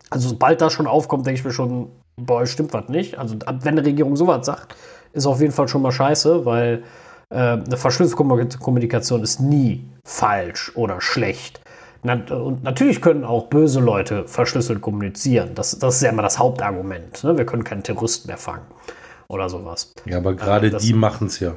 also 0.09 0.29
sobald 0.29 0.61
das 0.61 0.73
schon 0.73 0.87
aufkommt, 0.87 1.25
denke 1.25 1.39
ich 1.39 1.45
mir 1.45 1.51
schon, 1.51 1.89
boah, 2.15 2.45
stimmt 2.45 2.73
was 2.73 2.87
nicht. 2.87 3.17
Also 3.17 3.35
wenn 3.45 3.77
eine 3.77 3.85
Regierung 3.85 4.15
sowas 4.15 4.45
sagt, 4.45 4.75
ist 5.13 5.25
auf 5.25 5.41
jeden 5.41 5.53
Fall 5.53 5.67
schon 5.67 5.81
mal 5.81 5.91
scheiße, 5.91 6.45
weil 6.45 6.83
äh, 7.29 7.35
eine 7.35 7.77
verschlüsselte 7.77 8.57
Kommunikation 8.59 9.23
ist 9.23 9.39
nie 9.39 9.85
falsch 10.05 10.71
oder 10.75 11.01
schlecht. 11.01 11.61
Und 12.03 12.63
natürlich 12.63 13.01
können 13.01 13.23
auch 13.23 13.47
böse 13.47 13.79
Leute 13.79 14.27
verschlüsselt 14.27 14.81
kommunizieren. 14.81 15.55
Das, 15.55 15.79
das 15.79 15.95
ist 15.95 16.01
ja 16.01 16.09
immer 16.09 16.21
das 16.21 16.37
Hauptargument. 16.37 17.23
Ne? 17.23 17.37
Wir 17.37 17.45
können 17.45 17.63
keinen 17.63 17.81
Terroristen 17.81 18.27
mehr 18.27 18.37
fangen 18.37 18.65
oder 19.29 19.49
sowas. 19.49 19.93
Ja, 20.05 20.17
aber 20.17 20.33
gerade 20.33 20.67
äh, 20.67 20.77
die 20.77 20.93
machen 20.93 21.27
es 21.27 21.39
ja. 21.39 21.55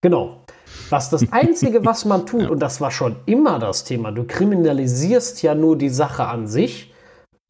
Genau. 0.00 0.44
Was 0.90 1.10
das 1.10 1.30
Einzige, 1.32 1.84
was 1.84 2.04
man 2.04 2.26
tut, 2.26 2.42
ja. 2.42 2.48
und 2.48 2.60
das 2.60 2.80
war 2.80 2.90
schon 2.90 3.16
immer 3.26 3.58
das 3.58 3.84
Thema, 3.84 4.10
du 4.10 4.24
kriminalisierst 4.24 5.42
ja 5.42 5.54
nur 5.54 5.76
die 5.76 5.90
Sache 5.90 6.26
an 6.26 6.46
sich. 6.46 6.94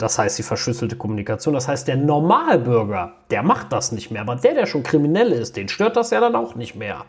Das 0.00 0.16
heißt 0.18 0.38
die 0.38 0.44
verschlüsselte 0.44 0.96
Kommunikation. 0.96 1.54
Das 1.54 1.66
heißt, 1.66 1.88
der 1.88 1.96
Normalbürger, 1.96 3.14
der 3.30 3.42
macht 3.42 3.72
das 3.72 3.90
nicht 3.90 4.12
mehr. 4.12 4.22
Aber 4.22 4.36
der, 4.36 4.54
der 4.54 4.66
schon 4.66 4.84
kriminell 4.84 5.32
ist, 5.32 5.56
den 5.56 5.68
stört 5.68 5.96
das 5.96 6.10
ja 6.10 6.20
dann 6.20 6.36
auch 6.36 6.54
nicht 6.54 6.76
mehr. 6.76 7.04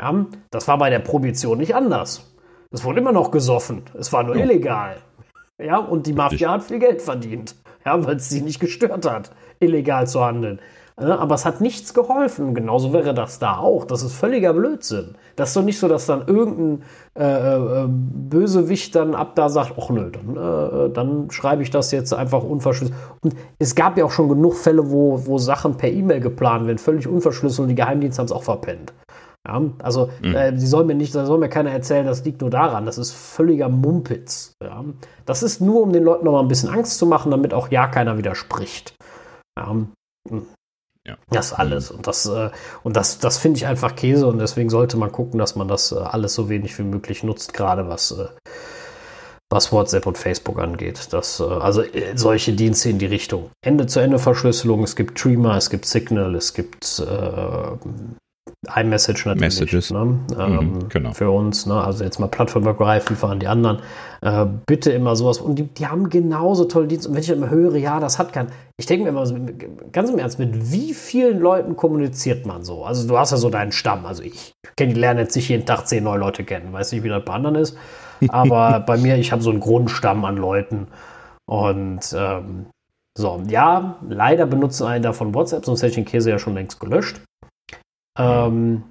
Ja, 0.00 0.26
das 0.50 0.68
war 0.68 0.78
bei 0.78 0.88
der 0.88 1.00
Prohibition 1.00 1.58
nicht 1.58 1.74
anders. 1.74 2.34
Es 2.70 2.84
wurde 2.84 3.00
immer 3.00 3.12
noch 3.12 3.30
gesoffen. 3.30 3.82
Es 3.98 4.12
war 4.12 4.22
nur 4.22 4.36
ja. 4.36 4.44
illegal. 4.44 4.96
Ja, 5.60 5.78
und 5.78 6.06
die 6.06 6.12
Mafia 6.12 6.52
hat 6.52 6.62
viel 6.62 6.78
Geld 6.78 7.02
verdient. 7.02 7.56
Ja, 7.84 8.04
weil 8.06 8.16
es 8.16 8.28
sie 8.28 8.40
nicht 8.42 8.60
gestört 8.60 9.06
hat, 9.06 9.32
illegal 9.60 10.06
zu 10.06 10.24
handeln. 10.24 10.60
Aber 11.00 11.34
es 11.34 11.44
hat 11.44 11.60
nichts 11.60 11.94
geholfen. 11.94 12.54
Genauso 12.54 12.92
wäre 12.92 13.14
das 13.14 13.38
da 13.38 13.58
auch. 13.58 13.84
Das 13.84 14.02
ist 14.02 14.14
völliger 14.14 14.52
Blödsinn. 14.52 15.14
Das 15.36 15.50
ist 15.50 15.56
doch 15.56 15.62
nicht 15.62 15.78
so, 15.78 15.86
dass 15.86 16.06
dann 16.06 16.26
irgendein 16.26 16.82
äh, 17.14 17.84
äh, 17.84 17.86
Bösewicht 17.88 18.94
dann 18.96 19.14
ab 19.14 19.36
da 19.36 19.48
sagt, 19.48 19.74
ach 19.80 19.90
nö, 19.90 20.10
dann, 20.10 20.36
äh, 20.36 20.92
dann 20.92 21.30
schreibe 21.30 21.62
ich 21.62 21.70
das 21.70 21.92
jetzt 21.92 22.12
einfach 22.12 22.42
unverschlüsselt. 22.42 22.98
Und 23.22 23.36
es 23.58 23.74
gab 23.74 23.96
ja 23.96 24.04
auch 24.04 24.10
schon 24.10 24.28
genug 24.28 24.54
Fälle, 24.54 24.90
wo, 24.90 25.26
wo 25.26 25.38
Sachen 25.38 25.76
per 25.76 25.90
E-Mail 25.90 26.20
geplant 26.20 26.66
werden, 26.66 26.78
völlig 26.78 27.06
unverschlüsselt 27.06 27.60
und 27.60 27.68
die 27.68 27.76
Geheimdienste 27.76 28.20
haben 28.20 28.26
es 28.26 28.32
auch 28.32 28.42
verpennt. 28.42 28.92
Ja, 29.46 29.62
also, 29.82 30.10
mhm. 30.22 30.34
äh, 30.34 30.58
sie 30.58 30.66
soll 30.66 30.84
mir 30.84 30.94
nicht, 30.94 31.14
da 31.14 31.24
soll 31.24 31.38
mir 31.38 31.48
keiner 31.48 31.70
erzählen, 31.70 32.04
das 32.04 32.24
liegt 32.24 32.40
nur 32.40 32.50
daran. 32.50 32.86
Das 32.86 32.98
ist 32.98 33.12
völliger 33.12 33.68
Mumpitz. 33.68 34.52
Ja. 34.62 34.84
Das 35.24 35.42
ist 35.42 35.60
nur, 35.60 35.82
um 35.82 35.92
den 35.92 36.02
Leuten 36.02 36.24
noch 36.24 36.32
mal 36.32 36.40
ein 36.40 36.48
bisschen 36.48 36.68
Angst 36.70 36.98
zu 36.98 37.06
machen, 37.06 37.30
damit 37.30 37.54
auch 37.54 37.70
ja 37.70 37.86
keiner 37.86 38.18
widerspricht. 38.18 38.94
Ja. 39.58 39.76
Ja. 41.08 41.16
Das 41.30 41.54
alles. 41.54 41.90
Und 41.90 42.06
das, 42.06 42.26
äh, 42.26 42.50
und 42.82 42.96
das, 42.96 43.18
das 43.18 43.38
finde 43.38 43.56
ich 43.56 43.66
einfach 43.66 43.96
Käse 43.96 44.26
und 44.26 44.38
deswegen 44.38 44.68
sollte 44.68 44.98
man 44.98 45.10
gucken, 45.10 45.38
dass 45.38 45.56
man 45.56 45.66
das 45.66 45.90
äh, 45.90 45.96
alles 45.96 46.34
so 46.34 46.50
wenig 46.50 46.78
wie 46.78 46.82
möglich 46.82 47.22
nutzt, 47.22 47.54
gerade 47.54 47.88
was, 47.88 48.10
äh, 48.10 48.26
was 49.50 49.72
WhatsApp 49.72 50.06
und 50.06 50.18
Facebook 50.18 50.58
angeht. 50.58 51.08
Das, 51.12 51.40
also 51.40 51.82
solche 52.14 52.52
Dienste 52.52 52.90
in 52.90 52.98
die 52.98 53.06
Richtung. 53.06 53.48
Ende-zu-Ende-Verschlüsselung, 53.64 54.82
es 54.82 54.94
gibt 54.94 55.18
Streamer, 55.18 55.56
es 55.56 55.70
gibt 55.70 55.86
Signal, 55.86 56.34
es 56.34 56.52
gibt 56.52 57.02
iMessage 58.66 59.24
natürlich. 59.26 59.40
Messages. 59.40 59.90
Ne? 59.92 60.04
Mhm, 60.04 60.20
ähm, 60.38 60.88
genau. 60.88 61.12
Für 61.12 61.30
uns, 61.30 61.66
ne? 61.66 61.74
also 61.74 62.02
jetzt 62.02 62.18
mal 62.18 62.26
plattformübergreifend 62.26 63.18
für 63.18 63.28
an 63.28 63.38
die 63.38 63.46
anderen. 63.46 63.78
Äh, 64.20 64.46
bitte 64.66 64.90
immer 64.90 65.14
sowas. 65.14 65.38
Und 65.38 65.56
die, 65.56 65.62
die 65.62 65.86
haben 65.86 66.10
genauso 66.10 66.64
tolle 66.64 66.88
Dienste. 66.88 67.08
Und 67.08 67.14
wenn 67.14 67.22
ich 67.22 67.30
immer 67.30 67.50
höre, 67.50 67.76
ja, 67.76 68.00
das 68.00 68.18
hat 68.18 68.32
kein. 68.32 68.48
Ich 68.76 68.86
denke 68.86 69.04
mir 69.04 69.10
immer, 69.10 69.24
ganz 69.92 70.10
im 70.10 70.18
Ernst, 70.18 70.38
mit 70.40 70.72
wie 70.72 70.92
vielen 70.92 71.38
Leuten 71.38 71.76
kommuniziert 71.76 72.46
man 72.46 72.64
so? 72.64 72.84
Also 72.84 73.06
du 73.06 73.16
hast 73.16 73.30
ja 73.30 73.36
so 73.36 73.48
deinen 73.48 73.72
Stamm. 73.72 74.04
Also 74.06 74.22
ich 74.24 74.52
kenne, 74.76 74.94
lerne 74.94 75.20
jetzt 75.20 75.36
nicht 75.36 75.48
jeden 75.48 75.66
Tag 75.66 75.86
zehn 75.86 76.02
neue 76.02 76.18
Leute 76.18 76.42
kennen. 76.44 76.72
Weiß 76.72 76.90
nicht, 76.90 77.04
wie 77.04 77.08
das 77.08 77.24
bei 77.24 77.34
anderen 77.34 77.56
ist. 77.56 77.76
Aber 78.28 78.80
bei 78.86 78.96
mir, 78.96 79.16
ich 79.16 79.30
habe 79.30 79.42
so 79.42 79.50
einen 79.50 79.60
Grundstamm 79.60 80.24
an 80.24 80.36
Leuten. 80.36 80.88
Und 81.46 82.14
ähm, 82.16 82.66
so, 83.16 83.40
ja, 83.48 83.98
leider 84.08 84.46
benutzen 84.46 84.86
einen 84.86 85.02
davon 85.02 85.34
WhatsApp, 85.34 85.64
sonst 85.64 85.82
hätte 85.82 85.90
ich 85.90 85.94
den 85.94 86.04
Käse 86.04 86.30
ja 86.30 86.38
schon 86.38 86.54
längst 86.54 86.78
gelöscht. 86.78 87.20
Ähm, 88.18 88.84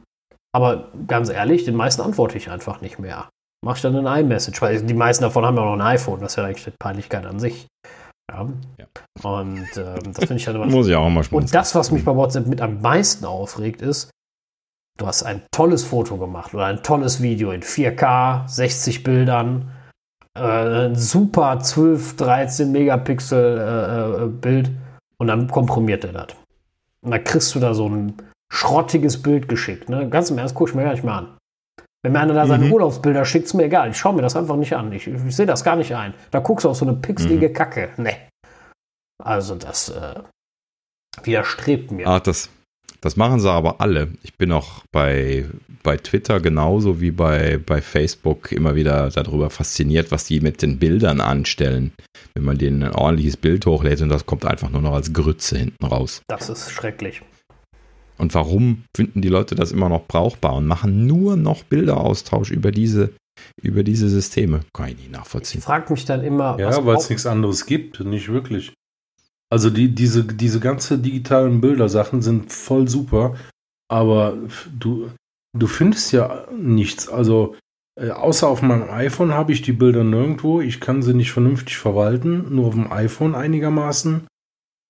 aber 0.55 0.91
ganz 1.07 1.29
ehrlich, 1.29 1.65
den 1.65 1.75
meisten 1.75 2.01
antworte 2.01 2.37
ich 2.37 2.49
einfach 2.49 2.81
nicht 2.81 2.99
mehr. 2.99 3.29
Mach 3.63 3.75
ich 3.75 3.81
dann 3.81 3.95
ein 3.95 4.25
iMessage, 4.25 4.61
weil 4.61 4.81
die 4.81 4.93
meisten 4.93 5.23
davon 5.23 5.45
haben 5.45 5.57
ja 5.57 5.65
noch 5.65 5.73
ein 5.73 5.81
iPhone. 5.81 6.19
Das 6.19 6.33
ist 6.33 6.35
ja 6.37 6.45
eigentlich 6.45 6.67
eine 6.67 6.75
Peinlichkeit 6.79 7.25
an 7.25 7.39
sich. 7.39 7.67
Ja. 8.31 8.47
ja. 8.77 8.85
Und 9.23 9.67
ähm, 9.77 10.13
das 10.13 10.25
finde 10.25 10.35
ich 10.35 10.47
halt 10.47 10.55
immer. 10.55 10.65
Muss 10.67 10.87
ich 10.87 10.95
auch 10.95 11.09
mal 11.09 11.23
schmunzeln. 11.23 11.47
Und 11.47 11.55
das, 11.55 11.75
was 11.75 11.91
mich 11.91 12.05
bei 12.05 12.15
WhatsApp 12.15 12.47
mit 12.47 12.61
am 12.61 12.81
meisten 12.81 13.25
aufregt, 13.25 13.81
ist, 13.81 14.11
du 14.97 15.07
hast 15.07 15.23
ein 15.23 15.43
tolles 15.51 15.83
Foto 15.83 16.17
gemacht 16.17 16.53
oder 16.53 16.65
ein 16.65 16.83
tolles 16.83 17.21
Video 17.21 17.51
in 17.51 17.61
4K, 17.61 18.47
60 18.47 19.03
Bildern, 19.03 19.71
äh, 20.37 20.87
ein 20.87 20.95
super 20.95 21.59
12, 21.59 22.15
13 22.15 22.71
Megapixel 22.71 23.57
äh, 23.57 24.23
äh, 24.23 24.27
Bild 24.27 24.71
und 25.17 25.27
dann 25.27 25.47
komprimiert 25.47 26.03
er 26.03 26.13
das. 26.13 26.27
Und 27.01 27.11
dann 27.11 27.23
kriegst 27.23 27.55
du 27.55 27.59
da 27.59 27.73
so 27.73 27.87
ein 27.87 28.13
schrottiges 28.51 29.21
Bild 29.21 29.47
geschickt. 29.47 29.89
Ne? 29.89 30.09
Ganz 30.09 30.29
im 30.29 30.37
Ernst, 30.37 30.55
guck 30.55 30.69
ich 30.69 30.75
mir 30.75 30.83
gar 30.83 30.93
nicht 30.93 31.03
mehr 31.03 31.13
an. 31.13 31.37
Wenn 32.03 32.13
mir 32.13 32.19
einer 32.19 32.33
da 32.33 32.47
seine 32.47 32.65
mhm. 32.65 32.73
Urlaubsbilder 32.73 33.25
schickt, 33.25 33.45
ist 33.45 33.53
mir 33.53 33.65
egal. 33.65 33.89
Ich 33.89 33.97
schaue 33.97 34.13
mir 34.13 34.21
das 34.21 34.35
einfach 34.35 34.55
nicht 34.55 34.73
an. 34.73 34.91
Ich, 34.93 35.07
ich 35.07 35.35
sehe 35.35 35.45
das 35.45 35.63
gar 35.63 35.75
nicht 35.75 35.93
ein. 35.95 36.13
Da 36.31 36.39
guckst 36.39 36.63
du 36.63 36.69
auf 36.69 36.77
so 36.77 36.85
eine 36.85 36.95
pixelige 36.95 37.49
mhm. 37.49 37.53
Kacke. 37.53 37.89
Ne. 37.97 38.15
Also 39.23 39.55
das 39.55 39.89
äh, 39.89 40.21
widerstrebt 41.23 41.91
mir. 41.91 42.07
Ah, 42.07 42.19
das, 42.19 42.49
das 43.01 43.17
machen 43.17 43.39
sie 43.39 43.51
aber 43.51 43.81
alle. 43.81 44.09
Ich 44.23 44.37
bin 44.37 44.51
auch 44.51 44.83
bei, 44.91 45.45
bei 45.83 45.97
Twitter 45.97 46.39
genauso 46.39 47.01
wie 47.01 47.11
bei, 47.11 47.57
bei 47.57 47.81
Facebook 47.81 48.51
immer 48.51 48.75
wieder 48.75 49.09
darüber 49.09 49.49
fasziniert, 49.49 50.11
was 50.11 50.25
die 50.25 50.39
mit 50.39 50.61
den 50.61 50.79
Bildern 50.79 51.19
anstellen. 51.19 51.93
Wenn 52.35 52.45
man 52.45 52.57
denen 52.57 52.83
ein 52.83 52.93
ordentliches 52.93 53.37
Bild 53.37 53.65
hochlädt 53.65 54.01
und 54.01 54.09
das 54.09 54.25
kommt 54.25 54.45
einfach 54.45 54.69
nur 54.69 54.81
noch 54.81 54.93
als 54.93 55.11
Grütze 55.11 55.57
hinten 55.57 55.85
raus. 55.85 56.21
Das 56.27 56.47
ist 56.47 56.71
schrecklich. 56.71 57.21
Und 58.17 58.33
warum 58.33 58.83
finden 58.95 59.21
die 59.21 59.29
Leute 59.29 59.55
das 59.55 59.71
immer 59.71 59.89
noch 59.89 60.05
brauchbar 60.07 60.55
und 60.55 60.65
machen 60.65 61.05
nur 61.05 61.35
noch 61.35 61.63
Bilderaustausch 61.63 62.51
über 62.51 62.71
diese, 62.71 63.11
über 63.61 63.83
diese 63.83 64.09
Systeme? 64.09 64.61
Kann 64.73 64.89
ich 64.89 64.97
nicht 64.97 65.11
nachvollziehen. 65.11 65.59
Ich 65.59 65.65
frage 65.65 65.91
mich 65.91 66.05
dann 66.05 66.23
immer. 66.23 66.59
Ja, 66.59 66.85
weil 66.85 66.97
es 66.97 67.09
nichts 67.09 67.25
anderes 67.25 67.65
gibt, 67.65 67.99
nicht 67.99 68.29
wirklich. 68.29 68.73
Also 69.49 69.69
die, 69.69 69.93
diese, 69.93 70.23
diese 70.25 70.59
ganze 70.59 70.97
digitalen 70.97 71.61
Bildersachen 71.61 72.21
sind 72.21 72.51
voll 72.51 72.89
super, 72.89 73.35
aber 73.89 74.37
du, 74.77 75.09
du 75.57 75.67
findest 75.67 76.11
ja 76.11 76.45
nichts. 76.51 77.07
Also 77.07 77.55
äh, 77.97 78.09
außer 78.09 78.47
auf 78.47 78.61
meinem 78.61 78.89
iPhone 78.89 79.33
habe 79.33 79.53
ich 79.53 79.61
die 79.61 79.71
Bilder 79.71 80.03
nirgendwo. 80.03 80.59
Ich 80.59 80.79
kann 80.79 81.01
sie 81.01 81.13
nicht 81.13 81.31
vernünftig 81.31 81.77
verwalten, 81.77 82.53
nur 82.53 82.67
auf 82.67 82.73
dem 82.73 82.91
iPhone 82.91 83.35
einigermaßen. 83.35 84.27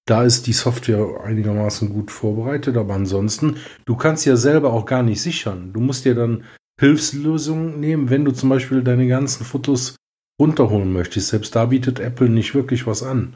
Da 0.08 0.24
ist 0.24 0.48
die 0.48 0.54
Software 0.54 1.22
einigermaßen 1.22 1.90
gut 1.90 2.12
vorbereitet, 2.12 2.78
aber 2.78 2.94
ansonsten, 2.94 3.58
du 3.86 3.98
kannst 3.98 4.26
ja 4.26 4.38
selber 4.38 4.72
auch 4.72 4.86
gar 4.86 5.04
nicht 5.04 5.22
sichern. 5.22 5.74
Du 5.74 5.82
musst 5.82 6.06
dir 6.06 6.16
dann 6.16 6.46
Hilfslösungen 6.80 7.80
nehmen, 7.82 8.10
wenn 8.10 8.24
du 8.24 8.32
zum 8.32 8.48
Beispiel 8.50 8.84
deine 8.84 9.08
ganzen 9.08 9.44
Fotos 9.44 9.98
runterholen 10.40 10.94
möchtest. 10.94 11.28
Selbst 11.28 11.56
da 11.56 11.66
bietet 11.66 12.00
Apple 12.00 12.30
nicht 12.30 12.56
wirklich 12.56 12.88
was 12.88 13.04
an. 13.04 13.36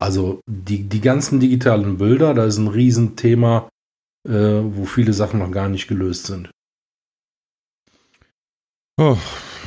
Also 0.00 0.40
die, 0.46 0.84
die 0.84 1.00
ganzen 1.00 1.40
digitalen 1.40 1.98
Bilder, 1.98 2.34
da 2.34 2.44
ist 2.44 2.58
ein 2.58 2.68
Riesenthema, 2.68 3.68
äh, 4.28 4.60
wo 4.62 4.84
viele 4.84 5.14
Sachen 5.14 5.40
noch 5.40 5.50
gar 5.50 5.68
nicht 5.68 5.88
gelöst 5.88 6.26
sind. 6.26 6.50
Oh, 8.96 9.16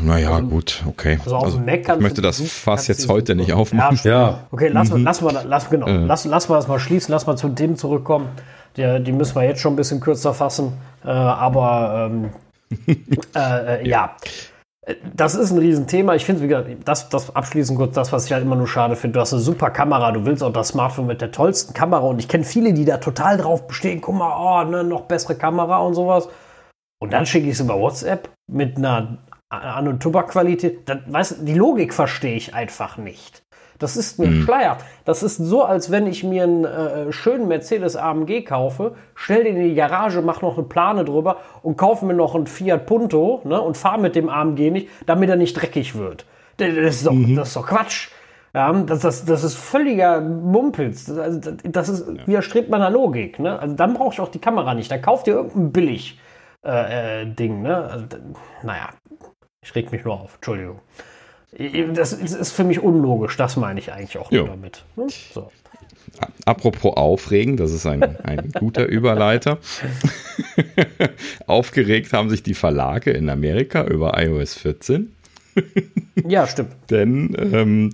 naja, 0.02 0.36
also, 0.36 0.48
gut, 0.48 0.84
okay. 0.88 1.20
Also, 1.24 1.38
also 1.38 1.62
ich 1.66 2.00
möchte 2.00 2.22
das 2.22 2.42
Fass 2.42 2.88
jetzt 2.88 3.08
heute 3.08 3.36
nicht 3.36 3.54
aufmachen. 3.54 4.00
Ja, 4.04 4.12
ja. 4.12 4.40
Okay, 4.52 4.70
lass, 4.70 4.92
mhm. 4.92 5.04
lass, 5.04 5.22
mal, 5.22 5.46
lass, 5.48 5.70
genau, 5.70 5.88
äh. 5.88 6.06
lass, 6.06 6.26
lass 6.26 6.50
mal 6.50 6.56
das 6.56 6.68
mal 6.68 6.80
schließen, 6.80 7.12
lass 7.12 7.26
mal 7.26 7.38
zu 7.38 7.50
dem 7.50 7.78
zurückkommen. 7.78 8.30
Die, 8.78 9.04
die 9.04 9.12
müssen 9.12 9.36
wir 9.36 9.44
jetzt 9.44 9.62
schon 9.62 9.74
ein 9.74 9.78
bisschen 9.78 10.00
kürzer 10.00 10.34
fassen. 10.34 10.74
Äh, 11.04 11.10
aber 11.10 12.10
ähm, 12.12 12.30
äh, 13.36 13.84
äh 13.84 13.88
ja. 13.88 14.16
Das 15.16 15.34
ist 15.34 15.50
ein 15.50 15.58
Riesenthema. 15.58 16.14
Ich 16.14 16.26
finde, 16.26 16.78
das, 16.86 17.10
das 17.10 17.36
abschließend 17.36 17.80
kurz 17.80 17.96
das, 17.96 18.12
was 18.12 18.28
ich 18.28 18.34
halt 18.34 18.44
immer 18.44 18.56
nur 18.56 18.68
schade 18.68 18.96
finde. 18.96 19.16
Du 19.16 19.20
hast 19.22 19.34
eine 19.34 19.42
super 19.42 19.72
Kamera, 19.72 20.12
du 20.12 20.26
willst 20.26 20.44
auch 20.44 20.54
das 20.54 20.70
Smartphone 20.70 21.08
mit 21.08 21.22
der 21.22 21.32
tollsten 21.32 21.74
Kamera 21.74 22.04
und 22.04 22.20
ich 22.20 22.28
kenne 22.28 22.44
viele, 22.44 22.72
die 22.72 22.86
da 22.86 22.98
total 22.98 23.38
drauf 23.38 23.66
bestehen. 23.66 24.00
Guck 24.00 24.14
mal, 24.14 24.36
oh, 24.38 24.70
ne, 24.70 24.84
noch 24.84 25.02
bessere 25.04 25.36
Kamera 25.36 25.80
und 25.80 25.96
sowas. 25.96 26.30
Und 27.00 27.14
dann 27.14 27.26
schicke 27.26 27.48
ich 27.48 27.54
es 27.54 27.62
über 27.62 27.80
WhatsApp 27.80 28.30
mit 28.48 28.78
einer 28.78 29.18
An- 29.50 29.88
und 29.88 30.02
Tubak-Qualität. 30.02 30.90
Die 31.42 31.54
Logik 31.54 31.94
verstehe 31.94 32.36
ich 32.36 32.54
einfach 32.54 32.98
nicht. 32.98 33.44
Das 33.80 33.98
ist 33.98 34.20
mir 34.20 34.28
mhm. 34.28 34.44
Schleier. 34.44 34.78
Das 35.04 35.22
ist 35.22 35.38
so, 35.38 35.64
als 35.64 35.92
wenn 35.92 36.08
ich 36.08 36.24
mir 36.24 36.44
einen 36.44 36.64
äh, 36.64 37.12
schönen 37.12 37.48
Mercedes 37.48 37.96
AMG 37.96 38.44
kaufe, 38.46 38.96
stell 39.16 39.44
den 39.44 39.58
in 39.58 39.70
die 39.70 39.76
Garage, 39.76 40.22
mach 40.22 40.42
noch 40.42 40.58
eine 40.58 40.66
Plane 40.66 41.04
drüber 41.04 41.38
und 41.62 41.78
kaufe 41.78 42.06
mir 42.06 42.14
noch 42.14 42.36
einen 42.36 42.48
Fiat 42.48 42.86
Punto 42.86 43.42
ne, 43.44 43.60
und 43.60 43.76
fahre 43.76 44.00
mit 44.00 44.16
dem 44.16 44.30
AMG 44.30 44.72
nicht, 44.72 44.90
damit 45.06 45.30
er 45.30 45.36
nicht 45.36 45.54
dreckig 45.54 45.96
wird. 45.96 46.26
Das 46.58 46.70
ist 46.70 47.06
doch, 47.06 47.12
mhm. 47.12 47.36
das 47.36 47.50
ist 47.50 47.56
doch 47.58 47.68
Quatsch. 47.68 48.10
Ja, 48.54 48.72
das, 48.72 49.02
das, 49.02 49.26
das 49.26 49.44
ist 49.44 49.58
völliger 49.58 50.22
Mumpitz. 50.22 51.06
Das, 51.06 51.42
das 51.62 51.90
ist, 51.90 52.08
ja. 52.08 52.26
widerstrebt 52.26 52.70
meiner 52.70 52.90
Logik. 52.90 53.38
Ne? 53.38 53.60
Also 53.60 53.76
dann 53.76 53.94
brauche 53.94 54.14
ich 54.14 54.22
auch 54.22 54.30
die 54.30 54.40
Kamera 54.40 54.74
nicht. 54.74 54.90
Da 54.90 54.98
kauft 54.98 55.28
ihr 55.28 55.34
irgendein 55.34 55.74
billig 55.74 56.18
äh, 56.64 57.24
äh, 57.24 57.26
Ding. 57.26 57.64
Ne? 57.64 57.76
Also, 57.76 58.06
naja, 58.64 58.92
ich 59.66 59.76
reg 59.76 59.92
mich 59.92 60.06
nur 60.06 60.20
auf. 60.20 60.36
Entschuldigung. 60.36 60.80
Das 61.94 62.14
ist 62.14 62.52
für 62.52 62.64
mich 62.64 62.82
unlogisch. 62.82 63.36
Das 63.38 63.58
meine 63.58 63.80
ich 63.80 63.92
eigentlich 63.92 64.18
auch 64.18 64.30
nur 64.30 64.48
damit. 64.48 64.84
Ne? 64.96 65.08
So. 65.34 65.52
Apropos 66.46 66.96
aufregen, 66.96 67.58
das 67.58 67.72
ist 67.72 67.86
ein, 67.86 68.04
ein 68.24 68.52
guter 68.52 68.86
Überleiter. 68.86 69.58
Aufgeregt 71.48 72.14
haben 72.14 72.30
sich 72.30 72.44
die 72.44 72.54
Verlage 72.54 73.12
in 73.12 73.30
Amerika 73.30 73.86
über 73.86 74.22
iOS 74.22 74.54
14. 74.56 75.12
ja, 76.28 76.46
stimmt. 76.46 76.76
Denn 76.90 77.36
ähm, 77.40 77.90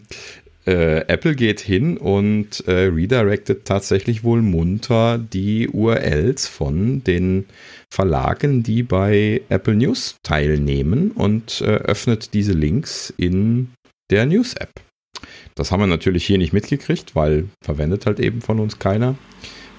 äh, 0.65 1.07
Apple 1.07 1.35
geht 1.35 1.61
hin 1.61 1.97
und 1.97 2.67
äh, 2.67 2.87
redirectet 2.87 3.65
tatsächlich 3.65 4.23
wohl 4.23 4.41
munter 4.41 5.17
die 5.17 5.69
URLs 5.69 6.47
von 6.47 7.03
den 7.03 7.45
Verlagen, 7.91 8.63
die 8.63 8.83
bei 8.83 9.41
Apple 9.49 9.75
News 9.75 10.15
teilnehmen 10.23 11.11
und 11.11 11.61
äh, 11.61 11.65
öffnet 11.65 12.33
diese 12.33 12.53
Links 12.53 13.13
in 13.17 13.73
der 14.09 14.25
News-App. 14.25 14.71
Das 15.55 15.71
haben 15.71 15.81
wir 15.81 15.87
natürlich 15.87 16.25
hier 16.25 16.37
nicht 16.37 16.53
mitgekriegt, 16.53 17.15
weil 17.15 17.49
verwendet 17.61 18.05
halt 18.05 18.19
eben 18.19 18.41
von 18.41 18.59
uns 18.59 18.79
keiner. 18.79 19.15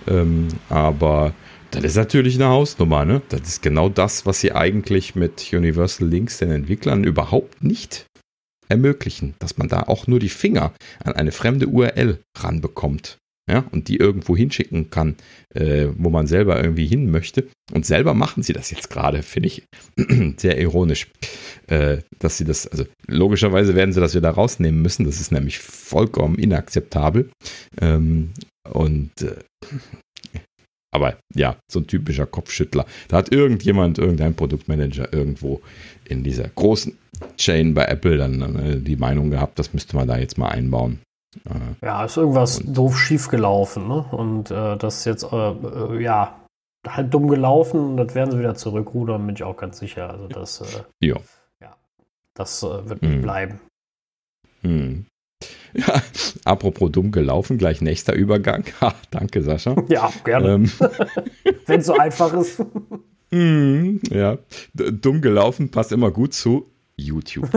Ähm, 0.07 0.49
aber 0.69 1.35
das 1.71 1.85
ist 1.85 1.97
natürlich 1.97 2.35
eine 2.35 2.49
Hausnummer, 2.49 3.07
ne? 3.07 3.23
Das 3.31 3.41
ist 3.43 3.63
genau 3.63 3.89
das, 3.89 4.27
was 4.27 4.41
sie 4.41 4.53
eigentlich 4.53 5.15
mit 5.15 5.51
Universal 5.53 6.07
Links 6.07 6.39
den 6.39 6.51
Entwicklern 6.51 7.05
überhaupt 7.05 7.65
nicht 7.65 8.05
ermöglichen, 8.69 9.35
dass 9.39 9.57
man 9.57 9.69
da 9.69 9.85
auch 9.85 10.07
nur 10.07 10.19
die 10.19 10.29
Finger 10.29 10.73
an 11.03 11.15
eine 11.15 11.33
fremde 11.33 11.69
URL 11.69 12.19
ranbekommt. 12.37 13.19
Ja, 13.51 13.65
und 13.73 13.89
die 13.89 13.97
irgendwo 13.97 14.37
hinschicken 14.37 14.91
kann, 14.91 15.17
äh, 15.53 15.89
wo 15.97 16.11
man 16.11 16.29
selber 16.29 16.63
irgendwie 16.63 16.87
hin 16.87 17.11
möchte. 17.11 17.49
Und 17.73 17.85
selber 17.85 18.15
machen 18.15 18.45
sie 18.45 18.53
das 18.53 18.71
jetzt 18.71 18.89
gerade, 18.89 19.25
finde 19.25 19.49
ich 19.49 19.65
sehr 20.37 20.61
ironisch, 20.61 21.09
äh, 21.67 21.99
dass 22.21 22.39
sie 22.39 22.45
das, 22.45 22.69
also 22.69 22.85
logischerweise 23.09 23.75
werden 23.75 23.93
sie 23.93 24.01
das 24.01 24.15
wieder 24.15 24.31
rausnehmen 24.31 24.81
müssen. 24.81 25.07
Das 25.07 25.21
ist 25.21 25.33
nämlich 25.33 25.59
vollkommen 25.59 26.37
inakzeptabel. 26.37 27.31
Ähm, 27.81 28.31
und 28.71 29.11
äh, 29.23 29.35
aber 30.95 31.17
ja, 31.35 31.57
so 31.71 31.81
ein 31.81 31.87
typischer 31.87 32.27
Kopfschüttler. 32.27 32.87
Da 33.09 33.17
hat 33.17 33.33
irgendjemand, 33.33 33.99
irgendein 33.99 34.35
Produktmanager 34.35 35.13
irgendwo 35.13 35.63
in 36.05 36.23
dieser 36.23 36.49
großen 36.49 36.97
Chain 37.39 37.75
bei 37.75 37.87
Apple 37.87 38.19
dann 38.19 38.57
äh, 38.57 38.79
die 38.79 38.97
Meinung 38.97 39.31
gehabt, 39.31 39.59
das 39.59 39.73
müsste 39.73 39.97
man 39.97 40.07
da 40.07 40.19
jetzt 40.19 40.39
mal 40.39 40.49
einbauen. 40.49 41.01
Äh, 41.45 41.87
ja, 41.87 42.05
ist 42.05 42.17
irgendwas 42.17 42.61
doof 42.65 42.99
schief 42.99 43.29
gelaufen, 43.29 43.89
ne? 43.89 44.05
Und 44.11 44.51
äh, 44.51 44.77
das 44.77 44.99
ist 44.99 45.05
jetzt, 45.07 45.33
äh, 45.33 45.51
äh, 45.51 46.03
ja, 46.03 46.39
halt 46.87 47.13
dumm 47.15 47.29
gelaufen 47.29 47.81
und 47.91 47.97
das 47.97 48.15
werden 48.15 48.33
sie 48.33 48.39
wieder 48.39 48.55
zurückrudern, 48.55 49.25
bin 49.27 49.37
ich 49.37 49.43
auch 49.43 49.57
ganz 49.57 49.79
sicher. 49.79 50.11
Also 50.11 50.29
das, 50.29 50.61
äh, 50.61 51.07
ja. 51.07 51.17
ja, 51.61 51.77
das 52.35 52.63
wird 52.63 53.03
nicht 53.03 53.15
hm. 53.15 53.23
bleiben. 53.23 53.61
Hm. 54.63 55.07
Ja, 55.75 56.03
apropos 56.45 56.91
dumm 56.93 57.11
gelaufen, 57.13 57.59
gleich 57.59 57.81
nächster 57.81 58.15
Übergang. 58.15 58.65
Ha, 58.81 58.95
danke, 59.11 59.43
Sascha. 59.43 59.77
Ja, 59.89 60.13
gerne. 60.25 60.49
Ähm. 60.49 60.71
Wenn 61.67 61.81
es 61.81 61.87
so 61.87 61.97
einfach 61.97 62.33
ist. 62.35 62.63
Mm, 63.31 63.99
ja, 64.11 64.39
dumm 64.75 65.21
gelaufen 65.23 65.71
passt 65.71 65.93
immer 65.93 66.11
gut 66.11 66.35
zu 66.35 66.71
YouTube. 66.97 67.49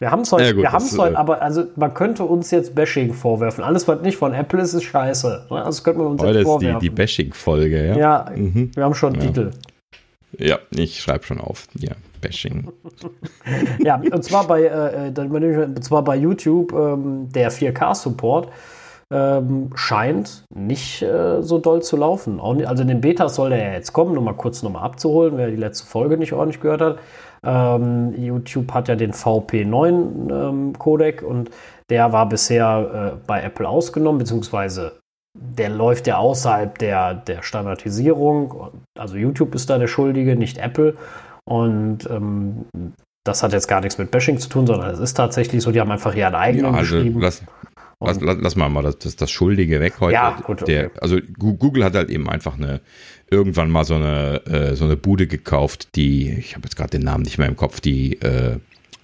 Wir 0.00 0.10
haben 0.10 0.22
es 0.22 0.32
heute, 0.32 0.44
ja, 0.44 0.52
gut, 0.52 0.62
wir 0.62 0.72
haben 0.72 0.82
es 0.82 0.98
heute, 0.98 1.12
äh, 1.12 1.18
aber 1.18 1.42
also 1.42 1.64
man 1.76 1.92
könnte 1.92 2.24
uns 2.24 2.50
jetzt 2.50 2.74
Bashing 2.74 3.12
vorwerfen. 3.12 3.62
Alles, 3.62 3.86
was 3.86 4.00
nicht 4.00 4.16
von 4.16 4.32
Apple 4.32 4.62
ist, 4.62 4.72
ist 4.72 4.84
scheiße. 4.84 5.46
Das 5.50 5.84
könnte 5.84 6.00
man 6.00 6.12
uns 6.12 6.22
heute 6.22 6.38
jetzt 6.38 6.46
vorwerfen. 6.46 6.76
ist 6.76 6.82
die, 6.82 6.88
die 6.88 6.94
Bashing-Folge, 6.94 7.86
ja. 7.88 7.96
Ja, 7.96 8.26
mhm. 8.34 8.70
wir 8.74 8.84
haben 8.84 8.94
schon 8.94 9.12
einen 9.12 9.20
ja. 9.20 9.28
Titel. 9.28 9.50
Ja, 10.38 10.58
ich 10.70 11.00
schreibe 11.02 11.24
schon 11.24 11.38
auf. 11.38 11.68
Ja, 11.78 11.92
Bashing. 12.22 12.68
ja, 13.80 14.00
und 14.10 14.24
zwar 14.24 14.46
bei, 14.46 14.62
äh, 14.62 15.08
äh 15.08 15.64
und 15.64 15.84
zwar 15.84 16.02
bei 16.02 16.16
YouTube 16.16 16.72
ähm, 16.72 17.28
der 17.30 17.52
4K-Support 17.52 18.48
ähm, 19.12 19.70
scheint 19.74 20.44
nicht 20.54 21.02
äh, 21.02 21.42
so 21.42 21.58
doll 21.58 21.82
zu 21.82 21.96
laufen. 21.96 22.36
Nicht, 22.56 22.68
also 22.68 22.82
in 22.82 22.88
den 22.88 23.00
Betas 23.00 23.34
soll 23.34 23.50
der 23.50 23.58
ja 23.58 23.72
jetzt 23.72 23.92
kommen, 23.92 24.14
nur 24.14 24.22
mal 24.22 24.34
kurz 24.34 24.62
nochmal 24.62 24.84
abzuholen, 24.84 25.36
wer 25.36 25.48
die 25.48 25.56
letzte 25.56 25.86
Folge 25.86 26.16
nicht 26.16 26.32
ordentlich 26.32 26.60
gehört 26.60 26.80
hat. 26.80 26.98
Ähm, 27.44 28.14
YouTube 28.16 28.72
hat 28.72 28.88
ja 28.88 28.96
den 28.96 29.12
VP9-Codec 29.12 31.22
ähm, 31.22 31.28
und 31.28 31.50
der 31.88 32.12
war 32.12 32.28
bisher 32.28 33.16
äh, 33.16 33.20
bei 33.26 33.42
Apple 33.42 33.68
ausgenommen, 33.68 34.18
beziehungsweise 34.18 35.00
der 35.34 35.70
läuft 35.70 36.06
ja 36.06 36.18
außerhalb 36.18 36.76
der, 36.78 37.14
der 37.14 37.42
Standardisierung. 37.42 38.72
Also 38.98 39.16
YouTube 39.16 39.54
ist 39.54 39.70
da 39.70 39.78
der 39.78 39.86
Schuldige, 39.86 40.36
nicht 40.36 40.58
Apple. 40.58 40.96
Und 41.44 42.08
ähm, 42.10 42.66
das 43.24 43.42
hat 43.42 43.52
jetzt 43.52 43.68
gar 43.68 43.80
nichts 43.80 43.98
mit 43.98 44.10
Bashing 44.10 44.38
zu 44.38 44.48
tun, 44.48 44.66
sondern 44.66 44.90
es 44.90 44.98
ist 44.98 45.14
tatsächlich 45.14 45.62
so, 45.62 45.72
die 45.72 45.80
haben 45.80 45.90
einfach 45.90 46.14
ihren 46.14 46.34
eigenen 46.34 46.72
ja, 46.72 46.78
also 46.78 46.96
geschrieben. 46.96 47.20
Lass, 47.20 47.42
lass, 48.00 48.20
lass, 48.20 48.38
lass, 48.40 48.56
mal 48.56 48.68
mal 48.68 48.82
das, 48.82 48.98
das, 48.98 49.16
das 49.16 49.30
Schuldige 49.30 49.80
weg 49.80 49.94
heute. 50.00 50.14
Ja, 50.14 50.40
gut, 50.46 50.62
okay. 50.62 50.72
der, 50.72 50.90
also 51.00 51.18
Google 51.38 51.84
hat 51.84 51.94
halt 51.94 52.10
eben 52.10 52.28
einfach 52.28 52.56
eine 52.56 52.80
irgendwann 53.30 53.70
mal 53.70 53.84
so 53.84 53.94
eine 53.94 54.44
äh, 54.46 54.74
so 54.76 54.84
eine 54.84 54.96
Bude 54.96 55.26
gekauft, 55.26 55.94
die 55.94 56.30
ich 56.30 56.54
habe 56.54 56.64
jetzt 56.64 56.76
gerade 56.76 56.90
den 56.90 57.02
Namen 57.02 57.24
nicht 57.24 57.38
mehr 57.38 57.48
im 57.48 57.56
Kopf, 57.56 57.80
die 57.80 58.20
äh, 58.20 58.58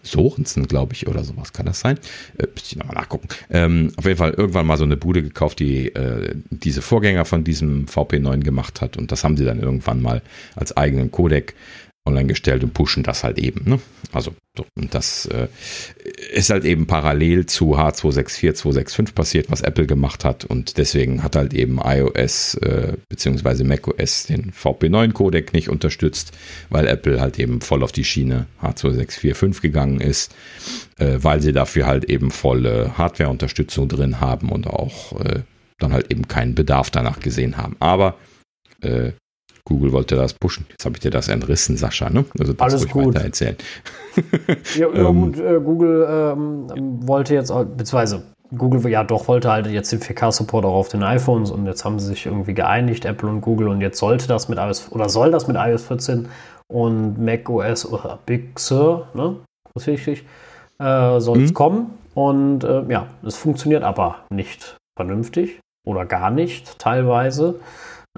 Sorensen, 0.06 0.66
glaube 0.66 0.94
ich, 0.94 1.08
oder 1.08 1.24
sowas. 1.24 1.52
Kann 1.52 1.66
das 1.66 1.80
sein? 1.80 1.98
Äh, 2.38 2.46
müsste 2.54 2.70
ich 2.70 2.76
nochmal 2.76 2.96
nachgucken. 2.96 3.28
Ähm, 3.50 3.92
auf 3.96 4.04
jeden 4.04 4.16
Fall 4.16 4.30
irgendwann 4.30 4.66
mal 4.66 4.76
so 4.76 4.84
eine 4.84 4.96
Bude 4.96 5.22
gekauft, 5.22 5.58
die 5.58 5.94
äh, 5.94 6.34
diese 6.50 6.82
Vorgänger 6.82 7.24
von 7.24 7.44
diesem 7.44 7.86
VP9 7.86 8.40
gemacht 8.40 8.80
hat. 8.80 8.96
Und 8.96 9.12
das 9.12 9.24
haben 9.24 9.36
sie 9.36 9.44
dann 9.44 9.60
irgendwann 9.60 10.00
mal 10.00 10.22
als 10.54 10.76
eigenen 10.76 11.10
Codec 11.10 11.54
online 12.06 12.26
gestellt 12.26 12.62
und 12.62 12.72
pushen 12.72 13.02
das 13.02 13.24
halt 13.24 13.38
eben. 13.38 13.68
Ne? 13.68 13.80
Also 14.12 14.34
das 14.90 15.26
äh, 15.26 15.48
ist 16.32 16.50
halt 16.50 16.64
eben 16.64 16.86
parallel 16.86 17.46
zu 17.46 17.76
H264, 17.76 18.54
265 18.54 19.14
passiert, 19.14 19.50
was 19.50 19.60
Apple 19.60 19.86
gemacht 19.86 20.24
hat 20.24 20.44
und 20.44 20.78
deswegen 20.78 21.22
hat 21.22 21.36
halt 21.36 21.52
eben 21.52 21.78
iOS 21.82 22.54
äh, 22.54 22.94
bzw. 23.08 23.64
macOS 23.64 24.26
den 24.26 24.52
VP9-Codec 24.52 25.52
nicht 25.52 25.68
unterstützt, 25.68 26.32
weil 26.70 26.86
Apple 26.86 27.20
halt 27.20 27.38
eben 27.38 27.60
voll 27.60 27.82
auf 27.82 27.92
die 27.92 28.04
Schiene 28.04 28.46
H264.5 28.62 29.60
gegangen 29.60 30.00
ist, 30.00 30.34
äh, 30.98 31.18
weil 31.20 31.42
sie 31.42 31.52
dafür 31.52 31.86
halt 31.86 32.04
eben 32.04 32.30
volle 32.30 32.96
Hardware-Unterstützung 32.96 33.88
drin 33.88 34.20
haben 34.20 34.50
und 34.50 34.66
auch 34.66 35.20
äh, 35.20 35.40
dann 35.78 35.92
halt 35.92 36.10
eben 36.10 36.26
keinen 36.28 36.54
Bedarf 36.54 36.90
danach 36.90 37.20
gesehen 37.20 37.56
haben. 37.56 37.76
Aber 37.80 38.16
äh, 38.80 39.12
Google 39.66 39.92
wollte 39.92 40.16
das 40.16 40.32
pushen. 40.32 40.64
Jetzt 40.70 40.84
habe 40.84 40.96
ich 40.96 41.00
dir 41.00 41.10
das 41.10 41.28
entrissen, 41.28 41.76
Sascha. 41.76 42.08
Ne? 42.08 42.24
Also 42.38 42.52
das 42.54 42.72
Alles 42.72 42.88
gut. 42.88 43.14
weiter 43.14 43.24
erzählen. 43.24 43.56
ja, 44.78 44.88
ja 44.88 45.08
ähm, 45.08 45.32
gut, 45.32 45.40
äh, 45.40 45.60
Google 45.60 46.06
ähm, 46.08 47.06
wollte 47.06 47.34
jetzt, 47.34 47.48
beziehungsweise 47.48 48.22
Google 48.56 48.88
ja 48.90 49.02
doch 49.02 49.26
wollte 49.28 49.50
halt 49.50 49.66
jetzt 49.66 49.90
den 49.92 50.00
4K-Support 50.00 50.64
auch 50.64 50.74
auf 50.74 50.88
den 50.88 51.02
iPhones 51.02 51.50
und 51.50 51.66
jetzt 51.66 51.84
haben 51.84 51.98
sie 51.98 52.06
sich 52.06 52.26
irgendwie 52.26 52.54
geeinigt, 52.54 53.04
Apple 53.04 53.28
und 53.28 53.40
Google, 53.40 53.68
und 53.68 53.80
jetzt 53.80 53.98
sollte 53.98 54.28
das 54.28 54.48
mit 54.48 54.58
iOS 54.58 54.92
oder 54.92 55.08
soll 55.08 55.32
das 55.32 55.48
mit 55.48 55.56
iOS 55.56 55.84
14 55.86 56.28
und 56.68 57.18
macOS 57.18 57.90
oder 57.90 58.20
Big 58.24 58.58
Sur, 58.58 59.08
ne? 59.14 59.36
Das 59.74 59.82
ist 59.82 59.86
wichtig, 59.88 60.24
äh, 60.78 61.18
soll 61.18 61.42
es 61.42 61.50
mhm. 61.50 61.54
kommen. 61.54 61.90
Und 62.14 62.64
äh, 62.64 62.84
ja, 62.88 63.08
es 63.24 63.36
funktioniert 63.36 63.82
aber 63.82 64.20
nicht 64.30 64.76
vernünftig 64.96 65.60
oder 65.84 66.06
gar 66.06 66.30
nicht 66.30 66.78
teilweise. 66.78 67.56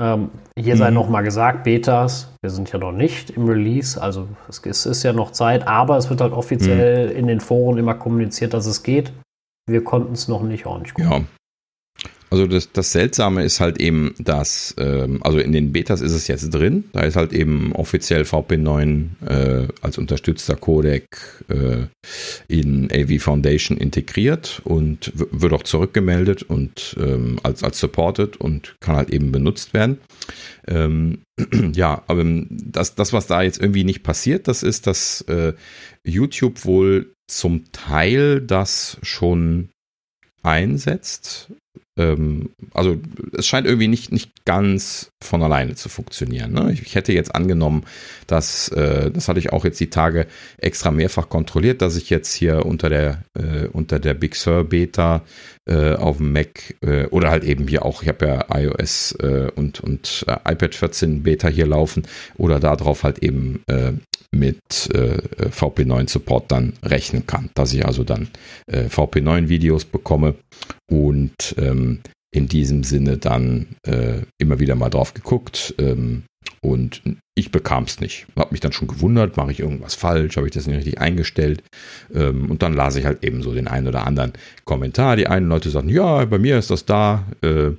Ähm, 0.00 0.30
hier 0.56 0.74
mhm. 0.74 0.78
sei 0.78 0.90
nochmal 0.90 1.24
gesagt, 1.24 1.64
Betas, 1.64 2.32
wir 2.42 2.50
sind 2.50 2.70
ja 2.72 2.78
noch 2.78 2.92
nicht 2.92 3.30
im 3.30 3.48
Release, 3.48 4.00
also 4.00 4.28
es, 4.48 4.64
es 4.64 4.86
ist 4.86 5.02
ja 5.02 5.12
noch 5.12 5.32
Zeit, 5.32 5.66
aber 5.66 5.96
es 5.96 6.08
wird 6.08 6.20
halt 6.20 6.32
offiziell 6.32 7.10
mhm. 7.10 7.16
in 7.16 7.26
den 7.26 7.40
Foren 7.40 7.78
immer 7.78 7.94
kommuniziert, 7.94 8.54
dass 8.54 8.66
es 8.66 8.82
geht. 8.82 9.12
Wir 9.68 9.82
konnten 9.82 10.12
es 10.12 10.28
noch 10.28 10.42
nicht 10.42 10.66
ordentlich 10.66 10.94
gucken. 10.94 11.10
Ja. 11.10 11.37
Also 12.30 12.46
das, 12.46 12.72
das 12.72 12.92
Seltsame 12.92 13.42
ist 13.42 13.60
halt 13.60 13.80
eben, 13.80 14.14
dass, 14.18 14.74
ähm, 14.78 15.22
also 15.22 15.38
in 15.38 15.52
den 15.52 15.72
Betas 15.72 16.00
ist 16.00 16.12
es 16.12 16.28
jetzt 16.28 16.50
drin, 16.50 16.84
da 16.92 17.00
ist 17.00 17.16
halt 17.16 17.32
eben 17.32 17.72
offiziell 17.72 18.22
VP9 18.22 19.06
äh, 19.26 19.68
als 19.80 19.96
unterstützter 19.96 20.56
Codec 20.56 21.06
äh, 21.48 21.86
in 22.48 22.90
AV 22.92 23.22
Foundation 23.22 23.78
integriert 23.78 24.60
und 24.64 25.12
wird 25.14 25.52
auch 25.52 25.62
zurückgemeldet 25.62 26.42
und 26.42 26.96
ähm, 27.00 27.38
als, 27.42 27.62
als 27.62 27.80
supported 27.80 28.36
und 28.36 28.76
kann 28.80 28.96
halt 28.96 29.10
eben 29.10 29.32
benutzt 29.32 29.72
werden. 29.72 29.98
Ähm, 30.66 31.22
ja, 31.72 32.02
aber 32.08 32.24
das, 32.50 32.94
das, 32.94 33.12
was 33.12 33.26
da 33.26 33.42
jetzt 33.42 33.60
irgendwie 33.60 33.84
nicht 33.84 34.02
passiert, 34.02 34.48
das 34.48 34.62
ist, 34.62 34.86
dass 34.86 35.22
äh, 35.22 35.54
YouTube 36.04 36.64
wohl 36.66 37.14
zum 37.26 37.72
Teil 37.72 38.40
das 38.40 38.98
schon 39.02 39.70
einsetzt 40.42 41.50
ähm, 41.98 42.50
also 42.72 42.96
es 43.36 43.46
scheint 43.46 43.66
irgendwie 43.66 43.88
nicht, 43.88 44.12
nicht 44.12 44.44
ganz 44.44 45.10
von 45.20 45.42
alleine 45.42 45.74
zu 45.74 45.88
funktionieren. 45.88 46.52
Ne? 46.52 46.70
Ich, 46.72 46.82
ich, 46.82 46.94
hätte 46.94 47.12
jetzt 47.12 47.34
angenommen, 47.34 47.84
dass, 48.26 48.68
äh, 48.68 49.10
das 49.10 49.28
hatte 49.28 49.40
ich 49.40 49.52
auch 49.52 49.64
jetzt 49.64 49.80
die 49.80 49.90
Tage 49.90 50.26
extra 50.58 50.90
mehrfach 50.90 51.28
kontrolliert, 51.28 51.82
dass 51.82 51.96
ich 51.96 52.08
jetzt 52.08 52.32
hier 52.32 52.64
unter 52.64 52.88
der, 52.88 53.24
äh, 53.34 53.66
unter 53.66 53.98
der 53.98 54.14
Big 54.14 54.36
Sur 54.36 54.64
Beta 54.64 55.22
äh, 55.66 55.94
auf 55.94 56.18
dem 56.18 56.32
Mac 56.32 56.76
äh, 56.80 57.06
oder 57.06 57.30
halt 57.30 57.44
eben 57.44 57.68
hier 57.68 57.84
auch, 57.84 58.02
ich 58.02 58.08
habe 58.08 58.26
ja 58.26 58.46
iOS 58.54 59.12
äh, 59.20 59.50
und, 59.54 59.80
und 59.80 60.24
äh, 60.26 60.52
iPad 60.52 60.74
14 60.74 61.22
Beta 61.22 61.48
hier 61.48 61.66
laufen 61.66 62.04
oder 62.36 62.60
darauf 62.60 63.02
halt 63.02 63.18
eben 63.18 63.62
mit 64.30 64.60
VP9 64.60 66.08
Support 66.08 66.52
dann 66.52 66.74
rechnen 66.82 67.26
kann, 67.26 67.50
dass 67.54 67.72
ich 67.72 67.84
also 67.84 68.04
dann 68.04 68.28
VP9 68.68 69.48
Videos 69.48 69.84
bekomme 69.84 70.34
und 70.90 71.54
ähm, 71.58 72.00
in 72.34 72.48
diesem 72.48 72.84
Sinne 72.84 73.16
dann 73.16 73.76
äh, 73.86 74.22
immer 74.38 74.58
wieder 74.58 74.74
mal 74.74 74.90
drauf 74.90 75.14
geguckt 75.14 75.74
ähm, 75.78 76.24
und 76.60 77.02
ich 77.34 77.50
bekam 77.50 77.84
es 77.84 78.00
nicht. 78.00 78.26
Habe 78.36 78.50
mich 78.52 78.60
dann 78.60 78.72
schon 78.72 78.88
gewundert, 78.88 79.36
mache 79.36 79.52
ich 79.52 79.60
irgendwas 79.60 79.94
falsch, 79.94 80.36
habe 80.36 80.46
ich 80.46 80.52
das 80.52 80.66
nicht 80.66 80.76
richtig 80.76 81.00
eingestellt 81.00 81.62
ähm, 82.12 82.50
und 82.50 82.62
dann 82.62 82.74
las 82.74 82.96
ich 82.96 83.06
halt 83.06 83.24
eben 83.24 83.42
so 83.42 83.54
den 83.54 83.68
einen 83.68 83.86
oder 83.86 84.06
anderen 84.06 84.32
Kommentar. 84.64 85.16
Die 85.16 85.26
einen 85.26 85.48
Leute 85.48 85.70
sagten, 85.70 85.88
ja, 85.88 86.24
bei 86.24 86.38
mir 86.38 86.58
ist 86.58 86.70
das 86.70 86.84
da, 86.84 87.26
äh, 87.42 87.70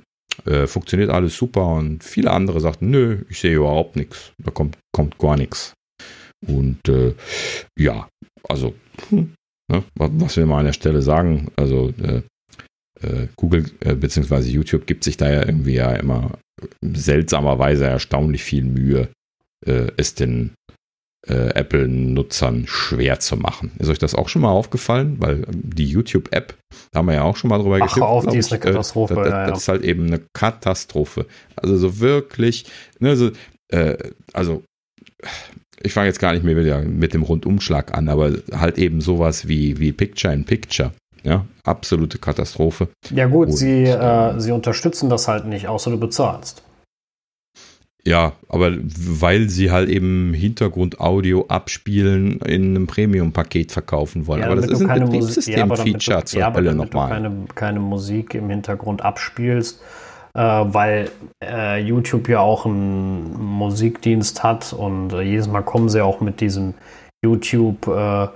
äh, 0.46 0.66
funktioniert 0.66 1.10
alles 1.10 1.36
super 1.36 1.66
und 1.66 2.02
viele 2.02 2.30
andere 2.30 2.60
sagten, 2.60 2.90
nö, 2.90 3.24
ich 3.28 3.40
sehe 3.40 3.54
überhaupt 3.56 3.96
nichts, 3.96 4.32
da 4.42 4.50
kommt, 4.50 4.78
kommt 4.92 5.18
gar 5.18 5.36
nichts. 5.36 5.74
Und 6.46 6.88
äh, 6.88 7.14
ja, 7.78 8.08
also 8.48 8.74
hm, 9.10 9.34
ne, 9.70 9.84
was 9.94 10.36
will 10.36 10.46
man 10.46 10.60
an 10.60 10.66
der 10.66 10.72
Stelle 10.72 11.02
sagen? 11.02 11.50
Also 11.56 11.92
äh, 12.02 12.22
äh, 13.02 13.26
Google 13.36 13.70
äh, 13.80 13.94
bzw. 13.94 14.48
YouTube 14.48 14.86
gibt 14.86 15.04
sich 15.04 15.16
da 15.16 15.30
ja 15.30 15.46
irgendwie 15.46 15.74
ja 15.74 15.92
immer 15.92 16.38
seltsamerweise 16.82 17.86
erstaunlich 17.86 18.42
viel 18.42 18.64
Mühe, 18.64 19.08
äh, 19.66 19.88
es 19.96 20.14
den 20.14 20.52
äh, 21.26 21.50
Apple-Nutzern 21.54 22.66
schwer 22.66 23.20
zu 23.20 23.36
machen. 23.36 23.72
Ist 23.78 23.88
euch 23.88 23.98
das 23.98 24.14
auch 24.14 24.28
schon 24.28 24.42
mal 24.42 24.50
aufgefallen? 24.50 25.16
Weil 25.18 25.44
die 25.50 25.86
YouTube-App, 25.86 26.54
da 26.92 26.98
haben 26.98 27.06
wir 27.06 27.14
ja 27.14 27.22
auch 27.22 27.36
schon 27.36 27.50
mal 27.50 27.58
drüber 27.58 27.76
Ach, 27.76 27.86
geschimpft. 27.86 28.08
auf, 28.08 28.26
die 28.26 28.38
ist 28.38 28.52
eine 28.52 28.62
äh, 28.62 28.66
Katastrophe. 28.66 29.14
das, 29.14 29.28
das, 29.28 29.50
das, 29.50 29.58
ist 29.60 29.68
halt 29.68 29.82
eben 29.82 30.06
eine 30.06 30.20
Katastrophe. 30.32 31.26
Also 31.56 31.76
so 31.76 32.00
wirklich, 32.00 32.66
ne, 33.00 33.16
so, 33.16 33.30
äh, 33.68 33.96
also 34.32 34.62
ich 35.82 35.92
fange 35.92 36.08
jetzt 36.08 36.20
gar 36.20 36.32
nicht 36.32 36.44
mehr 36.44 36.56
wieder 36.56 36.82
mit 36.82 37.14
dem 37.14 37.22
Rundumschlag 37.22 37.96
an, 37.96 38.08
aber 38.08 38.34
halt 38.52 38.78
eben 38.78 39.00
sowas 39.00 39.48
wie, 39.48 39.78
wie 39.78 39.92
Picture 39.92 40.32
in 40.32 40.44
Picture 40.44 40.92
ja, 41.22 41.44
absolute 41.64 42.18
Katastrophe. 42.18 42.88
Ja 43.10 43.26
gut, 43.26 43.48
Und, 43.48 43.52
sie, 43.54 43.84
äh, 43.84 44.38
sie 44.38 44.52
unterstützen 44.52 45.10
das 45.10 45.28
halt 45.28 45.46
nicht, 45.46 45.68
außer 45.68 45.90
du 45.90 45.98
bezahlst. 45.98 46.62
Ja, 48.04 48.32
aber 48.48 48.72
weil 48.80 49.50
sie 49.50 49.70
halt 49.70 49.90
eben 49.90 50.32
Hintergrundaudio 50.32 51.46
abspielen 51.48 52.40
in 52.40 52.74
einem 52.74 52.86
Premium-Paket 52.86 53.72
verkaufen 53.72 54.26
wollen. 54.26 54.40
Ja, 54.40 54.46
aber 54.46 54.56
das 54.56 54.70
ist 54.70 54.82
ein 54.82 55.04
Betriebssystem-Feature 55.04 56.24
zur 56.24 56.40
ja, 56.40 56.54
Hölle 56.54 56.74
nochmal. 56.74 57.10
Wenn 57.10 57.22
du 57.24 57.28
keine, 57.28 57.46
keine 57.54 57.80
Musik 57.80 58.34
im 58.34 58.48
Hintergrund 58.48 59.02
abspielst, 59.02 59.82
äh, 60.34 60.40
weil 60.40 61.10
äh, 61.44 61.82
YouTube 61.82 62.28
ja 62.28 62.40
auch 62.40 62.64
einen 62.64 63.38
Musikdienst 63.38 64.42
hat 64.42 64.72
und 64.72 65.12
äh, 65.12 65.20
jedes 65.20 65.48
Mal 65.48 65.62
kommen 65.62 65.90
sie 65.90 66.02
auch 66.02 66.20
mit 66.20 66.40
diesem 66.40 66.74
YouTube 67.22 67.86
äh, 67.86 68.28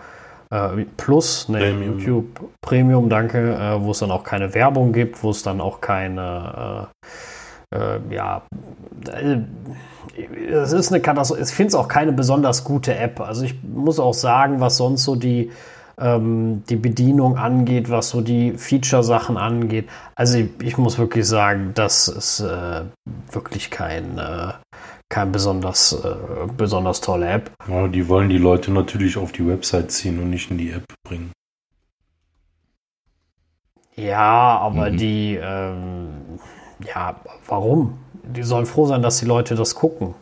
äh, 0.55 0.85
Plus, 0.97 1.49
ne, 1.49 1.59
Premium. 1.59 1.99
YouTube 1.99 2.41
Premium, 2.61 3.09
danke, 3.09 3.55
äh, 3.55 3.83
wo 3.83 3.91
es 3.91 3.99
dann 3.99 4.11
auch 4.11 4.23
keine 4.23 4.55
Werbung 4.55 4.93
gibt, 4.93 5.23
wo 5.23 5.31
es 5.31 5.43
dann 5.43 5.61
auch 5.61 5.81
keine, 5.81 6.89
äh, 7.73 7.77
äh 7.77 8.15
ja, 8.15 8.43
äh, 9.13 9.39
es 10.49 10.73
ist 10.73 10.93
eine 10.93 11.03
Katastrophe. 11.03 11.43
Ich 11.43 11.51
finde 11.51 11.69
es 11.69 11.75
auch 11.75 11.89
keine 11.89 12.13
besonders 12.13 12.63
gute 12.63 12.97
App. 12.97 13.21
Also 13.21 13.45
ich 13.45 13.57
muss 13.65 13.99
auch 13.99 14.15
sagen, 14.15 14.61
was 14.61 14.77
sonst 14.77 15.03
so 15.03 15.17
die, 15.17 15.51
ähm, 15.99 16.63
die 16.69 16.77
Bedienung 16.77 17.37
angeht, 17.37 17.91
was 17.91 18.11
so 18.11 18.21
die 18.21 18.53
Feature-Sachen 18.53 19.37
angeht. 19.37 19.89
Also 20.15 20.39
ich, 20.39 20.51
ich, 20.63 20.79
muss 20.79 20.99
wirklich 20.99 21.27
sagen, 21.27 21.73
das 21.75 22.07
ist 22.07 22.41
äh, 22.41 22.83
wirklich 23.33 23.71
kein 23.73 24.21
keine 25.09 25.31
besonders, 25.31 25.93
äh, 25.93 26.17
besonders 26.57 27.01
tolle 27.01 27.29
App. 27.29 27.53
Ja, 27.69 27.89
die 27.89 28.09
wollen 28.09 28.29
die 28.29 28.39
Leute 28.39 28.73
natürlich 28.73 29.17
auf 29.17 29.33
die 29.33 29.47
Website 29.47 29.91
ziehen 29.91 30.19
und 30.19 30.31
nicht 30.31 30.51
in 30.51 30.59
die 30.59 30.71
App 30.71 30.85
bringen. 31.07 31.33
Ja, 33.97 34.59
aber 34.59 34.91
mhm. 34.91 34.97
die, 34.97 35.39
ähm, 35.41 36.41
ja, 36.85 37.21
warum? 37.47 37.99
Die 38.25 38.43
sollen 38.43 38.67
froh 38.67 38.87
sein, 38.87 39.03
dass 39.03 39.21
die 39.21 39.27
Leute 39.27 39.55
das 39.55 39.75
gucken. 39.75 40.15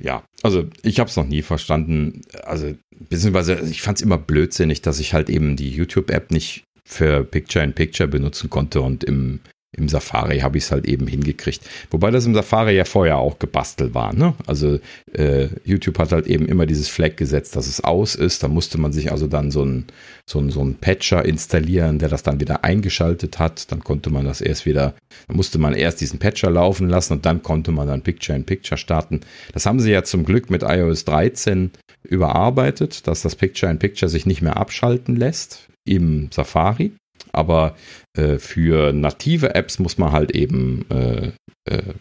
Ja, 0.00 0.24
also 0.42 0.64
ich 0.82 0.98
habe 0.98 1.08
es 1.08 1.16
noch 1.16 1.26
nie 1.26 1.42
verstanden. 1.42 2.22
Also, 2.44 2.74
beziehungsweise 2.90 3.60
ich 3.60 3.82
fand 3.82 3.98
es 3.98 4.02
immer 4.02 4.18
blödsinnig, 4.18 4.82
dass 4.82 4.98
ich 4.98 5.14
halt 5.14 5.30
eben 5.30 5.56
die 5.56 5.70
YouTube-App 5.70 6.30
nicht 6.30 6.64
für 6.84 7.24
Picture 7.24 7.64
in 7.64 7.72
Picture 7.72 8.08
benutzen 8.08 8.50
konnte 8.50 8.80
und 8.82 9.04
im 9.04 9.40
im 9.76 9.88
Safari 9.88 10.40
habe 10.40 10.58
ich 10.58 10.64
es 10.64 10.72
halt 10.72 10.86
eben 10.86 11.06
hingekriegt. 11.06 11.62
Wobei 11.90 12.10
das 12.10 12.26
im 12.26 12.34
Safari 12.34 12.76
ja 12.76 12.84
vorher 12.84 13.18
auch 13.18 13.38
gebastelt 13.38 13.94
war. 13.94 14.14
Ne? 14.14 14.34
Also 14.46 14.78
äh, 15.12 15.48
YouTube 15.64 15.98
hat 15.98 16.12
halt 16.12 16.26
eben 16.26 16.46
immer 16.46 16.66
dieses 16.66 16.88
Flag 16.88 17.16
gesetzt, 17.16 17.56
dass 17.56 17.66
es 17.66 17.82
aus 17.82 18.14
ist. 18.14 18.42
Da 18.42 18.48
musste 18.48 18.78
man 18.78 18.92
sich 18.92 19.10
also 19.12 19.26
dann 19.26 19.50
so 19.50 19.62
einen 19.62 19.86
so 20.26 20.48
so 20.50 20.62
ein 20.62 20.76
Patcher 20.76 21.24
installieren, 21.24 21.98
der 21.98 22.08
das 22.08 22.22
dann 22.22 22.40
wieder 22.40 22.64
eingeschaltet 22.64 23.38
hat. 23.38 23.70
Dann 23.70 23.84
konnte 23.84 24.10
man 24.10 24.24
das 24.24 24.40
erst 24.40 24.66
wieder, 24.66 24.94
dann 25.26 25.36
musste 25.36 25.58
man 25.58 25.74
erst 25.74 26.00
diesen 26.00 26.18
Patcher 26.18 26.50
laufen 26.50 26.88
lassen 26.88 27.14
und 27.14 27.26
dann 27.26 27.42
konnte 27.42 27.72
man 27.72 27.88
dann 27.88 28.02
Picture-in-Picture 28.02 28.78
starten. 28.78 29.20
Das 29.52 29.66
haben 29.66 29.80
sie 29.80 29.90
ja 29.90 30.02
zum 30.04 30.24
Glück 30.24 30.50
mit 30.50 30.62
iOS 30.62 31.04
13 31.04 31.70
überarbeitet, 32.02 33.06
dass 33.06 33.22
das 33.22 33.36
Picture-in-Picture 33.36 34.08
sich 34.08 34.26
nicht 34.26 34.42
mehr 34.42 34.56
abschalten 34.56 35.16
lässt 35.16 35.68
im 35.84 36.30
Safari 36.32 36.92
aber 37.34 37.74
äh, 38.16 38.38
für 38.38 38.92
native 38.92 39.54
Apps 39.54 39.78
muss 39.78 39.98
man 39.98 40.12
halt 40.12 40.30
eben, 40.32 40.86
äh, 40.90 41.32
äh, 41.70 41.94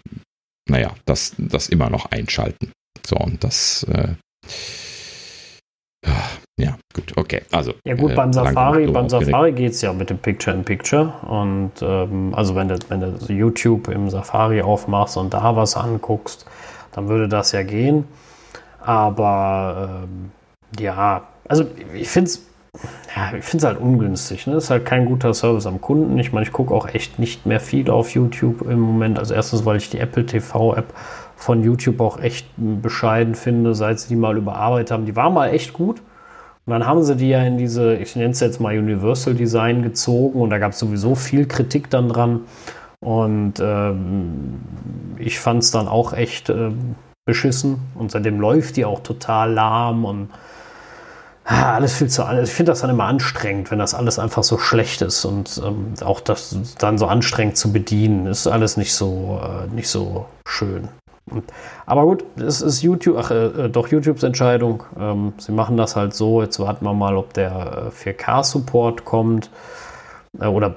naja, 0.69 0.93
das, 1.05 1.34
das 1.38 1.69
immer 1.69 1.89
noch 1.89 2.11
einschalten. 2.11 2.72
So, 3.05 3.18
und 3.18 3.43
das, 3.43 3.84
äh, 3.84 4.14
ja, 6.60 6.77
gut, 6.93 7.18
okay. 7.18 7.41
Also, 7.51 7.73
ja, 7.85 7.95
gut, 7.95 8.14
beim 8.15 8.30
äh, 8.30 8.34
Safari, 8.34 8.88
beim 8.88 9.10
Safari 9.10 9.53
geht 9.53 9.72
es 9.72 9.81
ja 9.81 9.91
mit 9.91 10.10
dem 10.10 10.19
Picture-in-Picture. 10.19 11.14
Und 11.27 11.72
ähm, 11.81 12.34
also, 12.35 12.55
wenn 12.55 12.68
du, 12.68 12.77
wenn 12.89 12.99
du 12.99 13.34
YouTube 13.34 13.88
im 13.88 14.10
Safari 14.10 14.61
aufmachst 14.61 15.18
und 15.18 15.34
da 15.34 15.55
was 15.55 15.76
anguckst, 15.76 16.45
dann 16.91 17.07
würde 17.07 17.27
das 17.27 17.53
ja 17.53 17.64
gehen. 17.64 18.05
Aber 18.80 20.03
ähm, 20.03 20.31
ja, 20.80 21.23
also 21.47 21.65
ich 21.93 22.10
finde 22.10 22.30
es 22.30 22.45
ja, 23.16 23.38
ich 23.38 23.45
finde 23.45 23.58
es 23.58 23.64
halt 23.66 23.80
ungünstig. 23.80 24.48
Ne? 24.48 24.54
Das 24.54 24.66
ist 24.66 24.70
halt 24.70 24.86
kein 24.86 25.06
guter 25.06 25.34
Service 25.34 25.68
am 25.68 25.80
Kunden. 25.80 26.18
Ich 26.18 26.34
meine, 26.34 26.45
ich 26.45 26.52
gucke 26.52 26.74
auch 26.74 26.88
echt 26.88 27.20
nicht 27.20 27.45
mehr 27.45 27.60
viel 27.60 27.90
auf 27.90 28.10
YouTube 28.10 28.62
im 28.64 28.80
Moment. 28.80 29.20
Also 29.20 29.34
erstens, 29.34 29.66
weil 29.66 29.78
ich 29.78 29.90
die 29.90 30.00
Apple 30.00 30.26
TV-App 30.26 30.94
von 31.36 31.64
YouTube 31.64 32.00
auch 32.00 32.20
echt 32.20 32.48
bescheiden 32.58 33.36
finde, 33.36 33.76
seit 33.76 34.00
sie 34.00 34.10
die 34.10 34.16
mal 34.16 34.38
überarbeitet 34.38 34.91
haben. 34.91 35.06
Die 35.06 35.16
war 35.16 35.30
mal 35.30 35.50
echt 35.50 35.74
gut. 35.74 36.02
Und 36.66 36.72
dann 36.72 36.88
haben 36.88 37.04
sie 37.04 37.16
die 37.16 37.30
ja 37.30 37.44
in 37.44 37.58
diese, 37.58 37.95
ich 37.95 38.16
nenne 38.16 38.32
es 38.32 38.40
jetzt 38.40 38.60
mal 38.62 38.78
Universal 38.78 39.34
Design 39.34 39.84
gezogen 39.84 40.40
und 40.40 40.50
da 40.50 40.60
gab 40.60 40.72
es 40.72 40.80
sowieso 40.80 41.14
viel 41.14 41.45
Kritik 41.45 41.90
dann 41.90 42.08
dran. 42.08 42.41
Und 43.02 43.56
ähm, 43.60 44.62
ich 45.18 45.40
fand 45.40 45.62
es 45.62 45.72
dann 45.72 45.90
auch 45.90 46.14
echt 46.14 46.50
äh, 46.50 46.72
beschissen. 47.26 47.80
Und 47.95 48.12
seitdem 48.12 48.40
läuft 48.40 48.78
die 48.78 48.86
auch 48.86 49.02
total 49.02 49.52
lahm 49.52 50.06
und 50.06 50.30
Ah, 51.45 51.76
alles 51.76 51.95
viel 51.95 52.10
zu 52.10 52.24
alles. 52.24 52.49
Ich 52.49 52.56
finde 52.56 52.72
das 52.72 52.82
dann 52.82 52.90
immer 52.90 53.03
anstrengend, 53.03 53.70
wenn 53.70 53.80
das 53.80 53.94
alles 53.94 54.18
einfach 54.18 54.44
so 54.44 54.57
schlecht 54.57 55.02
ist 55.02 55.26
und 55.26 55.61
ähm, 55.64 55.94
auch 56.02 56.22
das 56.22 56.56
dann 56.78 56.98
so 56.98 57.07
anstrengend 57.07 57.57
zu 57.57 57.74
bedienen, 57.74 58.28
ist 58.28 58.48
alles 58.48 58.78
nicht 58.78 58.94
so, 58.94 59.41
äh, 59.44 59.68
nicht 59.74 59.90
so 59.90 60.26
schön. 60.48 60.88
Aber 61.86 62.03
gut, 62.03 62.24
es 62.38 62.61
ist 62.61 62.82
YouTube, 62.82 63.18
ach, 63.18 63.32
äh, 63.32 63.45
äh, 63.45 63.70
doch 63.70 63.88
YouTubes 63.90 64.24
Entscheidung. 64.24 64.84
Ähm, 64.98 65.34
sie 65.38 65.52
machen 65.52 65.78
das 65.78 65.95
halt 65.95 66.14
so. 66.14 66.41
Jetzt 66.41 66.60
warten 66.60 66.86
wir 66.86 66.94
mal, 66.94 67.18
ob 67.18 67.34
der 67.34 67.91
4K-Support 67.91 69.02
äh, 69.02 69.03
kommt. 69.03 69.49
Äh, 70.40 70.45
oder 70.45 70.76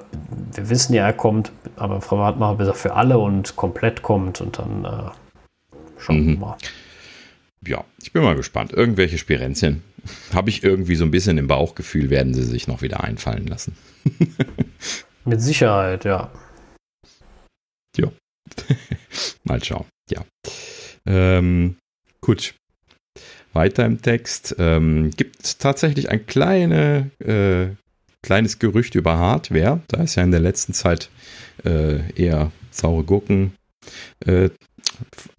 wir 0.52 0.68
wissen 0.68 0.94
ja, 0.94 1.05
er 1.05 1.12
kommt, 1.12 1.52
aber 1.76 2.01
Frau 2.01 2.18
Wartmacher 2.18 2.56
besser 2.56 2.74
für 2.74 2.94
alle 2.94 3.18
und 3.18 3.56
komplett 3.56 4.02
kommt 4.02 4.40
und 4.40 4.59
dann 4.59 4.84
äh, 4.84 5.10
schauen 5.98 6.20
mhm. 6.22 6.26
wir 6.26 6.38
mal. 6.38 6.56
Ja, 7.66 7.84
ich 8.01 8.12
bin 8.12 8.22
mal 8.22 8.36
gespannt. 8.36 8.72
Irgendwelche 8.72 9.18
Spirenzchen 9.18 9.82
habe 10.32 10.50
ich 10.50 10.62
irgendwie 10.62 10.96
so 10.96 11.04
ein 11.04 11.10
bisschen 11.10 11.38
im 11.38 11.46
Bauchgefühl, 11.46 12.10
werden 12.10 12.34
sie 12.34 12.44
sich 12.44 12.68
noch 12.68 12.82
wieder 12.82 13.02
einfallen 13.02 13.46
lassen. 13.46 13.76
Mit 15.24 15.40
Sicherheit, 15.40 16.04
ja. 16.04 16.30
Ja. 17.96 18.12
mal 19.44 19.62
schauen. 19.62 19.86
Ja. 20.10 20.24
Ähm, 21.06 21.76
gut. 22.20 22.54
Weiter 23.52 23.86
im 23.86 24.02
Text. 24.02 24.54
Ähm, 24.58 25.10
gibt 25.10 25.42
es 25.42 25.58
tatsächlich 25.58 26.10
ein 26.10 26.26
kleine, 26.26 27.10
äh, 27.18 27.74
kleines 28.22 28.58
Gerücht 28.58 28.94
über 28.94 29.16
Hardware. 29.16 29.80
Da 29.88 30.02
ist 30.02 30.14
ja 30.14 30.22
in 30.22 30.30
der 30.30 30.40
letzten 30.40 30.74
Zeit 30.74 31.10
äh, 31.64 32.12
eher 32.12 32.52
saure 32.70 33.02
Gurken 33.02 33.54
äh, 34.26 34.50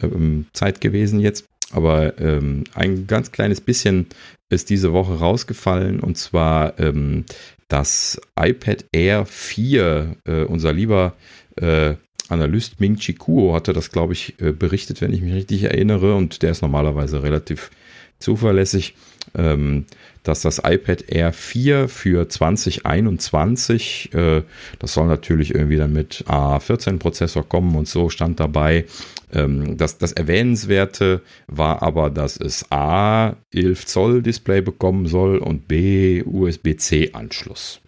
ähm, 0.02 0.46
Zeit 0.52 0.80
gewesen 0.80 1.20
jetzt. 1.20 1.46
Aber 1.70 2.18
ähm, 2.18 2.64
ein 2.74 3.06
ganz 3.06 3.30
kleines 3.30 3.60
bisschen 3.60 4.06
ist 4.50 4.70
diese 4.70 4.92
Woche 4.92 5.18
rausgefallen 5.18 6.00
und 6.00 6.16
zwar 6.16 6.78
ähm, 6.78 7.24
das 7.68 8.20
iPad 8.38 8.86
Air 8.92 9.26
4. 9.26 10.16
Äh, 10.24 10.42
unser 10.44 10.72
lieber 10.72 11.14
äh, 11.56 11.94
Analyst 12.28 12.80
Ming 12.80 12.96
Chi 12.96 13.14
Kuo 13.14 13.54
hatte 13.54 13.72
das, 13.72 13.90
glaube 13.90 14.12
ich, 14.12 14.40
äh, 14.40 14.52
berichtet, 14.52 15.00
wenn 15.00 15.12
ich 15.12 15.22
mich 15.22 15.34
richtig 15.34 15.64
erinnere. 15.64 16.14
Und 16.14 16.42
der 16.42 16.50
ist 16.50 16.62
normalerweise 16.62 17.22
relativ 17.22 17.70
zuverlässig, 18.18 18.94
ähm, 19.36 19.86
dass 20.22 20.42
das 20.42 20.58
iPad 20.58 21.04
Air 21.08 21.32
4 21.32 21.88
für 21.88 22.28
2021, 22.28 24.12
äh, 24.14 24.42
das 24.78 24.92
soll 24.92 25.06
natürlich 25.06 25.54
irgendwie 25.54 25.76
dann 25.76 25.92
mit 25.92 26.24
A14-Prozessor 26.26 27.48
kommen 27.48 27.76
und 27.76 27.88
so 27.88 28.08
stand 28.10 28.40
dabei. 28.40 28.84
Ähm, 29.32 29.76
das, 29.76 29.98
das 29.98 30.12
Erwähnenswerte 30.12 31.22
war 31.46 31.82
aber, 31.82 32.10
dass 32.10 32.36
es 32.36 32.70
A 32.70 33.36
11 33.52 33.86
Zoll 33.86 34.22
Display 34.22 34.60
bekommen 34.60 35.06
soll 35.06 35.38
und 35.38 35.68
B 35.68 36.22
USB-C-Anschluss. 36.24 37.80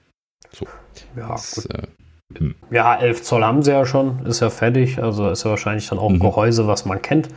So. 0.53 0.67
Ja, 1.17 1.29
das, 1.29 1.67
äh, 1.67 1.83
ja, 2.71 2.97
11 2.97 3.23
Zoll 3.23 3.45
haben 3.45 3.63
sie 3.63 3.73
ja 3.73 3.85
schon, 3.85 4.25
ist 4.27 4.41
ja 4.41 4.51
fertig, 4.51 5.03
also 5.03 5.29
ist 5.31 5.45
ja 5.45 5.51
wahrscheinlich 5.51 5.89
dann 5.89 5.99
auch 5.99 6.11
ein 6.11 6.17
mhm. 6.17 6.21
Gehäuse, 6.21 6.67
was 6.67 6.85
man 6.85 7.03
kennt. 7.03 7.29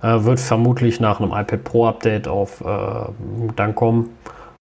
Äh, 0.00 0.24
wird 0.24 0.40
vermutlich 0.40 1.00
nach 1.00 1.20
einem 1.20 1.32
iPad 1.32 1.64
Pro 1.64 1.86
Update 1.86 2.28
auf 2.28 2.60
äh, 2.60 3.12
dann 3.56 3.74
kommen. 3.74 4.10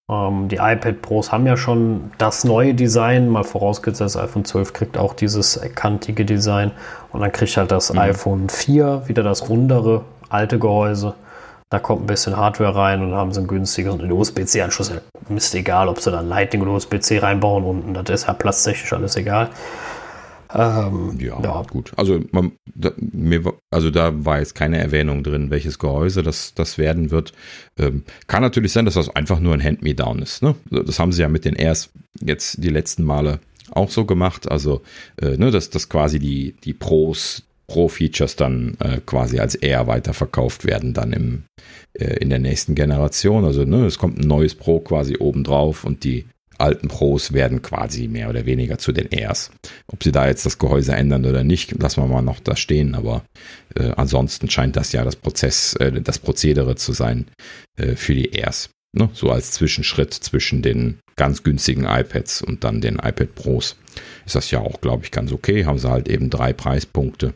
Ähm, 0.10 0.48
die 0.48 0.56
iPad 0.56 1.02
Pros 1.02 1.32
haben 1.32 1.46
ja 1.46 1.58
schon 1.58 2.12
das 2.18 2.44
neue 2.44 2.74
Design, 2.74 3.30
mal 3.30 3.44
vorausgesetzt, 3.44 4.16
das 4.16 4.18
iPhone 4.18 4.46
12 4.46 4.74
kriegt 4.74 4.98
auch 4.98 5.14
dieses 5.14 5.60
kantige 5.76 6.24
Design 6.24 6.72
und 7.12 7.22
dann 7.22 7.32
kriegt 7.32 7.58
halt 7.58 7.72
das 7.72 7.92
mhm. 7.92 8.00
iPhone 8.00 8.50
4 8.50 9.04
wieder 9.08 9.24
das 9.24 9.50
rundere 9.50 10.06
alte 10.30 10.60
Gehäuse. 10.60 11.14
Da 11.70 11.80
kommt 11.80 12.04
ein 12.04 12.08
bisschen 12.08 12.38
Hardware 12.38 12.74
rein 12.74 13.04
und 13.04 13.14
haben 13.14 13.34
sie 13.34 13.40
einen 13.40 13.48
günstigen 13.48 14.10
USB-C-Anschluss. 14.10 14.94
Ist 15.36 15.54
egal, 15.54 15.90
ob 15.90 16.00
sie 16.00 16.12
dann 16.12 16.30
Lightning 16.30 16.62
oder 16.62 16.72
USB-C 16.72 17.18
reinbauen 17.18 17.66
unten. 17.66 17.94
Das 17.94 18.10
ist 18.10 18.28
ja 18.28 18.34
platztechnisch 18.34 18.94
alles 18.94 19.18
egal. 19.18 19.50
Ähm, 20.54 21.18
ja, 21.20 21.42
ja, 21.42 21.62
gut. 21.64 21.92
Also, 21.98 22.22
man, 22.32 22.54
da, 22.74 22.92
mir, 22.98 23.54
also 23.72 23.92
da 23.92 24.26
war 24.26 24.40
jetzt 24.40 24.56
keine 24.56 24.78
Erwähnung 24.78 25.24
drin, 25.24 25.50
welches 25.50 25.80
Gehäuse 25.80 26.24
das, 26.24 26.54
das 26.54 26.78
werden 26.78 27.12
wird. 27.12 27.34
Ähm, 27.78 28.04
kann 28.28 28.42
natürlich 28.42 28.72
sein, 28.72 28.86
dass 28.86 28.94
das 28.94 29.10
einfach 29.16 29.40
nur 29.40 29.54
ein 29.54 29.64
Hand-Me-Down 29.64 30.20
ist. 30.20 30.44
Ne? 30.44 30.56
Das 30.70 31.00
haben 31.00 31.12
sie 31.12 31.22
ja 31.22 31.30
mit 31.30 31.46
den 31.46 31.56
Airs 31.56 31.90
jetzt 32.20 32.64
die 32.64 32.70
letzten 32.70 33.04
Male 33.04 33.40
auch 33.72 33.90
so 33.90 34.06
gemacht. 34.06 34.50
Also, 34.50 34.82
äh, 35.22 35.38
ne, 35.38 35.52
dass, 35.52 35.70
dass 35.70 35.90
quasi 35.90 36.20
die, 36.20 36.56
die 36.64 36.74
Pros 36.74 37.44
Pro-Features 37.68 38.38
dann 38.38 38.78
äh, 38.80 39.02
quasi 39.06 39.40
als 39.40 39.56
Air 39.56 39.88
weiterverkauft 39.88 40.66
werden, 40.66 40.94
dann 40.94 41.12
im, 41.12 41.44
äh, 41.94 42.16
in 42.16 42.30
der 42.30 42.40
nächsten 42.40 42.76
Generation. 42.76 43.44
Also 43.44 43.66
ne, 43.66 43.86
es 43.86 43.98
kommt 43.98 44.18
ein 44.18 44.28
neues 44.28 44.56
Pro 44.56 44.80
quasi 44.80 45.18
obendrauf 45.20 45.84
und 45.84 46.04
die 46.04 46.26
alten 46.58 46.88
Pros 46.88 47.34
werden 47.34 47.62
quasi 47.62 48.08
mehr 48.08 48.30
oder 48.30 48.46
weniger 48.46 48.78
zu 48.78 48.92
den 48.92 49.10
Airs. 49.12 49.52
Ob 49.88 50.04
sie 50.04 50.12
da 50.12 50.28
jetzt 50.28 50.46
das 50.46 50.58
Gehäuse 50.58 50.94
ändern 50.94 51.26
oder 51.26 51.44
nicht, 51.44 51.80
lassen 51.82 52.02
wir 52.02 52.08
mal 52.08 52.22
noch 52.22 52.40
da 52.40 52.56
stehen, 52.56 52.96
aber 52.96 53.24
äh, 53.76 53.92
ansonsten 53.96 54.50
scheint 54.50 54.76
das 54.76 54.92
ja 54.92 55.04
das 55.04 55.16
Prozess, 55.16 55.74
äh, 55.76 56.02
das 56.02 56.20
Prozedere 56.20 56.76
zu 56.76 56.94
sein 56.94 57.26
äh, 57.78 57.96
für 57.96 58.16
die 58.16 58.32
Airs. 58.32 58.70
Ne? 58.98 59.10
So 59.14 59.32
als 59.32 59.52
Zwischenschritt 59.52 60.14
zwischen 60.14 60.62
den 60.62 61.00
ganz 61.16 61.44
günstigen 61.44 61.86
iPads 61.86 62.42
und 62.42 62.64
dann 62.64 62.82
den 62.82 62.96
iPad 62.96 63.36
Pros 63.36 63.76
ist 64.26 64.36
das 64.36 64.52
ja 64.52 64.60
auch, 64.60 64.82
glaube 64.82 65.04
ich, 65.04 65.12
ganz 65.12 65.32
okay. 65.32 65.66
Haben 65.66 65.80
sie 65.80 65.90
halt 65.90 66.08
eben 66.08 66.30
drei 66.30 66.54
Preispunkte. 66.54 67.34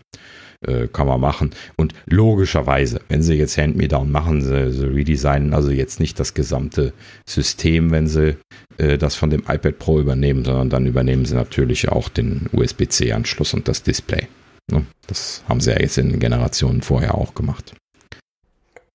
Äh, 0.63 0.89
kann 0.89 1.07
man 1.07 1.19
machen. 1.19 1.49
Und 1.75 1.95
logischerweise, 2.05 3.01
wenn 3.09 3.23
sie 3.23 3.33
jetzt 3.33 3.57
Hand-Me-Down 3.57 4.11
machen, 4.11 4.43
sie, 4.43 4.71
sie 4.71 4.85
redesignen 4.85 5.55
also 5.55 5.71
jetzt 5.71 5.99
nicht 5.99 6.19
das 6.19 6.35
gesamte 6.35 6.93
System, 7.25 7.89
wenn 7.89 8.07
sie 8.07 8.38
äh, 8.77 8.99
das 8.99 9.15
von 9.15 9.31
dem 9.31 9.41
iPad 9.47 9.79
Pro 9.79 9.99
übernehmen, 9.99 10.45
sondern 10.45 10.69
dann 10.69 10.85
übernehmen 10.85 11.25
sie 11.25 11.33
natürlich 11.33 11.89
auch 11.89 12.09
den 12.09 12.47
USB-C-Anschluss 12.53 13.55
und 13.55 13.67
das 13.67 13.81
Display. 13.81 14.27
Ne? 14.71 14.85
Das 15.07 15.43
haben 15.49 15.61
sie 15.61 15.71
ja 15.71 15.79
jetzt 15.79 15.97
in 15.97 16.09
den 16.09 16.19
Generationen 16.19 16.83
vorher 16.83 17.15
auch 17.15 17.33
gemacht. 17.33 17.73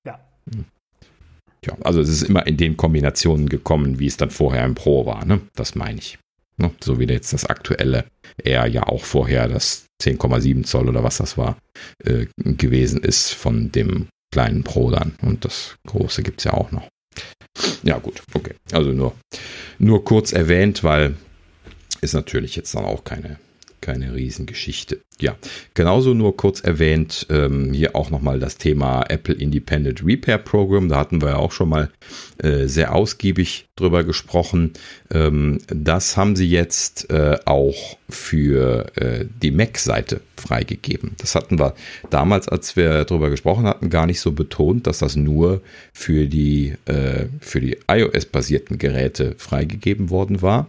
Ja. 0.06 0.20
Ja, 1.64 1.76
also 1.82 2.00
es 2.00 2.08
ist 2.08 2.22
immer 2.22 2.46
in 2.46 2.58
den 2.58 2.76
Kombinationen 2.76 3.48
gekommen, 3.48 3.98
wie 3.98 4.06
es 4.06 4.16
dann 4.16 4.30
vorher 4.30 4.64
im 4.64 4.76
Pro 4.76 5.04
war, 5.04 5.24
ne? 5.24 5.40
Das 5.56 5.74
meine 5.74 5.98
ich. 5.98 6.16
Ne? 6.58 6.70
So 6.80 7.00
wie 7.00 7.06
jetzt 7.06 7.32
das 7.32 7.44
aktuelle 7.44 8.04
er 8.42 8.66
ja 8.66 8.84
auch 8.84 9.02
vorher 9.02 9.48
das 9.48 9.85
10,7 10.02 10.64
Zoll 10.64 10.88
oder 10.88 11.02
was 11.02 11.18
das 11.18 11.38
war, 11.38 11.56
äh, 12.04 12.26
gewesen 12.36 13.02
ist 13.02 13.32
von 13.32 13.72
dem 13.72 14.08
kleinen 14.32 14.64
Pro 14.64 14.90
dann. 14.90 15.14
Und 15.22 15.44
das 15.44 15.76
große 15.86 16.22
gibt 16.22 16.40
es 16.40 16.44
ja 16.44 16.54
auch 16.54 16.72
noch. 16.72 16.88
Ja, 17.82 17.98
gut, 17.98 18.22
okay. 18.34 18.54
Also 18.72 18.92
nur, 18.92 19.14
nur 19.78 20.04
kurz 20.04 20.32
erwähnt, 20.32 20.84
weil 20.84 21.16
ist 22.02 22.12
natürlich 22.12 22.56
jetzt 22.56 22.74
dann 22.74 22.84
auch 22.84 23.04
keine 23.04 23.38
keine 23.80 24.14
Riesengeschichte. 24.14 25.00
Ja, 25.18 25.36
genauso 25.72 26.12
nur 26.12 26.36
kurz 26.36 26.60
erwähnt, 26.60 27.26
ähm, 27.30 27.72
hier 27.72 27.96
auch 27.96 28.10
nochmal 28.10 28.38
das 28.38 28.58
Thema 28.58 29.02
Apple 29.08 29.34
Independent 29.34 30.04
Repair 30.04 30.36
Program. 30.38 30.90
Da 30.90 30.98
hatten 30.98 31.22
wir 31.22 31.30
ja 31.30 31.36
auch 31.36 31.52
schon 31.52 31.70
mal 31.70 31.90
äh, 32.38 32.66
sehr 32.66 32.94
ausgiebig 32.94 33.66
drüber 33.76 34.04
gesprochen. 34.04 34.74
Ähm, 35.10 35.58
das 35.68 36.18
haben 36.18 36.36
sie 36.36 36.48
jetzt 36.48 37.08
äh, 37.10 37.38
auch 37.46 37.96
für 38.10 38.94
äh, 38.96 39.24
die 39.42 39.50
Mac-Seite 39.50 40.20
freigegeben. 40.36 41.12
Das 41.18 41.34
hatten 41.34 41.58
wir 41.58 41.74
damals, 42.10 42.48
als 42.48 42.76
wir 42.76 43.04
drüber 43.04 43.30
gesprochen 43.30 43.66
hatten, 43.66 43.88
gar 43.88 44.06
nicht 44.06 44.20
so 44.20 44.32
betont, 44.32 44.86
dass 44.86 44.98
das 44.98 45.16
nur 45.16 45.62
für 45.94 46.26
die, 46.26 46.74
äh, 46.84 47.26
für 47.40 47.60
die 47.60 47.78
iOS-basierten 47.88 48.76
Geräte 48.76 49.34
freigegeben 49.38 50.10
worden 50.10 50.42
war. 50.42 50.68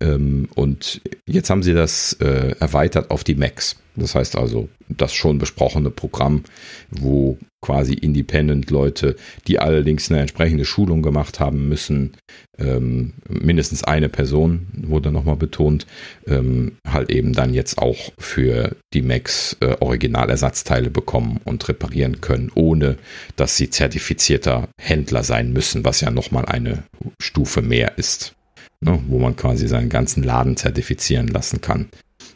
Ähm, 0.00 0.48
und 0.54 1.00
jetzt 1.26 1.50
haben 1.50 1.62
sie 1.62 1.74
das 1.74 2.14
äh, 2.14 2.54
erweitert 2.60 3.10
auf 3.10 3.24
die 3.24 3.34
Macs. 3.34 3.76
Das 3.96 4.14
heißt 4.14 4.36
also, 4.36 4.68
das 4.88 5.12
schon 5.12 5.38
besprochene 5.38 5.90
Programm, 5.90 6.44
wo 6.90 7.36
quasi 7.60 7.94
Independent-Leute, 7.94 9.16
die 9.48 9.58
allerdings 9.58 10.10
eine 10.10 10.20
entsprechende 10.20 10.64
Schulung 10.64 11.02
gemacht 11.02 11.40
haben 11.40 11.68
müssen, 11.68 12.12
ähm, 12.58 13.14
mindestens 13.28 13.82
eine 13.82 14.08
Person, 14.08 14.68
wurde 14.72 15.10
nochmal 15.10 15.36
betont, 15.36 15.86
ähm, 16.28 16.76
halt 16.86 17.10
eben 17.10 17.32
dann 17.32 17.52
jetzt 17.52 17.78
auch 17.78 18.12
für 18.18 18.76
die 18.94 19.02
Macs 19.02 19.56
äh, 19.60 19.76
Originalersatzteile 19.80 20.90
bekommen 20.90 21.40
und 21.44 21.68
reparieren 21.68 22.20
können, 22.20 22.52
ohne 22.54 22.96
dass 23.34 23.56
sie 23.56 23.70
zertifizierter 23.70 24.68
Händler 24.80 25.24
sein 25.24 25.52
müssen, 25.52 25.84
was 25.84 26.00
ja 26.00 26.12
nochmal 26.12 26.44
eine 26.46 26.84
Stufe 27.20 27.62
mehr 27.62 27.98
ist 27.98 28.34
ne, 28.80 28.98
wo 29.08 29.18
man 29.18 29.36
quasi 29.36 29.68
seinen 29.68 29.88
ganzen 29.88 30.22
Laden 30.22 30.56
zertifizieren 30.56 31.28
lassen 31.28 31.60
kann, 31.60 31.88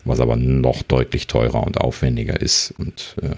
was 0.05 0.21
aber 0.21 0.37
noch 0.37 0.83
deutlich 0.83 1.27
teurer 1.27 1.65
und 1.65 1.81
aufwendiger 1.81 2.41
ist 2.41 2.75
und 2.79 3.17
äh, 3.23 3.37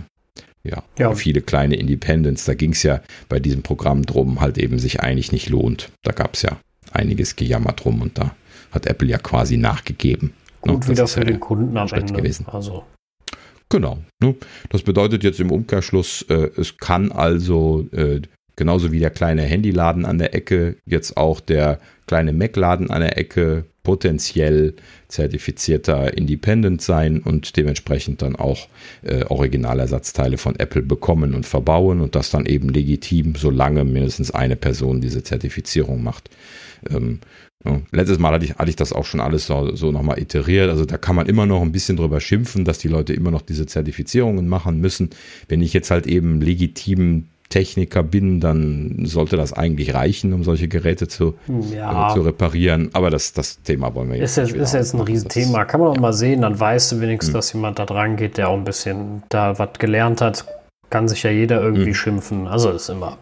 ja, 0.67 0.83
ja. 0.99 1.15
viele 1.15 1.43
kleine 1.43 1.77
Independents, 1.77 2.47
da 2.47 2.55
ging 2.55 2.73
es 2.73 2.83
ja 2.83 3.03
bei 3.29 3.39
diesem 3.39 3.63
Programm 3.63 4.07
drum, 4.07 4.41
halt 4.41 4.57
eben 4.57 4.79
sich 4.79 5.01
eigentlich 5.01 5.31
nicht 5.31 5.51
lohnt. 5.51 5.91
Da 6.03 6.13
gab 6.13 6.35
es 6.35 6.43
ja 6.43 6.59
einiges 6.91 7.37
gejammert 7.37 7.85
drum 7.85 8.01
und 8.01 8.17
da 8.17 8.35
hat 8.71 8.87
Apple 8.87 9.09
ja 9.09 9.19
quasi 9.19 9.59
nachgegeben. 9.59 10.33
Ne? 10.65 10.73
Gut, 10.73 10.85
ne? 10.85 10.89
wieder 10.89 11.07
für 11.07 11.21
ja 11.21 11.27
den 11.27 11.41
Kunden 11.41 11.77
am 11.77 11.89
Ende. 11.89 12.15
Gewesen. 12.15 12.47
Also. 12.49 12.85
Genau. 13.69 13.99
Ne? 14.23 14.37
Das 14.71 14.83
bedeutet 14.83 15.23
jetzt 15.23 15.39
im 15.39 15.51
Umkehrschluss, 15.51 16.23
äh, 16.31 16.51
es 16.57 16.79
kann 16.79 17.13
also 17.13 17.87
äh, 17.93 18.23
genauso 18.57 18.93
wie 18.93 19.01
der 19.01 19.11
kleine 19.11 19.43
Handyladen 19.43 20.05
an 20.05 20.19
der 20.19 20.35
Ecke, 20.35 20.77
jetzt 20.87 21.17
auch 21.17 21.41
der 21.41 21.79
kleine 22.07 22.33
Mac-Laden 22.33 22.91
an 22.91 23.01
der 23.01 23.19
Ecke 23.19 23.65
potenziell 23.83 24.75
zertifizierter 25.09 26.17
Independent 26.17 26.81
sein 26.81 27.21
und 27.21 27.57
dementsprechend 27.57 28.23
dann 28.23 28.35
auch 28.35 28.69
äh, 29.03 29.25
Originalersatzteile 29.25 30.39
von 30.39 30.59
Apple 30.59 30.83
bekommen 30.83 31.35
und 31.35 31.47
verbauen 31.47 32.01
und 32.01 32.15
das 32.15 32.31
dann 32.31 32.47
eben 32.47 32.71
legitim, 32.71 33.35
solange 33.37 33.85
mindestens 33.85 34.31
eine 34.31 34.57
Person 34.57 35.03
diese 35.03 35.23
Zertifizierung 35.23 36.03
macht. 36.03 36.31
Ähm, 36.91 37.21
letztes 37.93 38.19
Mal 38.19 38.33
hatte 38.33 38.45
ich, 38.45 38.55
hatte 38.57 38.71
ich 38.71 38.77
das 38.77 38.93
auch 38.93 39.05
schon 39.05 39.21
alles 39.21 39.47
so, 39.47 39.75
so 39.75 39.93
nochmal 39.93 40.19
iteriert. 40.19 40.71
Also 40.71 40.85
da 40.85 40.99
kann 40.99 41.17
man 41.17 41.27
immer 41.27 41.47
noch 41.47 41.63
ein 41.63 41.73
bisschen 41.73 41.97
drüber 41.97 42.21
schimpfen, 42.21 42.65
dass 42.65 42.79
die 42.79 42.89
Leute 42.89 43.13
immer 43.13 43.31
noch 43.31 43.43
diese 43.43 43.67
Zertifizierungen 43.67 44.49
machen 44.49 44.81
müssen. 44.81 45.11
Wenn 45.49 45.63
ich 45.63 45.73
jetzt 45.73 45.91
halt 45.91 46.07
eben 46.07 46.41
legitim 46.41 47.29
Techniker 47.49 48.03
bin, 48.03 48.41
dann 48.41 49.05
sollte 49.05 49.37
das 49.37 49.53
eigentlich 49.53 49.95
reichen, 49.95 50.33
um 50.33 50.45
solche 50.45 50.69
Geräte 50.69 51.09
zu, 51.09 51.35
ja. 51.73 52.11
äh, 52.11 52.15
zu 52.15 52.23
reparieren. 52.23 52.91
Aber 52.93 53.11
das, 53.11 53.33
das 53.33 53.63
Thema 53.63 53.95
wollen 53.95 54.11
wir 54.11 54.19
jetzt 54.19 54.37
ist 54.37 54.45
nicht. 54.45 54.57
Jetzt, 54.57 54.69
ist 54.69 54.75
jetzt 54.75 54.95
ein 54.95 55.01
Riesenthema. 55.01 55.65
Kann 55.65 55.81
man 55.81 55.91
auch 55.91 55.95
ja. 55.95 56.01
mal 56.01 56.13
sehen, 56.13 56.43
dann 56.43 56.59
weißt 56.59 56.93
du 56.93 57.01
wenigstens, 57.01 57.29
hm. 57.33 57.39
dass 57.39 57.53
jemand 57.53 57.79
da 57.79 57.87
dran 57.87 58.17
geht, 58.17 58.39
der 58.39 58.49
auch 58.49 58.57
ein 58.57 58.65
bisschen 58.65 59.23
da 59.29 59.59
was 59.59 59.75
gelernt 59.79 60.21
hat. 60.21 60.47
Kann 60.91 61.09
sich 61.09 61.23
ja 61.23 61.31
jeder 61.31 61.61
irgendwie 61.61 61.87
hm. 61.87 61.95
schimpfen. 61.95 62.47
Also 62.47 62.71
ist 62.71 62.89
immer. 62.89 63.19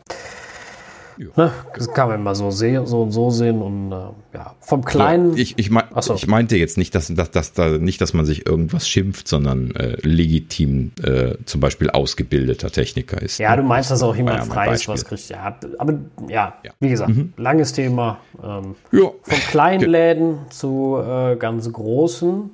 Ne? 1.18 1.52
Das 1.74 1.92
kann 1.92 2.08
man 2.08 2.20
immer 2.20 2.34
so 2.34 2.50
sehen, 2.50 2.86
so 2.86 3.02
und 3.02 3.12
so 3.12 3.30
sehen 3.30 3.60
und 3.62 3.92
äh, 3.92 3.96
ja, 4.34 4.54
vom 4.60 4.84
kleinen. 4.84 5.36
Ja, 5.36 5.42
ich, 5.42 5.58
ich, 5.58 5.70
mein, 5.70 5.84
so. 6.00 6.14
ich, 6.14 6.26
meinte 6.26 6.56
jetzt 6.56 6.78
nicht, 6.78 6.94
dass, 6.94 7.08
dass, 7.08 7.30
dass, 7.30 7.52
dass, 7.52 7.80
nicht, 7.80 8.00
dass 8.00 8.12
man 8.12 8.24
sich 8.24 8.46
irgendwas 8.46 8.88
schimpft, 8.88 9.28
sondern 9.28 9.74
äh, 9.76 9.96
legitim 10.02 10.92
äh, 11.02 11.34
zum 11.44 11.60
Beispiel 11.60 11.90
ausgebildeter 11.90 12.70
Techniker 12.70 13.20
ist. 13.20 13.38
Ja, 13.38 13.54
du 13.56 13.62
meinst, 13.62 13.90
dass 13.90 14.02
auch 14.02 14.16
jemand 14.16 14.44
frei 14.46 14.72
ist, 14.72 14.88
was 14.88 15.04
kriegt. 15.04 15.28
Ja, 15.28 15.58
aber 15.78 15.94
ja, 16.28 16.54
ja. 16.64 16.72
wie 16.80 16.88
gesagt, 16.88 17.10
mhm. 17.10 17.32
langes 17.36 17.72
Thema. 17.72 18.18
Ähm, 18.42 18.74
ja. 18.92 19.10
Von 19.22 19.38
kleinen 19.50 19.88
Läden 19.88 20.38
zu 20.50 20.98
äh, 20.98 21.36
ganz 21.36 21.70
großen 21.70 22.50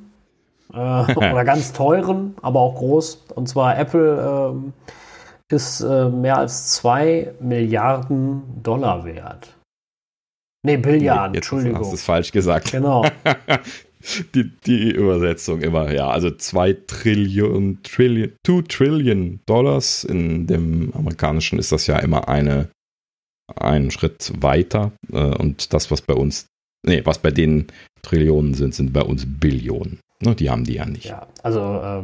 äh, 0.73 0.77
oder 1.17 1.45
ganz 1.45 1.73
teuren, 1.73 2.35
aber 2.43 2.61
auch 2.61 2.75
groß. 2.77 3.25
Und 3.35 3.49
zwar 3.49 3.79
Apple. 3.79 4.53
Ähm, 4.53 4.73
ist 5.51 5.81
äh, 5.81 6.09
mehr 6.09 6.39
als 6.39 6.73
2 6.73 7.35
Milliarden 7.41 8.63
Dollar 8.63 9.05
wert. 9.05 9.55
Nee, 10.65 10.77
Billiarden, 10.77 11.33
nee, 11.33 11.39
Entschuldigung. 11.39 11.81
Hast 11.81 11.91
du 11.91 11.95
es 11.95 12.05
falsch 12.05 12.33
gesagt. 12.33 12.73
Genau. 12.73 13.05
die, 14.35 14.51
die 14.67 14.91
Übersetzung 14.91 15.61
immer, 15.61 15.93
ja. 15.93 16.09
Also 16.09 16.31
2 16.31 16.73
Trillionen, 16.87 17.83
Trillion, 17.83 18.33
2 18.45 18.63
Trillion 18.69 19.41
Dollars. 19.47 20.05
In 20.05 20.47
dem 20.47 20.93
amerikanischen 20.95 21.59
ist 21.59 21.73
das 21.73 21.87
ja 21.87 21.99
immer 21.99 22.29
eine, 22.29 22.69
einen 23.57 23.91
Schritt 23.91 24.33
weiter. 24.41 24.93
Äh, 25.13 25.37
und 25.37 25.73
das, 25.73 25.91
was 25.91 26.03
bei 26.03 26.15
uns, 26.15 26.47
nee, 26.85 27.03
was 27.05 27.19
bei 27.19 27.31
denen 27.31 27.69
Trillionen 28.03 28.55
sind, 28.55 28.75
sind 28.75 28.93
bei 28.93 29.03
uns 29.03 29.25
Billionen. 29.27 30.01
Ne, 30.21 30.35
die 30.35 30.51
haben 30.51 30.65
die 30.65 30.75
ja 30.75 30.87
nicht. 30.87 31.05
Ja, 31.05 31.29
also 31.43 31.61
äh, 31.61 32.03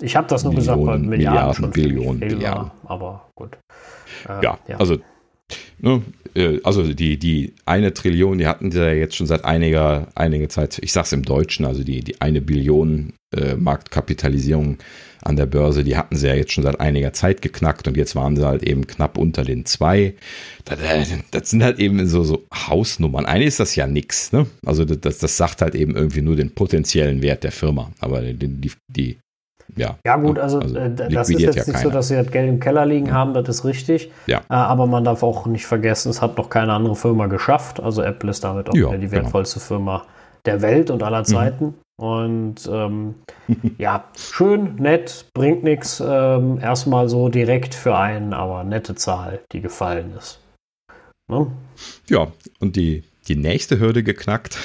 ich 0.00 0.16
habe 0.16 0.26
das 0.28 0.44
nur 0.44 0.54
Millionen, 0.54 0.76
gesagt, 0.76 0.86
weil 0.86 0.98
Milliarden, 0.98 1.10
Milliarden 1.10 1.70
Billionen, 1.70 2.18
Milliarden. 2.20 2.70
Aber 2.84 3.28
gut. 3.34 3.58
Äh, 4.28 4.44
ja, 4.44 4.58
ja, 4.68 4.76
also 4.76 4.98
Ne, 5.82 6.02
äh, 6.34 6.58
also 6.62 6.92
die, 6.92 7.18
die 7.18 7.54
eine 7.64 7.94
Trillion, 7.94 8.38
die 8.38 8.46
hatten 8.46 8.70
sie 8.70 8.80
ja 8.80 8.92
jetzt 8.92 9.16
schon 9.16 9.26
seit 9.26 9.44
einiger, 9.44 10.08
einiger 10.14 10.48
Zeit, 10.48 10.78
ich 10.82 10.92
sag's 10.92 11.12
im 11.12 11.22
Deutschen, 11.22 11.64
also 11.64 11.82
die, 11.82 12.00
die 12.00 12.20
eine 12.20 12.40
Billion 12.40 13.14
äh, 13.34 13.54
Marktkapitalisierung 13.54 14.78
an 15.22 15.36
der 15.36 15.46
Börse, 15.46 15.84
die 15.84 15.96
hatten 15.96 16.16
sie 16.16 16.28
ja 16.28 16.34
jetzt 16.34 16.52
schon 16.52 16.64
seit 16.64 16.80
einiger 16.80 17.12
Zeit 17.12 17.42
geknackt 17.42 17.88
und 17.88 17.96
jetzt 17.96 18.14
waren 18.14 18.36
sie 18.36 18.46
halt 18.46 18.62
eben 18.62 18.86
knapp 18.86 19.18
unter 19.18 19.42
den 19.42 19.66
zwei. 19.66 20.14
Das, 20.64 20.78
das 21.30 21.50
sind 21.50 21.62
halt 21.62 21.78
eben 21.78 22.06
so, 22.06 22.24
so 22.24 22.46
Hausnummern. 22.54 23.26
Eigentlich 23.26 23.48
ist 23.48 23.60
das 23.60 23.76
ja 23.76 23.86
nix, 23.86 24.32
ne? 24.32 24.46
Also 24.64 24.84
das, 24.84 25.18
das 25.18 25.36
sagt 25.36 25.60
halt 25.60 25.74
eben 25.74 25.94
irgendwie 25.94 26.22
nur 26.22 26.36
den 26.36 26.54
potenziellen 26.54 27.20
Wert 27.22 27.44
der 27.44 27.52
Firma. 27.52 27.92
Aber 28.00 28.22
die, 28.22 28.48
die, 28.48 28.72
die 28.88 29.18
ja. 29.76 29.96
Ja, 30.04 30.16
gut, 30.16 30.38
also, 30.38 30.58
also 30.58 30.76
äh, 30.76 30.90
das 30.94 31.30
ist 31.30 31.40
jetzt 31.40 31.56
ja 31.56 31.62
nicht 31.62 31.72
keiner. 31.72 31.78
so, 31.78 31.90
dass 31.90 32.08
sie 32.08 32.16
das 32.16 32.30
Geld 32.30 32.48
im 32.48 32.60
Keller 32.60 32.86
liegen 32.86 33.06
ja. 33.06 33.12
haben, 33.12 33.34
das 33.34 33.48
ist 33.48 33.64
richtig. 33.64 34.10
Ja. 34.26 34.38
Äh, 34.48 34.54
aber 34.54 34.86
man 34.86 35.04
darf 35.04 35.22
auch 35.22 35.46
nicht 35.46 35.66
vergessen, 35.66 36.10
es 36.10 36.20
hat 36.20 36.36
noch 36.36 36.50
keine 36.50 36.72
andere 36.72 36.96
Firma 36.96 37.26
geschafft. 37.26 37.80
Also 37.80 38.02
Apple 38.02 38.30
ist 38.30 38.44
damit 38.44 38.68
auch 38.68 38.74
ja, 38.74 38.90
die 38.96 39.06
genau. 39.06 39.22
wertvollste 39.22 39.58
genau. 39.58 39.66
Firma 39.66 40.02
der 40.46 40.62
Welt 40.62 40.90
und 40.90 41.02
aller 41.02 41.20
mhm. 41.20 41.24
Zeiten. 41.24 41.64
Mhm. 41.64 41.74
Und 42.00 42.70
ähm, 42.72 43.14
ja, 43.78 44.04
schön, 44.16 44.76
nett, 44.76 45.26
bringt 45.34 45.62
nichts. 45.62 46.02
Ähm, 46.04 46.58
erstmal 46.58 47.08
so 47.08 47.28
direkt 47.28 47.74
für 47.74 47.96
einen, 47.96 48.32
aber 48.32 48.64
nette 48.64 48.94
Zahl, 48.94 49.40
die 49.52 49.60
gefallen 49.60 50.14
ist. 50.16 50.40
Ne? 51.28 51.46
Ja, 52.08 52.28
und 52.58 52.76
die, 52.76 53.04
die 53.28 53.36
nächste 53.36 53.78
Hürde 53.78 54.02
geknackt 54.02 54.58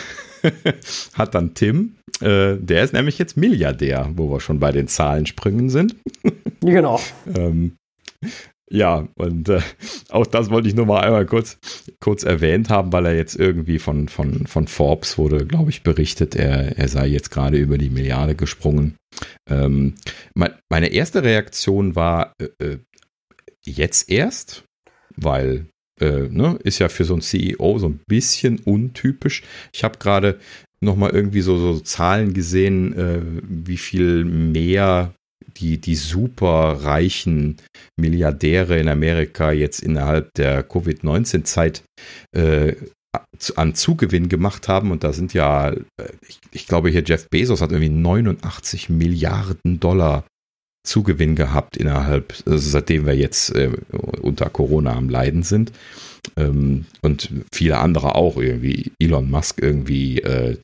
hat 1.14 1.36
dann 1.36 1.54
Tim. 1.54 1.98
Äh, 2.22 2.58
der 2.58 2.84
ist 2.84 2.94
nämlich 2.94 3.18
jetzt 3.18 3.38
Milliardär, 3.38 4.10
wo 4.16 4.30
wir 4.32 4.40
schon 4.40 4.60
bei 4.60 4.72
den 4.72 4.88
Zahlensprüngen 4.88 5.70
sind. 5.70 5.96
genau. 6.62 7.00
ähm, 7.34 7.78
ja, 8.70 9.08
und 9.16 9.50
äh, 9.50 9.62
auch 10.10 10.26
das 10.26 10.50
wollte 10.50 10.68
ich 10.68 10.76
nur 10.76 10.88
mal 10.88 11.02
einmal 11.02 11.26
kurz, 11.26 11.60
kurz 12.00 12.24
erwähnt 12.24 12.70
haben, 12.70 12.92
weil 12.92 13.06
er 13.06 13.16
jetzt 13.16 13.36
irgendwie 13.36 13.78
von, 13.78 14.08
von, 14.08 14.48
von 14.48 14.68
Forbes 14.68 15.18
wurde, 15.18 15.46
glaube 15.46 15.70
ich, 15.70 15.84
berichtet, 15.84 16.36
er, 16.36 16.78
er 16.78 16.88
sei 16.88 17.08
jetzt 17.08 17.30
gerade 17.30 17.58
über 17.58 17.78
die 17.78 17.92
Milliarde 17.92 18.36
gesprungen. 18.36 18.96
Ähm, 19.48 19.96
mein, 20.34 20.54
meine 20.70 20.88
erste 20.88 21.24
Reaktion 21.24 21.96
war 21.96 22.34
äh, 22.40 22.66
äh 22.66 22.78
jetzt 23.68 24.12
erst, 24.12 24.64
weil 25.16 25.66
äh, 26.00 26.28
ne, 26.30 26.60
ist 26.64 26.80
ja 26.80 26.90
für 26.90 27.06
so 27.06 27.16
ein 27.16 27.22
CEO 27.22 27.80
so 27.80 27.88
ein 27.88 28.00
bisschen 28.08 28.60
untypisch. 28.60 29.44
Ich 29.74 29.84
habe 29.84 29.98
gerade 29.98 30.40
noch 30.86 30.96
mal 30.96 31.12
irgendwie 31.12 31.42
so, 31.42 31.58
so 31.58 31.80
Zahlen 31.80 32.34
gesehen, 32.34 32.94
äh, 32.94 33.20
wie 33.44 33.78
viel 33.78 34.24
mehr 34.24 35.14
die, 35.58 35.80
die 35.80 35.96
super 35.96 36.80
reichen 36.84 37.58
Milliardäre 38.00 38.80
in 38.80 38.88
Amerika 38.88 39.52
jetzt 39.52 39.82
innerhalb 39.82 40.34
der 40.36 40.64
Covid-19-Zeit 40.64 41.84
äh, 42.36 42.76
an 43.56 43.76
Zugewinn 43.76 44.30
gemacht 44.30 44.68
haben. 44.68 44.92
Und 44.92 45.04
da 45.04 45.14
sind 45.14 45.34
ja, 45.34 45.72
äh, 45.72 45.78
ich, 46.28 46.40
ich, 46.52 46.68
glaube 46.68 46.90
hier 46.90 47.04
Jeff 47.06 47.30
Bezos 47.30 47.62
hat 47.62 47.72
irgendwie 47.72 47.90
89 47.90 48.90
Milliarden 48.90 49.80
Dollar 49.80 50.26
Zugewinn 50.86 51.36
gehabt 51.36 51.78
innerhalb, 51.78 52.36
also 52.46 52.70
seitdem 52.70 53.06
wir 53.06 53.16
jetzt 53.16 53.56
äh, 53.56 53.72
unter 54.22 54.50
Corona 54.50 54.94
am 54.94 55.10
Leiden 55.10 55.44
sind. 55.44 55.72
Ähm, 56.38 56.86
und 57.02 57.30
viele 57.54 57.78
andere 57.78 58.16
auch 58.16 58.38
irgendwie. 58.38 58.92
Elon 59.00 59.30
Musk 59.30 59.62
irgendwie 59.62 60.20
äh, 60.20 60.58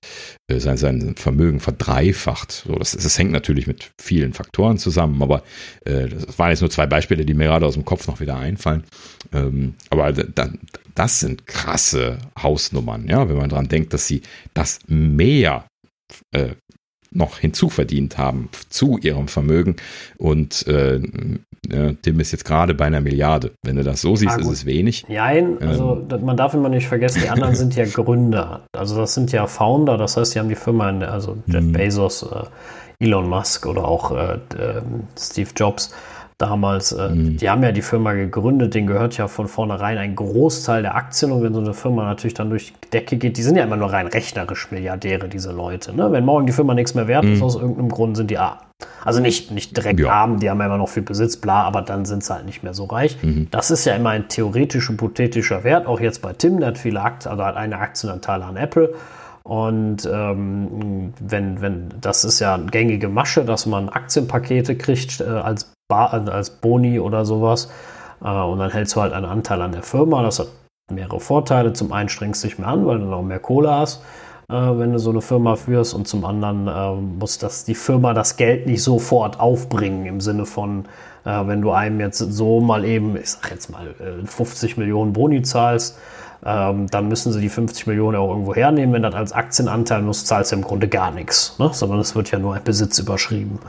sein, 0.48 0.78
sein 0.78 1.16
Vermögen 1.16 1.60
verdreifacht. 1.60 2.52
So, 2.68 2.76
das, 2.76 2.92
das 2.92 3.18
hängt 3.18 3.32
natürlich 3.32 3.68
mit 3.68 3.92
vielen 4.02 4.34
Faktoren 4.34 4.78
zusammen, 4.78 5.22
aber 5.22 5.44
äh, 5.86 6.08
das 6.08 6.38
waren 6.38 6.50
jetzt 6.50 6.62
nur 6.62 6.70
zwei 6.70 6.88
Beispiele, 6.88 7.26
die 7.26 7.34
mir 7.34 7.46
gerade 7.46 7.66
aus 7.66 7.76
dem 7.76 7.86
Kopf 7.86 8.08
noch 8.08 8.20
wieder 8.20 8.38
einfallen. 8.38 8.84
Ähm, 9.34 9.76
aber 9.90 10.12
dann, 10.12 10.60
das 10.96 11.20
sind 11.20 11.48
krasse 11.48 12.18
Hausnummern, 12.42 13.08
ja, 13.08 13.28
wenn 13.30 13.38
man 13.38 13.50
daran 13.50 13.68
denkt, 13.68 13.94
dass 13.94 14.08
sie 14.08 14.22
das 14.54 14.80
mehr 14.88 15.66
äh, 16.32 16.56
noch 17.12 17.40
hinzuverdient 17.40 18.18
haben 18.18 18.50
zu 18.70 18.98
ihrem 18.98 19.28
Vermögen. 19.28 19.76
Und 20.18 20.66
äh, 20.68 21.00
Tim 22.02 22.20
ist 22.20 22.32
jetzt 22.32 22.46
gerade 22.46 22.74
bei 22.74 22.86
einer 22.86 23.02
Milliarde. 23.02 23.52
Wenn 23.64 23.76
du 23.76 23.84
das 23.84 24.02
so 24.02 24.16
siehst, 24.16 24.38
ah, 24.38 24.40
ist 24.40 24.48
es 24.48 24.66
wenig. 24.66 25.06
Nein, 25.08 25.58
also 25.62 26.06
ähm. 26.12 26.26
man 26.26 26.36
darf 26.36 26.54
immer 26.54 26.70
nicht 26.70 26.88
vergessen, 26.88 27.22
die 27.24 27.30
anderen 27.30 27.56
sind 27.56 27.76
ja 27.76 27.86
Gründer. 27.86 28.64
Also 28.72 28.98
das 28.98 29.14
sind 29.14 29.32
ja 29.32 29.46
Founder, 29.46 29.98
das 29.98 30.18
heißt, 30.18 30.34
die 30.34 30.40
haben 30.40 30.50
die 30.50 30.56
Firma, 30.56 30.90
in, 30.90 31.04
also 31.04 31.38
Jeff 31.46 31.64
mhm. 31.64 31.74
Bezos, 31.74 32.24
äh, 32.24 33.06
Elon 33.06 33.30
Musk 33.30 33.66
oder 33.66 33.86
auch 33.86 34.12
äh, 34.12 34.40
ähm, 34.60 35.04
Steve 35.18 35.50
Jobs 35.56 35.94
damals, 36.42 36.92
äh, 36.92 37.10
mhm. 37.10 37.38
die 37.38 37.50
haben 37.50 37.64
ja 37.64 37.72
die 37.72 37.82
Firma 37.82 38.14
gegründet, 38.14 38.74
denen 38.74 38.88
gehört 38.88 39.18
ja 39.18 39.28
von 39.28 39.48
vornherein 39.48 39.98
ein 39.98 40.16
Großteil 40.16 40.82
der 40.82 40.96
Aktien 40.96 41.32
und 41.32 41.44
wenn 41.44 41.54
so 41.54 41.60
eine 41.60 41.74
Firma 41.74 42.04
natürlich 42.06 42.34
dann 42.34 42.50
durch 42.50 42.74
die 42.84 42.90
Decke 42.90 43.18
geht, 43.18 43.38
die 43.38 43.44
sind 43.44 43.56
ja 43.56 43.64
immer 43.64 43.78
nur 43.78 43.92
rein 43.92 44.08
rechnerisch 44.08 44.72
Milliardäre, 44.72 45.30
diese 45.30 45.52
Leute. 45.52 45.96
Ne? 45.96 46.12
Wenn 46.12 46.26
morgen 46.26 46.46
die 46.46 46.54
Firma 46.54 46.74
nichts 46.74 46.96
mehr 46.96 47.08
wert 47.08 47.24
mhm. 47.24 47.34
ist, 47.34 47.42
aus 47.42 47.56
irgendeinem 47.56 47.90
Grund 47.90 48.18
sind 48.18 48.32
die 48.32 48.38
arm. 48.38 48.58
Also 49.06 49.20
nicht, 49.20 49.52
nicht 49.52 49.78
direkt 49.78 50.00
ja. 50.00 50.10
arm, 50.10 50.40
die 50.40 50.50
haben 50.50 50.60
ja 50.60 50.66
immer 50.66 50.78
noch 50.78 50.90
viel 50.90 51.04
Besitz, 51.04 51.38
bla, 51.38 51.64
aber 51.64 51.82
dann 51.82 52.06
sind 52.06 52.24
sie 52.24 52.34
halt 52.34 52.46
nicht 52.46 52.64
mehr 52.64 52.74
so 52.74 52.86
reich. 52.86 53.18
Mhm. 53.22 53.48
Das 53.52 53.72
ist 53.72 53.86
ja 53.86 53.96
immer 53.96 54.10
ein 54.10 54.28
theoretisch 54.28 54.90
hypothetischer 54.90 55.64
Wert, 55.64 55.86
auch 55.86 56.00
jetzt 56.00 56.22
bei 56.22 56.34
Tim, 56.34 56.60
der 56.60 56.70
hat 56.70 56.78
viele 56.78 57.02
Aktien, 57.02 57.32
also 57.32 57.44
hat 57.44 57.56
eine 57.56 57.78
Aktienanteile 57.78 58.46
an 58.46 58.58
Apple. 58.58 58.94
Und 59.44 60.08
ähm, 60.12 61.14
wenn, 61.20 61.62
wenn, 61.62 61.90
das 62.00 62.24
ist 62.24 62.40
ja 62.40 62.54
eine 62.54 62.68
gängige 62.68 63.10
Masche, 63.10 63.44
dass 63.44 63.66
man 63.66 63.90
Aktienpakete 63.90 64.76
kriegt 64.76 65.20
äh, 65.20 65.24
als 65.24 65.74
als 65.92 66.50
Boni 66.50 67.00
oder 67.00 67.26
sowas. 67.26 67.70
Äh, 68.24 68.30
und 68.30 68.60
dann 68.60 68.72
hältst 68.72 68.96
du 68.96 69.02
halt 69.02 69.14
einen 69.14 69.26
Anteil 69.26 69.62
an 69.62 69.72
der 69.72 69.84
Firma. 69.84 70.24
Das 70.24 70.40
hat 70.40 70.48
mehrere 70.92 71.20
Vorteile. 71.20 71.74
Zum 71.74 71.92
einen 71.92 72.10
strengst 72.10 72.44
du 72.44 72.48
dich 72.48 72.60
mehr 72.60 72.68
an, 72.68 72.86
weil 72.86 73.00
du 73.00 73.06
noch 73.06 73.22
mehr 73.22 73.40
Kohle 73.40 73.72
hast, 73.72 74.02
äh, 74.50 74.54
wenn 74.54 74.94
du 74.94 75.00
so 75.00 75.12
eine 75.12 75.22
Firma 75.22 75.56
führst. 75.56 75.94
Und 75.94 76.08
zum 76.08 76.26
anderen 76.26 76.68
äh, 76.68 77.02
muss 77.20 77.38
das, 77.38 77.64
die 77.64 77.76
Firma 77.76 78.14
das 78.14 78.38
Geld 78.38 78.68
nicht 78.68 78.84
sofort 78.84 79.40
aufbringen 79.40 80.06
im 80.06 80.22
Sinne 80.22 80.46
von, 80.46 80.86
Äh, 81.26 81.48
wenn 81.48 81.62
du 81.62 81.72
einem 81.72 82.00
jetzt 82.00 82.18
so 82.18 82.62
mal 82.62 82.84
eben, 82.86 83.16
ich 83.16 83.32
sag 83.32 83.52
jetzt 83.52 83.70
mal, 83.70 83.94
50 84.26 84.78
Millionen 84.78 85.14
Boni 85.14 85.42
zahlst, 85.42 85.98
ähm, 86.44 86.88
dann 86.88 87.08
müssen 87.08 87.32
sie 87.32 87.40
die 87.40 87.50
50 87.50 87.86
Millionen 87.88 88.18
auch 88.18 88.30
irgendwo 88.30 88.56
hernehmen. 88.56 88.94
Wenn 88.94 89.04
das 89.04 89.14
als 89.14 89.32
Aktienanteil 89.32 90.02
muss, 90.02 90.26
zahlst 90.26 90.52
du 90.52 90.56
im 90.56 90.64
Grunde 90.64 90.88
gar 90.88 91.12
nichts, 91.12 91.56
ne? 91.60 91.70
sondern 91.72 92.00
es 92.00 92.16
wird 92.16 92.32
ja 92.32 92.40
nur 92.40 92.56
ein 92.56 92.64
Besitz 92.64 92.98
überschrieben. 92.98 93.60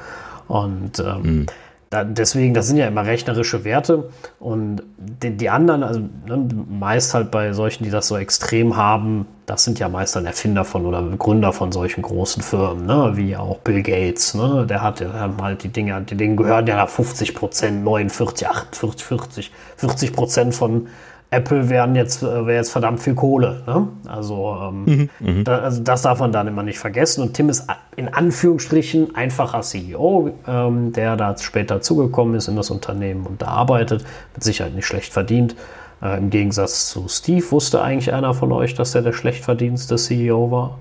Und 0.48 0.98
ähm, 0.98 1.22
mhm. 1.22 1.46
Deswegen, 1.93 2.55
das 2.55 2.66
sind 2.66 2.78
ja 2.78 2.86
immer 2.86 3.05
rechnerische 3.05 3.64
Werte. 3.64 4.09
Und 4.40 4.82
die, 4.97 5.36
die 5.36 5.51
anderen, 5.51 5.82
also 5.82 6.01
ne, 6.27 6.48
meist 6.69 7.12
halt 7.14 7.31
bei 7.31 7.52
solchen, 7.52 7.85
die 7.85 7.90
das 7.90 8.09
so 8.09 8.16
extrem 8.16 8.77
haben, 8.77 9.27
das 9.47 9.64
sind 9.64 9.78
ja 9.78 9.89
meist 9.89 10.16
dann 10.16 10.24
Erfinder 10.24 10.64
von 10.64 10.86
oder 10.86 11.02
Gründer 11.19 11.52
von 11.52 11.73
solchen 11.73 12.02
großen 12.02 12.43
Firmen, 12.43 12.86
ne? 12.86 13.12
wie 13.14 13.36
auch 13.36 13.59
Bill 13.59 13.82
Gates. 13.82 14.35
Ne? 14.35 14.66
Der 14.69 14.82
hat 14.82 15.01
ja 15.01 15.31
halt 15.40 15.62
die 15.64 15.69
Dinge, 15.69 16.01
die 16.02 16.16
Dinge 16.16 16.36
gehören 16.36 16.66
ja 16.66 16.86
50 16.86 17.35
Prozent, 17.35 17.85
49, 17.85 18.48
48, 18.48 19.05
40, 19.06 19.52
40 19.77 20.12
Prozent 20.12 20.55
von 20.55 20.86
Apple 21.32 21.70
wären 21.70 21.94
jetzt, 21.94 22.22
äh, 22.22 22.46
wäre 22.46 22.56
jetzt 22.56 22.70
verdammt 22.70 23.00
viel 23.00 23.14
Kohle. 23.14 23.62
Ne? 23.66 23.88
Also, 24.06 24.56
ähm, 24.60 24.84
mhm, 24.84 25.10
mhm, 25.18 25.44
da, 25.44 25.59
also, 25.59 25.82
das 25.82 26.02
darf 26.02 26.20
man 26.20 26.30
dann 26.30 26.46
immer 26.46 26.62
nicht 26.62 26.78
vergessen. 26.78 27.22
Und 27.22 27.34
Tim 27.34 27.48
ist 27.48 27.66
in 27.96 28.09
Anführungsstrichen 28.09 29.14
einfacher 29.14 29.62
CEO, 29.62 30.30
ähm, 30.46 30.92
der 30.92 31.16
da 31.16 31.36
später 31.38 31.80
zugekommen 31.80 32.34
ist 32.34 32.48
in 32.48 32.56
das 32.56 32.70
Unternehmen 32.70 33.26
und 33.26 33.40
da 33.40 33.46
arbeitet, 33.46 34.04
mit 34.34 34.44
Sicherheit 34.44 34.74
nicht 34.74 34.86
schlecht 34.86 35.12
verdient. 35.12 35.56
Äh, 36.02 36.18
Im 36.18 36.30
Gegensatz 36.30 36.90
zu 36.90 37.09
Steve 37.09 37.50
wusste 37.50 37.82
eigentlich 37.82 38.12
einer 38.12 38.34
von 38.34 38.52
euch, 38.52 38.74
dass 38.74 38.94
er 38.94 39.02
der 39.02 39.12
schlecht 39.12 39.44
verdienste 39.44 39.96
CEO 39.96 40.50
war. 40.50 40.78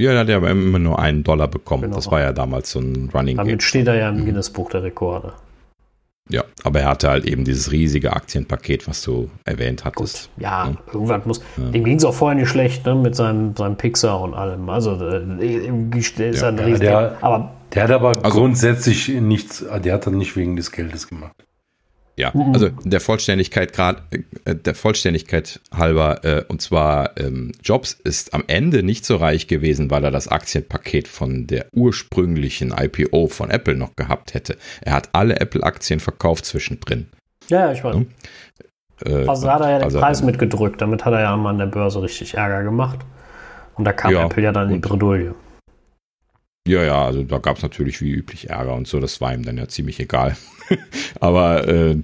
Ja, 0.00 0.10
der 0.10 0.20
hat 0.20 0.28
ja 0.28 0.50
immer 0.50 0.78
nur 0.78 0.98
einen 0.98 1.22
Dollar 1.22 1.48
bekommen. 1.48 1.84
Genau. 1.84 1.96
Das 1.96 2.10
war 2.10 2.20
ja 2.20 2.32
damals 2.32 2.70
so 2.70 2.80
ein 2.80 3.10
Running 3.14 3.36
Damit 3.36 3.62
steht 3.62 3.86
er 3.86 3.94
ja 3.94 4.08
im 4.08 4.20
mhm. 4.20 4.24
Guinness 4.24 4.50
Buch 4.50 4.70
der 4.70 4.82
Rekorde. 4.82 5.34
Ja, 6.30 6.42
aber 6.62 6.80
er 6.80 6.88
hatte 6.88 7.10
halt 7.10 7.26
eben 7.26 7.44
dieses 7.44 7.70
riesige 7.70 8.14
Aktienpaket, 8.14 8.88
was 8.88 9.02
du 9.02 9.30
erwähnt 9.44 9.84
hattest. 9.84 10.30
Gut, 10.34 10.42
ja, 10.42 10.68
ja, 10.68 10.76
irgendwann 10.92 11.22
muss. 11.26 11.42
Ja. 11.58 11.70
Dem 11.70 11.84
ging 11.84 11.98
es 11.98 12.04
auch 12.04 12.14
vorher 12.14 12.38
nicht 12.38 12.48
schlecht, 12.48 12.86
ne, 12.86 12.94
mit 12.94 13.14
seinem, 13.14 13.54
seinem 13.54 13.76
Pixar 13.76 14.22
und 14.22 14.32
allem. 14.32 14.68
Also, 14.70 14.92
äh, 14.92 15.68
ist 15.98 16.18
ja. 16.18 16.48
ein 16.48 16.58
riesiger. 16.58 16.78
Der, 16.78 17.18
aber, 17.20 17.52
der 17.74 17.82
hat 17.84 17.90
aber 17.90 18.08
also, 18.08 18.38
grundsätzlich 18.38 19.08
nichts, 19.08 19.64
der 19.84 19.92
hat 19.92 20.06
dann 20.06 20.16
nicht 20.16 20.34
wegen 20.34 20.56
des 20.56 20.72
Geldes 20.72 21.08
gemacht. 21.08 21.34
Ja, 22.16 22.30
mhm. 22.32 22.52
also 22.52 22.68
der 22.84 23.00
Vollständigkeit 23.00 23.72
gerade, 23.72 24.02
äh, 24.44 24.54
der 24.54 24.74
Vollständigkeit 24.74 25.60
halber, 25.74 26.24
äh, 26.24 26.44
und 26.46 26.62
zwar 26.62 27.18
ähm, 27.18 27.52
Jobs 27.62 27.92
ist 27.92 28.34
am 28.34 28.44
Ende 28.46 28.84
nicht 28.84 29.04
so 29.04 29.16
reich 29.16 29.48
gewesen, 29.48 29.90
weil 29.90 30.04
er 30.04 30.12
das 30.12 30.28
Aktienpaket 30.28 31.08
von 31.08 31.48
der 31.48 31.66
ursprünglichen 31.72 32.72
IPO 32.72 33.26
von 33.28 33.50
Apple 33.50 33.74
noch 33.74 33.96
gehabt 33.96 34.34
hätte. 34.34 34.56
Er 34.82 34.92
hat 34.92 35.08
alle 35.12 35.40
Apple-Aktien 35.40 35.98
verkauft 35.98 36.44
zwischendrin. 36.44 37.08
Ja, 37.48 37.66
ja, 37.66 37.72
ich 37.72 37.82
weiß. 37.82 37.96
Äh, 39.04 39.26
also 39.26 39.50
hat 39.50 39.60
er 39.60 39.70
ja 39.70 39.78
den 39.78 39.84
also, 39.84 39.98
Preis 39.98 40.22
mitgedrückt, 40.22 40.80
damit 40.80 41.04
hat 41.04 41.12
er 41.14 41.20
ja 41.20 41.34
an 41.34 41.58
der 41.58 41.66
Börse 41.66 42.00
richtig 42.00 42.34
Ärger 42.34 42.62
gemacht. 42.62 43.00
Und 43.74 43.84
da 43.84 43.92
kam 43.92 44.12
ja, 44.12 44.24
Apple 44.24 44.42
ja 44.42 44.52
dann 44.52 44.68
in 44.70 44.80
die 44.80 44.88
Bredouille. 44.88 45.34
Ja, 46.66 46.82
ja, 46.82 47.04
also 47.04 47.22
da 47.24 47.38
gab 47.38 47.58
es 47.58 47.62
natürlich 47.62 48.00
wie 48.00 48.10
üblich 48.10 48.48
Ärger 48.48 48.74
und 48.74 48.88
so, 48.88 48.98
das 48.98 49.20
war 49.20 49.34
ihm 49.34 49.42
dann 49.42 49.58
ja 49.58 49.68
ziemlich 49.68 50.00
egal. 50.00 50.36
Aber 51.20 51.68
äh, 51.68 51.98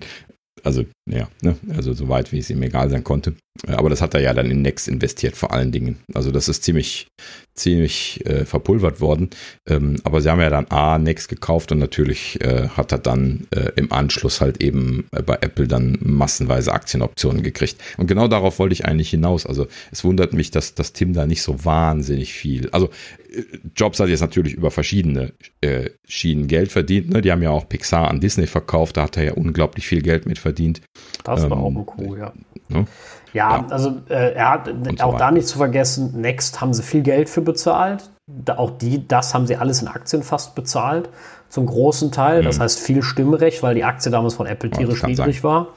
also 0.62 0.84
ja, 1.08 1.28
ne? 1.42 1.56
also 1.74 1.92
soweit 1.92 2.32
wie 2.32 2.38
es 2.38 2.50
ihm 2.50 2.62
egal 2.62 2.90
sein 2.90 3.04
konnte. 3.04 3.34
Aber 3.66 3.90
das 3.90 4.00
hat 4.00 4.14
er 4.14 4.20
ja 4.20 4.32
dann 4.32 4.50
in 4.50 4.62
Next 4.62 4.88
investiert, 4.88 5.36
vor 5.36 5.52
allen 5.52 5.72
Dingen. 5.72 5.98
Also 6.14 6.30
das 6.30 6.48
ist 6.48 6.62
ziemlich, 6.62 7.08
ziemlich 7.54 8.24
äh, 8.24 8.44
verpulvert 8.44 9.00
worden. 9.00 9.30
Ähm, 9.68 9.96
aber 10.04 10.22
sie 10.22 10.30
haben 10.30 10.40
ja 10.40 10.50
dann 10.50 10.66
A, 10.68 10.98
Next 10.98 11.28
gekauft 11.28 11.70
und 11.72 11.78
natürlich 11.78 12.40
äh, 12.40 12.68
hat 12.68 12.92
er 12.92 12.98
dann 12.98 13.46
äh, 13.50 13.72
im 13.76 13.92
Anschluss 13.92 14.40
halt 14.40 14.62
eben 14.62 15.08
äh, 15.12 15.22
bei 15.22 15.34
Apple 15.40 15.66
dann 15.66 15.98
massenweise 16.00 16.72
Aktienoptionen 16.72 17.42
gekriegt. 17.42 17.76
Und 17.98 18.06
genau 18.06 18.28
darauf 18.28 18.58
wollte 18.58 18.72
ich 18.72 18.86
eigentlich 18.86 19.10
hinaus. 19.10 19.44
Also 19.44 19.66
es 19.90 20.04
wundert 20.04 20.32
mich, 20.32 20.50
dass, 20.50 20.74
dass 20.74 20.92
Tim 20.92 21.12
da 21.12 21.26
nicht 21.26 21.42
so 21.42 21.64
wahnsinnig 21.64 22.32
viel. 22.32 22.70
Also 22.70 22.88
äh, 23.30 23.42
Jobs 23.76 24.00
hat 24.00 24.08
jetzt 24.08 24.20
natürlich 24.20 24.54
über 24.54 24.70
verschiedene 24.70 25.32
äh, 25.60 25.90
Schienen 26.08 26.46
Geld 26.46 26.72
verdient. 26.72 27.10
Ne? 27.10 27.20
Die 27.20 27.30
haben 27.30 27.42
ja 27.42 27.50
auch 27.50 27.68
Pixar 27.68 28.08
an 28.08 28.20
Disney 28.20 28.46
verkauft, 28.46 28.96
da 28.96 29.02
hat 29.02 29.16
er 29.16 29.24
ja 29.24 29.32
unglaublich 29.32 29.86
viel 29.86 30.02
Geld 30.02 30.24
mit 30.24 30.38
verdient. 30.38 30.80
Das 31.24 31.48
war 31.48 31.58
ähm, 31.58 31.64
auch 31.64 31.68
ein 31.68 31.86
cool, 31.98 32.18
ja. 32.18 32.32
Ne? 32.68 32.86
Ja, 33.32 33.58
ja, 33.58 33.66
also 33.70 34.00
äh, 34.08 34.34
er 34.34 34.50
hat 34.50 34.66
so 34.66 35.04
auch 35.04 35.14
weiter. 35.14 35.18
da 35.18 35.30
nicht 35.30 35.46
zu 35.46 35.58
vergessen, 35.58 36.20
Next 36.20 36.60
haben 36.60 36.72
sie 36.72 36.82
viel 36.82 37.02
Geld 37.02 37.28
für 37.28 37.42
bezahlt. 37.42 38.10
Da, 38.26 38.58
auch 38.58 38.70
die, 38.70 39.06
das 39.06 39.34
haben 39.34 39.46
sie 39.46 39.56
alles 39.56 39.82
in 39.82 39.88
Aktien 39.88 40.22
fast 40.22 40.54
bezahlt, 40.54 41.08
zum 41.48 41.66
großen 41.66 42.12
Teil. 42.12 42.40
Mhm. 42.40 42.46
Das 42.46 42.60
heißt 42.60 42.80
viel 42.80 43.02
Stimmrecht, 43.02 43.62
weil 43.62 43.74
die 43.74 43.84
Aktie 43.84 44.10
damals 44.10 44.34
von 44.34 44.46
Apple 44.46 44.70
tierisch 44.70 45.02
niedrig 45.02 45.40
sein. 45.40 45.50
war. 45.50 45.68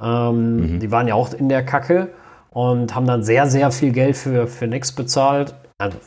Ähm, 0.00 0.56
mhm. 0.56 0.80
Die 0.80 0.90
waren 0.90 1.08
ja 1.08 1.14
auch 1.14 1.32
in 1.32 1.48
der 1.48 1.64
Kacke 1.64 2.08
und 2.50 2.94
haben 2.94 3.06
dann 3.06 3.22
sehr, 3.22 3.48
sehr 3.48 3.70
viel 3.70 3.92
Geld 3.92 4.16
für, 4.16 4.46
für 4.46 4.66
Next 4.66 4.96
bezahlt. 4.96 5.54
Also, 5.78 5.98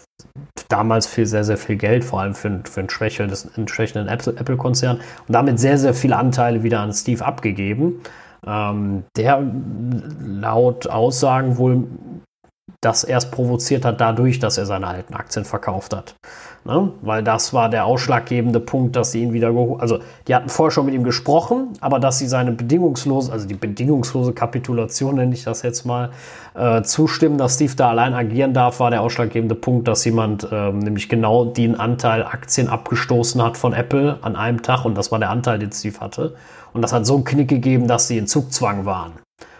damals 0.69 1.07
viel, 1.07 1.25
sehr, 1.25 1.43
sehr 1.43 1.57
viel 1.57 1.75
Geld, 1.75 2.03
vor 2.03 2.21
allem 2.21 2.33
für, 2.33 2.61
für 2.63 2.79
einen, 2.79 2.89
schwächelnden, 2.89 3.67
schwächelnden 3.67 4.11
Apple-Konzern 4.13 4.97
und 4.97 5.33
damit 5.33 5.59
sehr, 5.59 5.77
sehr 5.77 5.93
viele 5.93 6.17
Anteile 6.17 6.63
wieder 6.63 6.79
an 6.79 6.93
Steve 6.93 7.23
abgegeben 7.23 8.01
ähm, 8.45 9.03
der 9.17 9.41
laut 10.19 10.87
Aussagen 10.87 11.57
wohl 11.57 11.87
das 12.81 13.03
erst 13.03 13.31
provoziert 13.31 13.85
hat 13.85 13.99
dadurch, 13.99 14.39
dass 14.39 14.57
er 14.57 14.65
seine 14.65 14.87
alten 14.87 15.15
Aktien 15.15 15.45
verkauft 15.45 15.95
hat. 15.95 16.15
Ne? 16.67 16.91
Weil 17.01 17.21
das 17.21 17.53
war 17.53 17.69
der 17.69 17.85
ausschlaggebende 17.85 18.59
Punkt, 18.59 18.95
dass 18.95 19.11
sie 19.11 19.21
ihn 19.21 19.33
wieder 19.33 19.51
geholt 19.51 19.81
Also, 19.81 19.99
die 20.27 20.33
hatten 20.33 20.49
vorher 20.49 20.71
schon 20.71 20.87
mit 20.87 20.95
ihm 20.95 21.03
gesprochen, 21.03 21.73
aber 21.79 21.99
dass 21.99 22.17
sie 22.17 22.27
seine 22.27 22.51
bedingungslose, 22.51 23.31
also 23.31 23.47
die 23.47 23.53
bedingungslose 23.53 24.33
Kapitulation, 24.33 25.15
nenne 25.15 25.35
ich 25.35 25.43
das 25.43 25.61
jetzt 25.61 25.85
mal, 25.85 26.09
äh, 26.55 26.81
zustimmen, 26.81 27.37
dass 27.37 27.53
Steve 27.55 27.75
da 27.75 27.89
allein 27.89 28.15
agieren 28.15 28.55
darf, 28.55 28.79
war 28.79 28.89
der 28.89 29.03
ausschlaggebende 29.03 29.53
Punkt, 29.53 29.87
dass 29.87 30.05
jemand 30.05 30.51
äh, 30.51 30.71
nämlich 30.71 31.07
genau 31.07 31.45
den 31.45 31.79
Anteil 31.79 32.23
Aktien 32.23 32.67
abgestoßen 32.67 33.43
hat 33.43 33.57
von 33.57 33.73
Apple 33.73 34.17
an 34.23 34.35
einem 34.35 34.63
Tag 34.63 34.85
und 34.85 34.97
das 34.97 35.11
war 35.11 35.19
der 35.19 35.29
Anteil, 35.29 35.59
den 35.59 35.71
Steve 35.71 35.99
hatte. 35.99 36.33
Und 36.73 36.81
das 36.81 36.93
hat 36.93 37.05
so 37.05 37.13
einen 37.13 37.25
Knick 37.25 37.47
gegeben, 37.47 37.87
dass 37.87 38.07
sie 38.07 38.17
in 38.17 38.25
Zugzwang 38.25 38.85
waren. 38.85 39.11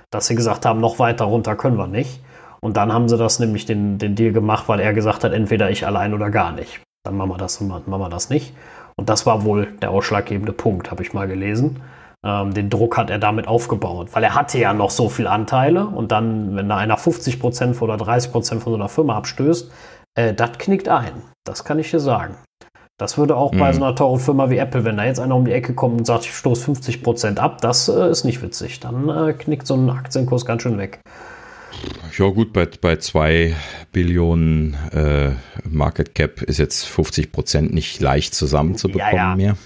Dass 0.10 0.26
sie 0.26 0.36
gesagt 0.36 0.66
haben, 0.66 0.80
noch 0.80 0.98
weiter 0.98 1.26
runter 1.26 1.56
können 1.56 1.78
wir 1.78 1.88
nicht. 1.88 2.20
Und 2.62 2.78
dann 2.78 2.92
haben 2.92 3.08
sie 3.10 3.18
das 3.18 3.38
nämlich 3.38 3.68
den, 3.68 4.00
den 4.00 4.16
Deal 4.16 4.34
gemacht, 4.34 4.68
weil 4.68 4.80
er 4.80 4.92
gesagt 4.92 5.24
hat, 5.24 5.34
entweder 5.34 5.70
ich 5.70 5.86
allein 5.86 6.16
oder 6.16 6.32
gar 6.32 6.52
nicht. 6.52 6.82
Dann 7.06 7.16
machen 7.16 7.30
wir 7.30 7.38
das 7.38 7.62
und 7.62 7.70
machen 7.70 7.88
wir 7.88 8.10
das 8.10 8.30
nicht. 8.30 8.54
Und 8.98 9.10
das 9.10 9.26
war 9.26 9.44
wohl 9.44 9.68
der 9.82 9.92
ausschlaggebende 9.92 10.54
Punkt, 10.54 10.92
habe 10.92 11.04
ich 11.04 11.14
mal 11.14 11.28
gelesen. 11.28 11.82
Ähm, 12.26 12.54
den 12.54 12.70
Druck 12.70 12.98
hat 12.98 13.10
er 13.10 13.20
damit 13.20 13.48
aufgebaut, 13.48 14.10
weil 14.14 14.24
er 14.24 14.34
hatte 14.34 14.58
ja 14.58 14.74
noch 14.74 14.90
so 14.90 15.10
viele 15.10 15.30
Anteile 15.30 15.86
und 15.86 16.12
dann, 16.12 16.56
wenn 16.56 16.68
da 16.68 16.78
einer 16.78 16.98
50% 16.98 17.80
oder 17.82 17.96
30% 17.96 18.60
von 18.60 18.60
so 18.60 18.76
einer 18.76 18.90
Firma 18.90 19.16
abstößt, 19.16 19.72
äh, 20.16 20.34
das 20.34 20.58
knickt 20.58 20.90
ein. 20.90 21.22
Das 21.46 21.64
kann 21.64 21.78
ich 21.78 21.92
dir 21.92 22.00
sagen. 22.00 22.36
Das 22.98 23.18
würde 23.18 23.36
auch 23.36 23.52
mhm. 23.52 23.60
bei 23.60 23.74
so 23.74 23.84
einer 23.84 23.94
teuren 23.94 24.20
Firma 24.20 24.50
wie 24.50 24.58
Apple, 24.58 24.86
wenn 24.86 24.98
da 24.98 25.04
jetzt 25.04 25.20
einer 25.20 25.36
um 25.36 25.46
die 25.46 25.52
Ecke 25.52 25.74
kommt 25.74 26.00
und 26.00 26.06
sagt, 26.06 26.26
ich 26.26 26.34
stoße 26.34 26.64
50 26.64 27.04
Prozent 27.04 27.40
ab, 27.40 27.62
das 27.62 27.90
äh, 27.90 28.10
ist 28.10 28.24
nicht 28.24 28.42
witzig. 28.42 28.80
Dann 28.80 29.10
äh, 29.10 29.34
knickt 29.34 29.68
so 29.68 29.76
ein 29.76 29.90
Aktienkurs 29.90 30.46
ganz 30.46 30.64
schön 30.64 30.78
weg. 30.78 31.02
Ja 32.18 32.30
gut, 32.30 32.54
bei, 32.54 32.66
bei 32.66 32.96
zwei 32.98 33.56
Billionen 33.92 34.76
äh, 34.92 35.32
Market 35.70 36.16
Cap 36.16 36.42
ist 36.42 36.60
jetzt 36.60 36.86
50 36.86 37.32
Prozent 37.32 37.74
nicht 37.74 38.00
leicht 38.00 38.34
zusammenzubekommen 38.34 39.16
ja, 39.16 39.30
ja. 39.32 39.36
mehr. 39.36 39.58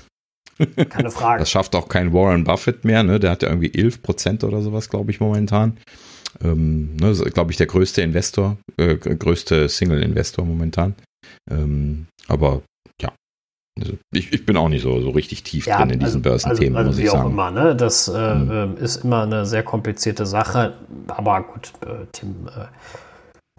Keine 0.90 1.12
Frage. 1.12 1.40
Das 1.40 1.52
schafft 1.52 1.76
auch 1.76 1.88
kein 1.88 2.12
Warren 2.12 2.44
Buffett 2.44 2.84
mehr, 2.86 3.04
ne? 3.04 3.20
Der 3.20 3.32
hat 3.32 3.44
ja 3.44 3.50
irgendwie 3.50 3.74
11 3.74 4.02
Prozent 4.02 4.44
oder 4.44 4.62
sowas, 4.62 4.90
glaube 4.90 5.12
ich, 5.12 5.20
momentan. 5.20 5.78
Ähm, 6.44 6.96
ne, 6.96 7.14
glaube 7.34 7.52
ich, 7.52 7.58
der 7.58 7.68
größte 7.68 8.02
Investor, 8.02 8.58
äh, 8.78 8.96
größte 8.96 9.70
Single-Investor 9.70 10.46
momentan. 10.46 10.96
Ähm, 11.50 12.08
aber 12.28 12.62
also 13.82 13.94
ich, 14.14 14.34
ich, 14.34 14.46
bin 14.46 14.58
auch 14.58 14.70
nicht 14.70 14.84
so, 14.84 15.02
so 15.02 15.10
richtig 15.10 15.44
tief 15.44 15.68
ja, 15.68 15.78
drin 15.78 15.92
in 15.92 16.00
diesen 16.00 16.26
also, 16.26 16.30
Börsenthemen, 16.30 16.78
also, 16.78 16.90
also 16.90 17.02
muss 17.02 17.06
ich 17.06 17.12
sagen. 17.12 17.32
Immer, 17.32 17.52
ne? 17.52 17.76
Das 17.76 18.08
äh, 18.08 18.36
mhm. 18.36 18.78
ist 18.78 19.04
immer 19.04 19.24
eine 19.24 19.46
sehr 19.46 19.64
komplizierte 19.64 20.26
Sache. 20.26 20.74
Aber 21.08 21.44
gut, 21.44 21.74
äh, 21.86 22.06
Tim, 22.12 22.48
äh, 22.48 22.66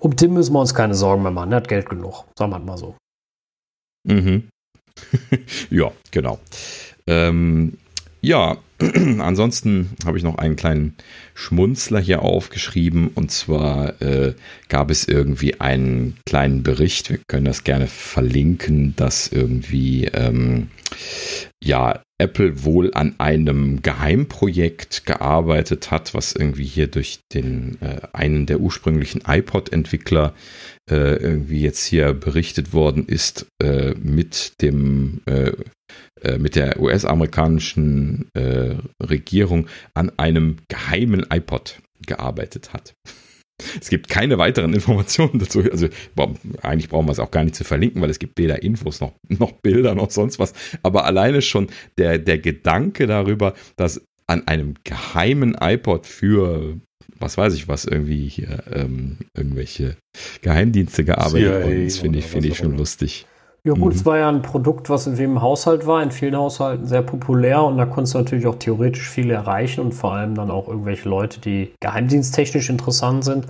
um 0.01 0.17
Tim 0.17 0.35
müssen 0.35 0.53
wir 0.53 0.61
uns 0.61 0.75
keine 0.75 0.95
Sorgen 0.95 1.23
mehr 1.23 1.33
machen. 1.33 1.53
Er 1.53 1.57
hat 1.57 1.69
Geld 1.69 1.89
genug, 1.89 2.25
sagen 2.39 2.53
wir 2.53 2.59
mal 2.59 2.79
so. 2.79 2.97
Mhm. 4.09 4.49
ja, 5.71 5.91
genau. 6.11 6.39
Ähm, 7.07 7.79
ja, 8.21 8.57
ansonsten 9.21 9.91
habe 10.05 10.17
ich 10.17 10.25
noch 10.25 10.37
einen 10.37 10.57
kleinen 10.57 10.95
Schmunzler 11.35 12.01
hier 12.01 12.23
aufgeschrieben. 12.23 13.09
Und 13.09 13.31
zwar 13.31 14.01
äh, 14.01 14.35
gab 14.69 14.91
es 14.91 15.07
irgendwie 15.07 15.61
einen 15.61 16.17
kleinen 16.27 16.63
Bericht, 16.63 17.11
wir 17.11 17.19
können 17.29 17.45
das 17.45 17.65
gerne 17.65 17.87
verlinken, 17.87 18.95
dass 18.97 19.29
irgendwie 19.29 20.07
ähm, 20.07 20.69
ja, 21.63 22.03
Apple 22.19 22.65
wohl 22.65 22.93
an 22.95 23.15
einem 23.19 23.83
Geheimprojekt 23.83 25.07
gearbeitet 25.07 25.91
hat, 25.91 26.15
was 26.15 26.33
irgendwie 26.33 26.65
hier 26.65 26.87
durch 26.87 27.21
den 27.33 27.79
äh, 27.81 28.01
einen 28.13 28.47
der 28.47 28.61
ursprünglichen 28.61 29.23
iPod-Entwickler 29.27 30.35
äh, 30.91 31.17
irgendwie 31.17 31.63
jetzt 31.63 31.85
hier 31.85 32.13
berichtet 32.15 32.73
worden 32.73 33.07
ist, 33.07 33.47
äh, 33.63 33.95
mit 33.95 34.55
dem 34.61 35.21
äh, 35.27 35.53
äh, 36.23 36.39
mit 36.39 36.57
der 36.57 36.81
US-amerikanischen 36.81 38.29
äh, 38.35 38.75
Regierung 39.03 39.69
an 39.95 40.13
einem 40.19 40.59
geheimen 40.69 41.27
iPod 41.31 41.81
gearbeitet 42.07 42.73
hat. 42.73 42.95
Es 43.81 43.89
gibt 43.89 44.09
keine 44.09 44.39
weiteren 44.39 44.73
Informationen 44.75 45.39
dazu. 45.39 45.63
Also 45.71 45.89
eigentlich 46.63 46.89
brauchen 46.89 47.07
wir 47.07 47.13
es 47.13 47.19
auch 47.19 47.31
gar 47.31 47.45
nicht 47.45 47.57
zu 47.57 47.65
verlinken, 47.65 48.01
weil 48.03 48.11
es 48.11 48.19
gibt 48.19 48.39
weder 48.39 48.63
Infos 48.63 49.01
noch, 49.01 49.13
noch 49.29 49.53
Bilder 49.53 49.95
noch 49.95 50.11
sonst 50.11 50.39
was. 50.39 50.53
Aber 50.83 51.05
alleine 51.05 51.43
schon 51.43 51.69
der, 51.99 52.19
der 52.19 52.39
Gedanke 52.39 53.07
darüber, 53.07 53.55
dass 53.77 54.03
an 54.27 54.47
einem 54.47 54.75
geheimen 54.85 55.57
iPod 55.61 56.07
für 56.07 56.79
was 57.19 57.37
weiß 57.37 57.55
ich 57.55 57.69
was 57.69 57.85
irgendwie 57.85 58.29
hier 58.29 58.65
ähm, 58.73 59.19
irgendwelche 59.37 59.97
Geheimdienste 60.41 61.05
gearbeitet 61.05 61.67
ist, 61.87 61.99
finde 61.99 62.19
ich, 62.19 62.27
finde 62.27 62.49
ich 62.49 62.57
schon 62.57 62.77
lustig. 62.77 63.27
Ja 63.63 63.75
gut, 63.75 63.93
mhm. 63.93 63.99
es 63.99 64.07
war 64.07 64.19
ja 64.19 64.29
ein 64.29 64.41
Produkt, 64.41 64.89
was 64.89 65.07
in 65.07 65.17
jedem 65.17 65.43
Haushalt 65.43 65.87
war, 65.87 66.03
in 66.03 66.11
vielen 66.11 66.37
Haushalten 66.37 66.87
sehr 66.87 67.03
populär 67.03 67.63
und 67.63 67.77
da 67.77 67.85
konntest 67.85 68.15
du 68.15 68.19
natürlich 68.19 68.47
auch 68.47 68.55
theoretisch 68.55 69.09
viel 69.09 69.31
erreichen 69.31 69.83
und 69.83 69.93
vor 69.93 70.15
allem 70.15 70.35
dann 70.35 70.51
auch 70.51 70.69
irgendwelche 70.69 71.09
Leute, 71.09 71.41
die 71.41 71.73
geheimdiensttechnisch 71.81 72.71
interessant 72.71 73.25
sind. 73.25 73.47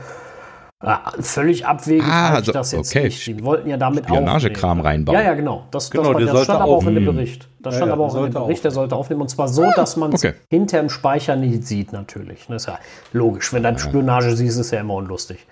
Äh, 0.82 0.96
völlig 1.20 1.66
abwegig 1.66 2.06
ah, 2.08 2.36
also, 2.36 2.52
das 2.52 2.72
jetzt 2.72 2.96
okay. 2.96 3.04
nicht. 3.04 3.26
Die 3.26 3.44
wollten 3.44 3.68
ja 3.68 3.76
damit 3.76 4.06
Spionagekram 4.06 4.80
reinbauen. 4.80 5.18
Ja, 5.18 5.24
ja, 5.24 5.34
genau. 5.34 5.64
Das, 5.70 5.90
genau, 5.90 6.14
das, 6.14 6.32
das 6.32 6.44
stand 6.44 6.60
aber 6.60 6.72
auch 6.72 6.86
in 6.86 6.94
dem 6.94 7.04
Bericht. 7.04 7.48
Das 7.58 7.74
ja, 7.74 7.80
stand 7.80 7.90
ja, 7.90 7.92
aber 7.92 8.04
auch 8.06 8.14
in 8.16 8.22
dem 8.24 8.32
Bericht, 8.32 8.64
der 8.64 8.70
sollte 8.70 8.96
aufnehmen. 8.96 9.20
Und 9.20 9.28
zwar 9.28 9.48
so, 9.48 9.70
dass 9.76 9.96
man 9.96 10.12
es 10.14 10.24
okay. 10.24 10.34
hinter 10.48 10.80
im 10.80 10.88
Speicher 10.88 11.36
nicht 11.36 11.66
sieht, 11.66 11.92
natürlich. 11.92 12.46
Das 12.48 12.62
ist 12.62 12.68
ja 12.68 12.78
logisch. 13.12 13.52
Wenn 13.52 13.62
du 13.62 13.78
Spionage 13.78 14.34
siehst, 14.34 14.54
ist 14.54 14.66
es 14.66 14.70
ja 14.70 14.80
immer 14.80 14.94
unlustig. 14.94 15.46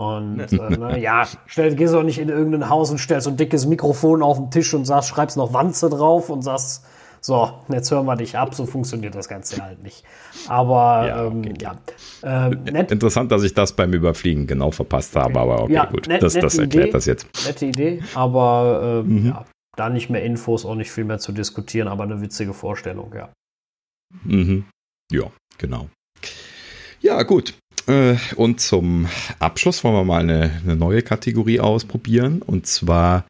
Und 0.00 0.40
äh, 0.40 0.78
ne, 0.78 0.98
ja, 0.98 1.26
stell, 1.44 1.74
gehst 1.74 1.92
doch 1.92 2.02
nicht 2.02 2.18
in 2.18 2.30
irgendein 2.30 2.70
Haus 2.70 2.90
und 2.90 2.96
stellst 2.96 3.24
so 3.24 3.30
ein 3.30 3.36
dickes 3.36 3.66
Mikrofon 3.66 4.22
auf 4.22 4.38
den 4.38 4.50
Tisch 4.50 4.72
und 4.72 4.86
sagst, 4.86 5.10
schreibst 5.10 5.36
noch 5.36 5.52
Wanze 5.52 5.90
drauf 5.90 6.30
und 6.30 6.40
sagst, 6.40 6.86
so, 7.20 7.52
jetzt 7.68 7.90
hören 7.90 8.06
wir 8.06 8.16
dich 8.16 8.38
ab, 8.38 8.54
so 8.54 8.64
funktioniert 8.64 9.14
das 9.14 9.28
Ganze 9.28 9.62
halt 9.62 9.82
nicht. 9.82 10.02
Aber 10.48 11.06
ja, 11.06 11.26
ähm, 11.26 11.40
okay. 11.40 11.54
ja. 11.60 12.46
Äh, 12.46 12.48
nett. 12.48 12.90
Interessant, 12.90 13.30
dass 13.30 13.42
ich 13.42 13.52
das 13.52 13.74
beim 13.76 13.92
Überfliegen 13.92 14.46
genau 14.46 14.70
verpasst 14.70 15.14
habe, 15.16 15.38
aber 15.38 15.64
okay, 15.64 15.74
ja, 15.74 15.84
gut, 15.84 16.08
net, 16.08 16.22
das, 16.22 16.32
das 16.32 16.56
erklärt 16.56 16.86
Idee, 16.86 16.92
das 16.92 17.04
jetzt. 17.04 17.26
Nette 17.46 17.66
Idee, 17.66 18.02
aber 18.14 19.02
äh, 19.04 19.06
mhm. 19.06 19.26
ja, 19.26 19.44
da 19.76 19.90
nicht 19.90 20.08
mehr 20.08 20.22
Infos, 20.22 20.64
auch 20.64 20.76
nicht 20.76 20.90
viel 20.90 21.04
mehr 21.04 21.18
zu 21.18 21.32
diskutieren, 21.32 21.88
aber 21.88 22.04
eine 22.04 22.22
witzige 22.22 22.54
Vorstellung, 22.54 23.12
ja. 23.14 23.28
Mhm. 24.24 24.64
Ja, 25.12 25.24
genau. 25.58 25.90
Ja, 27.02 27.22
gut. 27.22 27.52
Äh, 27.86 28.16
und 28.36 28.60
zum 28.60 29.08
Abschluss 29.38 29.84
wollen 29.84 29.94
wir 29.94 30.04
mal 30.04 30.20
eine, 30.20 30.60
eine 30.62 30.76
neue 30.76 31.02
Kategorie 31.02 31.60
ausprobieren. 31.60 32.42
Und 32.42 32.66
zwar 32.66 33.26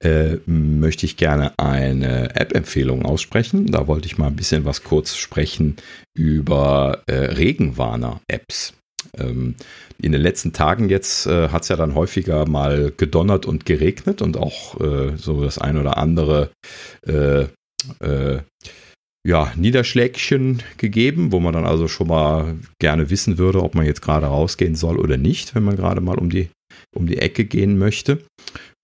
äh, 0.00 0.36
möchte 0.46 1.06
ich 1.06 1.16
gerne 1.16 1.52
eine 1.58 2.34
App-Empfehlung 2.34 3.04
aussprechen. 3.04 3.66
Da 3.66 3.86
wollte 3.86 4.06
ich 4.06 4.18
mal 4.18 4.28
ein 4.28 4.36
bisschen 4.36 4.64
was 4.64 4.82
kurz 4.82 5.16
sprechen 5.16 5.76
über 6.14 7.02
äh, 7.06 7.14
Regenwarner-Apps. 7.14 8.74
Ähm, 9.18 9.56
in 10.00 10.12
den 10.12 10.20
letzten 10.20 10.52
Tagen 10.52 10.88
jetzt 10.88 11.26
äh, 11.26 11.48
hat 11.48 11.62
es 11.62 11.68
ja 11.68 11.76
dann 11.76 11.94
häufiger 11.94 12.46
mal 12.46 12.92
gedonnert 12.96 13.46
und 13.46 13.66
geregnet 13.66 14.22
und 14.22 14.36
auch 14.36 14.80
äh, 14.80 15.16
so 15.16 15.42
das 15.42 15.58
ein 15.58 15.76
oder 15.76 15.98
andere 15.98 16.50
äh, 17.06 17.46
ja, 19.26 19.52
Niederschlägchen 19.56 20.62
gegeben, 20.78 21.30
wo 21.32 21.40
man 21.40 21.52
dann 21.52 21.64
also 21.64 21.86
schon 21.88 22.08
mal 22.08 22.56
gerne 22.80 23.10
wissen 23.10 23.38
würde, 23.38 23.62
ob 23.62 23.74
man 23.74 23.86
jetzt 23.86 24.02
gerade 24.02 24.26
rausgehen 24.26 24.74
soll 24.74 24.98
oder 24.98 25.16
nicht, 25.16 25.54
wenn 25.54 25.62
man 25.62 25.76
gerade 25.76 26.00
mal 26.00 26.18
um 26.18 26.28
die, 26.28 26.48
um 26.94 27.06
die 27.06 27.18
Ecke 27.18 27.44
gehen 27.44 27.78
möchte. 27.78 28.18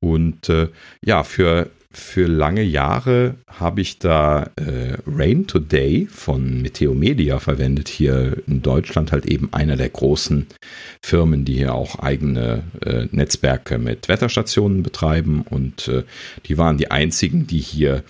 Und 0.00 0.48
äh, 0.48 0.68
ja, 1.04 1.24
für, 1.24 1.70
für 1.90 2.28
lange 2.28 2.62
Jahre 2.62 3.34
habe 3.48 3.80
ich 3.80 3.98
da 3.98 4.50
äh, 4.54 4.96
Rain 5.08 5.48
Today 5.48 6.06
von 6.08 6.62
Meteo 6.62 6.94
Media 6.94 7.40
verwendet, 7.40 7.88
hier 7.88 8.40
in 8.46 8.62
Deutschland 8.62 9.10
halt 9.10 9.26
eben 9.26 9.52
einer 9.52 9.76
der 9.76 9.88
großen 9.88 10.46
Firmen, 11.04 11.44
die 11.44 11.54
hier 11.54 11.74
auch 11.74 11.98
eigene 11.98 12.62
äh, 12.84 13.06
Netzwerke 13.10 13.78
mit 13.78 14.08
Wetterstationen 14.08 14.84
betreiben. 14.84 15.42
Und 15.42 15.88
äh, 15.88 16.04
die 16.46 16.58
waren 16.58 16.78
die 16.78 16.92
einzigen, 16.92 17.48
die 17.48 17.58
hier 17.58 18.04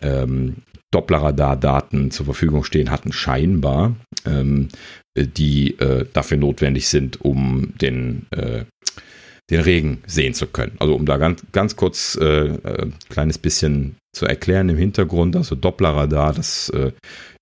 ähm, 0.00 0.58
Dopplerradardaten 0.92 2.12
zur 2.12 2.26
Verfügung 2.26 2.62
stehen 2.62 2.90
hatten, 2.90 3.12
scheinbar, 3.12 3.96
ähm, 4.24 4.68
die 5.16 5.78
äh, 5.78 6.06
dafür 6.12 6.36
notwendig 6.36 6.88
sind, 6.88 7.20
um 7.20 7.74
den, 7.80 8.26
äh, 8.30 8.64
den 9.52 9.60
Regen 9.60 10.02
sehen 10.06 10.34
zu 10.34 10.46
können. 10.46 10.72
Also 10.78 10.94
um 10.94 11.04
da 11.04 11.18
ganz, 11.18 11.42
ganz 11.52 11.76
kurz 11.76 12.18
äh, 12.20 12.46
äh 12.46 12.90
kleines 13.10 13.38
bisschen 13.38 13.96
zu 14.14 14.26
erklären 14.26 14.68
im 14.68 14.76
Hintergrund, 14.76 15.36
also 15.36 15.54
Dopplerradar, 15.54 16.34
das 16.34 16.68
äh, 16.70 16.92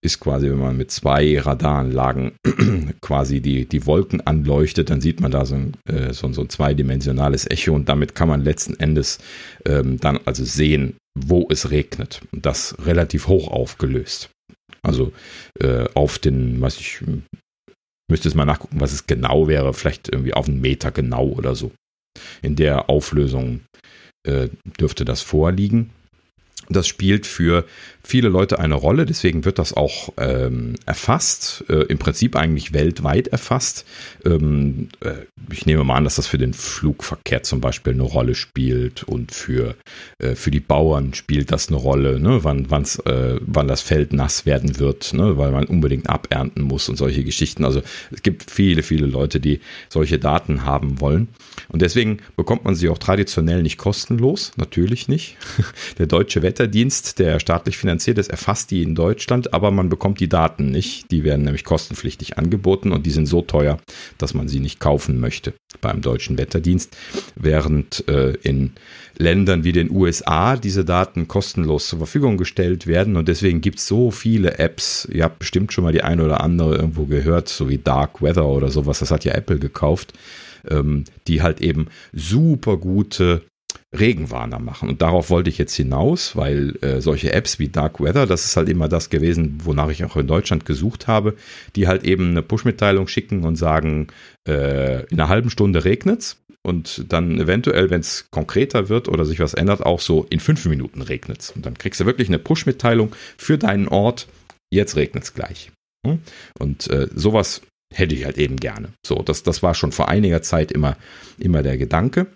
ist 0.02 0.20
quasi, 0.20 0.50
wenn 0.50 0.58
man 0.58 0.76
mit 0.76 0.90
zwei 0.90 1.38
Radaranlagen 1.38 2.32
quasi 3.00 3.40
die, 3.40 3.66
die 3.66 3.86
Wolken 3.86 4.20
anleuchtet, 4.26 4.90
dann 4.90 5.00
sieht 5.00 5.20
man 5.20 5.30
da 5.30 5.46
so 5.46 5.54
ein, 5.56 5.74
äh, 5.88 6.12
so, 6.12 6.32
so 6.32 6.42
ein 6.42 6.48
zweidimensionales 6.48 7.48
Echo 7.48 7.74
und 7.74 7.88
damit 7.88 8.14
kann 8.14 8.28
man 8.28 8.42
letzten 8.42 8.78
Endes 8.78 9.18
ähm, 9.66 9.98
dann 9.98 10.18
also 10.24 10.44
sehen, 10.44 10.96
wo 11.18 11.46
es 11.50 11.70
regnet. 11.70 12.22
Und 12.32 12.46
das 12.46 12.76
relativ 12.84 13.28
hoch 13.28 13.48
aufgelöst. 13.48 14.30
Also 14.82 15.12
äh, 15.60 15.86
auf 15.94 16.18
den, 16.18 16.60
was 16.60 16.78
ich 16.78 17.02
müsste 18.10 18.28
es 18.28 18.34
mal 18.34 18.44
nachgucken, 18.44 18.80
was 18.80 18.92
es 18.92 19.06
genau 19.06 19.48
wäre, 19.48 19.72
vielleicht 19.72 20.08
irgendwie 20.08 20.34
auf 20.34 20.48
einen 20.48 20.60
Meter 20.60 20.90
genau 20.90 21.26
oder 21.28 21.54
so. 21.54 21.70
In 22.42 22.56
der 22.56 22.90
Auflösung 22.90 23.60
äh, 24.24 24.48
dürfte 24.78 25.04
das 25.04 25.22
vorliegen. 25.22 25.90
Das 26.68 26.86
spielt 26.86 27.26
für 27.26 27.66
viele 28.10 28.28
Leute 28.28 28.58
eine 28.58 28.74
Rolle, 28.74 29.06
deswegen 29.06 29.44
wird 29.44 29.60
das 29.60 29.72
auch 29.72 30.12
ähm, 30.16 30.74
erfasst, 30.84 31.64
äh, 31.68 31.84
im 31.84 31.98
Prinzip 31.98 32.34
eigentlich 32.34 32.72
weltweit 32.72 33.28
erfasst. 33.28 33.86
Ähm, 34.24 34.88
äh, 34.98 35.12
ich 35.52 35.64
nehme 35.64 35.84
mal 35.84 35.94
an, 35.94 36.02
dass 36.02 36.16
das 36.16 36.26
für 36.26 36.36
den 36.36 36.52
Flugverkehr 36.52 37.44
zum 37.44 37.60
Beispiel 37.60 37.92
eine 37.92 38.02
Rolle 38.02 38.34
spielt 38.34 39.04
und 39.04 39.30
für, 39.30 39.76
äh, 40.18 40.34
für 40.34 40.50
die 40.50 40.58
Bauern 40.58 41.14
spielt 41.14 41.52
das 41.52 41.68
eine 41.68 41.76
Rolle, 41.76 42.18
ne? 42.18 42.42
wann, 42.42 42.64
äh, 43.04 43.38
wann 43.40 43.68
das 43.68 43.80
Feld 43.80 44.12
nass 44.12 44.44
werden 44.44 44.80
wird, 44.80 45.12
ne? 45.12 45.38
weil 45.38 45.52
man 45.52 45.66
unbedingt 45.66 46.10
abernten 46.10 46.64
muss 46.64 46.88
und 46.88 46.96
solche 46.96 47.22
Geschichten. 47.22 47.64
Also 47.64 47.80
es 48.10 48.24
gibt 48.24 48.50
viele, 48.50 48.82
viele 48.82 49.06
Leute, 49.06 49.38
die 49.38 49.60
solche 49.88 50.18
Daten 50.18 50.64
haben 50.64 51.00
wollen. 51.00 51.28
Und 51.68 51.80
deswegen 51.80 52.18
bekommt 52.36 52.64
man 52.64 52.74
sie 52.74 52.88
auch 52.88 52.98
traditionell 52.98 53.62
nicht 53.62 53.78
kostenlos, 53.78 54.50
natürlich 54.56 55.06
nicht. 55.06 55.36
Der 55.98 56.06
deutsche 56.06 56.42
Wetterdienst, 56.42 57.20
der 57.20 57.38
staatlich 57.38 57.76
finanziert 57.76 57.99
ist, 58.06 58.30
erfasst 58.30 58.70
die 58.70 58.82
in 58.82 58.94
Deutschland, 58.94 59.54
aber 59.54 59.70
man 59.70 59.88
bekommt 59.88 60.20
die 60.20 60.28
Daten 60.28 60.70
nicht. 60.70 61.10
Die 61.10 61.24
werden 61.24 61.44
nämlich 61.44 61.64
kostenpflichtig 61.64 62.38
angeboten 62.38 62.92
und 62.92 63.06
die 63.06 63.10
sind 63.10 63.26
so 63.26 63.42
teuer, 63.42 63.78
dass 64.18 64.34
man 64.34 64.48
sie 64.48 64.60
nicht 64.60 64.80
kaufen 64.80 65.20
möchte 65.20 65.54
beim 65.80 66.00
deutschen 66.02 66.38
Wetterdienst, 66.38 66.96
während 67.36 68.06
äh, 68.08 68.32
in 68.42 68.72
Ländern 69.16 69.64
wie 69.64 69.72
den 69.72 69.90
USA 69.90 70.56
diese 70.56 70.84
Daten 70.84 71.28
kostenlos 71.28 71.88
zur 71.88 71.98
Verfügung 71.98 72.36
gestellt 72.38 72.86
werden 72.86 73.16
und 73.16 73.28
deswegen 73.28 73.60
gibt 73.60 73.78
es 73.78 73.86
so 73.86 74.10
viele 74.10 74.58
Apps. 74.58 75.06
Ihr 75.12 75.24
habt 75.24 75.38
bestimmt 75.38 75.72
schon 75.72 75.84
mal 75.84 75.92
die 75.92 76.02
eine 76.02 76.24
oder 76.24 76.40
andere 76.40 76.76
irgendwo 76.76 77.04
gehört, 77.04 77.48
so 77.48 77.68
wie 77.68 77.78
Dark 77.78 78.22
Weather 78.22 78.46
oder 78.46 78.70
sowas, 78.70 79.00
das 79.00 79.10
hat 79.10 79.24
ja 79.24 79.32
Apple 79.32 79.58
gekauft, 79.58 80.14
ähm, 80.68 81.04
die 81.28 81.42
halt 81.42 81.60
eben 81.60 81.88
super 82.12 82.76
gute 82.76 83.42
Regenwarner 83.96 84.60
machen. 84.60 84.88
Und 84.88 85.02
darauf 85.02 85.30
wollte 85.30 85.50
ich 85.50 85.58
jetzt 85.58 85.74
hinaus, 85.74 86.36
weil 86.36 86.76
äh, 86.80 87.00
solche 87.00 87.32
Apps 87.32 87.58
wie 87.58 87.68
Dark 87.68 88.00
Weather, 88.00 88.26
das 88.26 88.44
ist 88.44 88.56
halt 88.56 88.68
immer 88.68 88.88
das 88.88 89.10
gewesen, 89.10 89.58
wonach 89.64 89.90
ich 89.90 90.04
auch 90.04 90.16
in 90.16 90.28
Deutschland 90.28 90.64
gesucht 90.64 91.08
habe, 91.08 91.36
die 91.74 91.88
halt 91.88 92.04
eben 92.04 92.30
eine 92.30 92.42
Push-Mitteilung 92.42 93.08
schicken 93.08 93.44
und 93.44 93.56
sagen, 93.56 94.08
äh, 94.46 95.02
in 95.06 95.18
einer 95.18 95.28
halben 95.28 95.50
Stunde 95.50 95.84
regnet's 95.84 96.36
und 96.62 97.12
dann 97.12 97.40
eventuell, 97.40 97.90
wenn 97.90 98.00
es 98.00 98.28
konkreter 98.30 98.88
wird 98.88 99.08
oder 99.08 99.24
sich 99.24 99.40
was 99.40 99.54
ändert, 99.54 99.84
auch 99.84 100.00
so 100.00 100.24
in 100.30 100.38
fünf 100.40 100.64
Minuten 100.66 101.02
regnet's. 101.02 101.50
Und 101.50 101.66
dann 101.66 101.76
kriegst 101.76 102.00
du 102.00 102.06
wirklich 102.06 102.28
eine 102.28 102.38
Push-Mitteilung 102.38 103.14
für 103.36 103.58
deinen 103.58 103.88
Ort, 103.88 104.28
jetzt 104.72 104.94
regnet's 104.96 105.34
gleich. 105.34 105.72
Hm? 106.06 106.20
Und 106.58 106.88
äh, 106.90 107.08
sowas 107.14 107.62
hätte 107.92 108.14
ich 108.14 108.24
halt 108.24 108.38
eben 108.38 108.56
gerne. 108.56 108.90
So, 109.04 109.16
das, 109.16 109.42
das 109.42 109.62
war 109.64 109.74
schon 109.74 109.90
vor 109.90 110.08
einiger 110.08 110.42
Zeit 110.42 110.70
immer, 110.70 110.96
immer 111.38 111.62
der 111.64 111.76
Gedanke. 111.76 112.28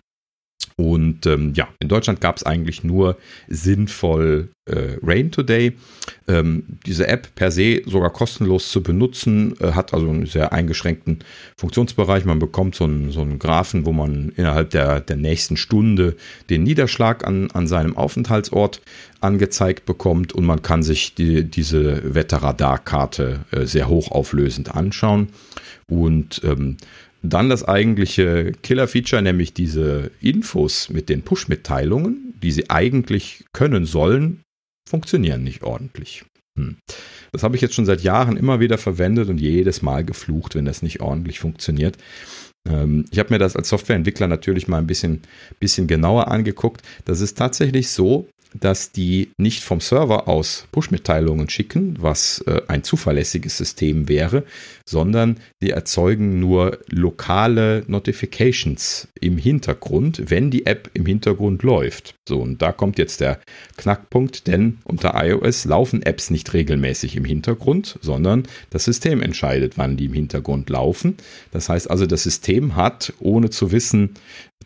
Und 0.77 1.27
ähm, 1.27 1.53
ja, 1.55 1.69
in 1.79 1.89
Deutschland 1.89 2.21
gab 2.21 2.37
es 2.37 2.43
eigentlich 2.43 2.83
nur 2.83 3.17
sinnvoll 3.47 4.49
äh, 4.67 4.97
Rain 5.03 5.31
Today. 5.31 5.75
Ähm, 6.27 6.65
diese 6.85 7.07
App 7.07 7.35
per 7.37 7.53
se 7.53 7.83
sogar 7.87 8.11
kostenlos 8.11 8.71
zu 8.71 8.83
benutzen, 8.83 9.55
äh, 9.61 9.73
hat 9.73 9.95
also 9.95 10.09
einen 10.09 10.27
sehr 10.27 10.53
eingeschränkten 10.53 11.21
Funktionsbereich. 11.57 12.25
Man 12.25 12.41
bekommt 12.41 12.75
so 12.75 12.85
einen, 12.85 13.13
so 13.13 13.21
einen 13.21 13.39
Graphen, 13.39 13.87
wo 13.87 13.93
man 13.93 14.33
innerhalb 14.37 14.71
der, 14.71 15.01
der 15.01 15.17
nächsten 15.17 15.57
Stunde 15.57 16.17
den 16.51 16.65
Niederschlag 16.65 17.25
an, 17.25 17.51
an 17.53 17.69
seinem 17.69 17.97
Aufenthaltsort 17.97 18.81
angezeigt 19.21 19.87
bekommt 19.87 20.33
und 20.33 20.45
man 20.45 20.63
kann 20.63 20.83
sich 20.83 21.15
die, 21.15 21.45
diese 21.45 22.15
Wetterradarkarte 22.15 23.45
äh, 23.53 23.65
sehr 23.65 23.89
hochauflösend 23.89 24.75
anschauen. 24.75 25.29
Und 25.87 26.41
ähm, 26.45 26.79
dann 27.25 27.49
das 27.49 27.65
eigentliche 27.65 28.53
Killer-Feature, 28.63 29.23
nämlich 29.23 29.55
diese 29.55 30.11
Infos 30.21 30.91
mit 30.91 31.09
den 31.09 31.23
Push-Mitteilungen, 31.23 32.35
die 32.43 32.53
sie 32.53 32.69
eigentlich 32.71 33.45
können 33.53 33.87
sollen, 33.87 34.43
funktionieren 34.89 35.43
nicht 35.43 35.63
ordentlich. 35.63 36.25
Hm. 36.59 36.77
Das 37.33 37.43
habe 37.43 37.57
ich 37.57 37.63
jetzt 37.63 37.75
schon 37.75 37.87
seit 37.87 38.03
Jahren 38.03 38.37
immer 38.37 38.61
wieder 38.61 38.79
verwendet 38.79 39.29
und 39.29 39.41
jedes 39.41 39.83
Mal 39.83 40.05
geflucht, 40.05 40.55
wenn 40.55 40.67
das 40.67 40.83
nicht 40.83 41.01
ordentlich 41.01 41.41
funktioniert. 41.41 41.97
Ähm, 42.69 43.07
ich 43.11 43.19
habe 43.19 43.33
mir 43.33 43.39
das 43.39 43.57
als 43.57 43.71
Softwareentwickler 43.71 44.29
natürlich 44.29 44.69
mal 44.69 44.79
ein 44.79 44.87
bisschen, 44.87 45.23
bisschen 45.59 45.87
genauer 45.87 46.29
angeguckt. 46.29 46.83
Das 47.07 47.21
ist 47.21 47.39
tatsächlich 47.39 47.89
so, 47.89 48.29
dass 48.55 48.93
die 48.93 49.31
nicht 49.37 49.63
vom 49.63 49.81
Server 49.81 50.29
aus 50.29 50.67
Push-Mitteilungen 50.73 51.51
schicken, 51.51 51.97
was 52.01 52.39
äh, 52.47 52.63
ein 52.69 52.85
zuverlässiges 52.85 53.57
System 53.57 54.09
wäre, 54.09 54.45
sondern 54.87 55.39
die 55.63 55.71
erzeugen 55.71 56.39
nur 56.41 56.79
lokale 56.89 57.85
Notifications 57.87 59.09
im 59.21 59.39
Hintergrund, 59.39 60.31
wenn 60.31 60.51
die 60.51 60.67
App 60.67 60.91
im 60.95 61.07
Hintergrund 61.07 61.63
läuft. 61.63 62.15
So, 62.29 62.41
und 62.41 62.63
da 62.63 62.73
kommt 62.73 62.99
jetzt 62.99 63.21
der 63.21 63.41
Knackpunkt, 63.77 64.47
denn 64.47 64.79
unter 64.85 65.13
iOS 65.23 65.65
laufen 65.65 66.03
Apps 66.03 66.31
nicht 66.31 66.53
regelmäßig 66.55 67.17
im 67.17 67.25
Hintergrund, 67.25 67.99
sondern 68.01 68.45
das 68.71 68.85
System 68.85 69.21
entscheidet, 69.21 69.77
wann 69.77 69.97
die 69.97 70.07
im 70.07 70.15
Hintergrund 70.15 70.71
laufen. 70.71 71.17
Das 71.51 71.69
heißt 71.69 71.91
also, 71.91 72.07
das 72.07 72.23
System 72.23 72.77
hat, 72.77 73.13
ohne 73.19 73.51
zu 73.51 73.73
wissen, 73.73 74.15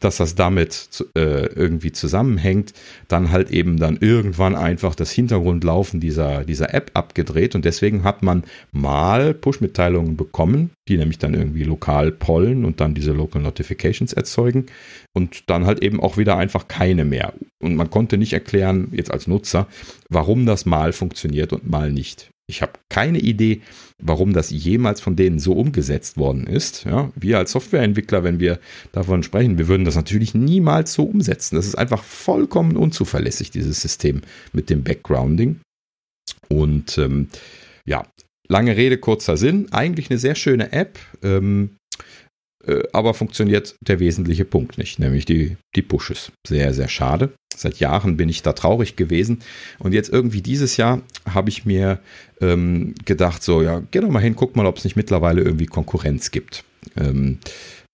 dass 0.01 0.19
das 0.19 0.35
damit 0.35 1.05
äh, 1.17 1.47
irgendwie 1.47 1.93
zusammenhängt, 1.93 2.73
dann 3.09 3.31
halt 3.31 3.51
eben 3.51 3.79
dann 3.79 3.99
irgendwann 4.01 4.55
einfach 4.55 4.95
das 4.95 5.11
Hintergrundlaufen 5.11 6.01
dieser, 6.01 6.45
dieser 6.45 6.75
App 6.75 6.91
abgedreht 6.95 7.55
und 7.55 7.65
deswegen 7.65 8.05
hat 8.05 8.23
man 8.23 8.45
mal 8.73 9.35
Push-Mitteilungen 9.35 10.17
bekommen, 10.17 10.71
die 10.89 10.97
nämlich 10.97 11.19
dann 11.19 11.35
irgendwie 11.35 11.65
lokal 11.65 12.13
pollen 12.13 12.65
und 12.65 12.81
dann 12.81 12.95
diese 12.95 13.13
Local 13.13 13.43
Notifications 13.43 14.13
erzeugen 14.13 14.67
und 15.15 15.49
dann 15.51 15.67
halt 15.67 15.83
eben 15.83 16.01
auch 16.01 16.17
wieder 16.17 16.37
einfach 16.37 16.69
keine 16.69 17.05
mehr. 17.05 17.33
Und 17.63 17.77
man 17.77 17.91
konnte 17.91 18.19
nicht 18.19 18.33
erklären, 18.33 18.89
jetzt 18.93 19.11
als 19.11 19.27
Nutzer, 19.27 19.67
warum 20.09 20.47
das 20.47 20.67
mal 20.67 20.93
funktioniert 20.93 21.53
und 21.53 21.69
mal 21.69 21.91
nicht. 21.93 22.31
Ich 22.51 22.63
habe 22.63 22.73
keine 22.89 23.19
Idee, 23.19 23.61
warum 23.99 24.33
das 24.33 24.51
jemals 24.51 25.03
von 25.03 25.17
denen 25.17 25.39
so 25.39 25.53
umgesetzt 25.53 26.17
worden 26.17 26.47
ist. 26.47 26.85
Ja, 26.85 27.13
wir 27.15 27.37
als 27.37 27.53
Softwareentwickler, 27.53 28.25
wenn 28.25 28.41
wir 28.41 28.59
davon 28.91 29.23
sprechen, 29.23 29.59
wir 29.59 29.69
würden 29.69 29.85
das 29.85 29.97
natürlich 29.97 30.35
niemals 30.35 30.95
so 30.95 31.05
umsetzen. 31.05 31.57
Das 31.57 31.67
ist 31.67 31.77
einfach 31.77 32.03
vollkommen 32.03 32.77
unzuverlässig, 32.77 33.51
dieses 33.51 33.83
System 33.83 34.23
mit 34.53 34.71
dem 34.71 34.83
Backgrounding. 34.83 35.61
Und 36.49 36.97
ähm, 36.97 37.29
ja, 37.85 38.07
lange 38.49 38.77
Rede, 38.77 38.97
kurzer 38.97 39.37
Sinn. 39.37 39.71
Eigentlich 39.73 40.11
eine 40.11 40.19
sehr 40.19 40.35
schöne 40.35 40.73
App. 40.73 40.99
Ähm, 41.23 41.71
äh, 41.71 41.88
aber 42.93 43.15
funktioniert 43.15 43.77
der 43.81 44.01
wesentliche 44.01 44.45
Punkt 44.45 44.79
nicht, 44.79 44.99
nämlich 44.99 45.25
die, 45.25 45.57
die 45.75 45.83
Pushes. 45.83 46.33
Sehr, 46.47 46.75
sehr 46.75 46.89
schade. 46.89 47.31
Seit 47.55 47.79
Jahren 47.79 48.17
bin 48.17 48.29
ich 48.29 48.43
da 48.43 48.53
traurig 48.53 48.97
gewesen. 48.97 49.41
Und 49.79 49.93
jetzt 49.93 50.11
irgendwie 50.11 50.43
dieses 50.43 50.77
Jahr 50.77 51.03
habe 51.29 51.49
ich 51.49 51.65
mir 51.65 51.99
ähm, 52.41 52.95
gedacht, 53.05 53.43
so, 53.43 53.63
ja, 53.63 53.83
geh 53.91 54.01
doch 54.01 54.11
mal 54.11 54.21
hin, 54.21 54.37
guck 54.37 54.55
mal, 54.55 54.67
ob 54.67 54.79
es 54.79 54.85
nicht 54.85 54.97
mittlerweile 54.97 55.43
irgendwie 55.43 55.67
Konkurrenz 55.67 56.31
gibt. 56.31 56.65
Ähm, 56.97 57.39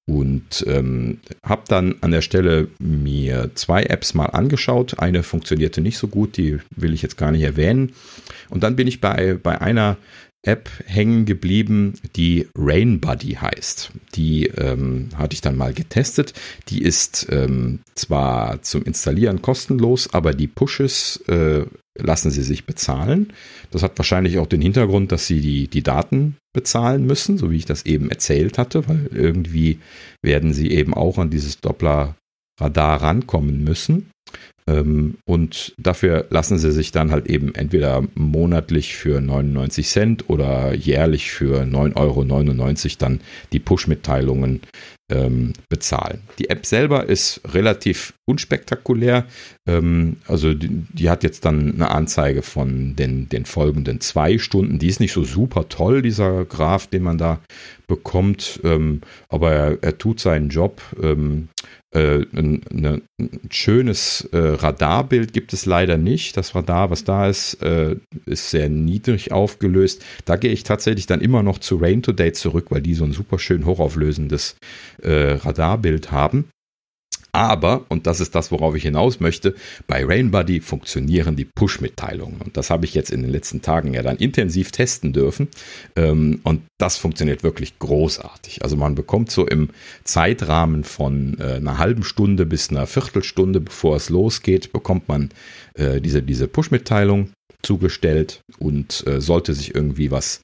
und 0.06 0.64
ähm, 0.66 1.20
habe 1.42 1.62
dann 1.66 1.94
an 2.02 2.10
der 2.10 2.20
Stelle 2.20 2.68
mir 2.78 3.50
zwei 3.54 3.84
Apps 3.84 4.12
mal 4.12 4.26
angeschaut. 4.26 4.98
Eine 4.98 5.22
funktionierte 5.22 5.80
nicht 5.80 5.96
so 5.96 6.08
gut, 6.08 6.36
die 6.36 6.58
will 6.76 6.92
ich 6.92 7.00
jetzt 7.00 7.16
gar 7.16 7.30
nicht 7.30 7.42
erwähnen. 7.42 7.94
Und 8.50 8.62
dann 8.62 8.76
bin 8.76 8.86
ich 8.86 9.00
bei, 9.00 9.38
bei 9.42 9.62
einer 9.62 9.96
App 10.44 10.70
hängen 10.86 11.24
geblieben, 11.24 11.94
die 12.16 12.48
Rain 12.56 13.00
Buddy 13.00 13.34
heißt. 13.34 13.90
Die 14.14 14.46
ähm, 14.46 15.08
hatte 15.16 15.34
ich 15.34 15.40
dann 15.40 15.56
mal 15.56 15.72
getestet. 15.72 16.34
Die 16.68 16.82
ist 16.82 17.26
ähm, 17.30 17.80
zwar 17.94 18.62
zum 18.62 18.84
Installieren 18.84 19.42
kostenlos, 19.42 20.12
aber 20.12 20.34
die 20.34 20.46
Pushes 20.46 21.16
äh, 21.28 21.64
lassen 21.96 22.30
sie 22.30 22.42
sich 22.42 22.66
bezahlen. 22.66 23.32
Das 23.70 23.82
hat 23.82 23.98
wahrscheinlich 23.98 24.38
auch 24.38 24.46
den 24.46 24.60
Hintergrund, 24.60 25.12
dass 25.12 25.26
sie 25.26 25.40
die, 25.40 25.68
die 25.68 25.82
Daten 25.82 26.36
bezahlen 26.52 27.06
müssen, 27.06 27.38
so 27.38 27.50
wie 27.50 27.56
ich 27.56 27.66
das 27.66 27.86
eben 27.86 28.10
erzählt 28.10 28.58
hatte, 28.58 28.88
weil 28.88 29.08
irgendwie 29.12 29.78
werden 30.22 30.52
sie 30.52 30.70
eben 30.70 30.94
auch 30.94 31.18
an 31.18 31.30
dieses 31.30 31.60
Doppler-Radar 31.60 33.02
rankommen 33.02 33.64
müssen. 33.64 34.10
Ähm, 34.66 35.18
und 35.26 35.74
dafür 35.76 36.26
lassen 36.30 36.58
sie 36.58 36.72
sich 36.72 36.90
dann 36.90 37.10
halt 37.10 37.26
eben 37.26 37.54
entweder 37.54 38.02
monatlich 38.14 38.96
für 38.96 39.20
99 39.20 39.86
Cent 39.88 40.30
oder 40.30 40.74
jährlich 40.74 41.30
für 41.30 41.62
9,99 41.64 41.96
Euro 41.96 42.96
dann 42.98 43.20
die 43.52 43.58
Push-Mitteilungen 43.58 44.62
ähm, 45.12 45.52
bezahlen. 45.68 46.22
Die 46.38 46.48
App 46.48 46.64
selber 46.64 47.06
ist 47.06 47.42
relativ 47.52 48.14
unspektakulär. 48.24 49.26
Ähm, 49.68 50.16
also 50.26 50.54
die, 50.54 50.70
die, 50.70 51.10
hat 51.10 51.22
jetzt 51.24 51.44
dann 51.44 51.74
eine 51.74 51.90
Anzeige 51.90 52.40
von 52.40 52.96
den, 52.96 53.28
den 53.28 53.44
folgenden 53.44 54.00
zwei 54.00 54.38
Stunden. 54.38 54.78
Die 54.78 54.88
ist 54.88 55.00
nicht 55.00 55.12
so 55.12 55.24
super 55.24 55.68
toll, 55.68 56.00
dieser 56.00 56.46
Graph, 56.46 56.86
den 56.86 57.02
man 57.02 57.18
da 57.18 57.40
bekommt, 57.86 58.60
ähm, 58.64 59.02
aber 59.28 59.52
er, 59.52 59.78
er, 59.82 59.98
tut 59.98 60.20
seinen 60.20 60.48
Job. 60.48 60.80
Ähm, 61.02 61.48
äh, 61.94 62.24
ein, 62.34 62.62
eine, 62.70 63.02
ein, 63.20 63.40
schönes 63.50 64.28
äh, 64.32 64.38
Radarbild 64.38 65.32
gibt 65.32 65.52
es 65.52 65.66
leider 65.66 65.96
nicht. 65.96 66.36
Das 66.36 66.54
Radar, 66.54 66.90
was 66.90 67.04
da 67.04 67.28
ist, 67.28 67.62
äh, 67.62 67.96
ist 68.26 68.50
sehr 68.50 68.68
niedrig 68.68 69.32
aufgelöst. 69.32 70.04
Da 70.24 70.36
gehe 70.36 70.52
ich 70.52 70.64
tatsächlich 70.64 71.06
dann 71.06 71.20
immer 71.20 71.42
noch 71.42 71.58
zu 71.58 71.76
Rain 71.76 72.02
Today 72.02 72.32
zurück, 72.32 72.66
weil 72.70 72.82
die 72.82 72.94
so 72.94 73.04
ein 73.04 73.12
super 73.12 73.38
schön 73.38 73.64
hochauflösendes 73.64 74.56
äh, 75.02 75.32
Radarbild 75.32 76.10
haben. 76.10 76.46
Aber, 77.34 77.84
und 77.88 78.06
das 78.06 78.20
ist 78.20 78.36
das, 78.36 78.52
worauf 78.52 78.76
ich 78.76 78.84
hinaus 78.84 79.18
möchte, 79.18 79.56
bei 79.88 80.04
RainBuddy 80.04 80.60
funktionieren 80.60 81.34
die 81.34 81.44
Push-Mitteilungen. 81.44 82.40
Und 82.40 82.56
das 82.56 82.70
habe 82.70 82.84
ich 82.84 82.94
jetzt 82.94 83.10
in 83.10 83.22
den 83.22 83.32
letzten 83.32 83.60
Tagen 83.60 83.92
ja 83.92 84.02
dann 84.02 84.18
intensiv 84.18 84.70
testen 84.70 85.12
dürfen. 85.12 85.48
Ähm, 85.96 86.40
und 86.44 86.62
das 86.78 86.96
funktioniert 86.96 87.42
wirklich 87.42 87.76
großartig. 87.80 88.62
Also 88.62 88.76
man 88.76 88.94
bekommt 88.94 89.32
so 89.32 89.48
im 89.48 89.70
Zeitrahmen 90.04 90.84
von 90.84 91.36
äh, 91.40 91.54
einer 91.54 91.78
halben 91.78 92.04
Stunde 92.04 92.46
bis 92.46 92.70
einer 92.70 92.86
Viertelstunde, 92.86 93.58
bevor 93.58 93.96
es 93.96 94.10
losgeht, 94.10 94.72
bekommt 94.72 95.08
man 95.08 95.30
äh, 95.74 96.00
diese, 96.00 96.22
diese 96.22 96.46
Push-Mitteilung 96.46 97.30
zugestellt 97.62 98.42
und 98.60 99.04
äh, 99.08 99.20
sollte 99.20 99.54
sich 99.54 99.74
irgendwie 99.74 100.12
was 100.12 100.40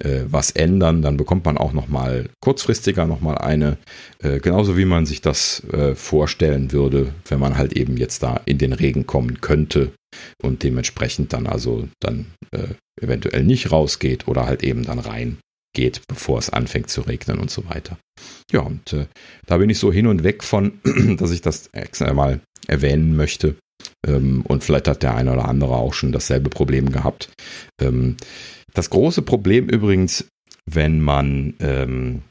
was 0.00 0.50
ändern, 0.50 1.02
dann 1.02 1.16
bekommt 1.16 1.44
man 1.44 1.56
auch 1.56 1.72
nochmal 1.72 2.28
kurzfristiger 2.40 3.06
nochmal 3.06 3.38
eine, 3.38 3.78
äh, 4.22 4.40
genauso 4.40 4.76
wie 4.76 4.84
man 4.84 5.06
sich 5.06 5.20
das 5.20 5.62
äh, 5.72 5.94
vorstellen 5.94 6.72
würde, 6.72 7.14
wenn 7.28 7.38
man 7.38 7.56
halt 7.56 7.74
eben 7.74 7.96
jetzt 7.96 8.22
da 8.22 8.40
in 8.44 8.58
den 8.58 8.72
Regen 8.72 9.06
kommen 9.06 9.40
könnte 9.40 9.92
und 10.42 10.62
dementsprechend 10.62 11.32
dann 11.32 11.46
also 11.46 11.88
dann 12.00 12.26
äh, 12.52 12.74
eventuell 13.00 13.44
nicht 13.44 13.72
rausgeht 13.72 14.28
oder 14.28 14.46
halt 14.46 14.62
eben 14.62 14.84
dann 14.84 14.98
rein 14.98 15.38
geht, 15.74 16.02
bevor 16.08 16.38
es 16.38 16.50
anfängt 16.50 16.88
zu 16.88 17.02
regnen 17.02 17.38
und 17.38 17.50
so 17.50 17.68
weiter. 17.68 17.98
Ja, 18.52 18.60
und 18.60 18.92
äh, 18.92 19.06
da 19.46 19.58
bin 19.58 19.70
ich 19.70 19.78
so 19.78 19.92
hin 19.92 20.06
und 20.06 20.22
weg 20.22 20.44
von, 20.44 20.80
dass 21.18 21.32
ich 21.32 21.42
das 21.42 21.68
extra 21.72 22.12
mal 22.12 22.40
erwähnen 22.66 23.16
möchte. 23.16 23.56
Ähm, 24.06 24.42
und 24.46 24.64
vielleicht 24.64 24.88
hat 24.88 25.02
der 25.02 25.14
eine 25.14 25.32
oder 25.32 25.48
andere 25.48 25.74
auch 25.74 25.92
schon 25.92 26.12
dasselbe 26.12 26.48
Problem 26.48 26.92
gehabt. 26.92 27.30
Ähm, 27.80 28.16
das 28.74 28.90
große 28.90 29.22
Problem 29.22 29.68
übrigens, 29.68 30.26
wenn 30.66 31.00
man 31.00 31.54
ähm, 31.60 32.22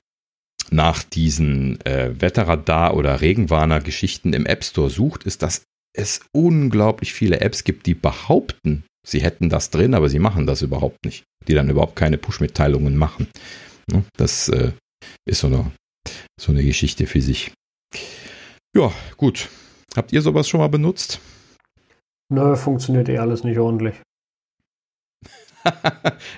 nach 0.71 1.03
diesen 1.03 1.79
äh, 1.85 2.13
Wetterradar- 2.17 2.95
oder 2.95 3.21
Regenwarner-Geschichten 3.21 4.33
im 4.33 4.45
App 4.45 4.63
Store 4.63 4.89
sucht, 4.89 5.23
ist, 5.23 5.41
dass 5.41 5.63
es 5.95 6.21
unglaublich 6.31 7.13
viele 7.13 7.39
Apps 7.41 7.63
gibt, 7.63 7.85
die 7.85 7.93
behaupten, 7.93 8.83
sie 9.05 9.21
hätten 9.21 9.49
das 9.49 9.69
drin, 9.69 9.93
aber 9.93 10.09
sie 10.09 10.19
machen 10.19 10.47
das 10.47 10.61
überhaupt 10.61 11.05
nicht. 11.05 11.23
Die 11.47 11.53
dann 11.53 11.69
überhaupt 11.69 11.95
keine 11.95 12.17
Push-Mitteilungen 12.17 12.97
machen. 12.97 13.27
Ne, 13.91 14.03
das 14.17 14.49
äh, 14.49 14.71
ist 15.25 15.41
so 15.41 15.47
eine, 15.47 15.71
so 16.39 16.51
eine 16.51 16.63
Geschichte 16.63 17.05
für 17.05 17.21
sich. 17.21 17.51
Ja, 18.75 18.91
gut. 19.17 19.49
Habt 19.95 20.11
ihr 20.11 20.21
sowas 20.21 20.47
schon 20.47 20.61
mal 20.61 20.69
benutzt? 20.69 21.19
Nö, 22.33 22.55
funktioniert 22.55 23.09
eh 23.09 23.19
alles 23.19 23.43
nicht 23.43 23.59
ordentlich. 23.59 23.95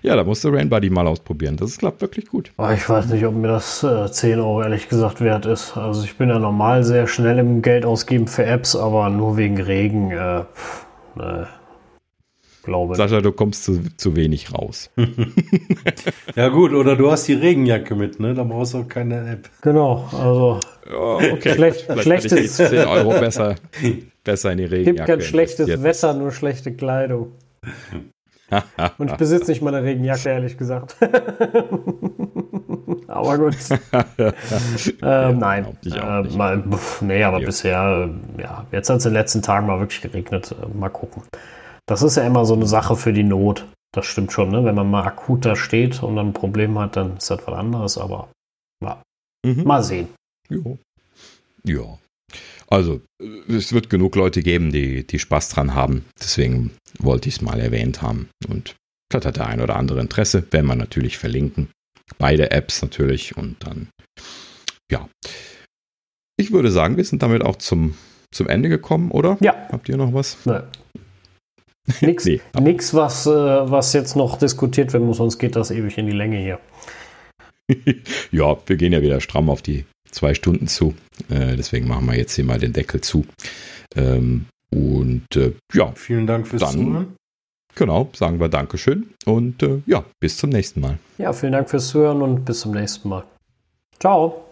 Ja, 0.02 0.16
da 0.16 0.24
musst 0.24 0.44
du 0.44 0.50
Rain 0.50 0.70
Buddy 0.70 0.90
mal 0.90 1.08
ausprobieren. 1.08 1.58
Das 1.58 1.78
klappt 1.78 2.02
wirklich 2.02 2.28
gut. 2.28 2.52
Oh, 2.58 2.70
ich 2.74 2.88
weiß 2.88 3.08
nicht, 3.08 3.26
ob 3.26 3.36
mir 3.36 3.48
das 3.48 3.84
äh, 3.84 4.12
10 4.12 4.40
Euro 4.40 4.62
ehrlich 4.62 4.90
gesagt 4.90 5.22
wert 5.22 5.46
ist. 5.46 5.78
Also 5.78 6.04
ich 6.04 6.18
bin 6.18 6.30
ja 6.30 6.40
normal 6.40 6.84
sehr 6.84 7.08
schnell 7.08 7.40
im 7.40 7.62
Geld 7.62 7.86
ausgeben 7.86 8.28
für 8.28 8.46
Apps, 8.46 8.76
aber 8.76 9.10
nur 9.10 9.38
wegen 9.38 9.60
Regen, 9.62 10.12
äh, 10.12 10.44
pff, 10.54 10.86
ne, 11.16 11.48
glaube 12.64 12.96
Sascha, 12.96 13.22
du 13.22 13.32
kommst 13.32 13.64
zu, 13.64 13.80
zu 13.96 14.16
wenig 14.16 14.54
raus. 14.54 14.90
ja 16.36 16.50
gut, 16.50 16.74
oder 16.74 16.96
du 16.96 17.12
hast 17.12 17.28
die 17.28 17.34
Regenjacke 17.34 17.96
mit, 17.96 18.20
ne? 18.20 18.34
Da 18.34 18.44
brauchst 18.44 18.74
du 18.74 18.80
auch 18.80 18.88
keine 18.88 19.30
App. 19.30 19.50
Genau, 19.62 20.10
also 20.12 20.60
Oh, 20.94 21.20
okay. 21.34 21.54
Schlecht, 21.54 21.86
schlechtes, 22.02 22.58
10 22.58 22.86
Euro 22.88 23.20
besser, 23.20 23.56
besser 24.24 24.52
in 24.52 24.60
die 24.60 24.66
Regenjacke. 24.66 24.96
gibt 24.96 25.08
kein 25.08 25.22
schlechtes. 25.22 25.84
Wetter, 25.84 26.14
nur 26.14 26.32
schlechte 26.32 26.74
Kleidung. 26.74 27.32
Und 28.98 29.12
ich 29.12 29.18
besitze 29.18 29.52
nicht 29.52 29.62
mal 29.62 29.74
eine 29.74 29.86
Regenjacke, 29.86 30.30
ehrlich 30.30 30.58
gesagt. 30.58 30.96
aber 33.08 33.38
gut. 33.38 33.56
ähm, 35.02 35.40
nein. 35.40 35.78
Äh, 35.86 36.22
mal, 36.36 36.64
pff, 36.72 37.02
nee, 37.02 37.24
aber 37.24 37.40
Ja. 37.40 37.46
bisher, 37.46 38.10
äh, 38.38 38.42
ja, 38.42 38.66
jetzt 38.72 38.90
hat 38.90 38.98
es 38.98 39.06
in 39.06 39.12
den 39.12 39.20
letzten 39.20 39.42
Tagen 39.42 39.68
mal 39.68 39.80
wirklich 39.80 40.02
geregnet. 40.02 40.56
Äh, 40.62 40.78
Mal 40.78 40.90
gucken. 40.90 41.24
Das 41.88 42.02
ist 42.02 42.18
ja 42.18 42.24
immer 42.24 42.46
so 42.46 42.56
eine 42.56 42.66
Sache 42.68 42.96
für 42.96 43.14
die 43.14 43.24
Not. 43.24 43.68
Das 43.94 44.06
stimmt 44.08 44.32
schon, 44.32 44.50
ne? 44.50 44.66
Wenn 44.66 44.76
man 44.76 44.90
mal 44.90 45.04
akut 45.06 45.46
da 45.46 45.56
steht 45.56 46.02
und 46.04 46.16
dann 46.16 46.30
ein 46.30 46.34
Problem 46.34 46.78
hat, 46.80 46.96
dann 46.98 47.18
ist 47.18 47.30
das 47.30 47.40
was 47.46 47.56
anderes, 47.56 47.98
aber 47.98 48.28
Mhm. 49.46 49.64
mal 49.64 49.84
sehen. 49.84 50.08
Jo. 50.50 50.80
Ja. 51.64 52.00
Also, 52.68 53.02
es 53.48 53.74
wird 53.74 53.90
genug 53.90 54.16
Leute 54.16 54.42
geben, 54.42 54.72
die, 54.72 55.06
die 55.06 55.20
Spaß 55.20 55.50
dran 55.50 55.76
haben. 55.76 56.06
Deswegen 56.20 56.72
wollte 57.00 57.30
ich 57.30 57.36
es 57.36 57.42
mal 57.42 57.60
erwähnt 57.60 58.02
haben. 58.02 58.30
Und 58.50 58.76
vielleicht 59.12 59.26
hat 59.26 59.38
der 59.38 59.48
ein 59.48 59.62
oder 59.62 59.76
andere 59.76 60.00
Interesse, 60.00 60.44
werden 60.52 60.68
wir 60.68 60.76
natürlich 60.76 61.18
verlinken. 61.18 61.70
Beide 62.18 62.52
Apps 62.52 62.82
natürlich. 62.82 63.38
Und 63.38 63.58
dann, 63.66 63.90
ja. 64.92 65.08
Ich 66.38 66.52
würde 66.52 66.72
sagen, 66.72 66.98
wir 66.98 67.06
sind 67.06 67.24
damit 67.24 67.44
auch 67.44 67.56
zum, 67.58 67.96
zum 68.32 68.48
Ende 68.48 68.70
gekommen, 68.70 69.12
oder? 69.12 69.38
Ja. 69.42 69.56
Habt 69.72 69.88
ihr 69.90 69.98
noch 69.98 70.14
was? 70.14 70.46
Ne. 70.46 70.68
Nix, 72.02 72.26
Nee. 72.26 72.42
nix 72.60 72.94
was, 72.94 73.28
äh, 73.28 73.30
was 73.30 73.94
jetzt 73.94 74.16
noch 74.16 74.38
diskutiert 74.40 74.92
werden 74.94 75.06
muss, 75.06 75.18
sonst 75.18 75.38
geht 75.38 75.56
das 75.56 75.70
ewig 75.70 75.98
in 75.98 76.08
die 76.08 76.14
Länge 76.14 76.38
hier. 76.40 76.60
ja, 78.32 78.58
wir 78.66 78.76
gehen 78.76 78.92
ja 78.92 79.02
wieder 79.02 79.22
stramm 79.22 79.50
auf 79.50 79.62
die 79.62 79.86
zwei 80.16 80.34
Stunden 80.34 80.68
zu. 80.68 80.94
Äh, 81.30 81.56
deswegen 81.56 81.88
machen 81.88 82.06
wir 82.08 82.16
jetzt 82.18 82.34
hier 82.36 82.46
mal 82.46 82.58
den 82.60 82.74
Deckel 82.74 83.02
zu. 83.02 83.26
Ähm, 83.96 84.46
und 84.72 85.26
äh, 85.36 85.54
ja, 85.74 85.92
Vielen 85.96 86.26
Dank 86.28 86.48
fürs 86.48 86.62
Dann- 86.62 86.72
Zuhören. 86.74 87.16
genau, 87.76 88.10
sagen 88.14 88.40
wir 88.40 88.50
Dankeschön 88.50 89.10
und 89.26 89.62
äh, 89.64 89.82
ja, 89.86 90.04
bis 90.20 90.38
zum 90.38 90.50
nächsten 90.50 90.82
Mal. 90.82 90.98
Ja, 91.18 91.32
vielen 91.34 91.52
Dank 91.52 91.70
fürs 91.70 91.90
Zuhören 91.90 92.22
und 92.22 92.46
bis 92.46 92.62
zum 92.62 92.72
nächsten 92.72 93.08
Mal. 93.10 93.24
Ciao. 94.00 94.46